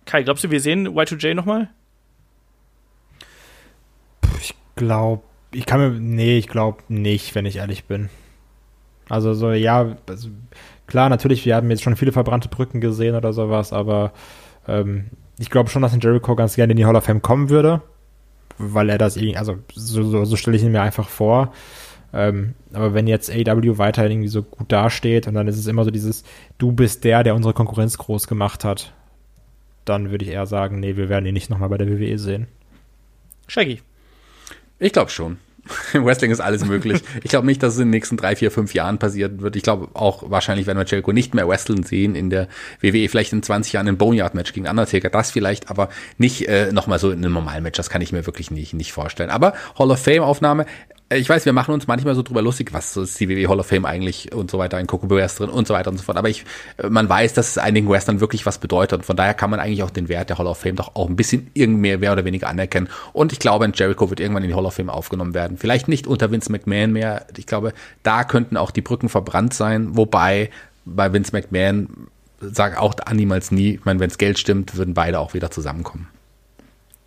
Kai, 0.06 0.24
glaubst 0.24 0.44
du, 0.44 0.52
wir 0.52 0.60
sehen 0.60 0.90
Y2J 0.90 1.34
nochmal? 1.34 1.70
Glaub, 4.76 5.24
ich 5.54 5.66
kann 5.66 5.80
mir, 5.80 6.00
nee, 6.00 6.38
ich 6.38 6.48
glaube 6.48 6.80
nicht, 6.88 7.36
wenn 7.36 7.46
ich 7.46 7.58
ehrlich 7.58 7.86
bin. 7.86 8.10
Also 9.10 9.34
so, 9.34 9.52
ja, 9.52 9.98
also, 10.08 10.30
klar, 10.92 11.08
natürlich, 11.08 11.46
wir 11.46 11.56
haben 11.56 11.70
jetzt 11.70 11.84
schon 11.84 11.96
viele 11.96 12.12
verbrannte 12.12 12.50
Brücken 12.50 12.82
gesehen 12.82 13.16
oder 13.16 13.32
sowas, 13.32 13.72
aber 13.72 14.12
ähm, 14.68 15.06
ich 15.40 15.50
glaube 15.50 15.70
schon, 15.70 15.82
dass 15.82 15.94
ein 15.94 16.02
Jericho 16.02 16.36
ganz 16.36 16.56
gerne 16.56 16.72
in 16.72 16.78
die 16.78 16.86
Hall 16.86 16.98
of 16.98 17.06
Fame 17.06 17.22
kommen 17.22 17.50
würde, 17.50 17.82
weil 18.58 18.90
er 18.90 18.98
das 18.98 19.16
irgendwie, 19.16 19.38
also 19.38 19.56
so, 19.74 20.04
so, 20.04 20.26
so 20.26 20.36
stelle 20.36 20.58
ich 20.58 20.64
ihn 20.64 20.74
mir 20.74 20.82
einfach 20.82 21.08
vor. 21.08 21.54
Ähm, 22.14 22.56
aber 22.74 22.94
wenn 22.94 23.08
jetzt 23.08 23.32
AW 23.32 23.78
weiterhin 23.78 24.12
irgendwie 24.12 24.28
so 24.28 24.44
gut 24.44 24.70
dasteht 24.70 25.28
und 25.28 25.34
dann 25.34 25.48
ist 25.48 25.58
es 25.58 25.68
immer 25.68 25.86
so 25.86 25.92
dieses, 25.92 26.26
du 26.58 26.74
bist 26.74 27.06
der, 27.06 27.24
der 27.24 27.36
unsere 27.36 27.54
Konkurrenz 27.54 27.98
groß 27.98 28.28
gemacht 28.28 28.66
hat, 28.66 28.94
dann 29.86 30.12
würde 30.12 30.26
ich 30.26 30.32
eher 30.32 30.46
sagen, 30.46 30.82
nee, 30.82 30.98
wir 30.98 31.08
werden 31.08 31.26
ihn 31.26 31.34
nicht 31.34 31.50
nochmal 31.50 31.70
bei 31.70 31.78
der 31.78 31.88
WWE 31.88 32.20
sehen. 32.20 32.48
Shaggy. 33.48 33.82
Ich 34.78 34.92
glaube 34.92 35.10
schon. 35.10 35.38
Im 35.94 36.06
Wrestling 36.06 36.32
ist 36.32 36.40
alles 36.40 36.66
möglich. 36.66 37.02
Ich 37.24 37.30
glaube 37.30 37.46
nicht, 37.46 37.62
dass 37.62 37.74
es 37.74 37.80
in 37.80 37.86
den 37.86 37.92
nächsten 37.92 38.18
drei, 38.18 38.36
vier, 38.36 38.52
fünf 38.52 38.74
Jahren 38.74 38.98
passieren 38.98 39.42
wird. 39.42 39.56
Ich 39.56 39.64
glaube 39.64 39.90
auch 39.94 40.30
wahrscheinlich 40.30 40.68
werden 40.68 40.78
wir 40.78 40.86
Jericho 40.86 41.12
nicht 41.12 41.34
mehr 41.34 41.48
wrestlen 41.48 41.84
sehen 41.84 42.16
in 42.16 42.30
der 42.30 42.48
WWE. 42.82 43.08
Vielleicht 43.10 43.34
in 43.34 43.44
20 43.44 43.74
Jahren 43.74 43.88
ein 43.88 43.98
Boneyard-Match 43.98 44.54
gegen 44.54 44.68
Undertaker, 44.68 45.10
das 45.10 45.32
vielleicht, 45.32 45.70
aber 45.70 45.90
nicht 46.18 46.48
äh, 46.48 46.72
nochmal 46.72 47.00
so 47.00 47.12
in 47.12 47.24
einem 47.24 47.34
normalen 47.34 47.64
Match. 47.64 47.78
Das 47.78 47.90
kann 47.90 48.02
ich 48.02 48.12
mir 48.12 48.26
wirklich 48.26 48.52
nicht, 48.52 48.74
nicht 48.74 48.92
vorstellen. 48.92 49.30
Aber 49.30 49.54
Hall 49.78 49.92
of 49.92 50.00
Fame-Aufnahme, 50.00 50.66
ich 51.14 51.28
weiß, 51.28 51.46
wir 51.46 51.54
machen 51.54 51.74
uns 51.74 51.88
manchmal 51.88 52.16
so 52.16 52.22
drüber 52.22 52.42
lustig, 52.42 52.74
was 52.74 52.96
ist 52.96 53.20
die 53.20 53.28
WWE 53.28 53.50
Hall 53.50 53.60
of 53.60 53.68
Fame 53.68 53.86
eigentlich 53.86 54.34
und 54.34 54.50
so 54.50 54.58
weiter, 54.58 54.80
in 54.80 54.88
Coco 54.88 55.08
Bears 55.08 55.36
drin 55.36 55.50
und 55.50 55.68
so 55.68 55.74
weiter 55.74 55.92
und 55.92 55.98
so 55.98 56.04
fort. 56.04 56.18
Aber 56.18 56.30
ich, 56.30 56.46
man 56.88 57.10
weiß, 57.10 57.34
dass 57.34 57.50
es 57.50 57.58
einigen 57.58 57.90
Wrestlern 57.90 58.22
wirklich 58.22 58.46
was 58.46 58.60
bedeutet. 58.60 59.00
Und 59.00 59.06
von 59.06 59.16
daher 59.16 59.34
kann 59.34 59.50
man 59.50 59.60
eigentlich 59.60 59.84
auch 59.84 59.90
den 59.90 60.08
Wert 60.08 60.30
der 60.30 60.38
Hall 60.38 60.48
of 60.48 60.58
Fame 60.58 60.78
doch 60.78 60.96
auch 60.96 61.10
ein 61.10 61.16
bisschen 61.16 61.52
irgendwie 61.54 61.98
mehr 61.98 62.14
oder 62.14 62.24
weniger 62.24 62.48
anerkennen. 62.48 62.88
Und 63.12 63.34
ich 63.34 63.40
glaube, 63.40 63.70
Jericho 63.74 64.10
wird 64.10 64.20
irgendwann 64.20 64.44
in 64.44 64.50
die 64.50 64.56
Hall 64.56 64.66
of 64.66 64.74
Fame 64.74 64.90
aufgenommen 64.90 65.34
werden. 65.34 65.58
Vielleicht 65.58 65.88
nicht 65.88 66.08
unter 66.08 66.32
Vince 66.32 66.52
McMahon 66.52 66.94
mehr. 66.94 67.26
Ich 67.36 67.46
glaube, 67.46 67.74
da 68.04 68.24
könnten 68.24 68.56
auch 68.56 68.72
die 68.72 68.82
Brücken 68.82 69.10
verbrannt 69.10 69.54
sein. 69.54 69.98
Wobei 69.98 70.50
bei 70.86 71.12
Vince 71.12 71.32
McMahon 71.34 72.08
sag 72.40 72.80
auch 72.80 72.96
niemals 73.14 73.52
nie. 73.52 73.76
Ich 73.76 73.86
meine, 73.86 74.00
wenn 74.00 74.10
es 74.10 74.18
Geld 74.18 74.40
stimmt, 74.40 74.78
würden 74.78 74.94
beide 74.94 75.20
auch 75.20 75.34
wieder 75.34 75.52
zusammenkommen. 75.52 76.08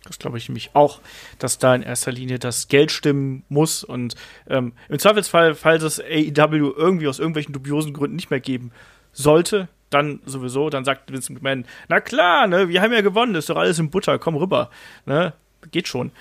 Das 0.05 0.19
glaube 0.19 0.37
ich 0.37 0.47
nämlich 0.47 0.71
auch, 0.73 1.01
dass 1.39 1.57
da 1.57 1.73
in 1.73 1.81
erster 1.81 2.11
Linie 2.11 2.39
das 2.39 2.67
Geld 2.67 2.91
stimmen 2.91 3.43
muss. 3.49 3.83
Und 3.83 4.15
ähm, 4.47 4.73
im 4.87 4.99
Zweifelsfall, 4.99 5.55
falls 5.55 5.83
es 5.83 5.99
AEW 5.99 6.73
irgendwie 6.75 7.07
aus 7.07 7.19
irgendwelchen 7.19 7.53
dubiosen 7.53 7.93
Gründen 7.93 8.15
nicht 8.15 8.29
mehr 8.29 8.39
geben 8.39 8.71
sollte, 9.11 9.67
dann 9.89 10.19
sowieso, 10.25 10.69
dann 10.69 10.85
sagt 10.85 11.11
Vince 11.11 11.33
McMahon, 11.33 11.65
na 11.87 12.01
klar, 12.01 12.47
ne, 12.47 12.69
wir 12.69 12.81
haben 12.81 12.93
ja 12.93 13.01
gewonnen, 13.01 13.35
ist 13.35 13.49
doch 13.49 13.55
alles 13.55 13.79
in 13.79 13.89
Butter, 13.89 14.19
komm 14.19 14.35
rüber. 14.35 14.69
Ne, 15.05 15.33
geht 15.71 15.87
schon. 15.87 16.11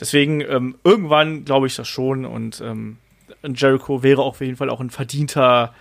Deswegen, 0.00 0.40
ähm, 0.40 0.76
irgendwann 0.82 1.44
glaube 1.44 1.66
ich 1.66 1.76
das 1.76 1.88
schon 1.88 2.24
und 2.24 2.60
ähm, 2.60 2.98
Jericho 3.44 4.02
wäre 4.02 4.22
auf 4.22 4.40
jeden 4.40 4.56
Fall 4.56 4.70
auch 4.70 4.80
ein 4.80 4.90
verdienter 4.90 5.74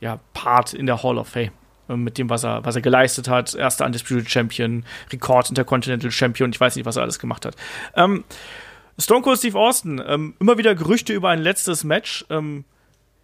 ja, 0.00 0.20
Part 0.32 0.74
in 0.74 0.86
der 0.86 1.02
Hall 1.02 1.18
of 1.18 1.28
Fame. 1.28 1.50
Ähm, 1.88 2.04
mit 2.04 2.18
dem, 2.18 2.28
was 2.30 2.44
er, 2.44 2.64
was 2.64 2.76
er 2.76 2.82
geleistet 2.82 3.28
hat. 3.28 3.54
Erster 3.54 3.86
Undisputed 3.86 4.30
Champion, 4.30 4.84
Rekord 5.12 5.48
Intercontinental 5.48 6.10
Champion, 6.10 6.50
ich 6.50 6.60
weiß 6.60 6.76
nicht, 6.76 6.84
was 6.84 6.96
er 6.96 7.02
alles 7.02 7.18
gemacht 7.18 7.44
hat. 7.44 7.56
Ähm, 7.96 8.24
Stone 8.98 9.22
Cold 9.22 9.38
Steve 9.38 9.58
Austin, 9.58 10.02
ähm, 10.06 10.34
immer 10.40 10.58
wieder 10.58 10.74
Gerüchte 10.74 11.12
über 11.12 11.30
ein 11.30 11.38
letztes 11.38 11.84
Match. 11.84 12.26
Ähm, 12.30 12.64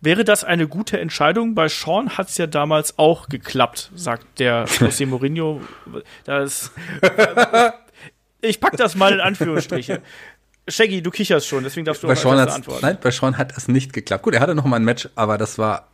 wäre 0.00 0.24
das 0.24 0.44
eine 0.44 0.68
gute 0.68 0.98
Entscheidung? 1.00 1.54
Bei 1.54 1.68
Sean 1.68 2.10
hat 2.16 2.28
es 2.28 2.38
ja 2.38 2.46
damals 2.46 2.98
auch 2.98 3.28
geklappt, 3.28 3.90
sagt 3.94 4.38
der 4.38 4.66
José 4.68 5.06
Mourinho. 5.06 5.60
Das, 6.24 6.70
ich 8.40 8.60
pack 8.60 8.76
das 8.76 8.94
mal 8.94 9.12
in 9.12 9.20
Anführungsstriche. 9.20 10.00
Shaggy, 10.66 11.02
du 11.02 11.10
kicherst 11.10 11.46
schon, 11.46 11.62
deswegen 11.64 11.84
darfst 11.84 12.02
du 12.02 12.06
bei 12.06 12.14
auch 12.14 12.18
Sean 12.18 12.38
antworten. 12.38 12.80
Nein, 12.82 12.98
bei 13.02 13.10
Sean 13.10 13.36
hat 13.36 13.54
es 13.56 13.68
nicht 13.68 13.92
geklappt. 13.92 14.22
Gut, 14.22 14.34
er 14.34 14.40
hatte 14.40 14.54
noch 14.54 14.64
mal 14.64 14.76
ein 14.76 14.84
Match, 14.84 15.08
aber 15.14 15.36
das 15.36 15.58
war 15.58 15.88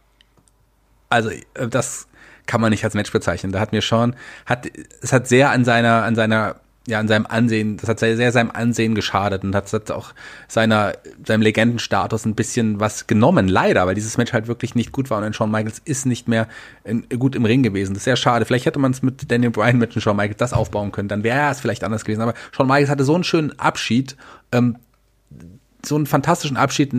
also 1.11 1.29
äh, 1.31 1.69
das 1.69 2.07
kann 2.51 2.61
man 2.61 2.71
nicht 2.71 2.83
als 2.83 2.95
Match 2.95 3.13
bezeichnen. 3.13 3.53
Da 3.53 3.61
hat 3.61 3.71
mir 3.71 3.81
schon, 3.81 4.17
hat, 4.45 4.67
es 5.01 5.13
hat 5.13 5.29
sehr 5.29 5.51
an 5.51 5.65
seiner, 5.65 6.03
an 6.03 6.17
seiner, 6.17 6.57
ja, 6.89 6.99
an 6.99 7.07
seinem 7.07 7.27
Ansehen, 7.27 7.77
das 7.77 7.89
hat 7.89 8.01
sehr, 8.01 8.17
sehr 8.17 8.33
seinem 8.33 8.51
Ansehen 8.51 8.97
geschadet 8.97 9.45
und 9.45 9.55
hat, 9.55 9.73
hat 9.73 9.93
auch 9.93 10.15
seiner, 10.49 10.95
seinem 11.25 11.43
Legendenstatus 11.43 12.25
ein 12.25 12.35
bisschen 12.35 12.81
was 12.81 13.07
genommen, 13.07 13.47
leider, 13.47 13.87
weil 13.87 13.95
dieses 13.95 14.19
Match 14.19 14.33
halt 14.33 14.49
wirklich 14.49 14.75
nicht 14.75 14.91
gut 14.91 15.11
war 15.11 15.25
und 15.25 15.37
Shawn 15.37 15.53
Michaels 15.53 15.81
ist 15.85 16.07
nicht 16.07 16.27
mehr 16.27 16.49
in, 16.83 17.09
gut 17.21 17.37
im 17.37 17.45
Ring 17.45 17.63
gewesen. 17.63 17.95
Das 17.95 18.01
ist 18.01 18.07
sehr 18.07 18.17
schade. 18.17 18.45
Vielleicht 18.45 18.67
hätte 18.67 18.81
man 18.81 18.91
es 18.91 19.01
mit 19.01 19.31
Daniel 19.31 19.53
Bryan 19.53 19.79
mit 19.79 19.95
Shawn 20.03 20.17
Michaels 20.17 20.39
das 20.39 20.53
aufbauen 20.53 20.91
können, 20.91 21.07
dann 21.07 21.23
wäre 21.23 21.53
es 21.53 21.61
vielleicht 21.61 21.85
anders 21.85 22.05
gewesen. 22.05 22.23
Aber 22.23 22.35
Shawn 22.51 22.67
Michaels 22.67 22.91
hatte 22.91 23.05
so 23.05 23.15
einen 23.15 23.23
schönen 23.23 23.57
Abschied, 23.61 24.17
ähm, 24.51 24.77
so 25.85 25.97
einen 25.97 26.07
fantastischen 26.07 26.57
Abschied, 26.57 26.93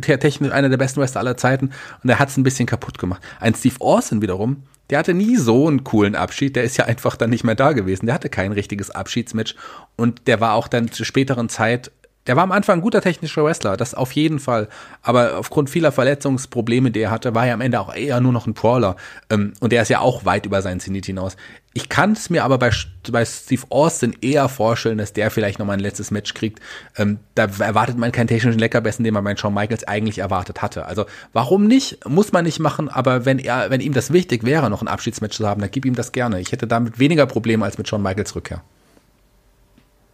technisch 0.00 0.52
einer 0.52 0.68
der 0.68 0.76
besten 0.76 1.00
Wrestler 1.00 1.20
aller 1.20 1.36
Zeiten 1.36 1.70
und 2.02 2.10
er 2.10 2.18
hat 2.18 2.28
es 2.28 2.36
ein 2.36 2.42
bisschen 2.42 2.66
kaputt 2.66 2.98
gemacht. 2.98 3.22
Ein 3.40 3.54
Steve 3.54 3.76
Austin 3.80 4.22
wiederum, 4.22 4.62
der 4.90 4.98
hatte 4.98 5.14
nie 5.14 5.36
so 5.36 5.68
einen 5.68 5.84
coolen 5.84 6.14
Abschied, 6.14 6.56
der 6.56 6.64
ist 6.64 6.76
ja 6.76 6.84
einfach 6.86 7.16
dann 7.16 7.30
nicht 7.30 7.44
mehr 7.44 7.54
da 7.54 7.72
gewesen. 7.72 8.06
Der 8.06 8.14
hatte 8.14 8.28
kein 8.28 8.52
richtiges 8.52 8.90
Abschiedsmatch 8.90 9.54
und 9.96 10.26
der 10.26 10.40
war 10.40 10.54
auch 10.54 10.68
dann 10.68 10.90
zur 10.90 11.06
späteren 11.06 11.48
Zeit 11.48 11.90
der 12.28 12.36
war 12.36 12.42
am 12.42 12.52
Anfang 12.52 12.78
ein 12.78 12.82
guter 12.82 13.00
technischer 13.00 13.42
Wrestler, 13.42 13.78
das 13.78 13.94
auf 13.94 14.12
jeden 14.12 14.38
Fall. 14.38 14.68
Aber 15.02 15.38
aufgrund 15.38 15.70
vieler 15.70 15.92
Verletzungsprobleme, 15.92 16.90
die 16.90 17.00
er 17.00 17.10
hatte, 17.10 17.34
war 17.34 17.46
er 17.46 17.54
am 17.54 17.62
Ende 17.62 17.80
auch 17.80 17.94
eher 17.94 18.20
nur 18.20 18.32
noch 18.32 18.46
ein 18.46 18.52
Brawler. 18.52 18.96
Ähm, 19.30 19.54
und 19.60 19.72
der 19.72 19.82
ist 19.82 19.88
ja 19.88 20.00
auch 20.00 20.26
weit 20.26 20.44
über 20.44 20.60
seinen 20.60 20.78
Zenit 20.78 21.06
hinaus. 21.06 21.36
Ich 21.72 21.88
kann 21.88 22.12
es 22.12 22.28
mir 22.28 22.44
aber 22.44 22.58
bei, 22.58 22.70
bei 23.10 23.24
Steve 23.24 23.62
Austin 23.70 24.14
eher 24.20 24.48
vorstellen, 24.50 24.98
dass 24.98 25.14
der 25.14 25.30
vielleicht 25.30 25.58
nochmal 25.58 25.78
ein 25.78 25.80
letztes 25.80 26.10
Match 26.10 26.34
kriegt. 26.34 26.60
Ähm, 26.96 27.18
da 27.34 27.48
erwartet 27.60 27.96
man 27.96 28.12
keinen 28.12 28.26
technischen 28.26 28.58
Leckerbesten, 28.58 29.04
den 29.04 29.14
man 29.14 29.24
bei 29.24 29.34
Shawn 29.34 29.54
Michaels 29.54 29.84
eigentlich 29.84 30.18
erwartet 30.18 30.60
hatte. 30.60 30.84
Also 30.84 31.06
warum 31.32 31.66
nicht? 31.66 32.06
Muss 32.06 32.32
man 32.32 32.44
nicht 32.44 32.58
machen, 32.58 32.90
aber 32.90 33.24
wenn 33.24 33.38
er, 33.38 33.70
wenn 33.70 33.80
ihm 33.80 33.94
das 33.94 34.12
wichtig 34.12 34.44
wäre, 34.44 34.68
noch 34.68 34.82
ein 34.82 34.88
Abschiedsmatch 34.88 35.36
zu 35.36 35.48
haben, 35.48 35.62
dann 35.62 35.70
gib 35.70 35.86
ihm 35.86 35.94
das 35.94 36.12
gerne. 36.12 36.40
Ich 36.40 36.52
hätte 36.52 36.66
damit 36.66 36.98
weniger 36.98 37.24
Probleme 37.24 37.64
als 37.64 37.78
mit 37.78 37.88
Shawn 37.88 38.02
Michaels 38.02 38.36
Rückkehr 38.36 38.62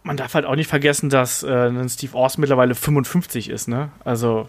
man 0.05 0.17
darf 0.17 0.35
halt 0.35 0.45
auch 0.45 0.55
nicht 0.55 0.69
vergessen, 0.69 1.09
dass 1.09 1.41
äh, 1.43 1.89
Steve 1.89 2.15
Austin 2.15 2.41
mittlerweile 2.41 2.75
55 2.75 3.49
ist, 3.49 3.67
ne? 3.67 3.89
Also. 4.03 4.47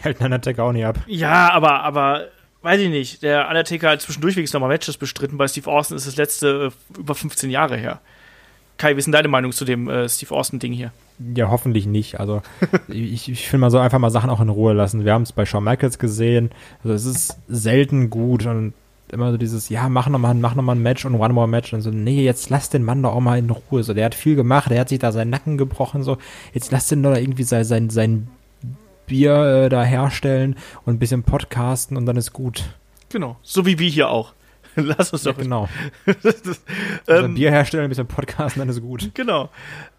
Hält 0.00 0.20
einen 0.20 0.32
Undertaker 0.32 0.64
auch 0.64 0.72
nicht 0.72 0.84
ab. 0.84 0.98
Ja, 1.06 1.52
aber, 1.52 1.84
aber, 1.84 2.26
weiß 2.62 2.80
ich 2.80 2.90
nicht. 2.90 3.22
Der 3.22 3.48
Undertaker 3.48 3.90
hat 3.90 4.00
zwischendurch 4.00 4.34
wenigstens 4.34 4.54
nochmal 4.54 4.70
Matches 4.70 4.96
bestritten. 4.96 5.38
Bei 5.38 5.46
Steve 5.46 5.70
Austin 5.70 5.96
ist 5.96 6.08
das 6.08 6.16
letzte 6.16 6.72
äh, 6.72 6.98
über 6.98 7.14
15 7.14 7.48
Jahre 7.48 7.76
her. 7.76 8.00
Kai, 8.76 8.96
wie 8.96 8.98
ist 8.98 9.04
denn 9.04 9.12
deine 9.12 9.28
Meinung 9.28 9.52
zu 9.52 9.64
dem 9.64 9.88
äh, 9.88 10.08
Steve 10.08 10.34
Austin-Ding 10.34 10.72
hier? 10.72 10.90
Ja, 11.36 11.50
hoffentlich 11.50 11.86
nicht. 11.86 12.18
Also, 12.18 12.42
ich, 12.88 13.30
ich 13.30 13.48
finde, 13.48 13.60
man 13.60 13.70
soll 13.70 13.82
einfach 13.82 14.00
mal 14.00 14.10
Sachen 14.10 14.30
auch 14.30 14.40
in 14.40 14.48
Ruhe 14.48 14.72
lassen. 14.72 15.04
Wir 15.04 15.12
haben 15.12 15.22
es 15.22 15.32
bei 15.32 15.46
Shawn 15.46 15.62
Michaels 15.62 16.00
gesehen. 16.00 16.50
Also, 16.82 16.94
es 16.94 17.04
ist 17.04 17.38
selten 17.46 18.10
gut 18.10 18.46
und 18.46 18.74
immer 19.12 19.30
so 19.30 19.36
dieses, 19.36 19.68
ja, 19.68 19.88
mach 19.88 20.08
nochmal 20.08 20.34
mach 20.34 20.54
noch 20.54 20.62
mal 20.62 20.74
ein 20.74 20.82
Match 20.82 21.04
und 21.04 21.14
One 21.14 21.34
More 21.34 21.48
Match 21.48 21.72
und 21.72 21.82
so, 21.82 21.90
nee, 21.90 22.24
jetzt 22.24 22.50
lass 22.50 22.70
den 22.70 22.82
Mann 22.82 23.02
doch 23.02 23.14
auch 23.14 23.20
mal 23.20 23.38
in 23.38 23.50
Ruhe. 23.50 23.82
So, 23.82 23.94
der 23.94 24.06
hat 24.06 24.14
viel 24.14 24.34
gemacht, 24.34 24.70
der 24.70 24.80
hat 24.80 24.88
sich 24.88 24.98
da 24.98 25.12
seinen 25.12 25.30
Nacken 25.30 25.58
gebrochen, 25.58 26.02
so, 26.02 26.18
jetzt 26.52 26.72
lass 26.72 26.88
den 26.88 27.02
doch 27.02 27.14
irgendwie 27.14 27.44
sein, 27.44 27.64
sein, 27.64 27.90
sein 27.90 28.28
Bier 29.06 29.64
äh, 29.64 29.68
da 29.68 29.84
herstellen 29.84 30.56
und 30.84 30.94
ein 30.94 30.98
bisschen 30.98 31.22
podcasten 31.22 31.96
und 31.96 32.06
dann 32.06 32.16
ist 32.16 32.32
gut. 32.32 32.64
Genau, 33.10 33.36
so 33.42 33.66
wie 33.66 33.78
wir 33.78 33.88
hier 33.88 34.08
auch. 34.08 34.32
Lass 34.76 35.12
uns 35.12 35.24
doch. 35.24 35.36
Ja, 35.36 35.42
genau. 35.42 35.68
also 36.06 36.54
ähm, 37.06 37.34
Bier 37.34 37.50
herstellen, 37.50 37.84
ein 37.84 37.90
bisschen 37.90 38.06
podcasten, 38.06 38.60
dann 38.60 38.70
ist 38.70 38.80
gut. 38.80 39.10
Genau. 39.12 39.50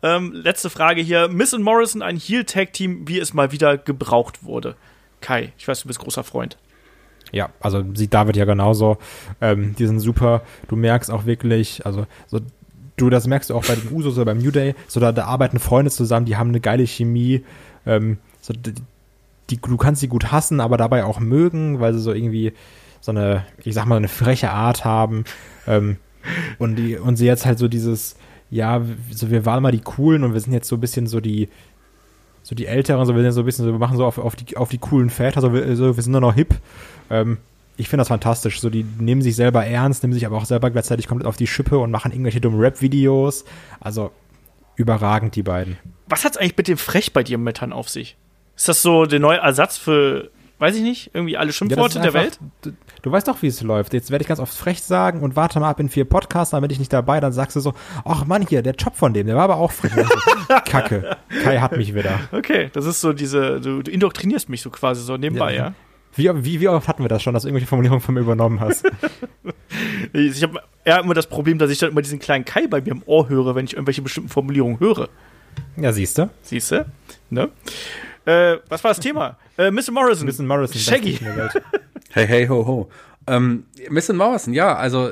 Ähm, 0.01 0.31
letzte 0.33 0.71
Frage 0.71 1.01
hier. 1.01 1.27
Miss 1.27 1.53
und 1.53 1.61
Morrison, 1.61 2.01
ein 2.01 2.17
Heel-Tag-Team, 2.17 3.07
wie 3.07 3.19
es 3.19 3.35
mal 3.35 3.51
wieder 3.51 3.77
gebraucht 3.77 4.43
wurde. 4.43 4.75
Kai, 5.21 5.53
ich 5.59 5.67
weiß, 5.67 5.81
du 5.81 5.87
bist 5.87 5.99
großer 5.99 6.23
Freund. 6.23 6.57
Ja, 7.33 7.49
also 7.59 7.83
sieht 7.95 8.13
David 8.13 8.37
ja 8.37 8.45
genauso. 8.45 8.97
Ähm, 9.41 9.75
die 9.77 9.87
sind 9.87 9.99
super. 9.99 10.43
Du 10.67 10.75
merkst 10.75 11.11
auch 11.11 11.25
wirklich, 11.25 11.85
also 11.85 12.05
so, 12.27 12.39
du, 12.95 13.09
das 13.09 13.27
merkst 13.27 13.49
du 13.49 13.55
auch 13.55 13.65
bei 13.65 13.75
den 13.75 13.91
Usos 13.91 14.15
oder 14.15 14.25
beim 14.25 14.37
New 14.37 14.51
Day, 14.51 14.75
so 14.87 14.99
da, 14.99 15.11
da 15.11 15.25
arbeiten 15.25 15.59
Freunde 15.59 15.91
zusammen, 15.91 16.27
die 16.27 16.37
haben 16.37 16.49
eine 16.49 16.59
geile 16.59 16.85
Chemie. 16.85 17.43
Ähm, 17.85 18.19
so, 18.39 18.53
die, 18.53 19.59
du 19.59 19.77
kannst 19.77 20.01
sie 20.01 20.07
gut 20.07 20.31
hassen, 20.31 20.59
aber 20.59 20.77
dabei 20.77 21.03
auch 21.03 21.19
mögen, 21.19 21.79
weil 21.79 21.93
sie 21.93 21.99
so 21.99 22.13
irgendwie 22.13 22.53
so 23.01 23.11
eine, 23.11 23.45
ich 23.63 23.73
sag 23.73 23.85
mal, 23.85 23.97
eine 23.97 24.07
freche 24.07 24.51
Art 24.51 24.85
haben. 24.85 25.25
Ähm, 25.67 25.97
und 26.59 26.75
die, 26.75 26.97
und 26.97 27.17
sie 27.17 27.25
jetzt 27.25 27.45
halt 27.45 27.57
so 27.57 27.67
dieses, 27.67 28.15
ja, 28.49 28.81
so 29.11 29.31
wir 29.31 29.45
waren 29.45 29.63
mal 29.63 29.71
die 29.71 29.81
coolen 29.81 30.23
und 30.23 30.33
wir 30.33 30.39
sind 30.39 30.53
jetzt 30.53 30.69
so 30.69 30.77
ein 30.77 30.81
bisschen 30.81 31.07
so 31.07 31.19
die, 31.19 31.49
so 32.43 32.55
die 32.55 32.67
Älteren, 32.67 33.05
so 33.05 33.15
wir 33.15 33.23
sind 33.23 33.31
so 33.31 33.41
ein 33.41 33.45
bisschen 33.45 33.65
so, 33.65 33.71
wir 33.71 33.79
machen 33.79 33.97
so 33.97 34.05
auf, 34.05 34.17
auf, 34.17 34.35
die, 34.35 34.57
auf 34.57 34.69
die 34.69 34.77
coolen 34.77 35.09
Väter, 35.09 35.41
so 35.41 35.53
wir, 35.53 35.75
so, 35.75 35.95
wir 35.95 36.03
sind 36.03 36.11
nur 36.11 36.21
noch 36.21 36.35
hip. 36.35 36.55
Ähm, 37.09 37.37
ich 37.77 37.89
finde 37.89 38.01
das 38.01 38.09
fantastisch. 38.09 38.59
So, 38.59 38.69
die 38.69 38.85
nehmen 38.99 39.21
sich 39.21 39.35
selber 39.35 39.65
ernst, 39.65 40.03
nehmen 40.03 40.13
sich 40.13 40.25
aber 40.25 40.37
auch 40.37 40.45
selber 40.45 40.69
gleichzeitig 40.69 41.07
komplett 41.07 41.27
auf 41.27 41.37
die 41.37 41.47
Schippe 41.47 41.79
und 41.79 41.89
machen 41.89 42.11
irgendwelche 42.11 42.41
dummen 42.41 42.59
Rap-Videos. 42.59 43.45
Also 43.79 44.11
überragend, 44.75 45.35
die 45.35 45.43
beiden. 45.43 45.77
Was 46.07 46.23
hat's 46.25 46.37
eigentlich 46.37 46.57
mit 46.57 46.67
dem 46.67 46.77
Frech 46.77 47.13
bei 47.13 47.23
dir 47.23 47.37
momentan 47.37 47.73
auf 47.73 47.89
sich? 47.89 48.17
Ist 48.55 48.67
das 48.67 48.81
so 48.81 49.05
der 49.05 49.19
neue 49.19 49.37
Ersatz 49.37 49.77
für, 49.77 50.29
weiß 50.63 50.77
ich 50.77 50.81
nicht, 50.81 51.11
irgendwie 51.13 51.35
alle 51.35 51.51
Schimpfworte 51.51 51.97
ja, 51.97 52.03
der 52.03 52.13
Welt? 52.13 52.39
Du, 52.61 52.71
du, 53.01 53.11
weißt 53.11 53.27
doch, 53.27 53.41
wie 53.41 53.47
es 53.47 53.61
läuft. 53.61 53.91
Jetzt 53.91 54.11
werde 54.11 54.23
ich 54.23 54.29
ganz 54.29 54.39
oft 54.39 54.53
frech 54.53 54.81
sagen 54.81 55.19
und 55.19 55.35
warte 55.35 55.59
mal 55.59 55.69
ab 55.69 55.81
in 55.81 55.89
vier 55.89 56.05
Podcasts, 56.05 56.51
dann 56.51 56.61
bin 56.61 56.71
ich 56.71 56.79
nicht 56.79 56.93
dabei, 56.93 57.19
dann 57.19 57.33
sagst 57.33 57.57
du 57.57 57.59
so, 57.59 57.73
ach 58.05 58.25
Mann, 58.25 58.47
hier, 58.47 58.61
der 58.61 58.73
Job 58.73 58.95
von 58.95 59.13
dem, 59.13 59.27
der 59.27 59.35
war 59.35 59.43
aber 59.43 59.57
auch 59.57 59.73
frech. 59.73 59.91
Kacke. 60.65 61.17
Kai 61.43 61.59
hat 61.59 61.75
mich 61.75 61.93
wieder. 61.93 62.17
Okay, 62.31 62.69
das 62.71 62.85
ist 62.85 63.01
so 63.01 63.11
diese, 63.11 63.59
du, 63.59 63.81
du 63.81 63.91
indoktrinierst 63.91 64.47
mich 64.47 64.61
so 64.61 64.69
quasi 64.69 65.01
so 65.01 65.17
nebenbei, 65.17 65.53
ja? 65.53 65.65
ja? 65.67 65.73
Wie, 66.15 66.45
wie, 66.45 66.61
wie 66.61 66.67
oft 66.69 66.87
hatten 66.87 67.03
wir 67.03 67.09
das 67.09 67.21
schon, 67.21 67.33
dass 67.33 67.43
du 67.43 67.49
irgendwelche 67.49 67.67
Formulierungen 67.67 68.01
von 68.01 68.13
mir 68.13 68.21
übernommen 68.21 68.61
hast? 68.61 68.85
ich 70.13 70.43
habe 70.43 70.61
eher 70.85 71.01
immer 71.01 71.13
das 71.13 71.27
Problem, 71.27 71.57
dass 71.57 71.71
ich 71.71 71.79
dann 71.79 71.91
immer 71.91 72.01
diesen 72.01 72.19
kleinen 72.19 72.45
Kai 72.45 72.67
bei 72.67 72.79
mir 72.79 72.91
im 72.91 73.03
Ohr 73.05 73.27
höre, 73.27 73.53
wenn 73.55 73.65
ich 73.65 73.73
irgendwelche 73.73 74.01
bestimmten 74.01 74.29
Formulierungen 74.29 74.79
höre. 74.79 75.09
Ja, 75.75 75.91
siehst 75.91 76.19
du. 76.19 76.29
Siehst 76.41 76.71
du? 76.71 76.85
Ne? 77.29 77.49
Äh, 78.25 78.59
was 78.69 78.81
war 78.83 78.91
das 78.91 79.01
Thema? 79.01 79.37
Äh, 79.57 79.71
Mr. 79.71 79.91
Morrison. 79.91 80.27
Mr. 80.27 80.43
Morrison. 80.43 80.79
Shaggy. 80.79 81.19
hey, 82.11 82.27
hey, 82.27 82.47
ho, 82.47 82.65
ho. 82.65 82.89
Ähm, 83.27 83.65
Mr. 83.89 84.13
Morrison, 84.13 84.53
ja, 84.53 84.75
also 84.75 85.11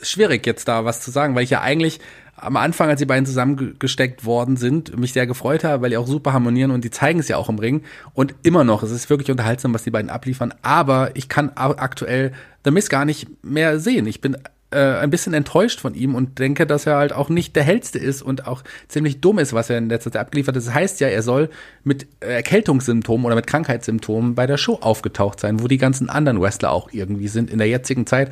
schwierig 0.00 0.46
jetzt 0.46 0.66
da 0.66 0.84
was 0.84 1.00
zu 1.00 1.10
sagen, 1.10 1.34
weil 1.34 1.44
ich 1.44 1.50
ja 1.50 1.60
eigentlich 1.60 2.00
am 2.42 2.56
Anfang, 2.56 2.88
als 2.88 2.98
die 2.98 3.06
beiden 3.06 3.24
zusammengesteckt 3.24 4.24
worden 4.24 4.56
sind, 4.56 4.98
mich 4.98 5.12
sehr 5.12 5.28
gefreut 5.28 5.62
habe, 5.62 5.82
weil 5.82 5.90
die 5.90 5.96
auch 5.96 6.08
super 6.08 6.32
harmonieren 6.32 6.72
und 6.72 6.82
die 6.82 6.90
zeigen 6.90 7.20
es 7.20 7.28
ja 7.28 7.36
auch 7.36 7.48
im 7.48 7.58
Ring. 7.58 7.82
Und 8.14 8.34
immer 8.42 8.64
noch, 8.64 8.82
es 8.82 8.90
ist 8.90 9.08
wirklich 9.10 9.30
unterhaltsam, 9.30 9.72
was 9.72 9.84
die 9.84 9.90
beiden 9.90 10.10
abliefern. 10.10 10.52
Aber 10.62 11.14
ich 11.14 11.28
kann 11.28 11.52
aktuell 11.54 12.32
The 12.64 12.72
Miss 12.72 12.88
gar 12.88 13.04
nicht 13.04 13.44
mehr 13.44 13.78
sehen. 13.78 14.06
Ich 14.06 14.20
bin 14.20 14.36
äh, 14.72 14.98
ein 14.98 15.10
bisschen 15.10 15.34
enttäuscht 15.34 15.80
von 15.80 15.94
ihm 15.94 16.14
und 16.14 16.38
denke, 16.38 16.66
dass 16.66 16.86
er 16.86 16.96
halt 16.96 17.12
auch 17.12 17.28
nicht 17.28 17.56
der 17.56 17.62
hellste 17.62 17.98
ist 17.98 18.22
und 18.22 18.46
auch 18.46 18.62
ziemlich 18.88 19.20
dumm 19.20 19.38
ist, 19.38 19.52
was 19.52 19.70
er 19.70 19.78
in 19.78 19.88
letzter 19.88 20.12
Zeit 20.12 20.20
abgeliefert 20.22 20.56
hat. 20.56 20.62
Das 20.62 20.72
heißt 20.72 21.00
ja, 21.00 21.08
er 21.08 21.22
soll 21.22 21.50
mit 21.84 22.06
Erkältungssymptomen 22.20 23.26
oder 23.26 23.34
mit 23.34 23.46
Krankheitssymptomen 23.46 24.34
bei 24.34 24.46
der 24.46 24.56
Show 24.56 24.78
aufgetaucht 24.80 25.40
sein, 25.40 25.62
wo 25.62 25.68
die 25.68 25.78
ganzen 25.78 26.08
anderen 26.10 26.40
Wrestler 26.40 26.72
auch 26.72 26.88
irgendwie 26.92 27.28
sind 27.28 27.50
in 27.50 27.58
der 27.58 27.68
jetzigen 27.68 28.06
Zeit. 28.06 28.30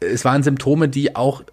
Es 0.00 0.24
waren 0.24 0.42
Symptome, 0.42 0.88
die 0.88 1.16
auch 1.16 1.44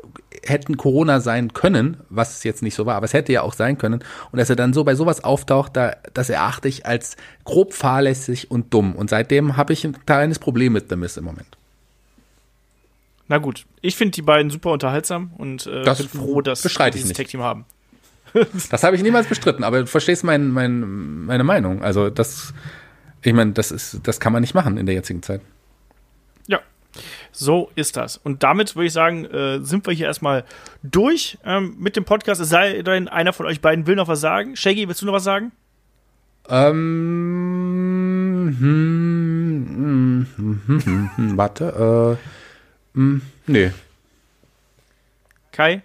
hätten 0.44 0.78
Corona 0.78 1.20
sein 1.20 1.53
können, 1.53 1.98
was 2.10 2.38
es 2.38 2.44
jetzt 2.44 2.64
nicht 2.64 2.76
so 2.76 2.86
war, 2.86 2.95
aber 2.95 3.06
es 3.06 3.14
hätte 3.14 3.32
ja 3.32 3.44
auch 3.44 3.53
sein 3.53 3.78
können. 3.78 4.03
Und 4.32 4.40
dass 4.40 4.49
er 4.49 4.56
dann 4.56 4.74
so 4.74 4.84
bei 4.84 4.95
sowas 4.95 5.24
auftaucht, 5.24 5.78
da, 5.78 5.95
das 6.14 6.30
erachte 6.30 6.68
ich 6.68 6.86
als 6.86 7.16
grob 7.45 7.74
fahrlässig 7.74 8.49
und 8.49 8.74
dumm. 8.74 8.95
Und 8.95 9.10
seitdem 9.10 9.58
habe 9.58 9.74
ich 9.74 9.86
ein 9.86 9.98
kleines 10.06 10.40
Problem 10.40 10.74
mit 10.74 10.90
The 10.90 10.95
Miss 10.95 11.18
im 11.18 11.26
Moment. 11.26 11.58
Na 13.32 13.38
gut, 13.38 13.66
ich 13.80 13.95
finde 13.95 14.12
die 14.12 14.24
beiden 14.24 14.52
super 14.52 14.72
unterhaltsam 14.72 15.32
und 15.38 15.66
äh, 15.66 15.84
Das 15.84 15.99
bin 15.99 16.10
froh, 16.10 16.41
dass 16.41 16.66
wir 16.66 16.70
ich 16.70 16.78
dieses. 16.91 17.14
Tag-Team 17.14 17.41
haben. 17.41 17.64
Das 18.70 18.84
habe 18.84 18.98
ich 18.98 19.03
niemals 19.03 19.28
bestritten, 19.28 19.64
aber 19.64 19.80
du 19.80 19.88
verstehst 19.88 20.26
mein, 20.26 20.49
mein, 20.49 21.24
meine 21.24 21.45
Meinung. 21.45 21.82
Also 21.82 22.10
das, 22.10 22.53
ich 23.22 23.32
meine, 23.32 23.53
das 23.53 23.72
ist, 23.72 24.02
das 24.03 24.20
kann 24.20 24.34
man 24.34 24.41
nicht 24.41 24.53
machen 24.53 24.76
in 24.76 24.86
der 24.86 24.95
jetzigen 24.95 25.24
Zeit. 25.24 25.40
Ja, 26.48 26.60
so 27.32 27.72
ist 27.76 27.95
das. 27.95 28.18
Und 28.18 28.44
damit 28.44 28.76
würde 28.76 28.88
ich 28.88 28.94
sagen, 28.94 29.24
äh, 29.24 29.62
sind 29.62 29.88
wir 29.88 29.94
hier 29.94 30.08
erstmal 30.08 30.44
durch 30.84 31.38
ähm, 31.45 31.78
mit 31.80 31.95
dem 31.95 32.03
Podcast. 32.03 32.41
Es 32.41 32.49
sei 32.49 32.82
denn, 32.82 33.08
einer 33.08 33.32
von 33.32 33.45
euch 33.45 33.62
beiden 33.62 33.88
will 33.88 33.95
noch 33.95 34.10
was 34.10 34.20
sagen. 34.20 34.58
Shaggy, 34.58 34.90
willst 34.90 35.03
du 35.03 35.06
noch 35.06 35.14
was 35.14 35.24
sagen? 35.24 35.53
Ähm, 36.49 38.58
hm, 38.60 39.78
hm, 39.78 40.28
hm, 40.36 40.62
hm, 40.66 40.84
hm, 40.84 41.12
hm, 41.16 41.38
warte, 41.38 42.18
äh, 42.20 42.40
hm, 42.93 43.22
nee. 43.47 43.72
Kai? 45.51 45.81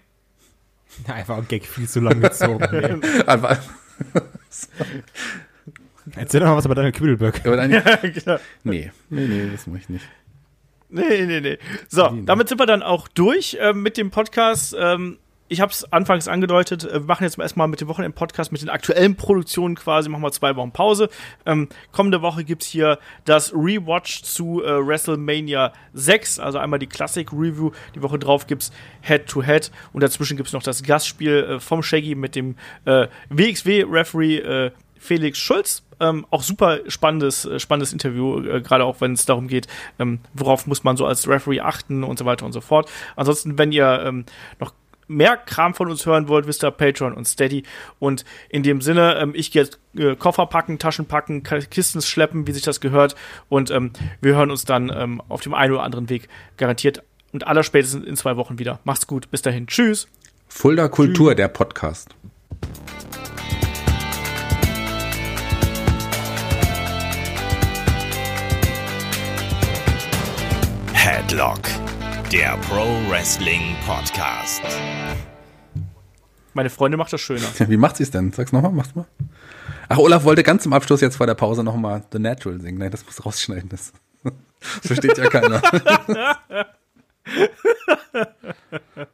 Einfach 1.08 1.38
ein 1.38 1.48
Gag 1.48 1.66
viel 1.66 1.88
zu 1.88 2.00
lang 2.00 2.20
gezogen. 2.20 2.66
Nee. 3.00 3.22
Aber, 3.26 3.58
Erzähl 6.14 6.40
doch 6.40 6.46
mal 6.46 6.56
was 6.56 6.64
über 6.64 6.74
deine 6.76 6.92
Kübelböcke. 6.92 7.56
dann, 7.56 7.70
genau. 7.70 8.38
nee, 8.62 8.92
nee, 9.10 9.26
nee, 9.26 9.50
das 9.50 9.66
mache 9.66 9.78
ich 9.78 9.88
nicht. 9.88 10.06
Nee, 10.88 11.26
nee, 11.26 11.40
nee. 11.40 11.58
So, 11.88 12.08
damit 12.24 12.48
sind 12.48 12.60
wir 12.60 12.66
dann 12.66 12.82
auch 12.84 13.08
durch 13.08 13.56
ähm, 13.60 13.82
mit 13.82 13.96
dem 13.96 14.10
Podcast. 14.12 14.76
Ähm, 14.78 15.18
ich 15.48 15.60
habe 15.60 15.70
es 15.70 15.90
anfangs 15.93 16.28
angedeutet, 16.28 16.85
äh, 16.85 16.94
wir 16.94 17.01
machen 17.01 17.24
jetzt 17.24 17.39
erstmal 17.39 17.68
mit 17.68 17.81
dem 17.81 17.89
Wochenend-Podcast, 17.89 18.52
mit 18.52 18.62
den 18.62 18.68
aktuellen 18.68 19.16
Produktionen 19.16 19.74
quasi, 19.74 20.09
machen 20.09 20.23
wir 20.23 20.32
zwei 20.32 20.56
Wochen 20.56 20.73
Pause. 20.73 21.09
Ähm, 21.44 21.68
kommende 21.93 22.23
Woche 22.23 22.44
gibt's 22.44 22.66
hier 22.66 22.98
das 23.24 23.52
Rewatch 23.52 24.23
zu 24.23 24.62
äh, 24.62 24.86
WrestleMania 24.86 25.73
6, 25.93 26.40
also 26.40 26.59
einmal 26.59 26.78
die 26.78 26.86
Classic-Review. 26.86 27.70
Die 27.94 28.02
Woche 28.02 28.18
drauf 28.18 28.47
gibt's 28.47 28.73
Head-to-Head 29.02 29.70
und 29.93 30.02
dazwischen 30.02 30.36
gibt's 30.36 30.52
noch 30.52 30.62
das 30.62 30.82
Gastspiel 30.82 31.44
äh, 31.44 31.60
vom 31.60 31.82
Shaggy 31.82 32.14
mit 32.14 32.35
dem 32.35 32.56
äh, 32.85 33.09
WXW-Referee 33.31 34.39
äh, 34.39 34.70
Felix 34.98 35.39
Schulz. 35.39 35.82
Ähm, 35.98 36.27
auch 36.31 36.43
super 36.43 36.81
spannendes, 36.89 37.47
äh, 37.47 37.59
spannendes 37.59 37.93
Interview, 37.93 38.40
äh, 38.40 38.60
gerade 38.60 38.85
auch 38.85 39.01
wenn 39.01 39.12
es 39.12 39.24
darum 39.24 39.48
geht, 39.48 39.66
ähm, 39.98 40.20
worauf 40.35 40.66
muss 40.66 40.85
man 40.85 40.97
so 40.98 41.06
als 41.06 41.27
Referee 41.27 41.60
achten 41.60 42.05
und 42.05 42.18
so 42.18 42.27
weiter 42.27 42.44
und 42.44 42.52
so 42.52 42.60
fort. 42.60 42.90
Ansonsten, 43.14 43.56
wenn 43.56 43.73
ihr 43.73 44.02
ähm, 44.05 44.27
noch 44.60 44.73
mehr 45.08 45.36
Kram 45.36 45.74
von 45.74 45.90
uns 45.90 46.04
hören 46.06 46.28
wollt, 46.28 46.46
wisst 46.46 46.64
ihr 46.64 46.70
Patreon 46.70 47.12
und 47.12 47.26
Steady. 47.26 47.64
Und 47.98 48.24
in 48.48 48.62
dem 48.62 48.80
Sinne, 48.80 49.16
ähm, 49.16 49.32
ich 49.34 49.50
gehe 49.50 49.62
jetzt 49.62 49.78
äh, 49.96 50.16
Koffer 50.16 50.46
packen, 50.46 50.78
Taschen 50.78 51.06
packen, 51.06 51.42
Kisten 51.42 52.02
schleppen, 52.02 52.46
wie 52.46 52.52
sich 52.52 52.62
das 52.62 52.80
gehört. 52.80 53.14
Und 53.48 53.70
ähm, 53.70 53.92
wir 54.20 54.34
hören 54.34 54.50
uns 54.50 54.64
dann 54.64 54.92
ähm, 54.94 55.22
auf 55.28 55.40
dem 55.40 55.54
einen 55.54 55.72
oder 55.72 55.82
anderen 55.82 56.08
Weg 56.08 56.28
garantiert 56.56 57.02
und 57.32 57.46
allerspätestens 57.46 58.06
in 58.06 58.16
zwei 58.16 58.36
Wochen 58.36 58.58
wieder. 58.58 58.80
Macht's 58.84 59.06
gut, 59.06 59.30
bis 59.30 59.42
dahin. 59.42 59.66
Tschüss. 59.66 60.08
Fulda 60.48 60.88
Kultur, 60.88 61.34
der 61.34 61.48
Podcast. 61.48 62.14
Headlock, 70.92 71.60
der 72.32 72.56
Pro 72.68 72.84
Wrestling 73.08 73.76
Podcast. 73.86 74.62
Meine 76.54 76.70
Freundin 76.70 76.98
macht 76.98 77.12
das 77.12 77.20
schöner. 77.20 77.46
Wie 77.68 77.76
macht 77.76 77.96
sie 77.96 78.02
es 78.02 78.10
denn? 78.10 78.32
Sag's 78.32 78.52
nochmal, 78.52 78.72
mach's 78.72 78.96
mal. 78.96 79.06
Ach, 79.88 79.98
Olaf 79.98 80.24
wollte 80.24 80.42
ganz 80.42 80.64
zum 80.64 80.72
Abschluss 80.72 81.00
jetzt 81.00 81.16
vor 81.16 81.26
der 81.26 81.34
Pause 81.34 81.62
nochmal 81.62 82.02
The 82.10 82.18
Natural 82.18 82.60
singen. 82.60 82.78
Nein, 82.78 82.90
das 82.90 83.06
muss 83.06 83.24
rausschneiden. 83.24 83.68
Das, 83.68 83.92
das 84.24 84.86
versteht 84.86 85.16
ja 85.16 85.28
keiner. 85.28 85.62